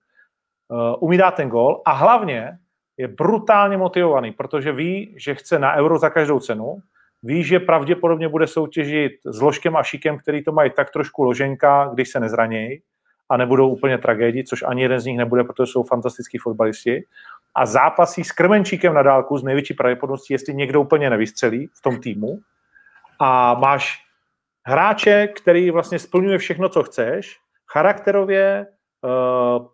uh, 0.67 0.95
umí 0.99 1.17
dát 1.17 1.35
ten 1.35 1.49
gól 1.49 1.81
a 1.85 1.91
hlavně 1.91 2.59
je 2.97 3.07
brutálně 3.07 3.77
motivovaný, 3.77 4.31
protože 4.31 4.71
ví, 4.71 5.15
že 5.17 5.35
chce 5.35 5.59
na 5.59 5.73
euro 5.75 5.97
za 5.97 6.09
každou 6.09 6.39
cenu, 6.39 6.81
Ví, 7.23 7.43
že 7.43 7.59
pravděpodobně 7.59 8.29
bude 8.29 8.47
soutěžit 8.47 9.11
s 9.25 9.41
Ložkem 9.41 9.75
a 9.75 9.83
Šikem, 9.83 10.17
který 10.17 10.43
to 10.43 10.51
mají 10.51 10.71
tak 10.71 10.91
trošku 10.91 11.23
loženka, 11.23 11.89
když 11.93 12.09
se 12.09 12.19
nezranějí 12.19 12.81
a 13.29 13.37
nebudou 13.37 13.69
úplně 13.69 13.97
tragédii, 13.97 14.43
což 14.43 14.63
ani 14.63 14.81
jeden 14.81 14.99
z 14.99 15.05
nich 15.05 15.17
nebude, 15.17 15.43
protože 15.43 15.71
jsou 15.71 15.83
fantastický 15.83 16.37
fotbalisti. 16.37 17.03
A 17.55 17.65
zápasí 17.65 18.23
s 18.23 18.31
Krmenčíkem 18.31 18.93
na 18.93 19.01
dálku 19.01 19.37
z 19.37 19.43
největší 19.43 19.73
pravděpodobností, 19.73 20.33
jestli 20.33 20.53
někdo 20.53 20.81
úplně 20.81 21.09
nevystřelí 21.09 21.67
v 21.67 21.81
tom 21.81 21.99
týmu. 21.99 22.39
A 23.19 23.53
máš 23.53 23.99
hráče, 24.65 25.27
který 25.27 25.71
vlastně 25.71 25.99
splňuje 25.99 26.37
všechno, 26.37 26.69
co 26.69 26.83
chceš, 26.83 27.37
charakterově, 27.73 28.67
uh, 29.01 29.67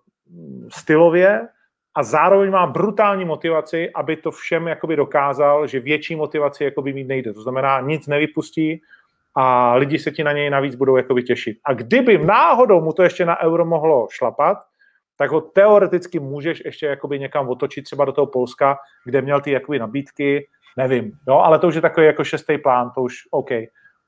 stylově 0.70 1.48
a 1.96 2.04
zároveň 2.04 2.52
má 2.52 2.68
brutální 2.68 3.26
motivaci, 3.26 3.90
aby 3.96 4.16
to 4.16 4.32
všem 4.32 4.68
jakoby 4.68 4.96
dokázal, 4.96 5.68
že 5.68 5.80
větší 5.80 6.16
motivaci 6.16 6.64
jakoby 6.64 6.94
mít 6.94 7.08
nejde. 7.08 7.34
To 7.34 7.42
znamená, 7.42 7.82
nic 7.82 8.08
nevypustí 8.08 8.82
a 9.36 9.76
lidi 9.76 10.00
se 10.00 10.12
ti 10.12 10.24
na 10.24 10.32
něj 10.32 10.50
navíc 10.50 10.76
budou 10.76 10.98
jakoby 10.98 11.24
těšit. 11.24 11.58
A 11.64 11.74
kdyby 11.74 12.18
náhodou 12.18 12.82
mu 12.82 12.94
to 12.94 13.04
ještě 13.04 13.26
na 13.26 13.42
euro 13.42 13.66
mohlo 13.66 14.08
šlapat, 14.12 14.58
tak 15.18 15.32
ho 15.32 15.42
teoreticky 15.42 16.20
můžeš 16.20 16.62
ještě 16.66 16.86
jakoby 16.86 17.20
někam 17.20 17.50
otočit, 17.50 17.82
třeba 17.82 18.06
do 18.06 18.12
toho 18.12 18.28
Polska, 18.28 18.78
kde 19.06 19.22
měl 19.22 19.42
ty 19.42 19.52
jakoby 19.52 19.80
nabídky, 19.80 20.48
nevím, 20.78 21.12
jo, 21.28 21.36
ale 21.36 21.60
to 21.60 21.68
už 21.68 21.76
je 21.76 21.82
takový 21.82 22.06
jako 22.06 22.24
šestý 22.24 22.58
plán, 22.58 22.92
to 22.96 23.02
už 23.02 23.16
OK. 23.32 23.50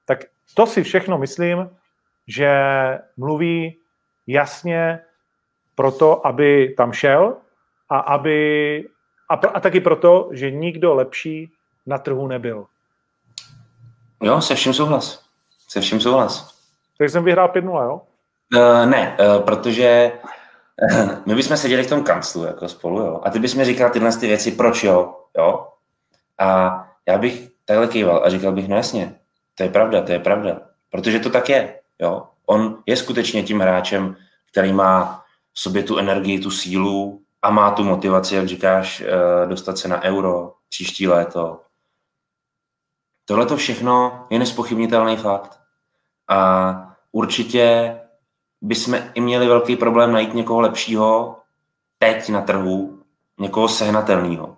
Tak 0.06 0.20
to 0.54 0.66
si 0.68 0.84
všechno 0.84 1.18
myslím, 1.18 1.70
že 2.28 2.52
mluví 3.18 3.78
jasně 4.28 5.00
proto, 5.76 6.28
aby 6.28 6.74
tam 6.78 6.92
šel, 6.92 7.38
a 7.92 8.00
aby 8.00 8.88
a, 9.30 9.34
a 9.34 9.60
taky 9.60 9.80
proto, 9.80 10.30
že 10.32 10.52
nikdo 10.52 10.94
lepší 10.94 11.52
na 11.86 11.98
trhu 11.98 12.28
nebyl. 12.28 12.66
Jo, 14.24 14.42
se 14.42 14.56
vším 14.56 14.74
souhlas. 14.74 15.24
Se 15.68 15.82
vším 15.82 16.00
souhlas. 16.00 16.56
Takže 16.98 17.12
jsem 17.12 17.24
vyhrál 17.24 17.48
5-0, 17.48 17.84
jo? 17.84 18.02
Uh, 18.56 18.90
ne, 18.90 19.18
uh, 19.20 19.44
protože 19.44 20.12
uh, 20.94 21.10
my 21.26 21.36
bychom 21.36 21.58
seděli 21.58 21.84
v 21.84 21.90
tom 21.90 22.04
kanclu 22.04 22.44
jako 22.44 22.68
spolu, 22.68 23.00
jo. 23.00 23.22
A 23.24 23.30
ty 23.30 23.40
bys 23.40 23.56
mi 23.56 23.66
říkal 23.66 23.90
tyhle 23.90 24.18
ty 24.18 24.28
věci, 24.28 24.52
proč 24.52 24.84
jo, 24.84 25.16
jo. 25.38 25.68
A 26.40 26.88
já 27.08 27.18
bych 27.18 27.50
takhle 27.66 27.88
kýval 27.88 28.24
a 28.26 28.30
říkal 28.30 28.52
bych, 28.52 28.68
no 28.68 28.76
jasně, 28.76 29.16
to 29.56 29.64
je 29.64 29.70
pravda, 29.70 30.02
to 30.02 30.12
je 30.12 30.20
pravda. 30.20 30.62
Protože 30.90 31.20
to 31.20 31.30
tak 31.30 31.50
je, 31.50 31.80
jo. 32.00 32.24
On 32.46 32.78
je 32.86 32.98
skutečně 32.98 33.44
tím 33.44 33.60
hráčem, 33.60 34.16
který 34.52 34.74
má 34.74 35.24
v 35.54 35.60
sobě 35.60 35.84
tu 35.84 35.98
energii, 35.98 36.40
tu 36.40 36.52
sílu 36.52 37.22
a 37.42 37.50
má 37.50 37.72
tu 37.72 37.84
motivaci, 37.84 38.36
jak 38.36 38.48
říkáš, 38.48 39.04
dostat 39.46 39.78
se 39.78 39.88
na 39.88 40.02
euro 40.02 40.54
příští 40.70 41.08
léto. 41.08 41.62
Tohle 43.26 43.46
to 43.46 43.58
všechno 43.58 44.26
je 44.30 44.40
nespochybnitelný 44.40 45.18
fakt. 45.18 45.60
A 46.28 46.94
určitě 47.12 47.96
bychom 48.62 49.00
i 49.14 49.22
měli 49.22 49.48
velký 49.48 49.76
problém 49.76 50.12
najít 50.12 50.34
někoho 50.34 50.62
lepšího 50.62 51.38
teď 51.98 52.30
na 52.30 52.42
trhu, 52.42 53.00
někoho 53.40 53.68
sehnatelného. 53.68 54.58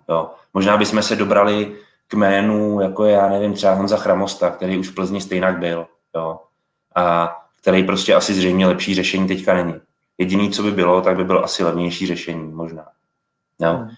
Možná 0.54 0.76
bychom 0.76 1.02
se 1.02 1.16
dobrali 1.16 1.76
k 2.06 2.14
jménu, 2.14 2.80
jako 2.80 3.04
já 3.04 3.28
nevím, 3.28 3.54
třeba 3.54 3.74
Honza 3.74 3.96
Chramosta, 3.96 4.50
který 4.50 4.78
už 4.78 4.88
v 4.88 4.94
Plzni 4.94 5.20
stejnak 5.20 5.58
byl. 5.58 5.86
Jo. 6.14 6.40
A 6.96 7.36
který 7.60 7.84
prostě 7.84 8.14
asi 8.14 8.34
zřejmě 8.34 8.66
lepší 8.66 8.94
řešení 8.94 9.28
teďka 9.28 9.54
není. 9.54 9.74
Jediný, 10.18 10.50
co 10.50 10.62
by 10.62 10.70
bylo, 10.70 11.00
tak 11.00 11.16
by 11.16 11.24
bylo 11.24 11.44
asi 11.44 11.64
levnější 11.64 12.06
řešení, 12.06 12.52
možná. 12.52 12.86
Jo. 13.60 13.72
Hmm. 13.72 13.88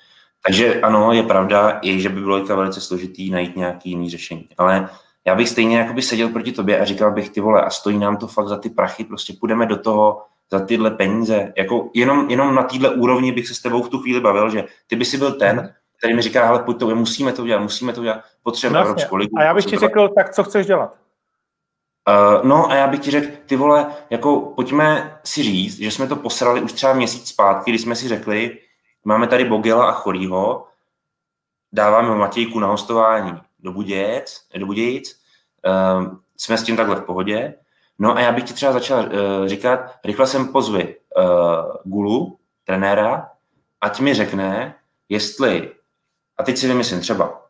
Takže 0.47 0.81
ano, 0.81 1.13
je 1.13 1.23
pravda, 1.23 1.79
i 1.83 2.01
že 2.01 2.09
by 2.09 2.21
bylo 2.21 2.45
velice 2.45 2.81
složitý 2.81 3.31
najít 3.31 3.57
nějaký 3.57 3.91
jiný 3.91 4.11
řešení. 4.11 4.49
Ale 4.59 4.89
já 5.27 5.35
bych 5.35 5.49
stejně 5.49 5.79
jakoby 5.79 6.03
seděl 6.03 6.29
proti 6.29 6.53
tobě 6.53 6.81
a 6.81 6.85
říkal 6.85 7.13
bych, 7.13 7.31
ty 7.31 7.41
vole, 7.41 7.63
a 7.63 7.71
stojí 7.71 7.99
nám 7.99 8.17
to 8.17 8.27
fakt 8.27 8.49
za 8.49 8.57
ty 8.57 8.71
prachy, 8.71 9.05
prostě 9.05 9.33
půjdeme 9.41 9.67
do 9.67 9.77
toho 9.77 10.23
za 10.51 10.61
tyhle 10.61 10.91
peníze. 10.91 11.53
Jako 11.57 11.91
jenom, 11.95 12.31
jenom 12.31 12.55
na 12.55 12.63
téhle 12.63 12.91
úrovni 12.91 13.33
bych 13.33 13.49
se 13.49 13.55
s 13.55 13.61
tebou 13.61 13.83
v 13.83 13.89
tu 13.89 13.99
chvíli 13.99 14.21
bavil, 14.21 14.51
že 14.51 14.65
ty 14.87 14.97
by 14.97 15.05
si 15.05 15.19
byl 15.19 15.33
ten, 15.33 15.75
který 15.99 16.15
mi 16.15 16.23
říká, 16.23 16.49
ale 16.49 16.59
pojď 16.59 16.79
to, 16.79 16.95
musíme 16.95 17.33
to 17.33 17.43
udělat, 17.43 17.63
musíme 17.63 17.93
to 17.93 18.01
udělat, 18.01 18.21
potřebujeme 18.43 18.85
no, 18.85 18.91
Evropskou 18.91 19.17
ligu. 19.17 19.39
A 19.39 19.43
já 19.43 19.55
bych 19.55 19.65
ti 19.65 19.77
řekl, 19.77 20.09
tak 20.09 20.35
co 20.35 20.45
chceš 20.45 20.67
dělat? 20.67 20.95
Uh, 22.09 22.45
no 22.45 22.71
a 22.71 22.75
já 22.75 22.87
bych 22.87 23.01
ti 23.01 23.11
řekl, 23.11 23.37
ty 23.47 23.57
vole, 23.57 23.95
jako 24.11 24.41
pojďme 24.41 25.21
si 25.25 25.43
říct, 25.43 25.79
že 25.79 25.91
jsme 25.91 26.07
to 26.07 26.17
posrali 26.17 26.61
už 26.61 26.73
třeba 26.73 26.93
měsíc 26.93 27.29
zpátky, 27.29 27.71
kdy 27.71 27.79
jsme 27.79 27.97
si 27.97 28.09
řekli, 28.09 28.59
máme 29.05 29.27
tady 29.27 29.45
Bogela 29.45 29.87
a 29.87 29.93
Chorýho, 29.93 30.67
dáváme 31.73 32.15
Matějku 32.15 32.61
na 32.61 32.67
hostování 32.67 33.41
do 33.59 33.73
Budějec, 33.73 34.47
do 34.57 34.67
Budějic, 34.67 35.21
uh, 35.67 36.17
jsme 36.37 36.59
s 36.59 36.63
tím 36.63 36.77
takhle 36.77 36.97
v 36.97 37.05
pohodě. 37.05 37.55
No 37.99 38.17
a 38.17 38.21
já 38.21 38.33
bych 38.33 38.45
ti 38.45 38.55
třeba 38.55 38.73
začal 38.73 39.05
uh, 39.05 39.47
říkat, 39.47 39.81
rychle 40.05 40.27
jsem 40.27 40.53
pozvi 40.53 40.97
uh, 41.17 41.25
Gulu, 41.85 42.39
trenéra, 42.65 43.31
ať 43.81 44.01
mi 44.01 44.15
řekne, 44.15 44.75
jestli, 45.09 45.73
a 46.39 46.43
teď 46.43 46.57
si 46.57 46.69
vymyslím 46.69 47.01
třeba, 47.01 47.43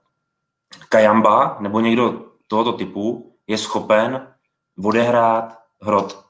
Kajamba 0.89 1.57
nebo 1.61 1.81
někdo 1.81 2.25
tohoto 2.47 2.73
typu 2.73 3.33
je 3.47 3.59
schopen 3.59 4.36
odehrát 4.85 5.59
hrot. 5.83 6.25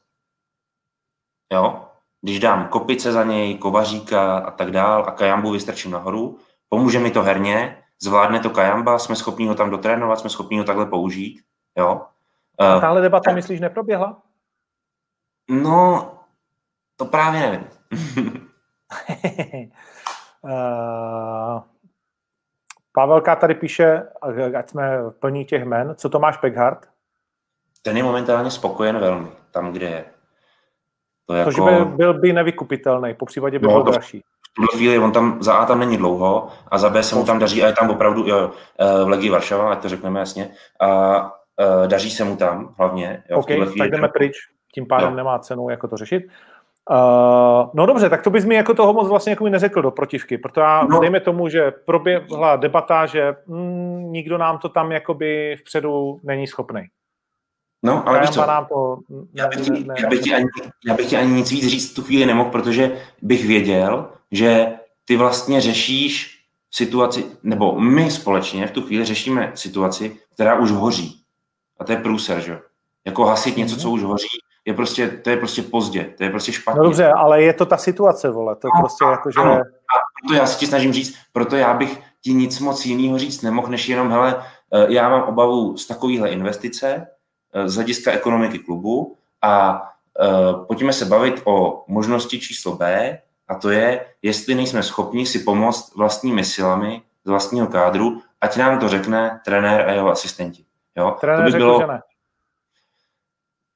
Jo? 1.52 1.88
Když 2.20 2.40
dám 2.40 2.68
kopice 2.68 3.12
za 3.12 3.24
něj, 3.24 3.58
kovaříka 3.58 4.38
a 4.38 4.50
tak 4.50 4.70
dál 4.70 5.04
a 5.08 5.10
Kajambu 5.10 5.50
vystrčím 5.50 5.90
nahoru, 5.90 6.38
pomůže 6.68 6.98
mi 6.98 7.10
to 7.10 7.22
herně, 7.22 7.82
zvládne 8.02 8.40
to 8.40 8.50
Kajamba, 8.50 8.98
jsme 8.98 9.16
schopni 9.16 9.46
ho 9.46 9.54
tam 9.54 9.70
dotrénovat, 9.70 10.18
jsme 10.18 10.30
schopni 10.30 10.58
ho 10.58 10.64
takhle 10.64 10.86
použít. 10.86 11.42
Jo? 11.78 12.06
A 12.58 12.80
tahle 12.80 13.02
debata, 13.02 13.24
tak, 13.24 13.34
myslíš, 13.34 13.60
neproběhla? 13.60 14.22
No, 15.50 16.12
to 16.96 17.04
právě 17.04 17.40
nevím. 17.40 17.68
uh, 20.42 21.60
Pavelka 22.92 23.36
tady 23.36 23.54
píše, 23.54 24.02
ať 24.58 24.68
jsme 24.68 25.10
plní 25.10 25.44
těch 25.44 25.64
men, 25.64 25.94
co 25.96 26.08
to 26.08 26.18
máš 26.18 26.36
Peckhardt? 26.36 26.95
Ten 27.86 27.96
je 27.96 28.02
momentálně 28.02 28.50
spokojen 28.50 28.98
velmi, 28.98 29.28
tam, 29.50 29.72
kde 29.72 29.86
je. 29.86 30.04
To 31.26 31.34
jako... 31.34 31.50
To, 31.50 31.64
by 31.64 31.84
byl 31.84 32.14
by 32.14 32.32
nevykupitelný, 32.32 33.14
po 33.14 33.26
případě 33.26 33.58
by 33.58 33.66
no, 33.66 33.72
byl 33.72 33.82
dražší 33.82 34.22
tuhle 34.56 34.68
chvíli 34.76 34.98
on 34.98 35.12
tam 35.12 35.42
za 35.42 35.54
A 35.54 35.66
tam 35.66 35.78
není 35.78 35.96
dlouho 35.96 36.48
a 36.68 36.78
za 36.78 36.90
B 36.90 37.02
se 37.02 37.16
mu 37.16 37.24
tam 37.24 37.38
daří 37.38 37.62
a 37.62 37.66
je 37.66 37.72
tam 37.72 37.90
opravdu 37.90 38.26
jo, 38.26 38.50
eh, 38.78 39.04
v 39.04 39.08
Legii 39.08 39.30
Varšava, 39.30 39.72
ať 39.72 39.82
to 39.82 39.88
řekneme 39.88 40.20
jasně, 40.20 40.50
a 40.80 41.22
uh, 41.24 41.86
daří 41.86 42.10
se 42.10 42.24
mu 42.24 42.36
tam 42.36 42.74
hlavně. 42.78 43.22
Jo, 43.30 43.38
OK, 43.38 43.46
chvíli 43.46 43.78
tak 43.78 43.90
jdeme 43.90 44.08
pryč, 44.08 44.36
tím 44.74 44.86
pádem 44.86 45.10
jo. 45.10 45.16
nemá 45.16 45.38
cenu 45.38 45.70
jako 45.70 45.88
to 45.88 45.96
řešit. 45.96 46.26
Uh, 46.90 47.70
no 47.74 47.86
dobře, 47.86 48.10
tak 48.10 48.22
to 48.22 48.30
bys 48.30 48.44
mi 48.44 48.54
jako 48.54 48.74
toho 48.74 48.92
moc 48.92 49.08
vlastně 49.08 49.30
jako 49.30 49.44
mi 49.44 49.50
neřekl 49.50 49.82
do 49.82 49.90
protivky, 49.90 50.38
protože 50.38 50.60
já, 50.60 50.84
no. 50.84 51.00
dejme 51.00 51.20
tomu, 51.20 51.48
že 51.48 51.70
proběhla 51.70 52.56
debata, 52.56 53.06
že 53.06 53.34
mm, 53.46 54.12
nikdo 54.12 54.38
nám 54.38 54.58
to 54.58 54.68
tam 54.68 54.92
jakoby 54.92 55.56
vpředu 55.60 56.20
není 56.22 56.46
schopný. 56.46 56.88
No, 57.82 58.08
ale 58.08 58.20
víš 58.20 58.30
co, 58.30 58.42
to 58.68 58.98
já, 59.34 59.48
bych 59.48 59.60
ti, 59.60 59.70
ne, 59.70 59.80
ne, 59.80 59.94
já, 59.98 60.08
bych 60.08 60.20
ti 60.20 60.34
ani, 60.34 60.46
já 60.86 60.94
bych 60.94 61.08
ti 61.08 61.16
ani 61.16 61.32
nic 61.32 61.50
víc 61.50 61.66
říct 61.66 61.92
tu 61.92 62.02
chvíli 62.02 62.26
nemohl, 62.26 62.50
protože 62.50 63.02
bych 63.22 63.46
věděl, 63.46 64.08
že 64.32 64.74
ty 65.04 65.16
vlastně 65.16 65.60
řešíš 65.60 66.36
situaci, 66.70 67.24
nebo 67.42 67.80
my 67.80 68.10
společně 68.10 68.66
v 68.66 68.70
tu 68.70 68.82
chvíli 68.82 69.04
řešíme 69.04 69.52
situaci, 69.54 70.18
která 70.34 70.58
už 70.58 70.70
hoří. 70.70 71.22
A 71.80 71.84
to 71.84 71.92
je 71.92 71.98
průser, 71.98 72.40
že 72.40 72.52
jo? 72.52 72.58
Jako 73.04 73.24
hasit 73.24 73.56
něco, 73.56 73.76
co 73.76 73.90
už 73.90 74.02
hoří, 74.02 74.28
je 74.64 74.74
prostě, 74.74 75.08
to 75.08 75.30
je 75.30 75.36
prostě 75.36 75.62
pozdě, 75.62 76.14
to 76.16 76.24
je 76.24 76.30
prostě 76.30 76.52
špatně. 76.52 76.78
No 76.78 76.84
dobře, 76.84 77.12
ale 77.12 77.42
je 77.42 77.52
to 77.52 77.66
ta 77.66 77.76
situace, 77.76 78.30
vole, 78.30 78.56
to 78.56 78.66
je 78.66 78.70
no, 78.74 78.80
prostě 78.80 79.04
jako, 79.04 79.30
že... 79.30 79.40
Ano, 79.40 79.52
a 79.54 79.96
proto 80.20 80.34
já 80.34 80.46
si 80.46 80.58
ti 80.58 80.66
snažím 80.66 80.92
říct, 80.92 81.16
proto 81.32 81.56
já 81.56 81.74
bych 81.74 82.00
ti 82.20 82.32
nic 82.32 82.60
moc 82.60 82.86
jiného 82.86 83.18
říct 83.18 83.42
nemohl, 83.42 83.68
než 83.68 83.88
jenom, 83.88 84.10
hele, 84.10 84.42
eh, 84.74 84.86
já 84.88 85.08
mám 85.08 85.22
obavu 85.22 85.76
z 85.76 85.86
takovéhle 85.86 86.30
investice, 86.30 87.06
z 87.64 87.74
hlediska 87.74 88.12
ekonomiky 88.12 88.58
klubu 88.58 89.16
a 89.42 89.82
uh, 89.82 90.66
pojďme 90.66 90.92
se 90.92 91.04
bavit 91.04 91.42
o 91.44 91.84
možnosti 91.88 92.40
číslo 92.40 92.76
B, 92.76 93.18
a 93.48 93.54
to 93.54 93.70
je, 93.70 94.06
jestli 94.22 94.54
nejsme 94.54 94.82
schopni 94.82 95.26
si 95.26 95.38
pomoct 95.38 95.96
vlastními 95.96 96.44
silami 96.44 97.02
z 97.24 97.28
vlastního 97.28 97.66
kádru, 97.66 98.22
ať 98.40 98.56
nám 98.56 98.78
to 98.78 98.88
řekne 98.88 99.40
trenér 99.44 99.88
a 99.88 99.92
jeho 99.92 100.10
asistenti. 100.10 100.64
Jo? 100.96 101.16
Trenér 101.20 101.46
to 101.46 101.52
by 101.52 101.58
bylo... 101.58 101.80
že 101.80 101.86
ne. 101.86 102.02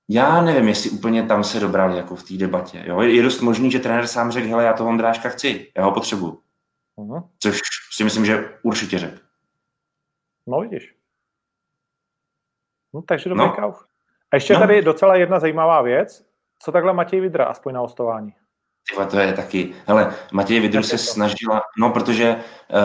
Já 0.09 0.43
nevím, 0.43 0.69
jestli 0.69 0.91
úplně 0.91 1.23
tam 1.23 1.45
se 1.45 1.61
dobrali 1.61 1.97
jako 1.97 2.17
v 2.17 2.23
té 2.23 2.35
debatě. 2.35 2.83
Jo? 2.87 3.01
Je 3.01 3.23
dost 3.23 3.41
možný, 3.41 3.71
že 3.71 3.79
trenér 3.79 4.07
sám 4.07 4.31
řekl, 4.31 4.49
hele, 4.49 4.65
já 4.65 4.73
toho 4.73 4.91
Ondráška 4.91 5.29
chci, 5.29 5.73
já 5.77 5.85
ho 5.85 5.93
potřebuju. 5.93 6.41
Uh-huh. 6.99 7.29
Což 7.39 7.61
si 7.93 8.05
myslím, 8.05 8.27
že 8.27 8.59
určitě 8.63 8.99
řekl. 8.99 9.19
No 10.47 10.61
vidíš. 10.61 10.95
No, 12.95 13.03
takže 13.03 13.31
dobrý 13.31 13.47
no. 13.47 13.53
kauf. 13.53 13.85
A 14.33 14.37
ještě 14.37 14.55
no. 14.55 14.61
tady 14.61 14.83
docela 14.83 15.17
jedna 15.17 15.39
zajímavá 15.41 15.83
věc. 15.83 16.25
Co 16.63 16.73
takhle 16.73 16.93
Matěj 16.93 17.21
Vidra, 17.21 17.45
aspoň 17.45 17.75
na 17.75 17.81
hostování? 17.81 18.33
Tyhle, 18.91 19.07
to 19.07 19.19
je 19.19 19.33
taky, 19.33 19.75
hele, 19.87 20.15
Matěj 20.33 20.61
Vidru 20.61 20.83
se 20.83 20.99
snažila, 20.99 21.63
no 21.79 21.91
protože 21.91 22.37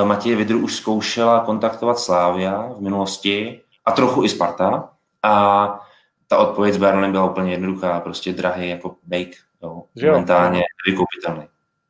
uh, 0.01 0.07
Matěj 0.07 0.35
Vidru 0.35 0.59
už 0.59 0.75
zkoušela 0.75 1.39
kontaktovat 1.39 1.99
Slávia 1.99 2.69
v 2.77 2.81
minulosti 2.81 3.61
a 3.85 3.91
trochu 3.91 4.23
i 4.23 4.29
Sparta 4.29 4.89
a 5.23 5.79
ta 6.27 6.37
odpověď 6.37 6.73
s 6.73 6.77
Baronem 6.77 7.11
byla 7.11 7.29
úplně 7.29 7.51
jednoduchá, 7.51 7.99
prostě 7.99 8.33
drahý 8.33 8.69
jako 8.69 8.95
bake, 9.03 9.37
jo, 9.63 9.83
momentálně 10.05 10.63
nevykoupitelný. 10.87 11.47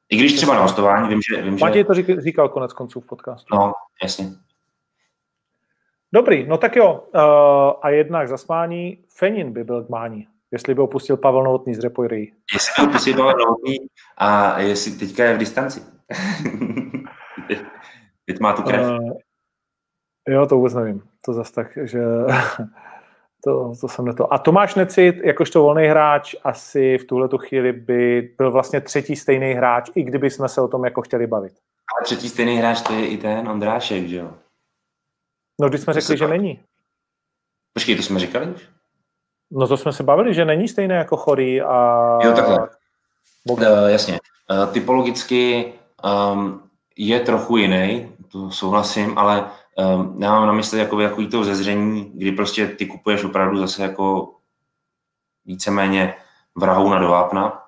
I 0.09 0.17
když 0.17 0.33
třeba 0.33 0.53
na 0.53 0.61
hostování, 0.61 1.09
vím, 1.09 1.19
že... 1.29 1.41
Vím, 1.41 1.57
Matěj 1.61 1.83
to 1.83 1.93
říkal, 1.93 2.21
říkal 2.21 2.49
konec 2.49 2.73
konců 2.73 3.01
v 3.01 3.05
podcastu. 3.05 3.55
No, 3.55 3.73
jasně. 4.03 4.25
Dobrý, 6.15 6.47
no 6.47 6.57
tak 6.57 6.75
jo. 6.75 7.03
Uh, 7.15 7.21
a 7.81 7.89
jednak 7.89 8.27
zasmání, 8.27 8.97
Fenin 9.09 9.53
by 9.53 9.63
byl 9.63 9.83
k 9.83 9.89
mání. 9.89 10.27
Jestli 10.51 10.75
by 10.75 10.81
opustil 10.81 11.17
Pavel 11.17 11.43
Novotný 11.43 11.75
z 11.75 11.79
Repoiry. 11.79 12.31
Jestli 12.53 12.83
by 12.83 12.89
opustil 12.89 13.13
Pavel 13.17 13.33
Novotný 13.37 13.77
a 14.17 14.59
jestli 14.59 14.91
teďka 14.91 15.23
je 15.23 15.33
v 15.33 15.37
distanci. 15.37 15.81
Teď 18.25 18.39
má 18.39 18.53
tu 18.53 18.61
krev. 18.61 18.81
Uh, 18.81 19.11
jo, 20.27 20.45
to 20.45 20.55
vůbec 20.55 20.73
nevím. 20.73 21.01
To 21.25 21.33
zase 21.33 21.53
tak, 21.53 21.77
že 21.83 21.99
to, 23.43 23.73
to 23.81 23.87
jsem 23.87 24.05
neto. 24.05 24.33
A 24.33 24.37
Tomáš 24.37 24.75
Necit, 24.75 25.15
jakožto 25.23 25.61
volný 25.61 25.87
hráč, 25.87 26.35
asi 26.43 26.97
v 26.97 27.05
tuhle 27.05 27.29
chvíli 27.37 27.73
by 27.73 28.29
byl 28.37 28.51
vlastně 28.51 28.81
třetí 28.81 29.15
stejný 29.15 29.53
hráč, 29.53 29.89
i 29.95 30.03
kdyby 30.03 30.29
jsme 30.29 30.49
se 30.49 30.61
o 30.61 30.67
tom 30.67 30.85
jako 30.85 31.01
chtěli 31.01 31.27
bavit. 31.27 31.53
Ale 31.97 32.03
třetí 32.03 32.29
stejný 32.29 32.55
hráč 32.57 32.81
to 32.81 32.93
je 32.93 33.07
i 33.07 33.17
ten 33.17 33.49
Ondrášek, 33.49 34.07
že 34.07 34.17
jo? 34.17 34.31
No, 35.61 35.69
když 35.69 35.81
jsme 35.81 35.93
to 35.93 35.99
řekli, 35.99 36.17
že 36.17 36.27
není. 36.27 36.59
Počkej, 37.73 37.95
to 37.95 38.01
jsme 38.01 38.19
říkali 38.19 38.47
už? 38.47 38.69
No 39.51 39.67
to 39.67 39.77
jsme 39.77 39.93
se 39.93 40.03
bavili, 40.03 40.33
že 40.33 40.45
není 40.45 40.67
stejné 40.67 40.95
jako 40.95 41.17
chorý 41.17 41.61
a... 41.61 42.19
Jo, 42.23 42.33
takhle. 42.33 42.69
Uh, 43.45 43.59
jasně. 43.87 44.19
Uh, 44.51 44.73
typologicky 44.73 45.73
um, 46.33 46.69
je 46.97 47.19
trochu 47.19 47.57
jiný, 47.57 48.11
to 48.31 48.51
souhlasím, 48.51 49.17
ale 49.17 49.51
um, 49.77 50.23
já 50.23 50.31
mám 50.31 50.47
na 50.47 50.53
mysli 50.53 50.79
jako 50.79 50.97
takový 50.97 51.27
to 51.27 51.43
zezření, 51.43 52.11
kdy 52.13 52.31
prostě 52.31 52.67
ty 52.67 52.85
kupuješ 52.85 53.23
opravdu 53.23 53.57
zase 53.57 53.83
jako 53.83 54.35
víceméně 55.45 56.15
vrahou 56.55 56.89
na 56.89 56.99
dovápna, 56.99 57.65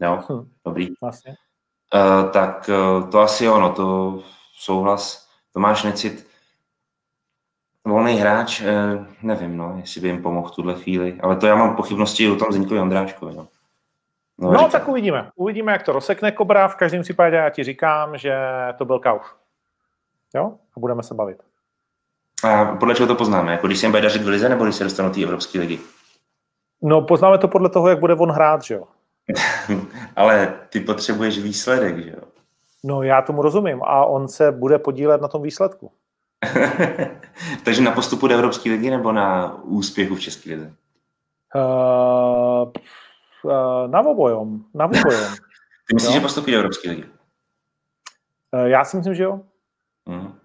jo, 0.00 0.24
hm. 0.30 0.50
dobrý. 0.64 0.88
Vlastně. 1.00 1.36
Uh, 1.94 2.30
tak 2.30 2.70
uh, 3.00 3.10
to 3.10 3.20
asi 3.20 3.48
ono, 3.48 3.72
to 3.72 4.18
souhlas. 4.58 5.28
Tomáš 5.52 5.82
Necit, 5.82 6.27
volný 7.88 8.14
hráč, 8.14 8.60
uh, 8.60 9.06
nevím, 9.22 9.56
no, 9.56 9.74
jestli 9.76 10.00
by 10.00 10.08
jim 10.08 10.22
pomohl 10.22 10.48
v 10.48 10.54
tuhle 10.54 10.74
chvíli, 10.74 11.18
ale 11.20 11.36
to 11.36 11.46
já 11.46 11.54
mám 11.54 11.76
pochybnosti 11.76 12.30
o 12.30 12.36
tom 12.36 12.52
Zdeňkovi 12.52 12.80
Ondráčkovi, 12.80 13.34
no. 13.34 13.48
No, 14.40 14.52
no 14.52 14.68
tak 14.68 14.88
uvidíme. 14.88 15.30
Uvidíme, 15.36 15.72
jak 15.72 15.82
to 15.82 15.92
rozsekne 15.92 16.32
Kobra. 16.32 16.68
V 16.68 16.76
každém 16.76 17.02
případě 17.02 17.36
já 17.36 17.50
ti 17.50 17.64
říkám, 17.64 18.18
že 18.18 18.38
to 18.78 18.84
byl 18.84 18.98
kauš. 18.98 19.22
Jo? 20.34 20.52
A 20.76 20.80
budeme 20.80 21.02
se 21.02 21.14
bavit. 21.14 21.42
A 22.44 22.64
podle 22.64 22.94
čeho 22.94 23.06
to 23.06 23.14
poznáme? 23.14 23.52
Jako 23.52 23.66
když 23.66 23.78
se 23.78 23.86
jim 23.86 23.90
bude 23.92 24.02
dařit 24.02 24.22
v 24.22 24.28
lize, 24.28 24.48
nebo 24.48 24.64
když 24.64 24.76
se 24.76 24.84
dostanou 24.84 25.10
té 25.10 25.22
Evropské 25.22 25.58
ligy? 25.58 25.78
No, 26.82 27.02
poznáme 27.02 27.38
to 27.38 27.48
podle 27.48 27.68
toho, 27.68 27.88
jak 27.88 28.00
bude 28.00 28.14
on 28.14 28.30
hrát, 28.30 28.62
že 28.62 28.74
jo? 28.74 28.84
Ale 30.16 30.54
ty 30.68 30.80
potřebuješ 30.80 31.38
výsledek, 31.38 32.04
že 32.04 32.10
jo? 32.10 32.22
No, 32.84 33.02
já 33.02 33.22
tomu 33.22 33.42
rozumím. 33.42 33.82
A 33.82 34.04
on 34.04 34.28
se 34.28 34.52
bude 34.52 34.78
podílet 34.78 35.20
na 35.20 35.28
tom 35.28 35.42
výsledku. 35.42 35.92
Takže 37.64 37.82
na 37.82 37.90
postupu 37.90 38.28
do 38.28 38.34
Evropské 38.34 38.70
ligy 38.70 38.90
nebo 38.90 39.12
na 39.12 39.54
úspěchu 39.62 40.14
v 40.14 40.20
České 40.20 40.50
lize? 40.50 40.74
Uh, 41.54 42.72
na 43.86 44.00
obojom. 44.00 44.64
Na 44.74 44.84
obojom. 44.84 45.34
Ty 45.88 45.94
myslíš, 45.94 46.14
jo? 46.14 46.20
že 46.20 46.20
postupí 46.20 46.52
do 46.52 46.58
Evropské 46.58 46.90
ligy? 46.90 47.04
Uh, 48.52 48.64
já 48.64 48.84
si 48.84 48.96
myslím, 48.96 49.14
že 49.14 49.22
jo. 49.22 49.40
Mm. 50.06 50.38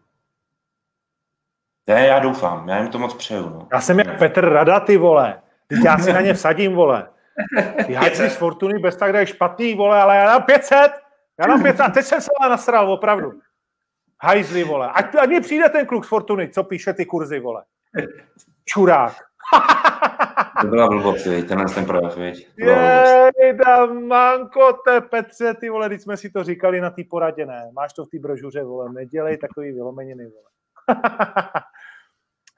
Já, 1.88 2.00
já 2.00 2.20
doufám, 2.20 2.70
já 2.70 2.80
jim 2.80 2.88
to 2.88 3.00
moc 3.00 3.14
přeju. 3.14 3.50
No. 3.50 3.68
Já 3.74 3.82
jsem 3.82 4.00
jak 4.00 4.18
Petr 4.18 4.50
Rada, 4.50 4.80
ty 4.80 4.98
vole. 4.98 5.42
Teď 5.68 5.80
já 5.86 5.98
si 5.98 6.14
na 6.14 6.22
ně 6.22 6.34
vsadím, 6.34 6.76
vole. 6.76 7.10
Ty 7.86 7.94
hajzli 7.94 8.30
z 8.30 8.36
Fortuny 8.36 8.80
bez 8.80 8.96
tak 8.96 9.28
špatný, 9.28 9.76
vole, 9.76 10.02
ale 10.02 10.16
já 10.16 10.26
dám 10.26 10.44
500. 10.44 10.92
Já 11.40 11.48
dám 11.48 11.64
500 11.64 11.82
a 11.82 11.90
teď 11.90 12.06
jsem 12.06 12.22
se 12.22 12.30
ale 12.40 12.50
nasral, 12.50 12.94
opravdu. 12.94 13.34
Hajzli, 14.24 14.64
vole. 14.64 14.90
Ať, 14.94 15.16
ať 15.16 15.30
mi 15.30 15.42
přijde 15.42 15.70
ten 15.70 15.86
kluk 15.86 16.06
z 16.06 16.08
Fortuny, 16.08 16.50
co 16.50 16.64
píše 16.64 16.94
ty 16.94 17.06
kurzy, 17.06 17.40
vole. 17.40 17.64
Čurák. 18.66 19.14
To 20.62 20.68
byla 20.68 20.88
blbost, 20.88 21.26
viď? 21.26 21.48
tenhle 21.48 21.66
ten 21.66 21.86
projev, 21.86 22.18
viď? 22.18 22.48
Jej, 22.58 23.54
da 23.54 23.86
manko, 23.86 24.74
te 24.74 25.02
Petře, 25.02 25.54
ty 25.54 25.70
vole, 25.70 25.88
když 25.88 26.02
jsme 26.02 26.18
si 26.18 26.30
to 26.30 26.44
říkali 26.44 26.82
na 26.82 26.90
té 26.90 27.02
poradě, 27.10 27.46
ne. 27.46 27.70
Máš 27.74 27.94
to 27.94 28.06
v 28.06 28.10
té 28.10 28.20
brožuře, 28.20 28.64
vole, 28.64 28.94
nedělej 28.94 29.38
takový 29.38 29.72
vylomeniny, 29.72 30.26
vole. 30.26 30.50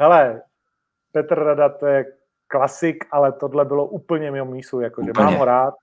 Hele, 0.01 0.41
Petr 1.11 1.43
Rada, 1.43 1.69
to 1.69 1.85
je 1.85 2.05
klasik, 2.47 3.05
ale 3.11 3.31
tohle 3.31 3.65
bylo 3.65 3.85
úplně 3.85 4.31
mimo 4.31 4.51
mísu, 4.51 4.79
jakože 4.79 5.11
mám 5.17 5.35
ho 5.35 5.45
rád, 5.45 5.73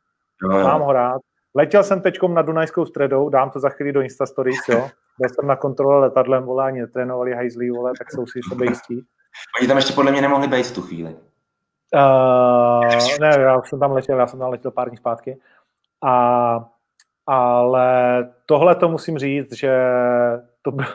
jo, 0.43 0.59
jo. 0.59 0.65
mám 0.65 0.81
ho 0.81 0.93
rád. 0.93 1.21
Letěl 1.55 1.83
jsem 1.83 2.01
teďkom 2.01 2.35
na 2.35 2.43
Dunajskou 2.43 2.87
středou, 2.87 3.29
dám 3.29 3.51
to 3.51 3.61
za 3.61 3.69
chvíli 3.69 3.93
do 3.93 4.01
Insta 4.01 4.27
Stories, 4.27 4.69
jo. 4.69 4.89
Byl 5.19 5.29
jsem 5.29 5.47
na 5.47 5.57
kontrole 5.57 5.99
letadlem, 5.99 6.45
vole, 6.45 6.65
ani 6.65 6.81
netrénovali 6.81 7.35
hajzlí, 7.35 7.71
vole, 7.71 7.93
tak 7.99 8.13
jsou 8.13 8.27
si 8.27 8.41
sebe 8.49 8.67
jistí. 8.67 9.07
Oni 9.61 9.69
tam 9.69 9.77
ještě 9.77 9.93
podle 9.93 10.13
mě 10.13 10.21
nemohli 10.21 10.49
být 10.49 10.67
v 10.67 10.75
tu 10.75 10.83
chvíli. 10.83 11.17
Uh, 11.95 13.19
ne, 13.21 13.37
já 13.41 13.63
jsem 13.63 13.81
tam 13.81 13.93
letěl, 13.93 14.19
já 14.19 14.27
jsem 14.27 14.39
tam 14.39 14.51
letěl 14.51 14.71
pár 14.71 14.89
dní 14.89 14.97
zpátky. 14.97 15.39
A, 16.05 16.65
ale 17.27 18.29
tohle 18.47 18.75
to 18.75 18.89
musím 18.89 19.19
říct, 19.19 19.53
že 19.53 19.87
to 20.63 20.71
byl, 20.71 20.87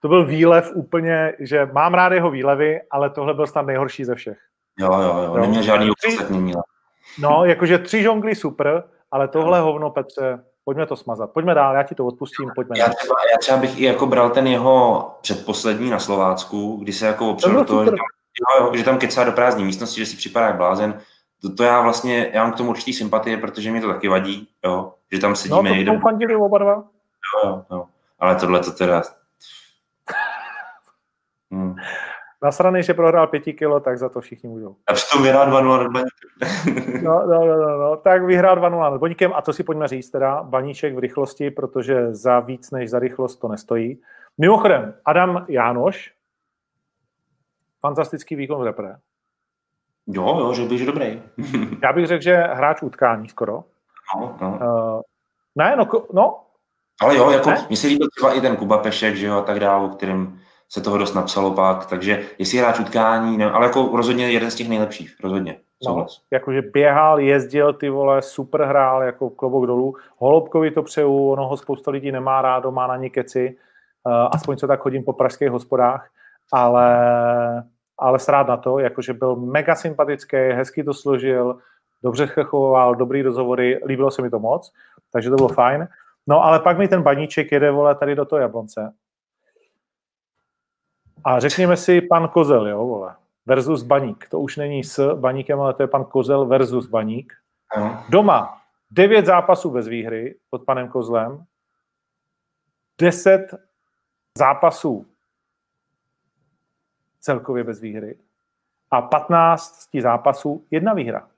to 0.00 0.08
byl 0.08 0.26
výlev 0.26 0.72
úplně, 0.74 1.32
že 1.40 1.68
mám 1.72 1.94
rád 1.94 2.12
jeho 2.12 2.30
výlevy, 2.30 2.80
ale 2.90 3.10
tohle 3.10 3.34
byl 3.34 3.46
snad 3.46 3.66
nejhorší 3.66 4.04
ze 4.04 4.14
všech. 4.14 4.38
Jo, 4.78 5.00
jo, 5.00 5.22
jo, 5.24 5.36
neměl 5.36 5.62
žádný 5.62 5.90
ostatní. 5.90 6.52
No, 7.20 7.44
jakože 7.44 7.78
tři 7.78 8.02
žongly 8.02 8.34
super, 8.34 8.84
ale 9.10 9.28
tohle 9.28 9.60
hovno, 9.60 9.90
Petře, 9.90 10.44
pojďme 10.66 10.86
to 10.86 10.96
smazat. 10.96 11.30
Pojďme 11.32 11.54
dál, 11.54 11.74
já 11.74 11.82
ti 11.82 11.94
to 11.94 12.06
odpustím, 12.06 12.50
pojďme 12.54 12.78
já 12.78 12.88
třeba, 12.88 13.14
já 13.32 13.38
třeba 13.38 13.58
bych 13.58 13.78
i 13.78 13.84
jako 13.84 14.06
bral 14.06 14.30
ten 14.30 14.46
jeho 14.46 15.10
předposlední 15.20 15.90
na 15.90 15.98
Slovácku, 15.98 16.76
kdy 16.76 16.92
se 16.92 17.06
jako 17.06 17.30
opřel 17.30 17.52
do 17.52 17.64
toho, 17.64 17.84
že 17.84 17.90
tam, 17.90 18.76
že 18.76 18.84
tam 18.84 18.98
kecá 18.98 19.24
do 19.24 19.32
prázdné 19.32 19.64
místnosti, 19.64 20.00
že 20.00 20.06
si 20.06 20.16
připadá 20.16 20.46
jak 20.46 20.56
blázen. 20.56 21.00
To, 21.42 21.54
to 21.54 21.62
já 21.62 21.80
vlastně, 21.80 22.30
já 22.32 22.42
mám 22.42 22.52
k 22.52 22.56
tomu 22.56 22.70
určitý 22.70 22.92
sympatie, 22.92 23.36
protože 23.36 23.70
mi 23.70 23.80
to 23.80 23.88
taky 23.88 24.08
vadí, 24.08 24.48
jo, 24.64 24.94
že 25.12 25.18
tam 25.18 25.36
sedíme 25.36 25.62
no, 25.62 25.68
to 25.68 25.74
někde. 25.74 26.34
No, 26.34 26.44
oba 26.44 26.58
dva. 26.58 26.72
Jo, 26.74 27.50
jo, 27.50 27.64
jo. 27.70 27.84
Ale 28.18 28.34
tohle 28.36 28.60
to 28.60 28.72
teda... 28.72 29.02
Hmm. 31.50 31.74
Nasraný, 32.42 32.82
že 32.82 32.94
prohrál 32.94 33.26
pěti 33.26 33.52
kilo, 33.52 33.80
tak 33.80 33.98
za 33.98 34.08
to 34.08 34.20
všichni 34.20 34.48
můžou. 34.48 34.76
A 34.86 34.92
přitom 34.92 35.22
vyhrál 35.22 35.50
2-0 35.50 35.92
nad 35.92 36.04
no, 37.02 37.26
no, 37.26 37.46
no, 37.46 37.56
no, 37.56 37.78
no, 37.78 37.96
tak 37.96 38.24
vyhrál 38.24 38.56
2-0 38.56 38.90
nad 38.90 38.98
Baníkem 38.98 39.32
a 39.34 39.42
to 39.42 39.52
si 39.52 39.64
pojďme 39.64 39.88
říct 39.88 40.10
teda, 40.10 40.42
Baníček 40.42 40.94
v 40.94 40.98
rychlosti, 40.98 41.50
protože 41.50 42.14
za 42.14 42.40
víc 42.40 42.70
než 42.70 42.90
za 42.90 42.98
rychlost 42.98 43.36
to 43.36 43.48
nestojí. 43.48 44.00
Mimochodem, 44.38 44.94
Adam 45.04 45.46
Jánoš, 45.48 46.12
fantastický 47.80 48.36
výkon 48.36 48.60
v 48.60 48.64
repre. 48.64 48.96
Jo, 50.06 50.38
jo, 50.38 50.54
že 50.54 50.62
bych 50.62 50.86
dobrý. 50.86 51.22
Já 51.82 51.92
bych 51.92 52.06
řekl, 52.06 52.22
že 52.22 52.36
hráč 52.36 52.82
utkání 52.82 53.28
skoro. 53.28 53.64
No, 54.16 54.36
no. 54.40 54.48
Uh, 54.48 55.00
ne, 55.56 55.76
no, 55.76 55.86
no. 56.12 56.40
Ale 57.00 57.16
jo, 57.16 57.30
jako, 57.30 57.50
mně 57.68 57.76
se 57.76 57.86
líbil 57.86 58.08
třeba 58.16 58.32
i 58.32 58.40
ten 58.40 58.56
Kuba 58.56 58.78
Pešek, 58.78 59.16
že 59.16 59.26
jo, 59.26 59.36
a 59.36 59.42
tak 59.42 59.60
dále, 59.60 59.84
o 59.84 59.88
kterém 59.88 60.40
se 60.68 60.80
toho 60.80 60.98
dost 60.98 61.14
napsalo 61.14 61.54
pak, 61.54 61.86
takže 61.86 62.22
jestli 62.38 62.58
hráč 62.58 62.80
utkání, 62.80 63.36
ne, 63.36 63.50
ale 63.50 63.66
jako 63.66 63.90
rozhodně 63.96 64.30
jeden 64.30 64.50
z 64.50 64.54
těch 64.54 64.68
nejlepších, 64.68 65.16
rozhodně. 65.22 65.56
No, 65.86 66.06
jakože 66.30 66.62
běhal, 66.62 67.20
jezdil, 67.20 67.72
ty 67.72 67.88
vole, 67.88 68.22
super 68.22 68.62
hrál, 68.62 69.02
jako 69.02 69.30
klobouk 69.30 69.66
dolů. 69.66 69.94
Holubkovi 70.16 70.70
to 70.70 70.82
přeju, 70.82 71.30
ono 71.30 71.48
ho 71.48 71.56
spousta 71.56 71.90
lidí 71.90 72.12
nemá 72.12 72.42
rádo, 72.42 72.72
má 72.72 72.86
na 72.86 72.96
ní 72.96 73.10
keci, 73.10 73.56
uh, 74.06 74.12
aspoň 74.32 74.56
co 74.56 74.66
tak 74.66 74.80
chodím 74.80 75.04
po 75.04 75.12
pražských 75.12 75.50
hospodách, 75.50 76.08
ale, 76.52 76.88
ale 77.98 78.18
srád 78.18 78.48
na 78.48 78.56
to, 78.56 78.78
jakože 78.78 79.12
byl 79.12 79.36
mega 79.36 79.74
sympatický, 79.74 80.36
hezky 80.36 80.84
to 80.84 80.94
složil, 80.94 81.58
dobře 82.02 82.26
chechoval, 82.26 82.94
dobrý 82.94 83.22
rozhovory, 83.22 83.80
líbilo 83.86 84.10
se 84.10 84.22
mi 84.22 84.30
to 84.30 84.38
moc, 84.38 84.72
takže 85.12 85.30
to 85.30 85.36
bylo 85.36 85.48
fajn. 85.48 85.88
No 86.26 86.44
ale 86.44 86.60
pak 86.60 86.78
mi 86.78 86.88
ten 86.88 87.02
baníček 87.02 87.52
jede, 87.52 87.70
vole, 87.70 87.94
tady 87.94 88.14
do 88.14 88.24
toho 88.24 88.40
jablonce. 88.40 88.92
A 91.26 91.40
řekněme 91.40 91.76
si 91.76 92.00
pan 92.00 92.28
Kozel, 92.28 92.68
jo, 92.68 92.86
vole, 92.86 93.16
versus 93.46 93.82
Baník. 93.82 94.28
To 94.28 94.40
už 94.40 94.56
není 94.56 94.84
s 94.84 95.14
Baníkem, 95.14 95.60
ale 95.60 95.74
to 95.74 95.82
je 95.82 95.86
pan 95.86 96.04
Kozel 96.04 96.46
versus 96.46 96.86
Baník. 96.86 97.32
Doma 98.08 98.62
devět 98.90 99.26
zápasů 99.26 99.70
bez 99.70 99.88
výhry 99.88 100.38
pod 100.50 100.64
panem 100.64 100.88
Kozlem, 100.88 101.44
deset 103.00 103.54
zápasů 104.38 105.06
celkově 107.20 107.64
bez 107.64 107.80
výhry 107.80 108.18
a 108.90 109.02
15 109.02 109.88
zápasů 110.00 110.66
jedna 110.70 110.94
výhra. 110.94 111.28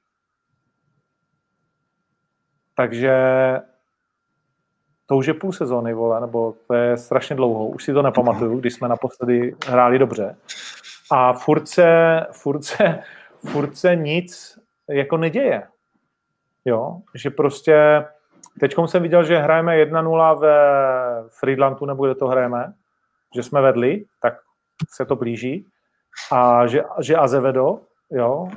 Takže 2.75 3.13
to 5.09 5.17
už 5.17 5.27
je 5.27 5.35
půl 5.35 5.53
sezóny, 5.53 5.95
vole, 5.95 6.21
nebo 6.21 6.55
to 6.67 6.75
je 6.75 6.97
strašně 6.97 7.37
dlouho, 7.37 7.67
už 7.67 7.85
si 7.85 7.93
to 7.93 8.03
nepamatuju, 8.03 8.61
když 8.61 8.75
jsme 8.75 8.89
naposledy 8.89 9.55
hráli 9.67 9.99
dobře. 9.99 10.37
A 11.11 11.33
se, 11.65 12.27
furt 13.47 13.77
se 13.77 13.97
nic 13.97 14.59
jako 14.89 15.17
neděje. 15.17 15.63
Jo, 16.65 16.99
že 17.15 17.31
prostě 17.31 18.05
teď 18.61 18.75
jsem 18.87 19.03
viděl, 19.03 19.25
že 19.25 19.39
hrajeme 19.39 19.85
1-0 19.85 20.39
ve 20.39 20.57
Friedlandu, 21.29 21.87
nebo 21.87 22.05
kde 22.05 22.15
to 22.15 22.27
hrajeme, 22.27 22.73
že 23.35 23.43
jsme 23.43 23.61
vedli, 23.61 24.05
tak 24.23 24.35
se 24.91 25.05
to 25.05 25.17
blíží. 25.17 25.67
A 26.33 26.67
že, 26.67 26.83
že 27.01 27.17
Azevedo, 27.17 27.81
jo, 28.11 28.49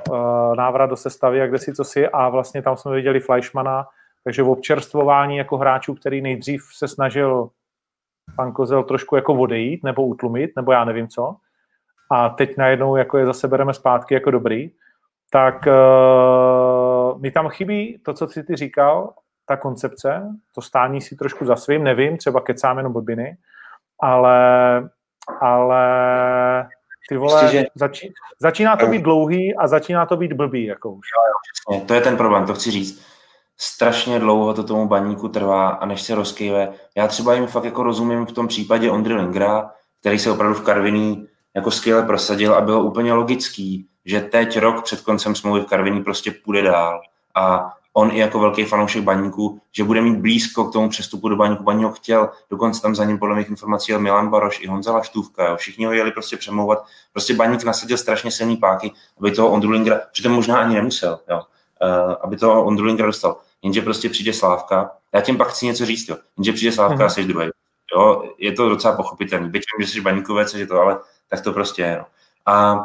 návrat 0.56 0.86
do 0.86 0.96
sestavy 0.96 1.42
a 1.42 1.46
kde 1.46 1.58
si 1.58 1.74
co 1.74 1.84
si, 1.84 2.08
a 2.08 2.28
vlastně 2.28 2.62
tam 2.62 2.76
jsme 2.76 2.94
viděli 2.94 3.20
Fleischmana, 3.20 3.86
takže 4.24 4.42
v 4.42 4.48
občerstvování 4.48 5.36
jako 5.36 5.56
hráčů, 5.56 5.94
který 5.94 6.20
nejdřív 6.20 6.62
se 6.72 6.88
snažil 6.88 7.50
pan 8.36 8.52
Kozel 8.52 8.84
trošku 8.84 9.16
jako 9.16 9.34
odejít 9.34 9.84
nebo 9.84 10.06
utlumit, 10.06 10.50
nebo 10.56 10.72
já 10.72 10.84
nevím 10.84 11.08
co, 11.08 11.36
a 12.10 12.28
teď 12.28 12.56
najednou 12.56 12.96
jako 12.96 13.18
je 13.18 13.26
zase 13.26 13.48
bereme 13.48 13.74
zpátky 13.74 14.14
jako 14.14 14.30
dobrý, 14.30 14.70
tak 15.30 15.66
uh, 15.66 17.20
mi 17.20 17.30
tam 17.30 17.48
chybí 17.48 17.98
to, 18.04 18.14
co 18.14 18.26
jsi 18.28 18.42
ty 18.42 18.56
říkal, 18.56 19.14
ta 19.46 19.56
koncepce, 19.56 20.22
to 20.54 20.62
stání 20.62 21.00
si 21.00 21.16
trošku 21.16 21.44
za 21.44 21.56
svým, 21.56 21.84
nevím, 21.84 22.16
třeba 22.16 22.40
kecám 22.40 22.76
jenom 22.76 22.92
blbiny, 22.92 23.36
ale, 24.00 24.38
ale 25.40 25.84
ty 27.08 27.16
vole, 27.16 27.48
že... 27.48 27.64
začí, 27.74 28.12
začíná 28.40 28.76
to 28.76 28.86
být 28.86 29.02
dlouhý 29.02 29.56
a 29.56 29.66
začíná 29.66 30.06
to 30.06 30.16
být 30.16 30.32
blbý, 30.32 30.64
jako 30.64 30.90
už. 30.90 31.06
To 31.86 31.94
je 31.94 32.00
ten 32.00 32.16
problém, 32.16 32.46
to 32.46 32.54
chci 32.54 32.70
říct 32.70 33.11
strašně 33.62 34.18
dlouho 34.18 34.54
to 34.54 34.64
tomu 34.64 34.88
baníku 34.88 35.28
trvá 35.28 35.68
a 35.68 35.86
než 35.86 36.02
se 36.02 36.14
rozkýve. 36.14 36.72
Já 36.96 37.08
třeba 37.08 37.34
jim 37.34 37.46
fakt 37.46 37.64
jako 37.64 37.82
rozumím 37.82 38.26
v 38.26 38.32
tom 38.32 38.48
případě 38.48 38.90
Ondry 38.90 39.14
Lingra, 39.14 39.70
který 40.00 40.18
se 40.18 40.30
opravdu 40.30 40.54
v 40.54 40.62
Karviní 40.62 41.26
jako 41.56 41.70
skvěle 41.70 42.02
prosadil 42.02 42.54
a 42.54 42.60
bylo 42.60 42.82
úplně 42.82 43.12
logický, 43.12 43.86
že 44.04 44.20
teď 44.20 44.58
rok 44.58 44.84
před 44.84 45.00
koncem 45.00 45.34
smlouvy 45.34 45.60
v 45.60 45.66
Karviní 45.66 46.04
prostě 46.04 46.34
půjde 46.44 46.62
dál. 46.62 47.00
A 47.34 47.72
on 47.92 48.10
i 48.12 48.18
jako 48.18 48.40
velký 48.40 48.64
fanoušek 48.64 49.02
baníku, 49.02 49.60
že 49.72 49.84
bude 49.84 50.00
mít 50.00 50.18
blízko 50.18 50.64
k 50.64 50.72
tomu 50.72 50.88
přestupu 50.88 51.28
do 51.28 51.36
baníku. 51.36 51.62
Baník 51.62 51.86
ho 51.86 51.92
chtěl, 51.92 52.30
dokonce 52.50 52.82
tam 52.82 52.94
za 52.94 53.04
ním 53.04 53.18
podle 53.18 53.36
mých 53.36 53.50
informací 53.50 53.92
jel 53.92 54.00
Milan 54.00 54.30
Baroš 54.30 54.60
i 54.60 54.66
Honza 54.66 54.92
Laštůvka, 54.92 55.48
jo. 55.48 55.56
všichni 55.56 55.84
ho 55.84 55.92
jeli 55.92 56.12
prostě 56.12 56.36
přemlouvat. 56.36 56.84
Prostě 57.12 57.34
baník 57.34 57.64
nasadil 57.64 57.98
strašně 57.98 58.30
silný 58.30 58.56
páky, 58.56 58.92
aby 59.18 59.30
toho 59.30 59.50
Ondru 59.50 59.70
Lingra, 59.70 60.00
přitom 60.12 60.32
možná 60.32 60.58
ani 60.58 60.74
nemusel, 60.74 61.20
jo. 61.30 61.42
Uh, 61.82 62.14
aby 62.20 62.36
toho 62.36 62.64
Ondru 62.64 62.84
Lingra 62.84 63.06
dostal. 63.06 63.36
Jenže 63.62 63.82
prostě 63.82 64.08
přijde 64.08 64.32
Slávka, 64.32 64.90
já 65.14 65.20
tím 65.20 65.38
pak 65.38 65.48
chci 65.48 65.66
něco 65.66 65.86
říct, 65.86 66.08
jo. 66.08 66.16
jenže 66.38 66.52
přijde 66.52 66.72
Slávka 66.72 66.96
mm-hmm. 66.96 67.06
a 67.06 67.08
jsi 67.08 67.24
druhý. 67.24 67.48
Jo, 67.96 68.22
je 68.38 68.52
to 68.52 68.68
docela 68.68 68.96
pochopitelný. 68.96 69.50
Byť 69.50 69.62
vím, 69.78 69.86
že 69.86 69.92
jsi 69.92 70.00
baníkovec, 70.00 70.54
že 70.54 70.66
to, 70.66 70.80
ale 70.80 71.00
tak 71.28 71.40
to 71.40 71.52
prostě 71.52 71.82
je. 71.82 71.96
No. 71.98 72.06
A 72.46 72.84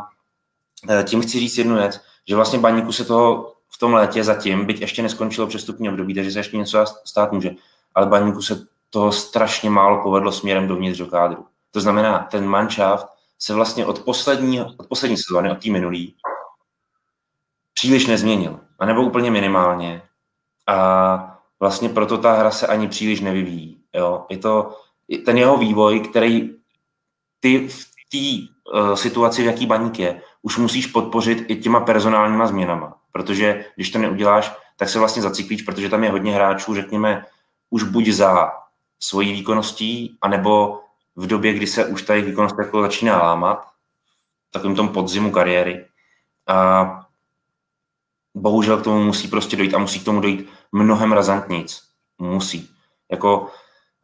e, 0.90 1.04
tím 1.04 1.22
chci 1.22 1.40
říct 1.40 1.58
jednu 1.58 1.76
věc, 1.76 2.02
že 2.28 2.36
vlastně 2.36 2.60
baníku 2.60 2.92
se 2.92 3.06
toho 3.06 3.54
v 3.70 3.78
tom 3.78 3.94
létě 3.94 4.24
zatím, 4.24 4.66
byť 4.66 4.82
ještě 4.82 5.04
neskončilo 5.04 5.48
přestupní 5.48 5.90
období, 5.90 6.14
takže 6.16 6.32
se 6.32 6.40
ještě 6.40 6.58
něco 6.58 6.86
stát 7.06 7.32
může, 7.32 7.50
ale 7.96 8.06
baníku 8.06 8.42
se 8.42 8.68
toho 8.90 9.12
strašně 9.12 9.70
málo 9.70 10.04
povedlo 10.04 10.32
směrem 10.32 10.68
dovnitř 10.68 11.00
do 11.00 11.06
kádru. 11.06 11.46
To 11.72 11.82
znamená, 11.82 12.28
ten 12.32 12.46
manšaft 12.46 13.08
se 13.40 13.54
vlastně 13.54 13.86
od 13.86 14.00
poslední, 14.00 14.62
od 14.62 14.88
poslední 14.90 15.18
sezóny, 15.18 15.52
od 15.52 15.64
té 15.64 15.72
minulý, 15.72 16.16
příliš 17.74 18.08
nezměnil. 18.08 18.60
A 18.80 18.86
nebo 18.86 19.02
úplně 19.02 19.32
minimálně. 19.32 20.02
A 20.68 21.40
vlastně 21.60 21.90
proto 21.90 22.18
ta 22.18 22.34
hra 22.34 22.52
se 22.52 22.68
ani 22.68 22.88
příliš 22.88 23.22
nevyvíjí. 23.22 23.82
Jo? 23.94 24.26
Je 24.30 24.38
to 24.38 24.78
ten 25.26 25.38
jeho 25.38 25.58
vývoj, 25.58 26.00
který 26.00 26.56
ty 27.40 27.68
v 27.68 27.86
té 28.12 28.54
uh, 28.74 28.94
situaci, 28.94 29.44
v 29.44 29.46
jaký 29.46 29.66
baník 29.66 30.00
je, 30.00 30.22
už 30.42 30.58
musíš 30.58 30.88
podpořit 30.88 31.46
i 31.48 31.56
těma 31.56 31.80
personálníma 31.80 32.48
změnama. 32.48 32.98
Protože 33.12 33.66
když 33.76 33.90
to 33.90 34.00
neuděláš, 34.00 34.56
tak 34.78 34.90
se 34.90 35.00
vlastně 35.00 35.22
zaciklíš, 35.22 35.62
protože 35.62 35.90
tam 35.90 36.04
je 36.04 36.12
hodně 36.12 36.34
hráčů, 36.34 36.76
řekněme, 36.76 37.26
už 37.70 37.84
buď 37.84 38.08
za 38.08 38.52
svojí 39.00 39.34
výkonností, 39.34 40.18
anebo 40.22 40.80
v 41.16 41.28
době, 41.28 41.54
kdy 41.54 41.68
se 41.68 41.86
už 41.86 42.02
ta 42.02 42.14
jejich 42.14 42.30
výkonnost 42.30 42.60
jako 42.60 42.82
začíná 42.82 43.24
lámat, 43.24 43.68
takovým 44.52 44.76
tom 44.76 44.90
podzimu 44.90 45.32
kariéry. 45.32 45.86
A 46.48 47.07
bohužel 48.42 48.78
k 48.78 48.84
tomu 48.84 49.04
musí 49.04 49.28
prostě 49.28 49.58
dojít 49.58 49.74
a 49.74 49.80
musí 49.80 50.00
k 50.00 50.06
tomu 50.06 50.22
dojít 50.22 50.50
mnohem 50.72 51.12
razantnic. 51.12 51.82
Musí. 52.20 52.70
Jako 53.12 53.48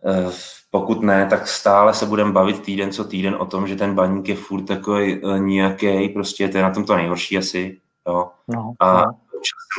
eh, 0.06 0.32
pokud 0.74 1.02
ne, 1.02 1.26
tak 1.30 1.48
stále 1.48 1.94
se 1.94 2.06
budeme 2.06 2.32
bavit 2.32 2.62
týden 2.62 2.92
co 2.92 3.04
týden 3.04 3.36
o 3.40 3.46
tom, 3.46 3.68
že 3.68 3.76
ten 3.76 3.96
baník 3.96 4.30
je 4.30 4.36
furt 4.36 4.64
takový 4.64 5.22
uh, 5.22 5.40
nějaký, 5.40 6.10
prostě 6.10 6.50
to 6.50 6.58
je 6.58 6.64
na 6.64 6.72
tom 6.72 6.86
to 6.86 6.96
nejhorší 6.96 7.38
asi, 7.38 7.78
jo. 8.08 8.30
No, 8.48 8.74
a 8.80 8.94
no. 8.94 9.12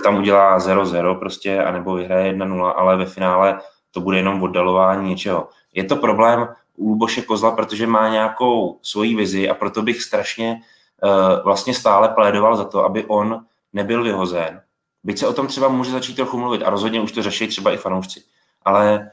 tam 0.02 0.16
udělá 0.16 0.58
0-0 0.58 1.18
prostě, 1.18 1.64
anebo 1.64 1.94
vyhraje 1.94 2.32
1-0, 2.32 2.72
ale 2.76 2.96
ve 2.96 3.06
finále 3.06 3.60
to 3.90 4.00
bude 4.00 4.16
jenom 4.16 4.42
oddalování 4.42 5.08
něčeho. 5.08 5.48
Je 5.74 5.84
to 5.84 5.96
problém 5.96 6.48
u 6.76 6.88
Luboše 6.88 7.22
Kozla, 7.22 7.50
protože 7.50 7.86
má 7.86 8.08
nějakou 8.08 8.78
svoji 8.82 9.16
vizi 9.16 9.48
a 9.48 9.54
proto 9.54 9.82
bych 9.82 10.02
strašně 10.02 10.60
uh, 11.02 11.44
vlastně 11.44 11.74
stále 11.74 12.08
plédoval 12.08 12.56
za 12.56 12.64
to, 12.64 12.84
aby 12.84 13.04
on 13.04 13.44
nebyl 13.74 14.04
vyhozen. 14.04 14.62
Byť 15.04 15.18
se 15.18 15.26
o 15.28 15.32
tom 15.32 15.46
třeba 15.46 15.68
může 15.68 15.90
začít 15.90 16.16
trochu 16.16 16.38
mluvit 16.38 16.62
a 16.62 16.70
rozhodně 16.70 17.00
už 17.00 17.12
to 17.12 17.22
řeší 17.22 17.46
třeba 17.46 17.72
i 17.72 17.76
fanoušci. 17.76 18.22
Ale 18.62 19.10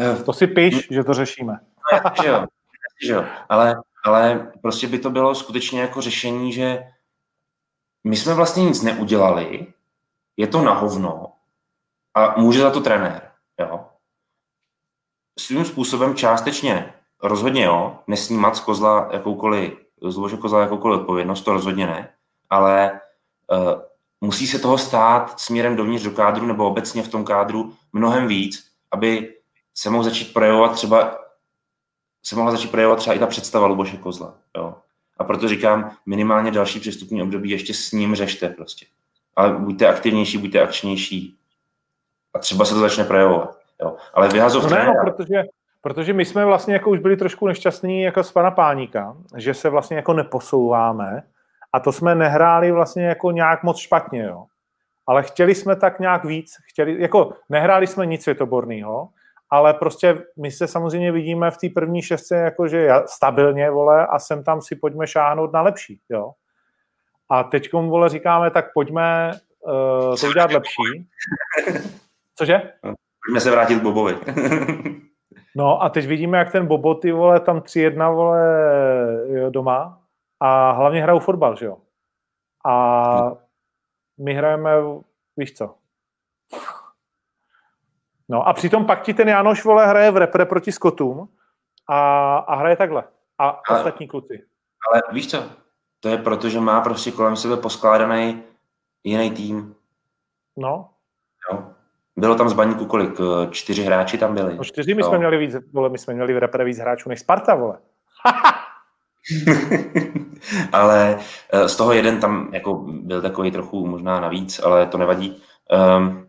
Eh, 0.00 0.22
to 0.24 0.32
si 0.32 0.46
píš, 0.46 0.88
že 0.90 1.04
to 1.04 1.14
řešíme. 1.14 1.60
že 2.22 2.28
jo, 2.28 2.46
že 3.06 3.12
jo. 3.12 3.24
Ale, 3.48 3.82
ale 4.04 4.52
prostě 4.62 4.86
by 4.86 4.98
to 4.98 5.10
bylo 5.10 5.34
skutečně 5.34 5.80
jako 5.80 6.00
řešení, 6.00 6.52
že 6.52 6.82
my 8.04 8.16
jsme 8.16 8.34
vlastně 8.34 8.64
nic 8.64 8.82
neudělali, 8.82 9.66
je 10.36 10.46
to 10.46 10.62
na 10.62 10.72
hovno 10.72 11.32
a 12.14 12.40
může 12.40 12.60
za 12.60 12.70
to 12.70 12.80
trenér. 12.80 13.30
Jo? 13.60 13.86
Svým 15.38 15.64
způsobem 15.64 16.14
částečně 16.14 16.94
rozhodně 17.22 17.64
jo, 17.64 17.98
nesnímat 18.06 18.56
z 18.56 18.60
kozla 18.60 19.08
jakoukoliv, 19.12 19.72
z 20.08 20.36
kozla 20.40 20.60
jakoukoliv 20.60 21.00
odpovědnost, 21.00 21.42
to 21.42 21.52
rozhodně 21.52 21.86
ne, 21.86 22.14
ale 22.50 23.00
musí 24.20 24.46
se 24.46 24.58
toho 24.58 24.78
stát 24.78 25.40
směrem 25.40 25.76
dovnitř 25.76 26.04
do 26.04 26.10
kádru 26.10 26.46
nebo 26.46 26.68
obecně 26.68 27.02
v 27.02 27.08
tom 27.08 27.24
kádru 27.24 27.72
mnohem 27.92 28.26
víc, 28.26 28.70
aby 28.90 29.34
se 29.74 29.90
mohl 29.90 30.04
začít 30.04 30.32
projevovat 30.32 30.72
třeba 30.72 31.20
se 32.22 32.36
mohla 32.36 32.50
začít 32.50 32.70
projevovat 32.70 32.98
třeba 32.98 33.16
i 33.16 33.18
ta 33.18 33.26
představa 33.26 33.66
Luboše 33.66 33.96
Kozla. 33.96 34.34
Jo. 34.56 34.74
A 35.18 35.24
proto 35.24 35.48
říkám, 35.48 35.90
minimálně 36.06 36.50
další 36.50 36.80
přestupní 36.80 37.22
období 37.22 37.50
ještě 37.50 37.74
s 37.74 37.92
ním 37.92 38.14
řešte 38.14 38.48
prostě. 38.48 38.86
Ale 39.36 39.58
buďte 39.58 39.88
aktivnější, 39.88 40.38
buďte 40.38 40.60
akčnější. 40.60 41.38
A 42.34 42.38
třeba 42.38 42.64
se 42.64 42.74
to 42.74 42.80
začne 42.80 43.04
projevovat. 43.04 43.58
Jo. 43.82 43.96
Ale 44.14 44.28
vyhazov 44.28 44.64
no 44.64 44.70
ne, 44.70 44.86
no, 44.86 44.92
protože, 45.04 45.42
protože 45.80 46.12
my 46.12 46.24
jsme 46.24 46.44
vlastně 46.44 46.74
jako 46.74 46.90
už 46.90 46.98
byli 46.98 47.16
trošku 47.16 47.46
nešťastní 47.46 48.02
jako 48.02 48.24
z 48.24 48.32
pana 48.32 48.50
Páníka, 48.50 49.16
že 49.36 49.54
se 49.54 49.68
vlastně 49.68 49.96
jako 49.96 50.12
neposouváme 50.12 51.22
a 51.72 51.80
to 51.80 51.92
jsme 51.92 52.14
nehráli 52.14 52.72
vlastně 52.72 53.06
jako 53.06 53.30
nějak 53.30 53.62
moc 53.62 53.78
špatně, 53.78 54.22
jo. 54.22 54.44
Ale 55.06 55.22
chtěli 55.22 55.54
jsme 55.54 55.76
tak 55.76 56.00
nějak 56.00 56.24
víc, 56.24 56.54
chtěli, 56.70 57.02
jako 57.02 57.32
nehráli 57.48 57.86
jsme 57.86 58.06
nic 58.06 58.22
světoborného, 58.22 59.08
ale 59.50 59.74
prostě 59.74 60.22
my 60.42 60.50
se 60.50 60.66
samozřejmě 60.66 61.12
vidíme 61.12 61.50
v 61.50 61.56
té 61.56 61.68
první 61.68 62.02
šestce 62.02 62.36
jakože 62.36 62.90
stabilně, 63.06 63.70
vole, 63.70 64.06
a 64.06 64.18
sem 64.18 64.44
tam 64.44 64.62
si 64.62 64.76
pojďme 64.76 65.06
šáhnout 65.06 65.52
na 65.52 65.62
lepší, 65.62 66.00
jo. 66.08 66.32
A 67.30 67.44
teď, 67.44 67.72
vole, 67.72 68.08
říkáme, 68.08 68.50
tak 68.50 68.72
pojďme 68.74 69.30
uh, 69.60 70.16
to 70.16 70.26
udělat 70.26 70.52
lepší. 70.52 71.08
Cože? 72.38 72.62
Pojďme 73.26 73.40
se 73.40 73.50
vrátit 73.50 73.78
k 73.78 73.82
Bobovi. 73.82 74.16
no 75.56 75.82
a 75.82 75.88
teď 75.88 76.06
vidíme, 76.06 76.38
jak 76.38 76.52
ten 76.52 76.66
Bobo, 76.66 76.94
ty 76.94 77.12
vole, 77.12 77.40
tam 77.40 77.58
3-1, 77.58 78.14
vole, 78.14 78.40
jo, 79.28 79.50
doma 79.50 79.99
a 80.40 80.70
hlavně 80.70 81.02
hrajou 81.02 81.18
fotbal, 81.18 81.56
že 81.56 81.66
jo. 81.66 81.78
A 82.66 83.32
my 84.18 84.34
hrajeme, 84.34 84.70
víš 85.36 85.52
co, 85.52 85.74
No 88.30 88.48
a 88.48 88.52
přitom 88.52 88.86
pak 88.86 89.02
ti 89.02 89.14
ten 89.14 89.28
Janoš 89.28 89.64
vole 89.64 89.86
hraje 89.86 90.10
v 90.10 90.16
repre 90.16 90.44
proti 90.46 90.72
Skotům 90.72 91.28
a, 91.88 92.36
a 92.36 92.54
hraje 92.54 92.76
takhle. 92.76 93.04
A 93.38 93.48
ale, 93.48 93.78
ostatní 93.78 94.08
kluci. 94.08 94.44
Ale 94.90 95.02
víš 95.12 95.30
co? 95.30 95.44
To 96.00 96.08
je 96.08 96.18
proto, 96.18 96.48
že 96.48 96.60
má 96.60 96.80
prostě 96.80 97.10
kolem 97.10 97.36
sebe 97.36 97.56
poskládaný 97.56 98.42
jiný 99.04 99.30
tým. 99.30 99.74
No. 100.56 100.90
Jo. 101.52 101.64
Bylo 102.16 102.34
tam 102.34 102.48
z 102.48 102.52
baníku 102.52 102.86
kolik? 102.86 103.18
Čtyři 103.50 103.82
hráči 103.82 104.18
tam 104.18 104.34
byli. 104.34 104.56
No 104.56 104.64
čtyři, 104.64 104.94
my 104.94 105.02
no. 105.02 105.08
jsme 105.08 105.18
měli 105.18 105.38
víc, 105.38 105.56
vole, 105.72 105.88
my 105.88 105.98
jsme 105.98 106.14
měli 106.14 106.34
v 106.34 106.38
repre 106.38 106.64
víc 106.64 106.78
hráčů 106.78 107.08
než 107.08 107.20
Sparta, 107.20 107.54
vole. 107.54 107.78
ale 110.72 111.18
eh, 111.52 111.68
z 111.68 111.76
toho 111.76 111.92
jeden 111.92 112.20
tam 112.20 112.50
jako 112.52 112.74
byl 112.88 113.22
takový 113.22 113.50
trochu 113.50 113.86
možná 113.86 114.20
navíc, 114.20 114.60
ale 114.64 114.86
to 114.86 114.98
nevadí. 114.98 115.42
Um, 115.98 116.28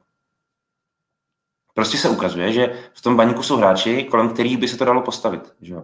prostě 1.73 1.97
se 1.97 2.09
ukazuje, 2.09 2.53
že 2.53 2.73
v 2.93 3.01
tom 3.01 3.17
baníku 3.17 3.43
jsou 3.43 3.57
hráči, 3.57 4.03
kolem 4.03 4.29
kterých 4.29 4.57
by 4.57 4.67
se 4.67 4.77
to 4.77 4.85
dalo 4.85 5.01
postavit. 5.01 5.53
Že? 5.61 5.75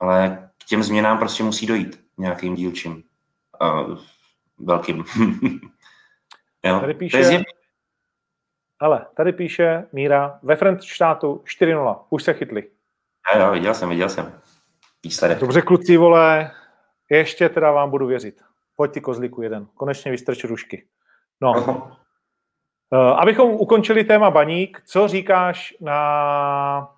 Ale 0.00 0.50
k 0.64 0.64
těm 0.64 0.82
změnám 0.82 1.18
prostě 1.18 1.42
musí 1.42 1.66
dojít 1.66 2.00
nějakým 2.18 2.54
dílčím. 2.54 3.02
Uh, 3.62 3.98
velkým. 4.58 5.04
jo? 6.64 6.80
Tady 6.80 6.94
píše, 6.94 7.18
je 7.18 7.44
ale 8.80 9.06
tady 9.16 9.32
píše 9.32 9.84
Míra, 9.92 10.38
ve 10.42 10.56
štátu 10.82 11.42
4-0, 11.60 11.98
už 12.10 12.22
se 12.22 12.34
chytli. 12.34 12.68
Jo, 13.34 13.40
jo, 13.40 13.52
viděl 13.52 13.74
jsem, 13.74 13.88
viděl 13.88 14.08
jsem. 14.08 14.32
Výsledek. 15.04 15.38
Dobře, 15.38 15.62
kluci, 15.62 15.96
vole, 15.96 16.50
ještě 17.10 17.48
teda 17.48 17.70
vám 17.70 17.90
budu 17.90 18.06
věřit. 18.06 18.42
Pojď 18.76 18.92
ty 18.92 19.00
kozlíku 19.00 19.42
jeden, 19.42 19.66
konečně 19.74 20.10
vystrč 20.10 20.44
rušky. 20.44 20.86
No, 21.40 21.90
Eh, 22.92 23.14
abychom 23.14 23.50
ukončili 23.50 24.04
téma 24.04 24.30
baník, 24.30 24.82
co 24.84 25.08
říkáš 25.08 25.74
na 25.80 26.88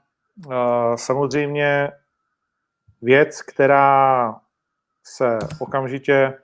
uh, 0.47 0.55
samozřejmě 0.97 1.93
věc, 3.03 3.43
která 3.43 4.41
se 5.05 5.39
okamžitě 5.59 6.39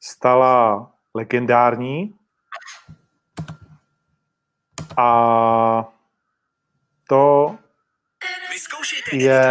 stala 0.00 0.92
legendární 1.14 2.14
a 4.96 5.92
to 7.08 7.56
je... 9.12 9.42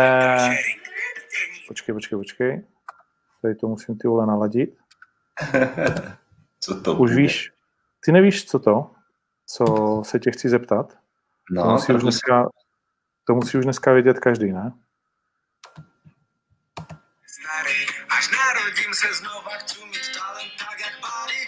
Počkej, 1.68 1.94
počkej, 1.94 2.18
počkej. 2.18 2.64
Tady 3.42 3.56
to 3.56 3.68
musím 3.68 3.98
ty 3.98 4.08
vole 4.08 4.26
naladit. 4.26 4.78
co 6.60 6.82
to 6.82 6.92
Už 6.92 6.98
bude? 6.98 7.16
víš, 7.22 7.52
ty 8.06 8.12
nevíš, 8.12 8.46
co 8.46 8.60
to? 8.60 8.92
co 9.50 9.66
se 10.06 10.20
tě 10.20 10.32
chci 10.32 10.50
zeptat. 10.50 10.98
No, 11.52 11.64
to, 11.64 11.70
musí 11.70 11.94
už 11.94 12.02
dneska, 12.02 12.50
to 13.28 13.34
musí 13.36 13.58
už 13.58 13.64
dneska 13.64 13.94
vědět 13.94 14.20
každý, 14.20 14.52
ne? 14.52 14.74
až 18.10 18.30
narodím 18.32 18.94
se 18.94 19.14
znova, 19.14 19.50
chci 19.50 19.86
mít 19.86 20.18
talent 20.20 20.52
tak, 20.60 20.80
jak 20.80 21.02
Bali. 21.02 21.48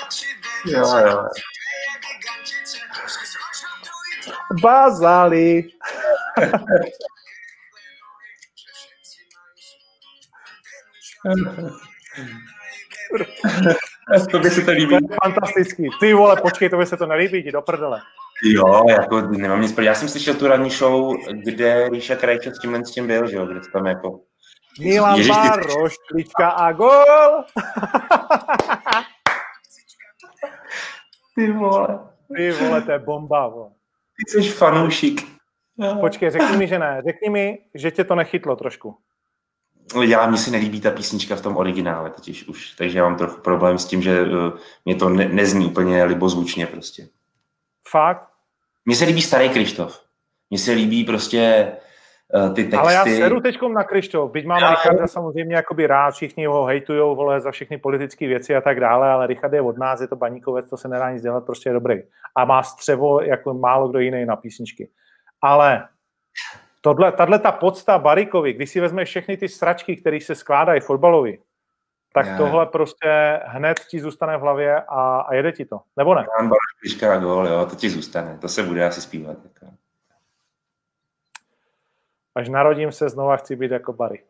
to 0.00 0.06
tři 0.08 0.26
jo, 0.66 0.98
jo. 0.98 1.28
Bazali. 4.62 5.70
to 14.30 14.38
by 14.38 14.50
se 14.50 14.62
to 14.62 14.70
líbí. 14.70 14.88
To 14.88 14.94
je 14.94 15.16
fantastický. 15.24 15.88
Ty 16.00 16.14
vole, 16.14 16.36
počkej, 16.36 16.70
to 16.70 16.76
by 16.76 16.86
se 16.86 16.96
to 16.96 17.06
nelíbí, 17.06 17.38
jdi 17.38 17.52
do 17.52 17.62
prdele. 17.62 18.00
Jo, 18.44 18.84
jako 18.88 19.20
nemám 19.20 19.60
nic 19.60 19.78
Já 19.78 19.94
jsem 19.94 20.08
slyšel 20.08 20.34
tu 20.34 20.46
ranní 20.46 20.70
show, 20.70 21.16
kde 21.44 21.88
Ríša 21.88 22.16
Krajček 22.16 22.54
s 22.54 22.58
tímhle 22.58 22.84
s 22.84 22.90
tím 22.90 23.06
byl, 23.06 23.26
že 23.26 23.36
jo, 23.36 23.46
kde 23.46 23.60
to 23.60 23.66
tam 23.72 23.86
jako... 23.86 24.20
Milan 24.80 25.28
Baroš, 25.28 25.94
klička 26.08 26.48
a 26.48 26.72
gol! 26.72 27.44
Ty 31.34 31.52
vole. 31.52 31.98
Ty 32.36 32.50
vole, 32.52 32.82
to 32.82 32.92
je 32.92 32.98
bomba, 32.98 33.48
vole. 33.48 33.70
Ty 34.16 34.42
jsi 34.42 34.50
fanoušik. 34.50 35.20
Počkej, 36.00 36.30
řekni 36.30 36.56
mi, 36.56 36.66
že 36.66 36.78
ne. 36.78 37.02
Řekni 37.06 37.30
mi, 37.30 37.58
že 37.74 37.90
tě 37.90 38.04
to 38.04 38.14
nechytlo 38.14 38.56
trošku. 38.56 38.96
Já, 40.02 40.30
mi 40.30 40.38
si 40.38 40.50
nelíbí 40.50 40.80
ta 40.80 40.90
písnička 40.90 41.36
v 41.36 41.40
tom 41.40 41.56
originále 41.56 42.10
totiž 42.10 42.48
už, 42.48 42.70
takže 42.70 42.98
já 42.98 43.04
mám 43.04 43.16
trochu 43.16 43.40
problém 43.40 43.78
s 43.78 43.84
tím, 43.84 44.02
že 44.02 44.22
uh, 44.22 44.28
mě 44.84 44.94
to 44.94 45.08
ne, 45.08 45.28
nezní 45.28 45.66
úplně 45.66 46.04
libozvučně 46.04 46.66
prostě. 46.66 47.08
Fakt? 47.90 48.28
Mně 48.84 48.96
se 48.96 49.04
líbí 49.04 49.22
starý 49.22 49.48
Krištof. 49.48 50.00
Mně 50.50 50.58
se 50.58 50.72
líbí 50.72 51.04
prostě 51.04 51.72
uh, 52.34 52.54
ty 52.54 52.64
texty. 52.64 52.76
Ale 52.76 52.94
já 52.94 53.04
sedu 53.04 53.40
teďkom 53.40 53.74
na 53.74 53.84
Krištof, 53.84 54.32
byť 54.32 54.46
mám 54.46 54.58
já... 54.58 54.70
Richarda 54.70 55.06
samozřejmě 55.06 55.56
jakoby 55.56 55.86
rád, 55.86 56.10
všichni 56.10 56.46
ho 56.46 56.64
hejtujou, 56.64 57.16
vole, 57.16 57.40
za 57.40 57.50
všechny 57.50 57.78
politické 57.78 58.26
věci 58.26 58.56
a 58.56 58.60
tak 58.60 58.80
dále, 58.80 59.10
ale 59.10 59.26
Richard 59.26 59.52
je 59.52 59.60
od 59.60 59.78
nás, 59.78 60.00
je 60.00 60.08
to 60.08 60.16
baníkovec, 60.16 60.70
to 60.70 60.76
se 60.76 60.88
nedá 60.88 61.10
nic 61.10 61.22
dělat, 61.22 61.46
prostě 61.46 61.68
je 61.68 61.72
dobrý. 61.72 62.02
A 62.36 62.44
má 62.44 62.62
střevo 62.62 63.20
jako 63.20 63.54
málo 63.54 63.88
kdo 63.88 63.98
jiný 63.98 64.24
na 64.24 64.36
písničky. 64.36 64.88
Ale 65.42 65.88
tohle, 66.86 67.12
tahle 67.12 67.38
ta 67.38 67.52
podsta 67.52 67.98
Barikovi, 67.98 68.52
když 68.52 68.70
si 68.70 68.80
vezmeš 68.80 69.08
všechny 69.08 69.36
ty 69.36 69.48
sračky, 69.48 69.96
které 69.96 70.20
se 70.20 70.34
skládají 70.34 70.80
fotbalovi, 70.80 71.38
tak 72.12 72.26
yeah. 72.26 72.38
tohle 72.38 72.66
prostě 72.66 73.40
hned 73.46 73.80
ti 73.90 74.00
zůstane 74.00 74.36
v 74.36 74.40
hlavě 74.40 74.80
a, 74.80 75.20
a 75.20 75.34
jede 75.34 75.52
ti 75.52 75.64
to. 75.64 75.80
Nebo 75.96 76.14
ne? 76.14 76.26
Jan 76.38 76.48
Baroš 76.48 77.22
gol, 77.22 77.46
jo, 77.46 77.66
to 77.66 77.76
ti 77.76 77.90
zůstane. 77.90 78.38
To 78.40 78.48
se 78.48 78.62
bude 78.62 78.86
asi 78.86 79.00
zpívat. 79.00 79.36
Jako. 79.44 79.74
Až 82.34 82.48
narodím 82.48 82.92
se, 82.92 83.08
znova 83.08 83.36
chci 83.36 83.56
být 83.56 83.70
jako 83.70 83.92
Barry. 83.92 84.22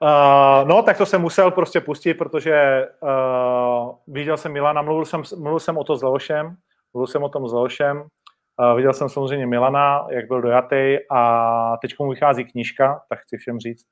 Uh, 0.00 0.64
no, 0.68 0.82
tak 0.82 0.98
to 0.98 1.06
jsem 1.06 1.20
musel 1.20 1.50
prostě 1.50 1.80
pustit, 1.80 2.14
protože 2.14 2.88
uh, 3.00 3.94
viděl 4.06 4.36
jsem 4.36 4.52
Milana, 4.52 4.82
mluvil 4.82 5.04
jsem, 5.04 5.22
mluvil 5.36 5.60
jsem 5.60 5.78
o 5.78 5.84
to 5.84 5.96
s 5.96 6.02
Leošem, 6.02 6.56
mluvil 6.94 7.06
jsem 7.06 7.22
o 7.22 7.28
tom 7.28 7.48
s 7.48 7.52
Leošem 7.52 8.08
Uh, 8.58 8.76
viděl 8.76 8.92
jsem 8.92 9.08
samozřejmě 9.08 9.46
Milana, 9.46 10.06
jak 10.10 10.26
byl 10.26 10.40
dojatý 10.42 10.98
a 11.10 11.76
teď 11.82 11.94
mu 11.98 12.10
vychází 12.10 12.44
knížka, 12.44 13.02
tak 13.08 13.18
chci 13.18 13.36
všem 13.36 13.58
říct, 13.58 13.86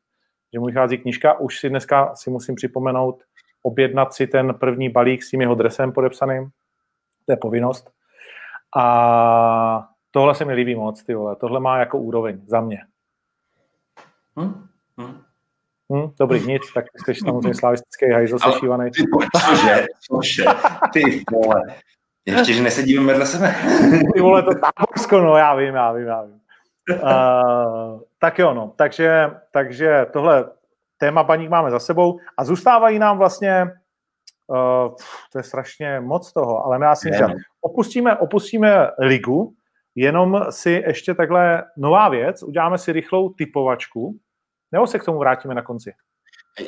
že 0.53 0.61
mu 0.61 0.67
vychází 0.67 0.99
knížka. 0.99 1.39
Už 1.39 1.59
si 1.59 1.69
dneska 1.69 2.15
si 2.15 2.31
musím 2.31 2.55
připomenout 2.55 3.23
objednat 3.63 4.15
si 4.15 4.27
ten 4.27 4.55
první 4.55 4.89
balík 4.89 5.23
s 5.23 5.31
tím 5.31 5.41
jeho 5.41 5.55
dresem 5.55 5.93
podepsaným. 5.93 6.51
To 7.27 7.33
je 7.33 7.37
povinnost. 7.37 7.91
A 8.77 9.89
tohle 10.11 10.35
se 10.35 10.45
mi 10.45 10.53
líbí 10.53 10.75
moc, 10.75 11.05
ty 11.05 11.15
vole. 11.15 11.37
Tohle 11.37 11.61
má 11.61 11.79
jako 11.79 11.99
úroveň 11.99 12.41
za 12.47 12.61
mě. 12.61 12.79
Hmm? 14.37 14.69
Hmm? 14.99 15.23
Hmm, 15.93 16.11
dobrý, 16.19 16.47
nic, 16.47 16.63
tak 16.75 16.85
jsi 17.05 17.15
samozřejmě 17.15 17.55
slavistický 17.55 18.11
hajzl 18.13 18.39
sešívaný. 18.39 18.91
Cože, 18.91 19.87
cože, 20.01 20.45
ty 20.93 21.25
vole. 21.33 21.61
Ještě, 22.31 22.53
že 22.53 22.63
nesedíme 22.63 23.07
vedle 23.07 23.27
sebe. 23.27 23.55
Ty 24.15 24.21
vole, 24.21 24.43
to 24.43 24.51
táborsko, 24.51 25.21
no 25.21 25.37
já 25.37 25.55
vím, 25.55 25.75
já 25.75 25.93
vím, 25.93 26.07
já 26.07 26.23
vím. 26.23 26.41
Uh, 27.03 28.01
tak 28.19 28.39
jo, 28.39 28.55
no, 28.55 28.73
takže, 28.77 29.31
takže 29.53 30.07
tohle 30.13 30.51
téma 30.99 31.23
baník 31.23 31.51
máme 31.51 31.71
za 31.71 31.79
sebou 31.79 32.19
a 32.39 32.45
zůstávají 32.45 32.99
nám 32.99 33.19
vlastně, 33.19 33.63
uh, 34.47 34.95
to 35.33 35.39
je 35.39 35.43
strašně 35.43 36.01
moc 36.01 36.33
toho, 36.33 36.65
ale 36.65 36.79
já 36.83 36.95
si 36.95 37.11
říkám, 37.13 37.33
opustíme, 37.61 38.17
opustíme 38.17 38.91
ligu, 38.99 39.53
jenom 39.95 40.45
si 40.51 40.83
ještě 40.87 41.15
takhle 41.15 41.65
nová 41.77 42.09
věc, 42.09 42.43
uděláme 42.43 42.79
si 42.79 42.93
rychlou 42.93 43.29
typovačku, 43.29 44.17
nebo 44.73 44.87
se 44.87 44.99
k 44.99 45.05
tomu 45.05 45.19
vrátíme 45.19 45.55
na 45.55 45.63
konci? 45.63 45.93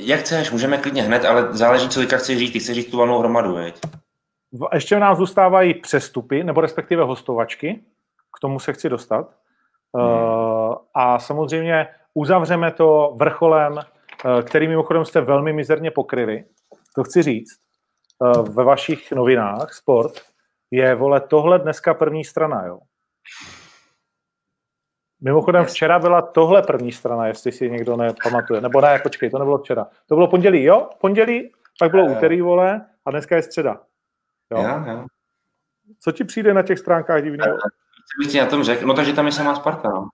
Jak 0.00 0.20
chceš, 0.20 0.50
můžeme 0.50 0.78
klidně 0.78 1.02
hned, 1.02 1.24
ale 1.24 1.52
záleží, 1.52 1.88
co 1.88 2.00
teďka 2.00 2.16
chceš 2.16 2.38
říct. 2.38 2.52
Ty 2.52 2.60
chceš 2.60 2.74
říct 2.74 2.90
tu 2.90 2.98
valnou 2.98 3.18
hromadu, 3.18 3.54
veď? 3.54 3.80
Ještě 4.72 4.96
v 4.96 5.00
nás 5.00 5.18
zůstávají 5.18 5.74
přestupy, 5.74 6.44
nebo 6.44 6.60
respektive 6.60 7.04
hostovačky, 7.04 7.84
k 8.36 8.40
tomu 8.40 8.60
se 8.60 8.72
chci 8.72 8.88
dostat. 8.88 9.34
Hmm. 9.96 10.06
Uh, 10.06 10.74
a 10.94 11.18
samozřejmě 11.18 11.88
uzavřeme 12.14 12.70
to 12.70 13.14
vrcholem, 13.16 13.72
uh, 13.72 14.42
který 14.42 14.68
mimochodem 14.68 15.04
jste 15.04 15.20
velmi 15.20 15.52
mizerně 15.52 15.90
pokryli. 15.90 16.44
To 16.94 17.04
chci 17.04 17.22
říct. 17.22 17.60
Uh, 18.18 18.48
ve 18.48 18.64
vašich 18.64 19.12
novinách, 19.12 19.72
sport, 19.72 20.12
je, 20.70 20.94
vole, 20.94 21.20
tohle 21.20 21.58
dneska 21.58 21.94
první 21.94 22.24
strana, 22.24 22.66
jo. 22.66 22.78
Mimochodem 25.20 25.64
včera 25.64 25.98
byla 25.98 26.22
tohle 26.22 26.62
první 26.62 26.92
strana, 26.92 27.26
jestli 27.26 27.52
si 27.52 27.70
někdo 27.70 27.96
nepamatuje. 27.96 28.60
Nebo 28.60 28.80
ne, 28.80 28.98
počkej, 28.98 29.30
to 29.30 29.38
nebylo 29.38 29.58
včera. 29.58 29.86
To 30.06 30.14
bylo 30.14 30.28
pondělí, 30.28 30.64
jo? 30.64 30.88
Pondělí, 31.00 31.52
pak 31.78 31.90
bylo 31.90 32.04
úterý, 32.04 32.40
vole, 32.40 32.86
a 33.04 33.10
dneska 33.10 33.36
je 33.36 33.42
středa. 33.42 33.80
Jo? 34.52 34.62
Jo, 34.62 34.84
jo. 34.86 35.06
Co 36.00 36.12
ti 36.12 36.24
přijde 36.24 36.54
na 36.54 36.62
těch 36.62 36.78
stránkách 36.78 37.22
divného? 37.22 37.56
Co 37.56 38.22
bych 38.22 38.32
ti 38.32 38.40
na 38.40 38.46
tom 38.46 38.64
řekl? 38.64 38.86
No 38.86 38.94
takže 38.94 39.12
tam 39.12 39.26
je 39.26 39.32
samá 39.32 39.54
Sparta, 39.54 39.88
no. 39.88 40.08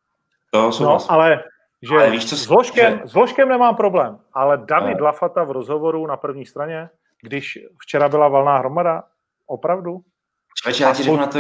To 0.50 0.72
jsou 0.72 0.84
no, 0.84 0.98
ale 1.08 1.44
že 1.82 1.94
ale 1.94 2.10
víš, 2.10 2.28
co 2.28 2.36
s, 2.36 2.48
Ložkem, 2.48 2.98
že... 2.98 3.08
s 3.08 3.14
Ložkem 3.14 3.48
nemám 3.48 3.76
problém, 3.76 4.18
ale 4.32 4.58
David 4.58 4.98
no. 4.98 5.04
Lafata 5.04 5.44
v 5.44 5.50
rozhovoru 5.50 6.06
na 6.06 6.16
první 6.16 6.46
straně, 6.46 6.90
když 7.22 7.58
včera 7.82 8.08
byla 8.08 8.28
valná 8.28 8.58
hromada, 8.58 9.04
opravdu? 9.46 10.00
Člověče, 10.56 10.82
já 10.82 10.94
ti 10.94 11.02
řeknu 11.02 11.18
na 11.18 11.26
to 11.26 11.38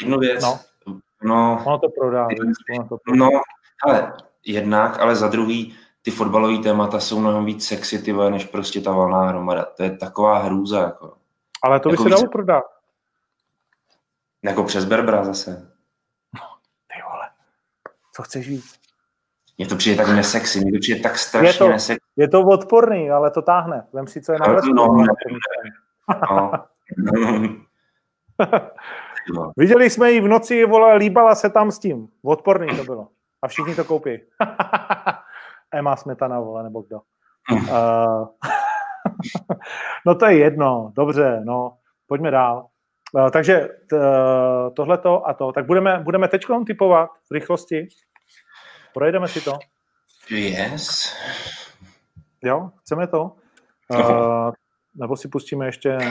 jednu 0.00 0.18
věc. 0.18 0.42
No. 0.42 0.58
No, 1.22 1.62
ono 1.64 1.78
to 1.78 1.88
prodá. 1.88 2.28
Ono 2.70 2.88
to 2.88 2.96
prodá. 3.04 3.18
No, 3.18 3.30
ale 3.84 4.12
jednak, 4.46 5.00
ale 5.00 5.16
za 5.16 5.28
druhý, 5.28 5.76
ty 6.02 6.10
fotbalové 6.10 6.58
témata 6.58 7.00
jsou 7.00 7.20
mnohem 7.20 7.44
víc 7.44 7.66
sexy, 7.66 8.02
ty 8.02 8.12
než 8.12 8.44
prostě 8.44 8.80
ta 8.80 8.92
valná 8.92 9.28
hromada. 9.28 9.64
To 9.64 9.82
je 9.82 9.96
taková 9.96 10.38
hrůza, 10.38 10.80
jako. 10.80 11.16
Ale 11.62 11.80
to 11.80 11.88
by 11.88 11.92
jako 11.92 12.02
se 12.02 12.08
dalo 12.08 12.22
víc... 12.22 12.30
prodat. 12.30 12.64
Jako 14.42 14.64
přes 14.64 14.84
Berbra 14.84 15.24
zase. 15.24 15.72
No, 16.34 16.40
ty 16.86 17.02
vole. 17.10 17.30
Co 18.12 18.22
chceš 18.22 18.48
víc? 18.48 18.78
Mně 19.58 19.66
to 19.66 19.76
přijde 19.76 19.96
tak 19.96 20.16
nesexy, 20.16 20.60
mně 20.60 20.72
to 20.72 20.78
přijde 20.80 21.00
tak 21.00 21.18
strašně 21.18 21.48
je 21.48 21.54
to, 21.54 21.68
nesexy. 21.68 22.00
Je 22.16 22.28
to 22.28 22.40
odporný, 22.40 23.10
ale 23.10 23.30
to 23.30 23.42
táhne. 23.42 23.86
Vem 23.92 24.06
si, 24.06 24.22
co 24.22 24.32
je 24.32 24.38
na 24.38 24.46
no, 24.46 24.60
no, 24.74 25.04
no, 26.98 27.46
no. 29.34 29.52
Viděli 29.56 29.90
jsme 29.90 30.10
ji 30.10 30.20
v 30.20 30.28
noci, 30.28 30.64
vole, 30.64 30.94
líbala 30.94 31.34
se 31.34 31.50
tam 31.50 31.70
s 31.70 31.78
tím. 31.78 32.08
Odporný 32.22 32.76
to 32.76 32.84
bylo. 32.84 33.08
A 33.42 33.48
všichni 33.48 33.74
to 33.74 33.84
koupí. 33.84 34.10
Emma 35.74 35.96
Smetana, 35.96 36.40
vole, 36.40 36.62
nebo 36.62 36.82
kdo. 36.82 37.00
Uh, 37.50 38.26
no 40.06 40.14
to 40.14 40.26
je 40.26 40.38
jedno, 40.38 40.92
dobře, 40.96 41.40
no, 41.44 41.76
pojďme 42.06 42.30
dál. 42.30 42.66
Uh, 43.12 43.30
takže 43.30 43.68
tohleto 44.76 45.28
a 45.28 45.34
to. 45.34 45.52
Tak 45.52 45.66
budeme, 45.66 45.98
budeme 45.98 46.28
teď 46.28 46.46
typovat 46.66 47.10
v 47.30 47.32
rychlosti. 47.32 47.88
Projedeme 48.94 49.28
si 49.28 49.40
to. 49.40 49.58
Yes. 50.30 51.16
Jo, 52.42 52.70
chceme 52.80 53.06
to? 53.06 53.32
Uh, 53.88 54.50
nebo 54.94 55.16
si 55.16 55.28
pustíme 55.28 55.66
ještě... 55.66 55.98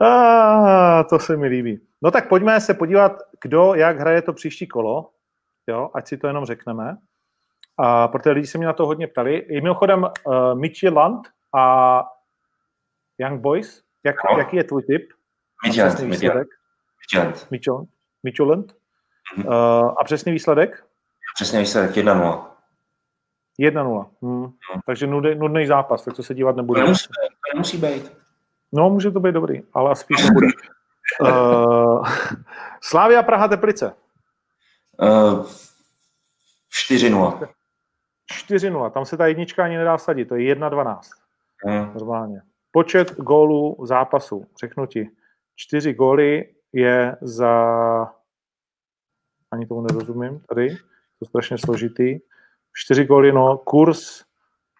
ah, 0.00 1.04
to 1.04 1.18
se 1.18 1.36
mi 1.36 1.46
líbí. 1.46 1.80
No 2.02 2.10
tak 2.10 2.28
pojďme 2.28 2.60
se 2.60 2.74
podívat, 2.74 3.12
kdo 3.42 3.74
jak 3.74 4.00
hraje 4.00 4.22
to 4.22 4.32
příští 4.32 4.66
kolo 4.66 5.10
jo, 5.68 5.90
ať 5.94 6.08
si 6.08 6.16
to 6.16 6.26
jenom 6.26 6.44
řekneme. 6.44 6.96
A 7.78 8.08
protože 8.08 8.30
lidi 8.30 8.46
se 8.46 8.58
mě 8.58 8.66
na 8.66 8.72
to 8.72 8.86
hodně 8.86 9.06
ptali. 9.06 9.36
I 9.36 9.60
mimochodem 9.60 10.02
uh, 10.02 10.54
Michi 10.54 10.88
Land 10.88 11.28
a 11.54 12.04
Young 13.18 13.40
Boys, 13.40 13.82
jak, 14.04 14.16
no. 14.30 14.38
jaký 14.38 14.56
je 14.56 14.64
tvůj 14.64 14.82
tip? 14.82 15.12
Midland. 17.50 17.50
Midland. 18.22 18.72
Uh, 19.36 19.54
a 20.00 20.04
přesný 20.04 20.32
výsledek? 20.32 20.84
Přesný 21.34 21.58
výsledek 21.58 21.90
1-0. 21.90 22.46
1-0. 23.60 24.10
Hmm. 24.22 24.42
No. 24.42 24.80
Takže 24.86 25.06
nudný, 25.06 25.34
nudný 25.34 25.66
zápas, 25.66 26.04
tak 26.04 26.14
to 26.14 26.22
se 26.22 26.34
dívat 26.34 26.56
nebude. 26.56 26.80
To 26.80 26.84
nemusí, 26.84 27.06
to 27.08 27.54
nemusí 27.54 27.78
být. 27.78 28.12
No, 28.72 28.90
může 28.90 29.10
to 29.10 29.20
být 29.20 29.32
dobrý, 29.32 29.62
ale 29.74 29.96
spíš 29.96 30.24
nebude. 30.24 30.46
uh, 31.20 32.08
Slávia 32.82 33.22
Praha 33.22 33.48
Teplice. 33.48 33.94
Uh, 35.02 35.46
4-0. 36.90 37.48
4-0, 38.48 38.90
tam 38.90 39.04
se 39.04 39.16
ta 39.16 39.26
jednička 39.26 39.64
ani 39.64 39.76
nedá 39.76 39.98
sadit, 39.98 40.28
to 40.28 40.34
je 40.34 40.54
1-12. 40.54 41.00
Hmm. 41.64 41.92
Normálně. 41.94 42.42
Počet 42.70 43.16
gólů 43.16 43.76
zápasu, 43.86 44.46
řeknu 44.60 44.86
ti. 44.86 45.10
Čtyři 45.56 45.94
góly 45.94 46.54
je 46.72 47.16
za... 47.20 47.52
Ani 49.50 49.66
tomu 49.66 49.80
nerozumím 49.80 50.40
tady, 50.48 50.68
to 50.68 50.76
je 51.20 51.28
strašně 51.28 51.58
složitý. 51.58 52.18
Čtyři 52.74 53.04
góly, 53.04 53.32
no, 53.32 53.58
kurz 53.58 54.26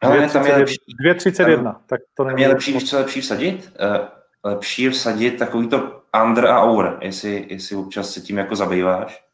2,31. 0.02 1.76
Tak 1.86 2.00
to 2.14 2.24
není 2.24 2.42
je 2.42 2.48
lepší, 2.48 2.72
víš, 2.72 2.90
co 2.90 2.96
lepší 2.96 3.20
vsadit? 3.20 3.72
Uh, 3.80 4.06
lepší 4.44 4.88
vsadit 4.88 5.38
takový 5.38 5.68
to 5.68 6.02
under 6.24 6.46
a 6.46 6.62
over, 6.62 6.98
jestli, 7.00 7.46
jestli 7.50 7.76
občas 7.76 8.10
se 8.10 8.20
tím 8.20 8.38
jako 8.38 8.56
zabýváš. 8.56 9.25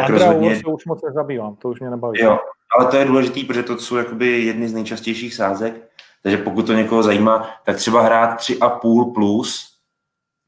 Tak 0.00 0.08
under 0.08 0.26
rozhodně... 0.26 0.56
se 0.56 0.66
už 0.66 0.86
moc 0.86 1.02
nezabývám, 1.02 1.56
to 1.56 1.68
už 1.68 1.80
mě 1.80 1.90
nebaví. 1.90 2.20
Jo, 2.20 2.38
ale 2.78 2.86
to 2.86 2.96
je 2.96 3.04
důležitý, 3.04 3.44
protože 3.44 3.62
to 3.62 3.78
jsou 3.78 3.96
jakoby 3.96 4.44
jedny 4.44 4.68
z 4.68 4.74
nejčastějších 4.74 5.34
sázek, 5.34 5.90
takže 6.22 6.38
pokud 6.38 6.66
to 6.66 6.72
někoho 6.72 7.02
zajímá, 7.02 7.50
tak 7.64 7.76
třeba 7.76 8.02
hrát 8.02 8.38
3,5 8.38 9.14
plus, 9.14 9.78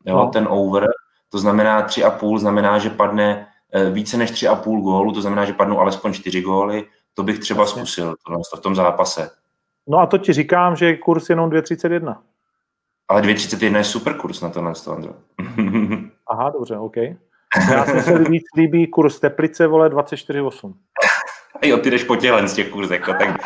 jo, 0.07 0.17
no. 0.17 0.27
ten 0.27 0.47
over, 0.51 0.89
to 1.29 1.39
znamená 1.39 1.87
3,5 1.87 2.39
znamená, 2.39 2.79
že 2.79 2.91
padne 2.91 3.47
eh, 3.73 3.91
více 3.91 4.17
než 4.17 4.33
3,5 4.33 4.81
gólu, 4.81 5.13
to 5.13 5.21
znamená, 5.21 5.45
že 5.45 5.53
padnou 5.53 5.79
alespoň 5.79 6.13
4 6.13 6.43
góly, 6.43 6.85
to 7.15 7.23
bych 7.23 7.39
třeba 7.39 7.63
Jasně. 7.63 7.81
zkusil 7.81 8.15
to 8.51 8.57
v 8.57 8.61
tom 8.61 8.75
zápase. 8.75 9.31
No 9.89 9.99
a 9.99 10.07
to 10.07 10.19
ti 10.19 10.33
říkám, 10.33 10.77
že 10.77 10.87
je 10.87 10.97
kurz 10.97 11.31
jenom 11.31 11.51
2,31. 11.51 12.17
Ale 13.09 13.23
2,31 13.23 13.77
je 13.77 13.85
super 13.85 14.17
kurz 14.17 14.41
na 14.41 14.51
tohle, 14.51 14.73
Andro. 14.95 15.15
Aha, 16.27 16.51
dobře, 16.51 16.79
OK. 16.79 16.97
Já 17.71 17.85
jsem 17.85 18.03
se 18.03 18.19
víc 18.19 18.45
líbí 18.57 18.87
kurz 18.87 19.21
Teplice, 19.21 19.67
vole, 19.67 19.89
24,8. 19.89 20.75
Jo, 21.63 21.79
ty 21.79 21.91
jdeš 21.91 22.05
po 22.05 22.17
tělen 22.17 22.49
z 22.49 22.55
těch 22.55 22.71
kurzek, 22.71 23.09
no, 23.09 23.15
tak... 23.15 23.29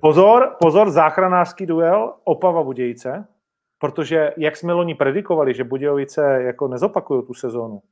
pozor, 0.00 0.56
pozor, 0.60 0.90
záchranářský 0.90 1.66
duel 1.66 2.14
Opava 2.24 2.62
Budějice, 2.62 3.26
protože 3.78 4.32
jak 4.36 4.56
jsme 4.56 4.72
loni 4.72 4.94
predikovali, 4.94 5.54
že 5.54 5.64
Budějovice 5.64 6.42
jako 6.42 6.68
nezopakují 6.68 7.26
tu 7.26 7.34
sezónu, 7.34 7.82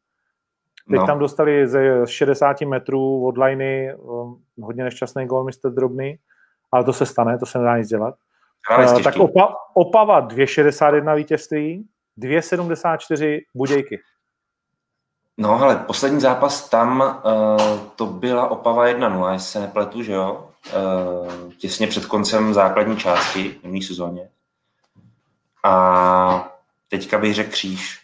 Teď 0.91 1.01
no. 1.01 1.07
tam 1.07 1.19
dostali 1.19 1.69
ze 1.69 2.07
60 2.07 2.61
metrů 2.61 3.27
od 3.27 3.39
liney 3.39 3.95
um, 3.95 4.43
hodně 4.63 4.85
nešťastný 4.85 5.27
gol 5.27 5.45
mistr 5.45 5.71
Drobný, 5.71 6.19
ale 6.73 6.85
to 6.85 6.93
se 6.93 7.07
stane, 7.07 7.39
to 7.39 7.47
se 7.47 7.59
nedá 7.59 7.79
nic 7.79 7.89
dělat. 7.89 8.15
Uh, 8.79 9.03
tak 9.03 9.17
opa, 9.17 9.57
Opava 9.75 10.29
2,61 10.29 11.17
vítězství, 11.17 11.87
2,74 12.19 13.41
Budějky. 13.55 14.01
No 15.39 15.63
ale 15.63 15.77
poslední 15.77 16.21
zápas 16.21 16.69
tam, 16.69 17.21
uh, 17.25 17.81
to 17.97 18.07
byla 18.07 18.49
Opava 18.49 18.87
1-0, 18.87 19.33
jestli 19.33 19.49
se 19.49 19.61
nepletu, 19.61 20.03
že 20.03 20.13
jo? 20.13 20.51
Uh, 20.77 21.53
těsně 21.53 21.87
před 21.87 22.07
koncem 22.07 22.55
základní 22.55 22.97
části 22.97 23.49
v 23.49 23.63
minulý 23.63 23.83
sezóně. 23.83 24.29
A 25.65 26.53
teďka 26.89 27.19
bych 27.19 27.35
řekl 27.35 27.51
kříž. 27.51 28.01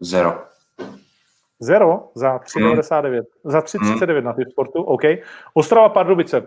Zero. 0.00 0.42
Zero 1.60 2.10
za 2.14 2.36
3,99. 2.38 3.12
Hmm. 3.12 3.22
Za 3.44 3.60
3,39 3.60 4.14
hmm. 4.14 4.24
na 4.24 4.32
ty 4.32 4.42
sportu, 4.50 4.82
OK. 4.82 5.02
Ostrava 5.54 5.88
Pardubice. 5.88 6.46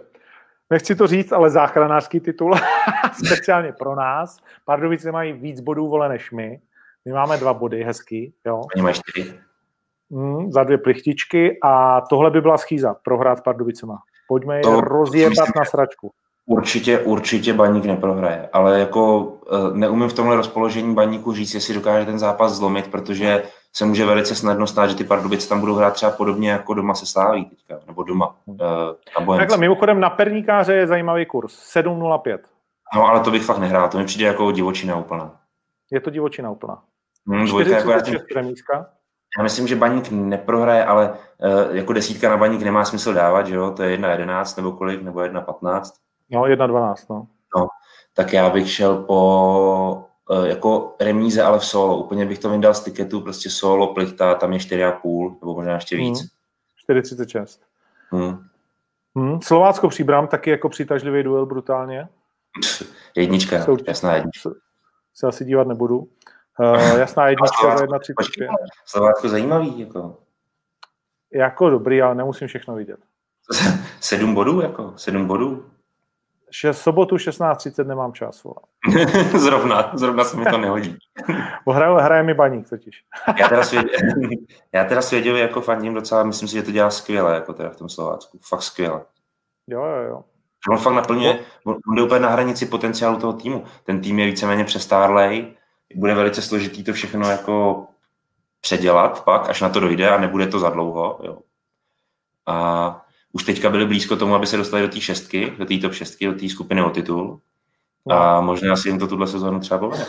Nechci 0.69 0.95
to 0.95 1.07
říct, 1.07 1.31
ale 1.31 1.49
záchranářský 1.49 2.19
titul, 2.19 2.55
speciálně 3.25 3.71
pro 3.71 3.95
nás. 3.95 4.37
Pardubice 4.65 5.11
mají 5.11 5.33
víc 5.33 5.59
bodů 5.59 5.87
vole 5.87 6.09
než 6.09 6.31
my. 6.31 6.61
My 7.05 7.13
máme 7.13 7.37
dva 7.37 7.53
body, 7.53 7.83
hezký. 7.83 8.33
Jo. 8.45 8.61
Oni 8.75 8.83
mají 8.83 8.95
čtyři. 8.95 9.33
Mm, 10.09 10.51
za 10.51 10.63
dvě 10.63 10.77
plichtičky 10.77 11.57
a 11.63 12.01
tohle 12.01 12.31
by 12.31 12.41
byla 12.41 12.57
schýza 12.57 12.95
prohrát 13.03 13.37
s 13.37 13.41
Pardubicema. 13.41 13.97
Pojďme 14.27 14.59
to, 14.59 14.75
je 14.75 14.81
rozjebat 14.81 15.47
na 15.55 15.65
sračku. 15.65 16.11
Určitě, 16.45 16.99
určitě 16.99 17.53
baník 17.53 17.85
neprohraje, 17.85 18.49
ale 18.53 18.79
jako 18.79 19.33
eh, 19.51 19.77
neumím 19.77 20.09
v 20.09 20.13
tomhle 20.13 20.35
rozpoložení 20.35 20.95
baníku 20.95 21.33
říct, 21.33 21.53
jestli 21.53 21.73
dokáže 21.73 22.05
ten 22.05 22.19
zápas 22.19 22.53
zlomit, 22.53 22.91
protože 22.91 23.43
se 23.73 23.85
může 23.85 24.05
velice 24.05 24.35
snadno 24.35 24.67
stát, 24.67 24.87
že 24.87 24.95
ty 24.95 25.03
Pardubice 25.03 25.49
tam 25.49 25.59
budou 25.59 25.75
hrát 25.75 25.93
třeba 25.93 26.11
podobně 26.11 26.49
jako 26.49 26.73
doma 26.73 26.93
se 26.93 27.05
Sláví 27.05 27.45
teďka, 27.45 27.79
nebo 27.87 28.03
doma 28.03 28.35
uh, 28.45 28.57
na 29.27 29.37
Takhle, 29.37 29.57
mimochodem 29.57 29.99
na 29.99 30.09
perníkáře 30.09 30.73
je 30.73 30.87
zajímavý 30.87 31.25
kurz, 31.25 31.75
7.05. 31.75 32.37
No, 32.95 33.05
ale 33.07 33.19
to 33.19 33.31
bych 33.31 33.43
fakt 33.43 33.57
nehrál, 33.57 33.89
to 33.89 33.97
mi 33.97 34.05
přijde 34.05 34.25
jako 34.25 34.51
divočina 34.51 34.97
úplná. 34.97 35.39
Je 35.91 36.01
to 36.01 36.09
divočina 36.09 36.51
úplná. 36.51 36.83
Hmm, 37.27 37.45
dvojka, 37.45 37.77
jako 37.77 37.91
já, 37.91 38.01
tím, 38.01 38.19
já 39.37 39.43
myslím, 39.43 39.67
že 39.67 39.75
baník 39.75 40.11
neprohraje, 40.11 40.85
ale 40.85 41.09
uh, 41.09 41.75
jako 41.75 41.93
desítka 41.93 42.29
na 42.29 42.37
baník 42.37 42.61
nemá 42.61 42.85
smysl 42.85 43.13
dávat, 43.13 43.47
že 43.47 43.55
jo? 43.55 43.71
To 43.71 43.83
je 43.83 43.97
1.11 43.97 44.57
nebo 44.57 44.71
kolik, 44.71 45.01
nebo 45.01 45.19
1.15. 45.19 45.81
No, 46.31 46.41
1.12, 46.41 46.95
no. 47.09 47.27
no. 47.57 47.67
Tak 48.13 48.33
já 48.33 48.49
bych 48.49 48.71
šel 48.71 49.03
po 49.03 50.05
uh, 50.29 50.45
jako 50.45 50.95
remíze, 51.01 51.43
ale 51.43 51.59
v 51.59 51.65
solo. 51.65 51.97
Úplně 51.97 52.25
bych 52.25 52.39
to 52.39 52.49
vydal 52.49 52.73
z 52.73 52.83
tiketu, 52.83 53.21
prostě 53.21 53.49
solo, 53.49 53.93
plichta, 53.93 54.35
tam 54.35 54.53
je 54.53 54.59
4,5, 54.59 55.35
nebo 55.41 55.53
možná 55.53 55.73
ještě 55.73 55.97
víc. 55.97 56.19
Hmm. 56.89 56.99
4,36. 56.99 57.59
Hmm. 58.09 58.47
Hmm. 59.15 59.41
Slovácko 59.41 59.89
příbram 59.89 60.27
taky 60.27 60.49
jako 60.49 60.69
přitažlivý 60.69 61.23
duel 61.23 61.45
brutálně. 61.45 62.07
Jednička, 63.15 63.65
jasná 63.87 64.15
jednička. 64.15 64.49
Se 65.13 65.27
asi 65.27 65.45
dívat 65.45 65.67
nebudu. 65.67 66.07
Uh, 66.59 66.99
jasná 66.99 67.27
jednička 67.27 67.77
za 67.77 67.85
1,35. 67.85 68.47
Slovácko 68.85 69.29
zajímavý, 69.29 69.79
jako. 69.79 70.17
Jako 71.33 71.69
dobrý, 71.69 72.01
ale 72.01 72.15
nemusím 72.15 72.47
všechno 72.47 72.75
vidět. 72.75 72.99
sedm 73.99 74.33
bodů, 74.33 74.61
jako, 74.61 74.93
sedm 74.95 75.25
bodů. 75.25 75.65
Šest, 76.51 76.81
sobotu 76.81 77.15
16.30 77.15 77.87
nemám 77.87 78.13
čas. 78.13 78.45
zrovna, 79.37 79.91
zrovna 79.93 80.23
se 80.23 80.37
mi 80.37 80.45
to 80.45 80.57
nehodí. 80.57 80.97
hraje, 81.71 82.01
hraje 82.01 82.23
mi 82.23 82.33
baník 82.33 82.69
totiž. 82.69 83.03
já, 83.39 83.49
teda 83.49 83.63
svěděl, 83.63 83.89
já 84.73 84.85
teda 84.85 85.01
svěděl 85.01 85.35
jako 85.35 85.61
fandím 85.61 85.93
docela, 85.93 86.23
myslím 86.23 86.47
si, 86.47 86.55
že 86.55 86.63
to 86.63 86.71
dělá 86.71 86.89
skvěle, 86.89 87.35
jako 87.35 87.53
teda 87.53 87.69
v 87.69 87.77
tom 87.77 87.89
Slovácku. 87.89 88.39
Fakt 88.49 88.61
skvěle. 88.61 89.01
Jo, 89.67 89.83
jo, 89.85 90.03
jo. 90.09 90.23
On 90.69 90.77
fakt 90.77 90.93
naplňuje, 90.93 91.39
on 91.65 91.95
jde 91.95 92.01
úplně 92.01 92.19
na 92.19 92.29
hranici 92.29 92.65
potenciálu 92.65 93.19
toho 93.19 93.33
týmu. 93.33 93.63
Ten 93.83 94.01
tým 94.01 94.19
je 94.19 94.25
víceméně 94.25 94.63
přestárlej, 94.63 95.55
bude 95.95 96.13
velice 96.13 96.41
složitý 96.41 96.83
to 96.83 96.93
všechno 96.93 97.29
jako 97.29 97.87
předělat 98.61 99.23
pak, 99.23 99.49
až 99.49 99.61
na 99.61 99.69
to 99.69 99.79
dojde 99.79 100.09
a 100.09 100.19
nebude 100.19 100.47
to 100.47 100.59
za 100.59 100.69
dlouho. 100.69 101.19
Jo. 101.23 101.39
A 102.45 103.05
už 103.31 103.43
teďka 103.43 103.69
byli 103.69 103.85
blízko 103.85 104.15
tomu, 104.15 104.35
aby 104.35 104.47
se 104.47 104.57
dostali 104.57 104.83
do 104.83 104.89
té 104.89 105.01
šestky, 105.01 105.51
do 105.57 105.65
té 105.65 105.77
top 105.77 105.93
šestky, 105.93 106.25
do 106.25 106.33
té 106.39 106.49
skupiny 106.49 106.83
o 106.83 106.89
titul. 106.89 107.41
No. 108.05 108.15
A 108.15 108.41
možná 108.41 108.75
si 108.75 108.89
jim 108.89 108.99
to 108.99 109.07
tuhle 109.07 109.27
sezónu 109.27 109.59
třeba 109.59 109.79
povede. 109.79 110.05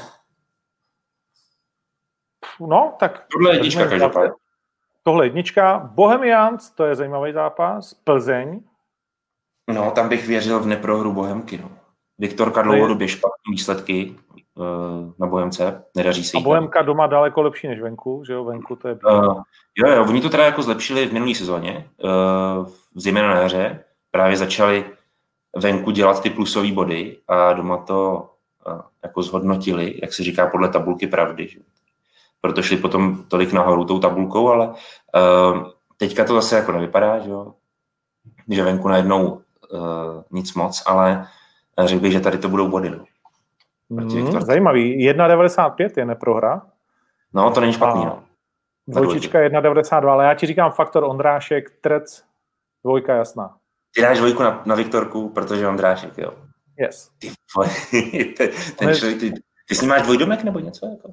No, 2.61 2.95
tak... 2.99 3.27
Tohle 3.33 3.51
je 3.51 3.57
jednička 3.57 3.89
každopádně. 3.89 4.33
Tohle 5.03 5.27
jednička. 5.27 5.79
Bohemians, 5.79 6.71
to 6.71 6.85
je 6.85 6.95
zajímavý 6.95 7.33
zápas. 7.33 7.95
Plzeň. 7.95 8.61
No, 9.71 9.91
tam 9.91 10.09
bych 10.09 10.27
věřil 10.27 10.61
v 10.61 10.67
neprohru 10.67 11.13
Bohemky. 11.13 11.59
No. 11.59 11.71
Viktorka 12.19 12.63
dlouhodobě 12.63 13.09
špatné 13.09 13.51
výsledky 13.51 14.17
uh, 14.55 15.13
na 15.19 15.27
Bohemce, 15.27 15.85
nedaří 15.97 16.25
se 16.25 16.37
jí. 16.37 16.43
A 16.43 16.45
Bohemka 16.45 16.79
tam. 16.79 16.87
doma 16.87 17.07
daleko 17.07 17.43
lepší 17.43 17.69
než 17.69 17.81
venku, 17.81 18.23
že 18.27 18.33
jo, 18.33 18.45
venku 18.45 18.77
to 18.77 18.89
je... 18.89 18.95
Uh, 18.95 19.43
jo, 19.77 19.91
jo, 19.91 20.05
oni 20.09 20.21
to 20.21 20.31
teda 20.31 20.45
jako 20.45 20.63
zlepšili 20.63 21.07
v 21.07 21.13
minulé 21.13 21.35
sezóně, 21.35 21.91
uh, 22.05 22.69
zejména 22.95 23.35
na 23.35 23.41
jaře, 23.41 23.85
právě 24.11 24.37
začali 24.37 24.85
venku 25.57 25.91
dělat 25.91 26.23
ty 26.23 26.31
plusové 26.31 26.73
body 26.73 27.17
a 27.29 27.53
doma 27.53 27.77
to 27.77 28.31
uh, 28.67 28.81
jako 29.03 29.23
zhodnotili, 29.23 29.99
jak 30.03 30.13
se 30.13 30.23
říká 30.23 30.47
podle 30.47 30.69
tabulky 30.69 31.07
pravdy. 31.07 31.49
Že? 31.49 31.61
Proto 32.41 32.63
šli 32.63 32.77
potom 32.77 33.25
tolik 33.29 33.53
nahoru 33.53 33.85
tou 33.85 33.99
tabulkou, 33.99 34.49
ale 34.49 34.69
uh, 34.69 35.67
teďka 35.97 36.25
to 36.25 36.35
zase 36.35 36.57
jako 36.57 36.73
nevypadá, 36.73 37.19
že, 37.19 37.31
jo? 37.31 37.55
že 38.49 38.63
venku 38.63 38.89
najednou 38.89 39.27
uh, 39.27 40.23
nic 40.31 40.55
moc, 40.55 40.83
ale 40.87 41.29
řekl 41.85 42.03
bych, 42.03 42.13
že 42.13 42.21
tady 42.21 42.39
to 42.39 42.49
budou 42.49 42.69
body. 42.69 42.91
No. 42.91 43.05
Mm, 43.89 44.41
zajímavý. 44.41 45.13
1,95 45.13 45.91
je 45.97 46.05
neprohra. 46.05 46.63
No, 47.35 47.51
to 47.51 47.61
není 47.61 47.73
špatný. 47.73 48.05
No. 48.05 48.23
Dvojčička 48.89 49.39
1,92, 49.39 50.09
ale 50.09 50.25
já 50.25 50.35
ti 50.35 50.47
říkám 50.47 50.73
faktor 50.73 51.05
Ondrášek, 51.05 51.71
Trec, 51.81 52.25
dvojka 52.85 53.15
jasná. 53.15 53.57
Ty 53.95 54.03
dáš 54.03 54.19
dvojku 54.19 54.43
na, 54.43 54.63
na 54.67 54.75
Viktorku, 54.75 55.29
protože 55.29 55.69
Ondrášek, 55.69 56.19
jo. 56.19 56.33
Yes. 56.79 57.11
Ty, 57.19 57.31
ten, 58.37 58.49
ten 58.79 58.95
člověk, 58.95 59.21
ty, 59.21 59.33
ty 59.69 59.75
s 59.75 59.81
ním 59.81 59.91
máš 59.91 60.03
dvojdomek 60.03 60.45
nebo 60.45 60.59
něco? 60.59 60.87
Jako? 60.87 61.13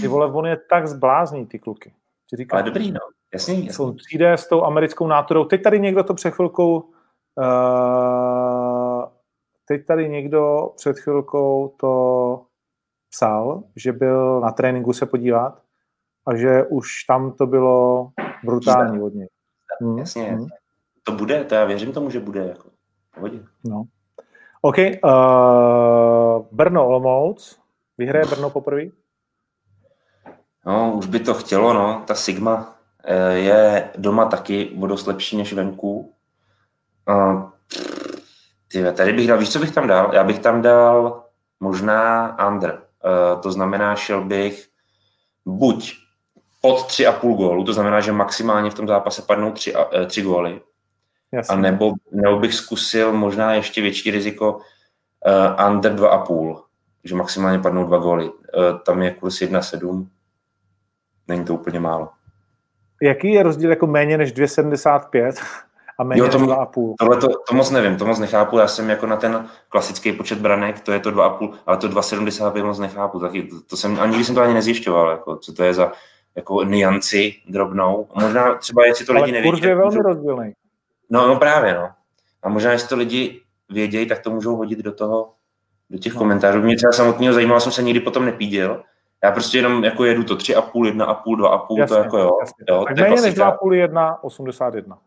Ty 0.00 0.08
vole, 0.08 0.32
on 0.32 0.46
je 0.46 0.56
tak 0.70 0.88
zblázný, 0.88 1.46
ty 1.46 1.58
kluky. 1.58 1.94
Ti 2.30 2.36
říkám, 2.36 2.56
ale 2.56 2.70
dobrý, 2.70 2.92
no. 2.92 3.00
Jasně, 3.32 3.54
jasně. 3.54 3.84
On 3.84 3.96
přijde 3.96 4.32
s 4.32 4.48
tou 4.48 4.64
americkou 4.64 5.06
náturou. 5.06 5.44
Teď 5.44 5.62
tady 5.62 5.80
někdo 5.80 6.04
to 6.04 6.14
před 6.14 6.30
chvilkou 6.30 6.92
Uh, 7.38 7.44
teď 9.64 9.86
tady 9.86 10.08
někdo 10.08 10.72
před 10.76 10.98
chvilkou 10.98 11.74
to 11.80 12.46
psal, 13.10 13.62
že 13.76 13.92
byl 13.92 14.40
na 14.40 14.50
tréninku 14.50 14.92
se 14.92 15.06
podívat 15.06 15.62
a 16.26 16.36
že 16.36 16.62
už 16.62 17.04
tam 17.08 17.32
to 17.32 17.46
bylo 17.46 18.10
brutální 18.44 19.02
od 19.02 19.14
něj. 19.14 19.28
Hmm. 19.80 19.98
Jasně, 19.98 20.22
hmm. 20.22 20.46
to 21.02 21.12
bude, 21.12 21.44
to 21.44 21.54
já 21.54 21.64
věřím 21.64 21.92
tomu, 21.92 22.10
že 22.10 22.20
bude. 22.20 22.46
Jako. 22.46 22.68
Pohodě. 23.14 23.44
No. 23.64 23.84
OK, 24.60 24.76
uh, 24.78 26.46
Brno 26.52 26.86
Olomouc. 26.86 27.62
Vyhraje 27.98 28.24
Brno 28.26 28.50
poprvé? 28.50 28.82
No, 30.66 30.94
už 30.96 31.06
by 31.06 31.20
to 31.20 31.34
chtělo, 31.34 31.72
no. 31.72 32.04
Ta 32.06 32.14
Sigma 32.14 32.76
eh, 33.04 33.34
je 33.34 33.90
doma 33.98 34.24
taky 34.24 34.70
o 34.80 34.86
dost 34.86 35.06
lepší 35.06 35.36
než 35.36 35.52
venku. 35.52 36.14
Uh, 37.08 37.51
ty, 38.72 38.92
tady 38.92 39.12
bych 39.12 39.28
dal, 39.28 39.38
víš, 39.38 39.52
co 39.52 39.58
bych 39.58 39.70
tam 39.74 39.86
dal? 39.86 40.10
Já 40.14 40.24
bych 40.24 40.38
tam 40.38 40.62
dal 40.62 41.24
možná 41.60 42.36
under. 42.48 42.82
Uh, 43.04 43.40
to 43.40 43.52
znamená, 43.52 43.96
šel 43.96 44.24
bych 44.24 44.68
buď 45.46 45.94
pod 46.60 46.78
3,5 46.78 47.36
gólu, 47.36 47.64
to 47.64 47.72
znamená, 47.72 48.00
že 48.00 48.12
maximálně 48.12 48.70
v 48.70 48.74
tom 48.74 48.88
zápase 48.88 49.22
padnou 49.22 49.52
3, 49.52 49.74
uh, 49.74 50.06
3 50.06 50.22
góly, 50.22 50.60
Jasně. 51.32 51.56
A 51.56 51.60
nebo, 51.60 51.92
nebo 52.12 52.38
bych 52.38 52.54
zkusil 52.54 53.12
možná 53.12 53.54
ještě 53.54 53.82
větší 53.82 54.10
riziko 54.10 54.56
uh, 54.56 55.70
under 55.70 55.94
2,5, 55.94 56.62
že 57.04 57.14
maximálně 57.14 57.58
padnou 57.58 57.84
dva 57.84 57.98
góly. 57.98 58.24
Uh, 58.24 58.32
tam 58.86 59.02
je 59.02 59.10
kurz 59.10 59.40
1,7, 59.40 60.06
není 61.28 61.44
to 61.44 61.54
úplně 61.54 61.80
málo. 61.80 62.08
Jaký 63.02 63.32
je 63.32 63.42
rozdíl 63.42 63.70
jako 63.70 63.86
méně 63.86 64.18
než 64.18 64.34
2,75 64.34 65.32
a 66.02 66.04
méně 66.04 66.20
jo, 66.20 66.28
to, 66.28 66.38
než 66.38 66.48
2,5? 66.48 66.94
Tohle 66.98 67.16
to, 67.16 67.28
to, 67.48 67.54
moc 67.54 67.70
nevím, 67.70 67.96
to 67.96 68.04
moc 68.04 68.18
nechápu. 68.18 68.58
Já 68.58 68.68
jsem 68.68 68.90
jako 68.90 69.06
na 69.06 69.16
ten 69.16 69.48
klasický 69.68 70.12
počet 70.12 70.38
branek, 70.38 70.80
to 70.80 70.92
je 70.92 71.00
to 71.00 71.10
2,5, 71.10 71.52
ale 71.66 71.76
to 71.76 71.88
2,75 71.88 72.64
moc 72.64 72.78
nechápu. 72.78 73.20
Taky, 73.20 73.42
to, 73.42 73.56
to 73.60 73.76
jsem, 73.76 74.00
ani 74.00 74.24
jsem 74.24 74.34
to 74.34 74.40
ani 74.40 74.54
nezjišťoval, 74.54 75.10
jako, 75.10 75.36
co 75.36 75.52
to 75.52 75.64
je 75.64 75.74
za 75.74 75.92
jako 76.36 76.64
nianci 76.64 77.34
drobnou. 77.48 78.06
Možná 78.14 78.54
třeba, 78.54 78.86
jestli 78.86 79.06
to 79.06 79.12
lidi 79.12 79.32
neví. 79.32 79.48
Ale 79.48 79.68
je 79.68 79.74
velmi 79.74 79.98
rozdílný. 79.98 80.52
No, 81.10 81.28
no 81.28 81.36
právě, 81.36 81.74
no. 81.74 81.88
A 82.42 82.48
možná, 82.48 82.72
jestli 82.72 82.88
to 82.88 82.96
lidi 82.96 83.40
vědějí, 83.68 84.06
tak 84.06 84.18
to 84.18 84.30
můžou 84.30 84.56
hodit 84.56 84.78
do 84.78 84.92
toho, 84.92 85.32
do 85.90 85.98
těch 85.98 86.14
no. 86.14 86.18
komentářů. 86.18 86.62
Mě 86.62 86.76
třeba 86.76 86.92
samotného 86.92 87.34
zajímalo, 87.34 87.60
jsem 87.60 87.72
se 87.72 87.82
nikdy 87.82 88.00
potom 88.00 88.24
nepíděl. 88.24 88.82
Já 89.24 89.32
prostě 89.32 89.58
jenom 89.58 89.84
jako 89.84 90.04
jedu 90.04 90.24
to 90.24 90.36
3,5, 90.36 90.62
1,5, 90.72 91.36
2,5, 91.36 91.78
jasně, 91.78 91.96
to 91.96 92.02
jako 92.02 92.18
jo. 92.18 92.36
Jasně. 92.40 92.64
jo 92.68 92.84
tak 92.88 92.98
méně 92.98 93.20
než 93.20 93.34
2,5, 93.34 93.72
1, 93.72 94.24
81. 94.24 94.98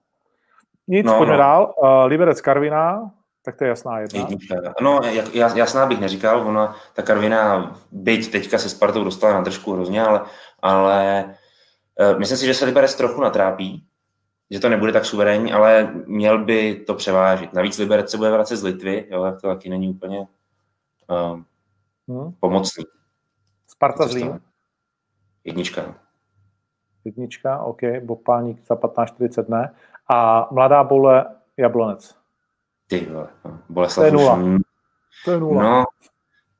Nic, 0.87 1.05
no, 1.05 1.17
pojďme 1.17 1.33
no. 1.33 1.37
dál. 1.37 1.73
Uh, 1.83 2.05
Liberec 2.05 2.41
Karviná, 2.41 3.11
tak 3.45 3.55
to 3.55 3.63
je 3.63 3.67
jasná 3.67 3.99
jedna. 3.99 4.19
Jednička. 4.19 4.55
No, 4.81 4.99
jasná 5.33 5.85
bych 5.85 5.99
neříkal, 5.99 6.47
ona, 6.47 6.75
ta 6.93 7.01
Karvina, 7.01 7.75
byť 7.91 8.31
teďka 8.31 8.57
se 8.57 8.69
Spartou 8.69 9.03
dostala 9.03 9.33
na 9.33 9.41
držku 9.41 9.73
hrozně, 9.73 10.03
ale, 10.03 10.21
ale 10.61 11.25
uh, 11.99 12.19
myslím 12.19 12.37
si, 12.37 12.45
že 12.45 12.53
se 12.53 12.65
Liberec 12.65 12.95
trochu 12.95 13.21
natrápí, 13.21 13.85
že 14.51 14.59
to 14.59 14.69
nebude 14.69 14.91
tak 14.91 15.05
suverénní, 15.05 15.53
ale 15.53 15.93
měl 16.05 16.45
by 16.45 16.75
to 16.75 16.93
převážit. 16.93 17.53
Navíc 17.53 17.77
Liberec 17.77 18.11
se 18.11 18.17
bude 18.17 18.31
vracet 18.31 18.57
z 18.57 18.63
Litvy, 18.63 19.07
jo, 19.09 19.23
tak 19.23 19.41
to 19.41 19.47
taky 19.47 19.69
není 19.69 19.89
úplně 19.89 20.27
uh, 21.09 21.39
hmm. 22.07 22.33
pomocný. 22.39 22.83
Sparta 23.67 24.07
Zlín? 24.07 24.39
Jednička. 25.43 25.95
Jednička, 27.05 27.59
OK, 27.59 27.81
Bopálník 28.03 28.65
za 28.65 28.75
15-40 28.75 29.45
dne. 29.45 29.73
A 30.09 30.47
Mladá 30.51 30.83
Bole 30.83 31.25
Jablonec. 31.57 32.15
Ty 32.87 33.07
vole, 33.11 33.27
no, 33.45 33.59
Boleslav 33.69 34.03
to 34.03 34.05
je 34.05 34.11
nula. 34.11 34.35
Už... 34.35 34.61
To 35.25 35.31
je 35.31 35.39
nula. 35.39 35.63
No, 35.63 35.83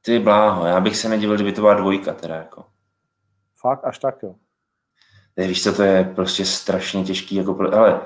ty 0.01 0.19
bláho, 0.19 0.65
já 0.65 0.79
bych 0.79 0.97
se 0.97 1.09
nedivil, 1.09 1.35
kdyby 1.35 1.51
to 1.51 1.61
byla 1.61 1.73
dvojka 1.73 2.13
teda 2.13 2.35
jako. 2.35 2.65
Fakt, 3.61 3.85
až 3.85 3.99
tak 3.99 4.23
jo. 4.23 4.35
Ne, 5.37 5.47
víš 5.47 5.63
co, 5.63 5.73
to 5.73 5.83
je 5.83 6.03
prostě 6.15 6.45
strašně 6.45 7.03
těžký, 7.03 7.35
jako, 7.35 7.59
ale 7.73 8.01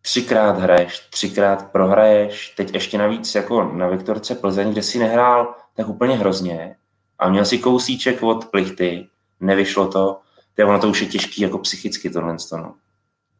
třikrát 0.00 0.58
hraješ, 0.58 1.00
třikrát 1.00 1.72
prohraješ, 1.72 2.48
teď 2.50 2.74
ještě 2.74 2.98
navíc 2.98 3.34
jako 3.34 3.64
na 3.64 3.86
Viktorce 3.86 4.34
Plzeň, 4.34 4.72
kde 4.72 4.82
si 4.82 4.98
nehrál 4.98 5.54
tak 5.74 5.88
úplně 5.88 6.16
hrozně 6.16 6.76
a 7.18 7.28
měl 7.28 7.44
si 7.44 7.58
kousíček 7.58 8.22
od 8.22 8.44
plichty, 8.50 9.08
nevyšlo 9.40 9.88
to, 9.88 10.20
to 10.54 10.62
je, 10.62 10.66
ono 10.66 10.78
to 10.78 10.88
už 10.88 11.00
je 11.00 11.08
těžký 11.08 11.42
jako 11.42 11.58
psychicky 11.58 12.10
tohle. 12.10 12.36
No. 12.52 12.74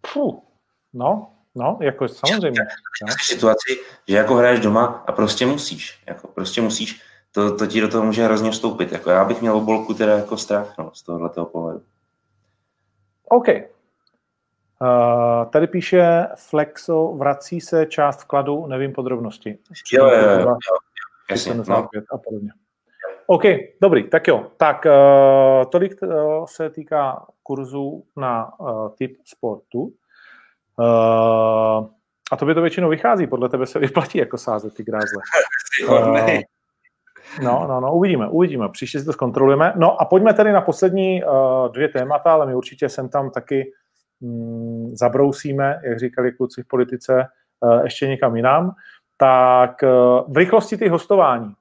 Fuh. 0.07 0.48
No, 0.93 1.31
no, 1.55 1.79
jako 1.81 2.09
samozřejmě. 2.09 2.61
No. 3.03 3.15
Situaci, 3.23 3.81
že 4.09 4.17
jako 4.17 4.35
hraješ 4.35 4.61
doma 4.61 5.05
a 5.07 5.13
prostě 5.13 5.47
musíš, 5.47 6.03
jako 6.07 6.29
prostě 6.29 6.61
musíš, 6.61 7.03
to, 7.33 7.57
to 7.57 7.67
ti 7.67 7.81
do 7.81 7.89
toho 7.89 8.05
může 8.05 8.25
hrozně 8.25 8.51
vstoupit. 8.51 8.93
Jako 8.93 9.11
já 9.11 9.25
bych 9.25 9.41
měl 9.41 9.57
obolku 9.57 9.95
teda 9.95 10.17
jako 10.17 10.37
strach 10.37 10.79
no, 10.79 10.91
z 10.95 11.03
tohoto 11.03 11.45
pohledu. 11.45 11.83
OK. 13.29 13.49
Uh, 14.81 15.51
tady 15.51 15.67
píše 15.67 16.27
Flexo, 16.37 17.15
vrací 17.17 17.61
se 17.61 17.87
část 17.87 18.23
vkladu, 18.23 18.67
nevím 18.67 18.93
podrobnosti. 18.93 19.59
Jo, 19.93 20.07
jo, 20.07 20.31
jo, 20.31 20.41
jo. 20.41 20.57
Jasně, 21.31 21.55
no. 21.55 21.89
a 22.13 22.19
podobně. 22.19 22.51
OK, 23.27 23.43
dobrý, 23.81 24.11
tak 24.11 24.29
jo. 24.29 24.47
Tak 24.57 24.87
uh, 24.87 25.71
tolik 25.71 26.03
uh, 26.03 26.45
se 26.47 26.71
týká 26.71 27.27
kurzu 27.43 28.05
na 28.17 28.61
uh, 28.61 28.89
typ 28.99 29.19
sportu. 29.25 29.93
Uh, 30.79 31.87
a 32.33 32.37
to 32.39 32.47
by 32.47 32.55
to 32.55 32.61
většinou 32.63 32.89
vychází, 32.89 33.27
podle 33.27 33.49
tebe 33.49 33.67
se 33.67 33.79
vyplatí 33.79 34.19
jako 34.19 34.39
sázet 34.39 34.75
ty 34.75 34.85
grázle. 34.85 35.23
Uh, 35.89 36.41
No, 37.43 37.67
no, 37.69 37.81
no, 37.81 37.95
uvidíme, 37.95 38.29
uvidíme. 38.29 38.69
Příště 38.69 39.01
si 39.01 39.05
to 39.05 39.13
zkontrolujeme. 39.13 39.73
No 39.77 40.01
a 40.01 40.05
pojďme 40.05 40.35
tedy 40.35 40.53
na 40.53 40.61
poslední 40.61 41.25
uh, 41.25 41.33
dvě 41.73 41.89
témata, 41.89 42.33
ale 42.33 42.47
my 42.47 42.55
určitě 42.55 42.89
sem 42.89 43.09
tam 43.09 43.31
taky 43.31 43.73
mm, 44.21 44.97
zabrousíme, 44.97 45.81
jak 45.85 45.99
říkali 45.99 46.33
kluci 46.33 46.63
v 46.63 46.69
politice, 46.69 47.27
uh, 47.61 47.81
ještě 47.85 48.09
někam 48.09 48.37
jinam. 48.37 48.75
Tak 49.17 49.83
uh, 49.83 50.33
v 50.33 50.37
rychlosti 50.37 50.77
ty 50.77 50.89
hostování. 50.89 51.55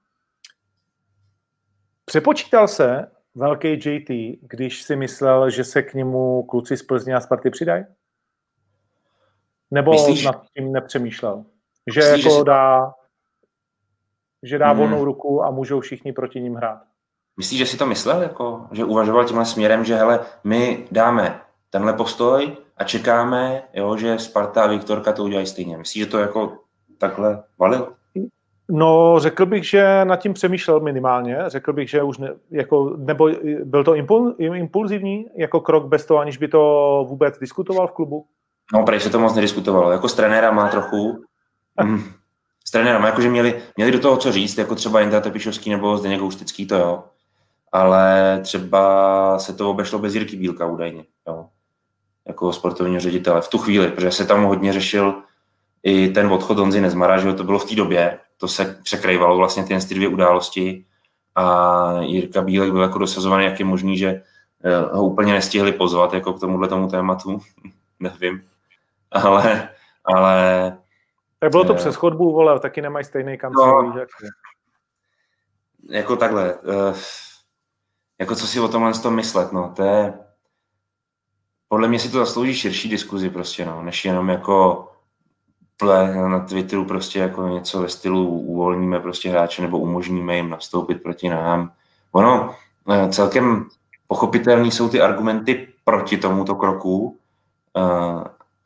Přepočítal 2.06 2.68
se 2.68 3.07
velký 3.35 3.68
JT, 3.68 4.39
když 4.41 4.84
si 4.84 4.95
myslel, 4.95 5.49
že 5.49 5.64
se 5.64 5.81
k 5.81 5.94
němu 5.94 6.44
kluci 6.44 6.77
z 6.77 6.84
Plzně 6.84 7.15
a 7.15 7.19
Sparty 7.19 7.49
přidají? 7.49 7.85
Nebo 9.72 9.91
Myslíš? 9.91 10.26
nad 10.26 10.44
tím 10.57 10.72
nepřemýšlel? 10.72 11.45
Že 11.94 12.02
Myslíš, 12.02 12.26
jako 12.26 12.38
že 12.38 12.44
dá 12.44 12.94
že 14.44 14.57
dá 14.57 14.69
hmm. 14.69 14.80
volnou 14.80 15.06
ruku 15.06 15.44
a 15.44 15.52
můžou 15.52 15.80
všichni 15.80 16.14
proti 16.14 16.41
ním 16.41 16.56
hrát. 16.56 16.81
Myslíš, 17.38 17.60
že 17.60 17.65
si 17.65 17.77
to 17.77 17.85
myslel, 17.85 18.22
jako, 18.22 18.68
že 18.72 18.85
uvažoval 18.85 19.26
tímhle 19.26 19.45
směrem, 19.45 19.85
že 19.85 19.95
hele, 19.95 20.19
my 20.44 20.88
dáme 20.91 21.41
tenhle 21.69 21.94
postoj 21.94 22.57
a 22.77 22.84
čekáme, 22.84 23.64
jo, 23.73 23.98
že 23.98 24.19
Sparta 24.19 24.64
a 24.64 24.68
Viktorka 24.68 25.14
to 25.14 25.23
udělají 25.23 25.48
stejně. 25.48 25.77
Myslíš, 25.77 26.03
že 26.03 26.10
to 26.10 26.19
jako 26.19 26.57
takhle 26.98 27.44
valil? 27.60 27.94
No, 28.69 29.15
řekl 29.19 29.45
bych, 29.45 29.69
že 29.69 30.06
nad 30.06 30.15
tím 30.15 30.34
přemýšlel 30.34 30.80
minimálně. 30.80 31.38
Řekl 31.48 31.73
bych, 31.73 31.89
že 31.89 32.03
už 32.03 32.18
ne, 32.18 32.30
jako, 32.52 32.95
nebo 32.98 33.30
byl 33.64 33.84
to 33.84 33.95
impul, 33.95 34.35
impulzivní 34.38 35.26
jako 35.35 35.61
krok 35.61 35.85
bez 35.85 36.06
toho, 36.06 36.19
aniž 36.19 36.38
by 36.38 36.48
to 36.48 37.06
vůbec 37.10 37.39
diskutoval 37.39 37.88
v 37.88 37.91
klubu? 37.91 38.26
No, 38.73 38.84
prej 38.84 38.99
se 38.99 39.10
to 39.10 39.19
moc 39.19 39.35
nediskutovalo. 39.35 39.91
Jako 39.91 40.10
s 40.10 40.14
trenéra 40.14 40.52
má 40.52 40.68
trochu, 40.68 41.23
mm, 41.84 42.03
s 42.68 42.72
trenérem, 42.72 43.03
jakože 43.03 43.30
měli, 43.30 43.61
měli 43.77 43.91
do 43.91 43.99
toho 43.99 44.18
co 44.18 44.31
říct, 44.31 44.57
jako 44.57 44.76
třeba 44.76 44.99
Jindra 44.99 45.22
Tepišovský 45.22 45.69
nebo 45.69 45.98
Zdeněk 45.98 46.22
Houštický, 46.22 46.65
to 46.68 46.76
jo. 46.76 47.03
Ale 47.72 48.39
třeba 48.44 49.39
se 49.39 49.53
to 49.53 49.69
obešlo 49.69 49.99
bez 49.99 50.15
Jirky 50.15 50.35
Bílka 50.35 50.65
údajně, 50.65 51.06
jo. 51.27 51.45
Jako 52.27 52.53
sportovního 52.53 52.99
ředitele 52.99 53.41
v 53.41 53.48
tu 53.48 53.57
chvíli, 53.57 53.91
protože 53.91 54.11
se 54.11 54.26
tam 54.26 54.44
hodně 54.44 54.73
řešil 54.73 55.15
i 55.84 56.10
ten 56.10 56.27
odchod 56.27 56.60
Honzy 56.60 56.81
Nezmara, 56.81 57.18
že 57.18 57.34
to 57.34 57.44
bylo 57.44 57.60
v 57.60 57.65
té 57.65 57.76
době, 57.76 58.19
to 58.38 58.48
se 58.48 58.80
překrývalo 58.84 59.38
vlastně 59.38 59.64
ty, 59.64 59.77
ty 59.88 59.95
dvě 59.95 60.07
události 60.07 60.85
a 61.35 62.02
Jirka 62.02 62.41
Bílek 62.41 62.72
byl 62.72 62.81
jako 62.81 62.99
dosazovaný, 62.99 63.45
jak 63.45 63.60
je 63.60 63.65
možný, 63.65 63.98
že 63.98 64.22
eh, 64.64 64.80
ho 64.91 65.03
úplně 65.03 65.34
nestihli 65.34 65.72
pozvat 65.72 66.14
jako 66.14 66.34
k 66.34 66.39
tomuhle 66.39 66.68
tomu 66.68 66.88
tématu, 66.88 67.39
nevím, 67.99 68.41
ale, 69.24 69.70
ale 70.04 70.78
tak 71.40 71.52
bylo 71.52 71.64
to 71.64 71.74
přes 71.74 71.96
chodbu, 71.96 72.32
vole, 72.32 72.60
taky 72.60 72.82
nemají 72.82 73.06
stejný 73.06 73.38
kancelář. 73.38 73.96
No, 73.96 74.06
jako 75.90 76.16
takhle, 76.16 76.56
uh, 76.56 76.98
jako 78.20 78.36
co 78.36 78.48
si 78.48 78.60
o 78.60 78.68
tomhle 78.68 78.94
z 78.94 79.00
toho 79.00 79.16
myslet, 79.16 79.52
no, 79.52 79.74
to 79.76 79.84
je, 79.84 80.14
podle 81.68 81.88
mě 81.88 82.00
si 82.00 82.12
to 82.12 82.18
zaslouží 82.18 82.54
širší 82.54 82.90
diskuzi 82.90 83.30
prostě, 83.30 83.66
no, 83.66 83.84
než 83.84 84.06
jenom 84.06 84.30
jako 84.30 84.88
ple 85.78 86.16
na 86.16 86.40
Twitteru 86.40 86.86
prostě 86.86 87.20
jako 87.20 87.48
něco 87.48 87.82
ve 87.82 87.90
stylu 87.90 88.28
uvolníme 88.28 89.00
prostě 89.00 89.30
hráče 89.30 89.62
nebo 89.62 89.80
umožníme 89.80 90.36
jim 90.36 90.50
nastoupit 90.50 91.04
proti 91.04 91.30
nám. 91.30 91.72
Ono, 92.12 92.56
eh, 92.92 93.10
celkem 93.10 93.68
pochopitelný 94.08 94.72
jsou 94.72 94.90
ty 94.90 95.02
argumenty 95.02 95.68
proti 95.84 96.18
tomuto 96.18 96.56
kroku, 96.56 97.18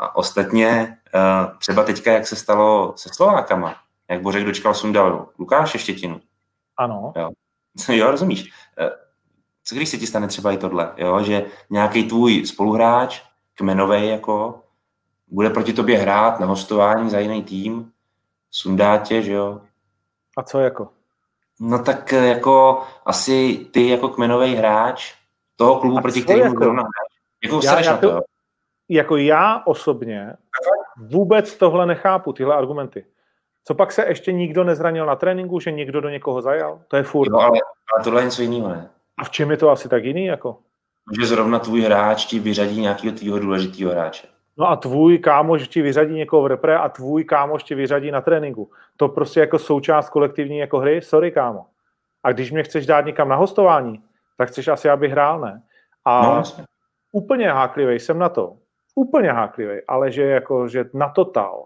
a 0.02 0.15
ostatně 0.15 0.98
uh, 1.15 1.57
třeba 1.57 1.84
teďka, 1.84 2.11
jak 2.11 2.28
se 2.28 2.36
stalo 2.36 2.94
se 2.95 3.10
Slovákama, 3.14 3.76
jak 4.10 4.22
Bořek 4.22 4.44
dočkal 4.44 4.73
Sundalu, 4.73 5.30
Lukáše 5.40 5.80
Štětinu. 5.80 6.22
Ano. 6.78 7.14
Jo, 7.15 7.30
jo 7.95 8.11
rozumíš. 8.11 8.52
Uh, 8.82 8.90
co 9.64 9.76
když 9.76 9.90
se 9.90 9.98
ti 9.98 10.07
stane 10.07 10.28
třeba 10.28 10.52
i 10.52 10.57
tohle, 10.57 10.94
jo? 10.98 11.23
že 11.23 11.45
nějaký 11.69 12.03
tvůj 12.03 12.45
spoluhráč, 12.45 13.22
kmenový 13.56 14.07
jako, 14.07 14.64
bude 15.28 15.49
proti 15.49 15.73
tobě 15.73 15.98
hrát 15.98 16.40
na 16.40 16.48
hostování 16.48 17.10
za 17.10 17.19
jiný 17.19 17.44
tým, 17.44 17.91
sundá 18.52 18.98
tě, 18.98 19.22
že 19.22 19.32
jo? 19.32 19.61
A 20.38 20.44
co 20.44 20.60
jako? 20.60 20.90
No 21.60 21.84
tak 21.84 22.11
jako 22.11 22.84
asi 23.06 23.68
ty 23.72 23.88
jako 23.88 24.10
kmenový 24.10 24.56
hráč 24.56 25.14
toho 25.56 25.80
klubu, 25.80 25.98
A 25.98 26.02
proti 26.02 26.22
kterému 26.22 26.44
jako? 26.44 26.64
zrovna 26.64 26.82
hráč. 26.84 27.11
Jako 27.44 27.60
já, 27.64 27.80
já 27.80 27.98
to, 27.98 28.22
jako 28.96 29.18
já 29.18 29.64
osobně 29.66 30.34
vůbec 30.98 31.58
tohle 31.58 31.86
nechápu, 31.86 32.34
tyhle 32.34 32.56
argumenty. 32.56 33.06
Co 33.64 33.76
pak 33.76 33.92
se 33.92 34.06
ještě 34.08 34.32
nikdo 34.32 34.64
nezranil 34.64 35.06
na 35.06 35.16
tréninku, 35.16 35.60
že 35.60 35.72
někdo 35.72 36.02
do 36.02 36.10
někoho 36.10 36.42
zajal? 36.42 36.82
To 36.88 36.98
je 36.98 37.04
furt. 37.04 37.30
No, 37.30 37.40
ale, 37.40 37.60
ale 37.96 38.04
tohle 38.04 38.22
je 38.22 38.26
něco 38.26 38.42
jiného, 38.42 38.70
ne? 38.70 38.90
A 39.18 39.24
v 39.24 39.30
čem 39.30 39.52
je 39.52 39.58
to 39.58 39.70
asi 39.70 39.90
tak 39.90 40.04
jiný? 40.04 40.26
Jako? 40.26 40.58
Že 41.20 41.26
zrovna 41.26 41.60
tvůj 41.60 41.82
hráč 41.82 42.26
ti 42.26 42.40
vyřadí 42.40 42.82
nějakého 42.82 43.16
tvýho 43.16 43.40
důležitého 43.40 43.92
hráče. 43.92 44.28
No 44.58 44.70
a 44.70 44.76
tvůj 44.76 45.18
kámoš 45.18 45.68
ti 45.68 45.82
vyřadí 45.82 46.14
někoho 46.14 46.44
v 46.44 46.48
repre 46.48 46.78
a 46.78 46.90
tvůj 46.90 47.24
kámoš 47.24 47.64
ti 47.64 47.76
vyřadí 47.76 48.12
na 48.12 48.22
tréninku. 48.22 48.72
To 48.98 49.10
prostě 49.10 49.40
jako 49.40 49.60
součást 49.60 50.10
kolektivní 50.10 50.58
jako 50.58 50.80
hry, 50.80 51.02
sorry 51.02 51.32
kámo. 51.32 51.66
A 52.24 52.32
když 52.32 52.52
mě 52.52 52.64
chceš 52.64 52.86
dát 52.86 53.06
někam 53.06 53.30
na 53.30 53.36
hostování, 53.36 54.04
tak 54.38 54.50
chceš 54.50 54.68
asi, 54.68 54.90
aby 54.90 55.10
hrál, 55.10 55.40
ne? 55.40 55.62
A 56.06 56.22
no, 56.22 56.44
úplně 57.12 57.52
háklivý 57.52 58.00
jsem 58.00 58.20
na 58.20 58.30
to. 58.30 58.58
Úplně 58.96 59.32
háklivý, 59.32 59.76
ale 59.88 60.12
že 60.12 60.24
jako, 60.24 60.68
že 60.68 60.86
na 60.94 61.10
total, 61.10 61.66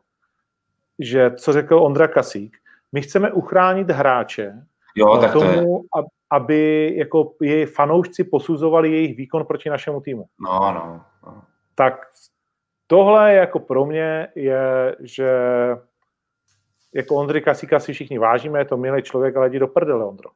že 1.00 1.32
co 1.32 1.54
řekl 1.54 1.78
Ondra 1.78 2.08
Kasík, 2.08 2.58
my 2.92 3.02
chceme 3.02 3.32
uchránit 3.32 3.92
hráče 3.92 4.54
jo, 4.96 5.18
tak 5.18 5.34
tomu, 5.34 5.54
to 5.94 6.00
je 6.00 6.04
aby 6.32 6.94
jako 6.96 7.32
její 7.42 7.66
fanoušci 7.66 8.24
posuzovali 8.24 8.92
jejich 8.92 9.18
výkon 9.18 9.46
proti 9.46 9.70
našemu 9.70 10.02
týmu. 10.02 10.26
No, 10.40 10.60
no, 10.74 11.02
no. 11.26 11.42
Tak 11.76 12.08
tohle 12.88 13.34
jako 13.34 13.60
pro 13.60 13.86
mě 13.86 14.28
je, 14.36 14.96
že 15.00 15.30
jako 16.94 17.16
Ondry 17.16 17.42
Kasíka 17.42 17.80
si 17.80 17.94
všichni 17.94 18.18
vážíme, 18.18 18.60
je 18.60 18.66
to 18.66 18.78
milý 18.78 19.02
člověk, 19.02 19.36
ale 19.36 19.50
jdi 19.50 19.60
do 19.60 19.68
prdele, 19.68 20.06
Ondro. 20.06 20.30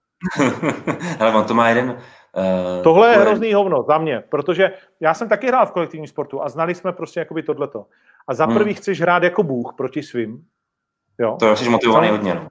ale 1.20 1.36
on 1.36 1.45
to 1.45 1.53
má 1.53 1.70
jeden... 1.70 2.02
Uh, 2.38 2.84
Tohle 2.84 3.10
je 3.10 3.18
hrozný 3.18 3.53
hovno 3.53 3.84
za 3.84 3.97
mě, 3.97 4.23
protože 4.30 4.72
já 4.99 5.14
jsem 5.14 5.30
taky 5.30 5.47
hrál 5.47 5.65
v 5.65 5.72
kolektivním 5.72 6.07
sportu 6.07 6.43
a 6.43 6.49
znali 6.49 6.76
jsme 6.76 6.91
prostě 6.91 7.19
jakoby 7.19 7.43
tohleto. 7.43 7.85
A 8.27 8.34
za 8.34 8.45
hmm. 8.45 8.53
prvý 8.53 8.72
hmm. 8.72 8.77
chceš 8.77 9.01
hrát 9.01 9.23
jako 9.23 9.43
bůh 9.43 9.73
proti 9.77 10.03
svým. 10.03 10.43
Jo? 11.19 11.38
To 11.39 11.56
jsi 11.56 11.69
motivovaný 11.69 12.10
hodně. 12.10 12.34
No. 12.34 12.49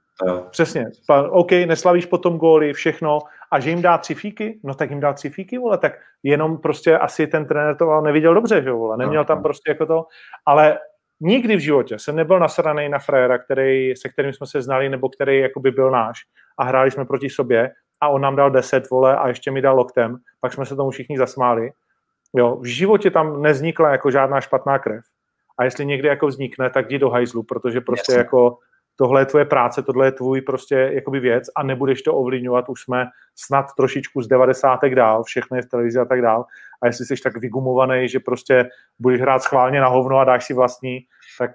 Přesně. 0.51 0.87
OK, 1.31 1.51
neslavíš 1.51 2.07
potom 2.07 2.39
góly, 2.39 2.73
všechno. 2.73 3.19
A 3.51 3.61
že 3.61 3.71
jim 3.71 3.83
dá 3.83 3.99
tři 3.99 4.15
fíky? 4.15 4.61
No 4.65 4.75
tak 4.75 4.91
jim 4.91 5.01
dá 5.01 5.13
tři 5.13 5.31
fíky, 5.31 5.59
vole. 5.59 5.79
Tak 5.79 5.93
jenom 6.23 6.59
prostě 6.59 6.99
asi 6.99 7.27
ten 7.27 7.47
trenér 7.47 7.77
to 7.77 8.01
neviděl 8.01 8.35
dobře, 8.35 8.63
že 8.63 8.73
vole. 8.73 8.97
Neměl 8.97 9.25
tam 9.25 9.43
prostě 9.43 9.71
jako 9.71 9.87
to. 9.87 10.07
Ale 10.47 10.79
nikdy 11.21 11.57
v 11.57 11.61
životě 11.61 11.99
jsem 11.99 12.17
nebyl 12.17 12.39
nasraný 12.39 12.89
na 12.89 12.99
fréra, 12.99 13.39
který, 13.39 13.97
se 13.97 14.09
kterým 14.09 14.33
jsme 14.33 14.47
se 14.47 14.63
znali, 14.63 14.89
nebo 14.89 15.09
který 15.09 15.39
jakoby 15.39 15.71
byl 15.71 15.91
náš 15.91 16.19
a 16.59 16.65
hráli 16.65 16.91
jsme 16.91 17.05
proti 17.05 17.31
sobě 17.31 17.71
a 18.01 18.09
on 18.09 18.21
nám 18.21 18.37
dal 18.37 18.51
deset, 18.51 18.91
vole, 18.91 19.17
a 19.17 19.29
ještě 19.29 19.51
mi 19.51 19.63
dal 19.63 19.77
loktem, 19.77 20.19
pak 20.41 20.53
jsme 20.53 20.67
se 20.67 20.77
tomu 20.77 20.91
všichni 20.91 21.19
zasmáli. 21.19 21.71
Jo, 22.37 22.57
v 22.57 22.65
životě 22.65 23.11
tam 23.11 23.43
neznikla 23.43 23.91
jako 23.91 24.11
žádná 24.11 24.41
špatná 24.41 24.79
krev. 24.79 25.05
A 25.59 25.65
jestli 25.65 25.87
někdy 25.87 26.09
jako 26.09 26.27
vznikne, 26.27 26.71
tak 26.71 26.91
jdi 26.91 26.99
do 26.99 27.11
hajzlu, 27.11 27.43
protože 27.43 27.81
prostě 27.81 28.13
Jasně. 28.13 28.19
jako 28.19 28.59
tohle 28.97 29.21
je 29.21 29.27
tvoje 29.27 29.45
práce, 29.45 29.83
tohle 29.83 30.07
je 30.07 30.13
tvůj 30.13 30.41
prostě 30.41 30.91
jakoby 30.93 31.21
věc 31.21 31.45
a 31.57 31.63
nebudeš 31.63 32.03
to 32.03 32.15
ovlivňovat, 32.15 32.69
už 32.69 32.83
jsme 32.83 33.07
snad 33.37 33.67
trošičku 33.77 34.23
z 34.23 34.29
90. 34.29 34.81
dál, 34.95 35.23
všechno 35.23 35.57
je 35.57 35.63
v 35.63 35.69
televizi 35.69 35.99
a 35.99 36.05
tak 36.05 36.23
dál. 36.23 36.45
A 36.83 36.87
jestli 36.87 37.05
jsi 37.05 37.15
tak 37.23 37.37
vygumovaný, 37.37 38.09
že 38.09 38.21
prostě 38.21 38.69
budeš 38.99 39.21
hrát 39.21 39.43
schválně 39.43 39.81
na 39.81 39.89
hovno 39.89 40.19
a 40.19 40.25
dáš 40.25 40.45
si 40.45 40.55
vlastní, 40.55 41.01
tak 41.39 41.51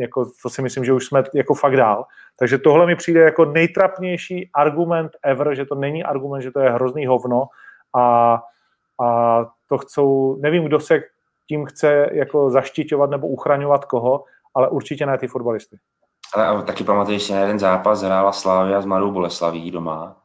jako, 0.00 0.24
to 0.42 0.50
si 0.50 0.62
myslím, 0.62 0.84
že 0.84 0.92
už 0.92 1.06
jsme 1.06 1.22
jako 1.34 1.54
fakt 1.54 1.76
dál. 1.76 2.04
Takže 2.38 2.58
tohle 2.58 2.86
mi 2.86 2.96
přijde 2.96 3.20
jako 3.20 3.44
nejtrapnější 3.44 4.50
argument 4.54 5.12
ever, 5.24 5.54
že 5.54 5.64
to 5.64 5.74
není 5.74 6.04
argument, 6.04 6.42
že 6.42 6.50
to 6.50 6.60
je 6.60 6.70
hrozný 6.70 7.06
hovno 7.06 7.44
a, 7.96 8.38
a 9.04 9.40
to 9.68 9.78
chcou, 9.78 10.36
nevím, 10.40 10.64
kdo 10.64 10.80
se 10.80 11.02
tím 11.48 11.66
chce 11.66 12.08
jako 12.12 12.50
zaštiťovat 12.50 13.10
nebo 13.10 13.26
uchraňovat 13.26 13.84
koho, 13.84 14.24
ale 14.54 14.68
určitě 14.68 15.06
ne 15.06 15.18
ty 15.18 15.28
fotbalisty. 15.28 15.76
Ale 16.34 16.62
taky 16.62 16.84
pamatuješ 16.84 17.22
si 17.22 17.32
na 17.32 17.40
jeden 17.40 17.58
zápas, 17.58 18.02
hrála 18.02 18.32
Slávia 18.32 18.80
s 18.80 18.86
Mladou 18.86 19.10
Boleslaví 19.10 19.70
doma 19.70 20.16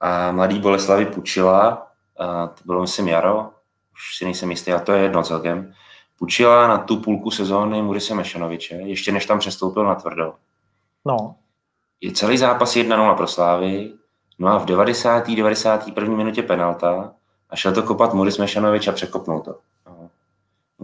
a 0.00 0.32
Mladý 0.32 0.58
Boleslaví 0.58 1.06
Pučila, 1.06 1.86
a 2.20 2.46
to 2.46 2.62
bylo 2.64 2.80
myslím 2.80 3.08
jaro, 3.08 3.50
už 3.92 4.16
si 4.18 4.24
nejsem 4.24 4.50
jistý, 4.50 4.72
a 4.72 4.78
to 4.78 4.92
je 4.92 5.02
jedno 5.02 5.22
celkem, 5.22 5.72
Pučila 6.18 6.68
na 6.68 6.78
tu 6.78 6.96
půlku 6.96 7.30
sezóny 7.30 7.82
Murise 7.82 8.14
Mešanoviče, 8.14 8.74
ještě 8.74 9.12
než 9.12 9.26
tam 9.26 9.38
přestoupil 9.38 9.84
na 9.84 9.94
tvrdo. 9.94 10.34
No. 11.04 11.36
Je 12.00 12.12
celý 12.12 12.38
zápas 12.38 12.76
1-0 12.76 13.16
pro 13.16 13.26
Slávy, 13.26 13.92
no 14.38 14.48
a 14.48 14.58
v 14.58 14.64
90. 14.64 15.30
91. 15.30 16.16
minutě 16.16 16.42
penalta 16.42 17.12
a 17.50 17.56
šel 17.56 17.72
to 17.72 17.82
kopat 17.82 18.14
Muris 18.14 18.38
Mešanovič 18.38 18.88
a 18.88 18.92
překopnul 18.92 19.40
to. 19.40 19.58
No. 19.86 20.10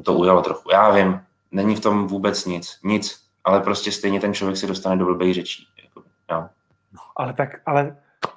To 0.02 0.14
ujalo 0.14 0.42
trochu. 0.42 0.70
Já 0.70 0.90
vím, 0.90 1.20
není 1.52 1.76
v 1.76 1.80
tom 1.80 2.06
vůbec 2.06 2.44
nic. 2.44 2.78
Nic 2.84 3.30
ale 3.44 3.60
prostě 3.60 3.92
stejně 3.92 4.20
ten 4.20 4.34
člověk 4.34 4.56
se 4.56 4.66
dostane 4.66 4.96
do 4.96 5.04
blbých 5.04 5.34
řečí. 5.34 5.66
Jako, 5.82 6.02
no. 6.30 6.48
Ale 7.16 7.32
tak, 7.32 7.60
ale, 7.66 7.96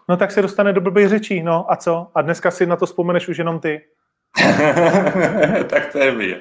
no 0.10 0.18
tak 0.18 0.32
se 0.32 0.42
dostane 0.42 0.74
do 0.74 0.82
blbých 0.82 1.10
řečí, 1.10 1.44
no 1.44 1.72
a 1.72 1.76
co? 1.76 2.12
A 2.16 2.22
dneska 2.22 2.52
si 2.52 2.66
na 2.66 2.76
to 2.76 2.86
vzpomeneš 2.86 3.28
už 3.28 3.38
jenom 3.38 3.60
ty. 3.60 3.82
tak 5.70 5.92
to 5.92 5.98
je 5.98 6.12
mi. 6.12 6.36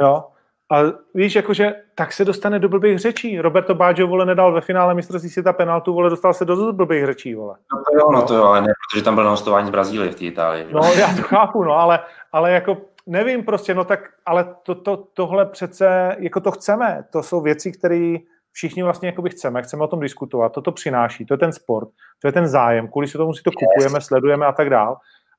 Jo. 0.00 0.24
A 0.72 0.82
víš, 1.14 1.34
jakože 1.34 1.74
tak 1.94 2.12
se 2.12 2.24
dostane 2.24 2.58
do 2.58 2.68
blbých 2.68 2.98
řečí. 2.98 3.40
Roberto 3.40 3.74
Baggio, 3.74 4.06
vole, 4.06 4.26
nedal 4.26 4.52
ve 4.52 4.60
finále 4.60 4.94
mistrovství 4.94 5.30
světa 5.30 5.52
penaltu, 5.52 5.94
vole, 5.94 6.10
dostal 6.10 6.34
se 6.34 6.44
do 6.44 6.72
blbých 6.72 7.06
řečí, 7.06 7.34
vole. 7.34 7.56
No 7.72 7.82
to 7.84 7.98
jo, 7.98 8.12
no 8.12 8.22
to 8.22 8.34
jo, 8.34 8.44
ale 8.44 8.60
ne, 8.60 8.72
protože 8.90 9.04
tam 9.04 9.14
byl 9.14 9.24
na 9.24 9.30
hostování 9.30 9.68
z 9.68 9.70
Brazílie 9.70 10.10
v 10.10 10.14
té 10.14 10.24
Itálii. 10.24 10.66
No, 10.70 10.80
já 10.92 11.14
to 11.16 11.22
chápu, 11.22 11.64
no, 11.64 11.72
ale, 11.72 12.00
ale 12.32 12.52
jako 12.52 12.76
nevím 13.06 13.44
prostě, 13.44 13.74
no 13.74 13.84
tak, 13.84 14.00
ale 14.26 14.54
to, 14.62 14.74
to, 14.74 14.96
tohle 15.14 15.46
přece, 15.46 16.16
jako 16.18 16.40
to 16.40 16.50
chceme, 16.50 17.04
to 17.12 17.22
jsou 17.22 17.40
věci, 17.40 17.72
které 17.72 18.16
všichni 18.52 18.82
vlastně 18.82 19.08
jakoby 19.08 19.30
chceme, 19.30 19.62
chceme 19.62 19.84
o 19.84 19.86
tom 19.86 20.00
diskutovat, 20.00 20.52
to 20.52 20.62
to 20.62 20.72
přináší, 20.72 21.26
to 21.26 21.34
je 21.34 21.38
ten 21.38 21.52
sport, 21.52 21.88
to 22.20 22.28
je 22.28 22.32
ten 22.32 22.46
zájem, 22.46 22.88
kvůli 22.88 23.08
se 23.08 23.18
tomu 23.18 23.34
si 23.34 23.42
to 23.42 23.50
kupujeme, 23.50 24.00
sledujeme 24.00 24.46
a 24.46 24.52
tak 24.52 24.70
dál. 24.70 24.96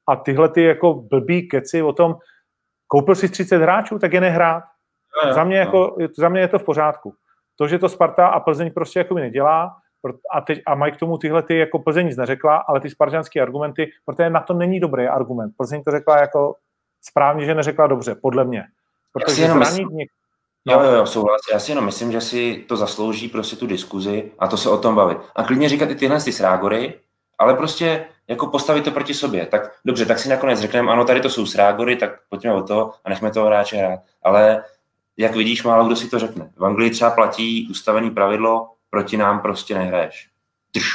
A 0.07 0.15
tyhle 0.15 0.49
ty 0.49 0.63
jako 0.63 0.93
blbý 0.93 1.47
keci 1.47 1.81
o 1.81 1.93
tom, 1.93 2.15
koupil 2.87 3.15
si 3.15 3.29
30 3.29 3.57
hráčů, 3.57 3.99
tak 3.99 4.13
je 4.13 4.21
nehrát. 4.21 4.63
za, 5.31 5.43
mě 5.43 5.57
jako, 5.57 5.97
za 6.17 6.29
mě 6.29 6.41
je 6.41 6.47
to 6.47 6.59
v 6.59 6.63
pořádku. 6.63 7.15
To, 7.55 7.67
že 7.67 7.79
to 7.79 7.89
Sparta 7.89 8.27
a 8.27 8.39
Plzeň 8.39 8.71
prostě 8.71 8.99
jako 8.99 9.13
nedělá, 9.13 9.75
a, 10.33 10.41
teď, 10.41 10.61
a 10.65 10.75
mají 10.75 10.93
k 10.93 10.97
tomu 10.97 11.17
tyhle 11.17 11.43
ty, 11.43 11.57
jako 11.57 11.79
Plzeň 11.79 12.07
nic 12.07 12.17
neřekla, 12.17 12.57
ale 12.57 12.79
ty 12.79 12.89
spartanské 12.89 13.41
argumenty, 13.41 13.91
protože 14.05 14.29
na 14.29 14.39
to 14.39 14.53
není 14.53 14.79
dobrý 14.79 15.07
argument. 15.07 15.53
Plzeň 15.57 15.83
to 15.83 15.91
řekla 15.91 16.17
jako 16.17 16.55
správně, 17.01 17.45
že 17.45 17.55
neřekla 17.55 17.87
dobře, 17.87 18.15
podle 18.15 18.43
mě. 18.43 18.63
Protože 19.13 19.41
jenom 19.41 19.59
myslím, 19.59 19.89
něk... 19.89 20.09
no. 20.65 20.73
Jo, 20.73 20.81
jo, 20.81 20.91
jo, 20.91 21.05
souhlas. 21.05 21.41
Já 21.53 21.59
si 21.59 21.71
jenom 21.71 21.85
myslím, 21.85 22.11
že 22.11 22.21
si 22.21 22.65
to 22.67 22.77
zaslouží 22.77 23.27
prostě 23.27 23.55
tu 23.55 23.67
diskuzi 23.67 24.31
a 24.39 24.47
to 24.47 24.57
se 24.57 24.69
o 24.69 24.77
tom 24.77 24.95
bavit. 24.95 25.17
A 25.35 25.43
klidně 25.43 25.69
říkat 25.69 25.89
i 25.89 25.95
tyhle 25.95 26.21
ty 26.21 26.31
srágory, 26.31 26.99
ale 27.39 27.53
prostě 27.53 28.05
jako 28.27 28.47
postavit 28.47 28.83
to 28.83 28.91
proti 28.91 29.13
sobě. 29.13 29.45
Tak 29.45 29.71
dobře, 29.85 30.05
tak 30.05 30.19
si 30.19 30.29
nakonec 30.29 30.59
řekneme, 30.59 30.91
ano, 30.91 31.05
tady 31.05 31.21
to 31.21 31.29
jsou 31.29 31.45
srágory, 31.45 31.95
tak 31.95 32.11
pojďme 32.29 32.53
o 32.53 32.63
to 32.63 32.91
a 33.05 33.09
nechme 33.09 33.31
toho 33.31 33.47
hráče 33.47 33.77
hrát. 33.77 33.99
Ale 34.23 34.63
jak 35.17 35.35
vidíš, 35.35 35.63
málo 35.63 35.85
kdo 35.85 35.95
si 35.95 36.09
to 36.09 36.19
řekne. 36.19 36.49
V 36.55 36.65
Anglii 36.65 36.89
třeba 36.89 37.11
platí 37.11 37.67
ustavený 37.71 38.11
pravidlo, 38.11 38.69
proti 38.89 39.17
nám 39.17 39.41
prostě 39.41 39.75
nehraješ. 39.75 40.29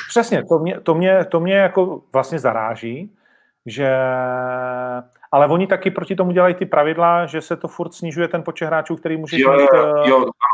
Přesně, 0.09 0.45
to 0.45 0.59
mě, 0.59 0.81
to 0.81 0.95
mě, 0.95 1.25
to 1.25 1.41
mě 1.41 1.55
jako 1.55 2.03
vlastně 2.13 2.39
zaráží, 2.39 3.15
že 3.67 3.97
ale 5.33 5.47
oni 5.47 5.67
taky 5.67 5.91
proti 5.91 6.17
tomu 6.17 6.33
dělají 6.33 6.55
ty 6.55 6.67
pravidla, 6.67 7.27
že 7.27 7.41
se 7.41 7.57
to 7.57 7.69
furt 7.69 7.95
snižuje 7.95 8.29
ten 8.29 8.43
počet 8.43 8.67
hráčů, 8.67 8.97
který 8.97 9.17
může 9.17 9.37
být 9.37 9.69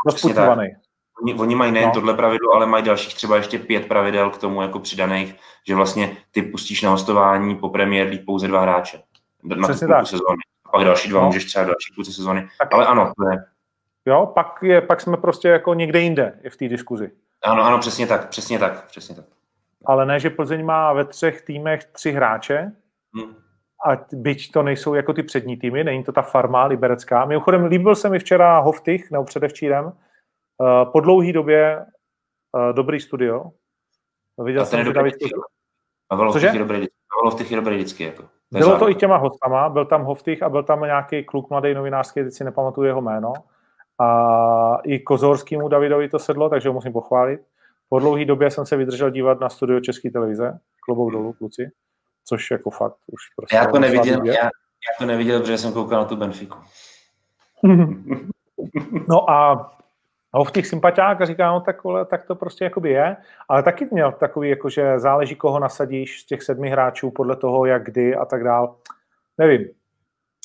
rozputovaný. 0.05 0.75
Oni, 1.21 1.33
oni 1.33 1.55
mají 1.55 1.71
nejen 1.71 1.87
no. 1.87 1.93
tohle 1.93 2.13
pravidlo, 2.13 2.53
ale 2.53 2.65
mají 2.65 2.83
dalších 2.83 3.15
třeba 3.15 3.35
ještě 3.35 3.59
pět 3.59 3.87
pravidel 3.87 4.29
k 4.29 4.37
tomu 4.37 4.61
jako 4.61 4.79
přidaných, 4.79 5.35
že 5.67 5.75
vlastně 5.75 6.17
ty 6.31 6.41
pustíš 6.41 6.81
na 6.81 6.89
hostování 6.89 7.55
po 7.55 7.69
Premier 7.69 8.07
League 8.07 8.25
pouze 8.25 8.47
dva 8.47 8.61
hráče 8.61 9.01
na 9.43 9.67
Přesně 9.67 9.87
tak. 9.87 10.07
sezóny. 10.07 10.37
A 10.65 10.69
pak 10.69 10.85
další 10.85 11.09
dva 11.09 11.21
no. 11.21 11.25
můžeš 11.25 11.45
třeba 11.45 11.65
další 11.65 11.93
půlce 11.95 12.13
sezóny. 12.13 12.47
Tak. 12.59 12.73
Ale 12.73 12.85
ano, 12.85 13.11
to 13.17 13.29
je. 13.29 13.45
Jo, 14.05 14.31
pak, 14.35 14.59
je, 14.61 14.81
pak 14.81 15.01
jsme 15.01 15.17
prostě 15.17 15.47
jako 15.47 15.73
někde 15.73 15.99
jinde 15.99 16.39
v 16.49 16.57
té 16.57 16.67
diskuzi. 16.67 17.11
Ano, 17.43 17.63
ano, 17.63 17.79
přesně 17.79 18.07
tak, 18.07 18.29
přesně 18.29 18.59
tak, 18.59 18.85
přesně 18.85 19.15
tak. 19.15 19.25
Ale 19.85 20.05
ne, 20.05 20.19
že 20.19 20.29
Plzeň 20.29 20.65
má 20.65 20.93
ve 20.93 21.05
třech 21.05 21.41
týmech 21.41 21.83
tři 21.83 22.11
hráče, 22.11 22.71
hmm 23.15 23.35
a 23.85 23.97
byť 24.11 24.51
to 24.51 24.63
nejsou 24.63 24.93
jako 24.93 25.13
ty 25.13 25.23
přední 25.23 25.57
týmy, 25.57 25.83
není 25.83 26.03
to 26.03 26.11
ta 26.11 26.21
farma 26.21 26.65
liberecká. 26.65 27.25
Mimochodem 27.25 27.65
líbil 27.65 27.95
se 27.95 28.09
mi 28.09 28.19
včera 28.19 28.59
Hoftych, 28.59 29.11
nebo 29.11 29.23
předevčírem, 29.23 29.93
po 30.91 30.99
dlouhé 30.99 31.33
době 31.33 31.85
uh, 32.51 32.73
dobrý 32.73 32.99
studio. 32.99 33.43
Viděl 34.37 34.65
jsem, 34.65 34.85
že 34.85 34.93
David... 34.93 35.13
A 36.09 36.15
dobrý, 36.57 36.87
Hoftych 37.23 37.51
je 37.51 37.57
dobrý 37.57 37.75
vždycky. 37.75 38.03
Jako. 38.03 38.23
To 38.23 38.57
Bylo 38.57 38.79
to 38.79 38.89
i 38.89 38.95
těma 38.95 39.17
hostama, 39.17 39.69
byl 39.69 39.85
tam 39.85 40.03
Hoftych 40.03 40.43
a 40.43 40.49
byl 40.49 40.63
tam 40.63 40.81
nějaký 40.81 41.23
kluk 41.23 41.49
mladý 41.49 41.73
novinářský, 41.73 42.23
teď 42.23 42.33
si 42.33 42.43
nepamatuju 42.43 42.87
jeho 42.87 43.01
jméno. 43.01 43.33
A 43.99 44.77
i 44.83 44.99
Kozorskému 44.99 45.67
Davidovi 45.67 46.09
to 46.09 46.19
sedlo, 46.19 46.49
takže 46.49 46.69
ho 46.69 46.73
musím 46.73 46.93
pochválit. 46.93 47.41
Po 47.89 47.99
dlouhé 47.99 48.25
době 48.25 48.51
jsem 48.51 48.65
se 48.65 48.77
vydržel 48.77 49.09
dívat 49.09 49.39
na 49.39 49.49
studio 49.49 49.79
České 49.79 50.09
televize, 50.09 50.59
klobouk 50.85 51.11
dolů, 51.11 51.33
kluci, 51.33 51.71
což 52.25 52.51
jako 52.51 52.69
fakt 52.69 52.95
už 53.07 53.21
prostě... 53.35 53.55
Já 53.55 53.67
to 53.67 53.79
neviděl, 53.79 54.25
já, 54.25 54.33
já 54.33 54.49
to 54.99 55.05
neviděl, 55.05 55.39
protože 55.39 55.57
jsem 55.57 55.73
koukal 55.73 55.99
na 55.99 56.05
tu 56.05 56.15
Benfiku. 56.15 56.57
no 59.09 59.29
a 59.29 59.71
ho 60.37 60.43
v 60.43 60.51
těch 60.51 60.67
sympatiách 60.67 61.21
a 61.21 61.25
říká, 61.25 61.51
no 61.51 61.61
tak, 61.61 61.77
tak 62.05 62.25
to 62.25 62.35
prostě 62.35 62.63
jakoby 62.63 62.89
je, 62.89 63.17
ale 63.49 63.63
taky 63.63 63.87
měl 63.91 64.11
takový, 64.11 64.49
jako 64.49 64.69
že 64.69 64.99
záleží, 64.99 65.35
koho 65.35 65.59
nasadíš 65.59 66.21
z 66.21 66.25
těch 66.25 66.43
sedmi 66.43 66.69
hráčů 66.69 67.11
podle 67.11 67.35
toho, 67.35 67.65
jak 67.65 67.83
kdy 67.85 68.15
a 68.15 68.25
tak 68.25 68.43
dál. 68.43 68.75
Nevím. 69.37 69.67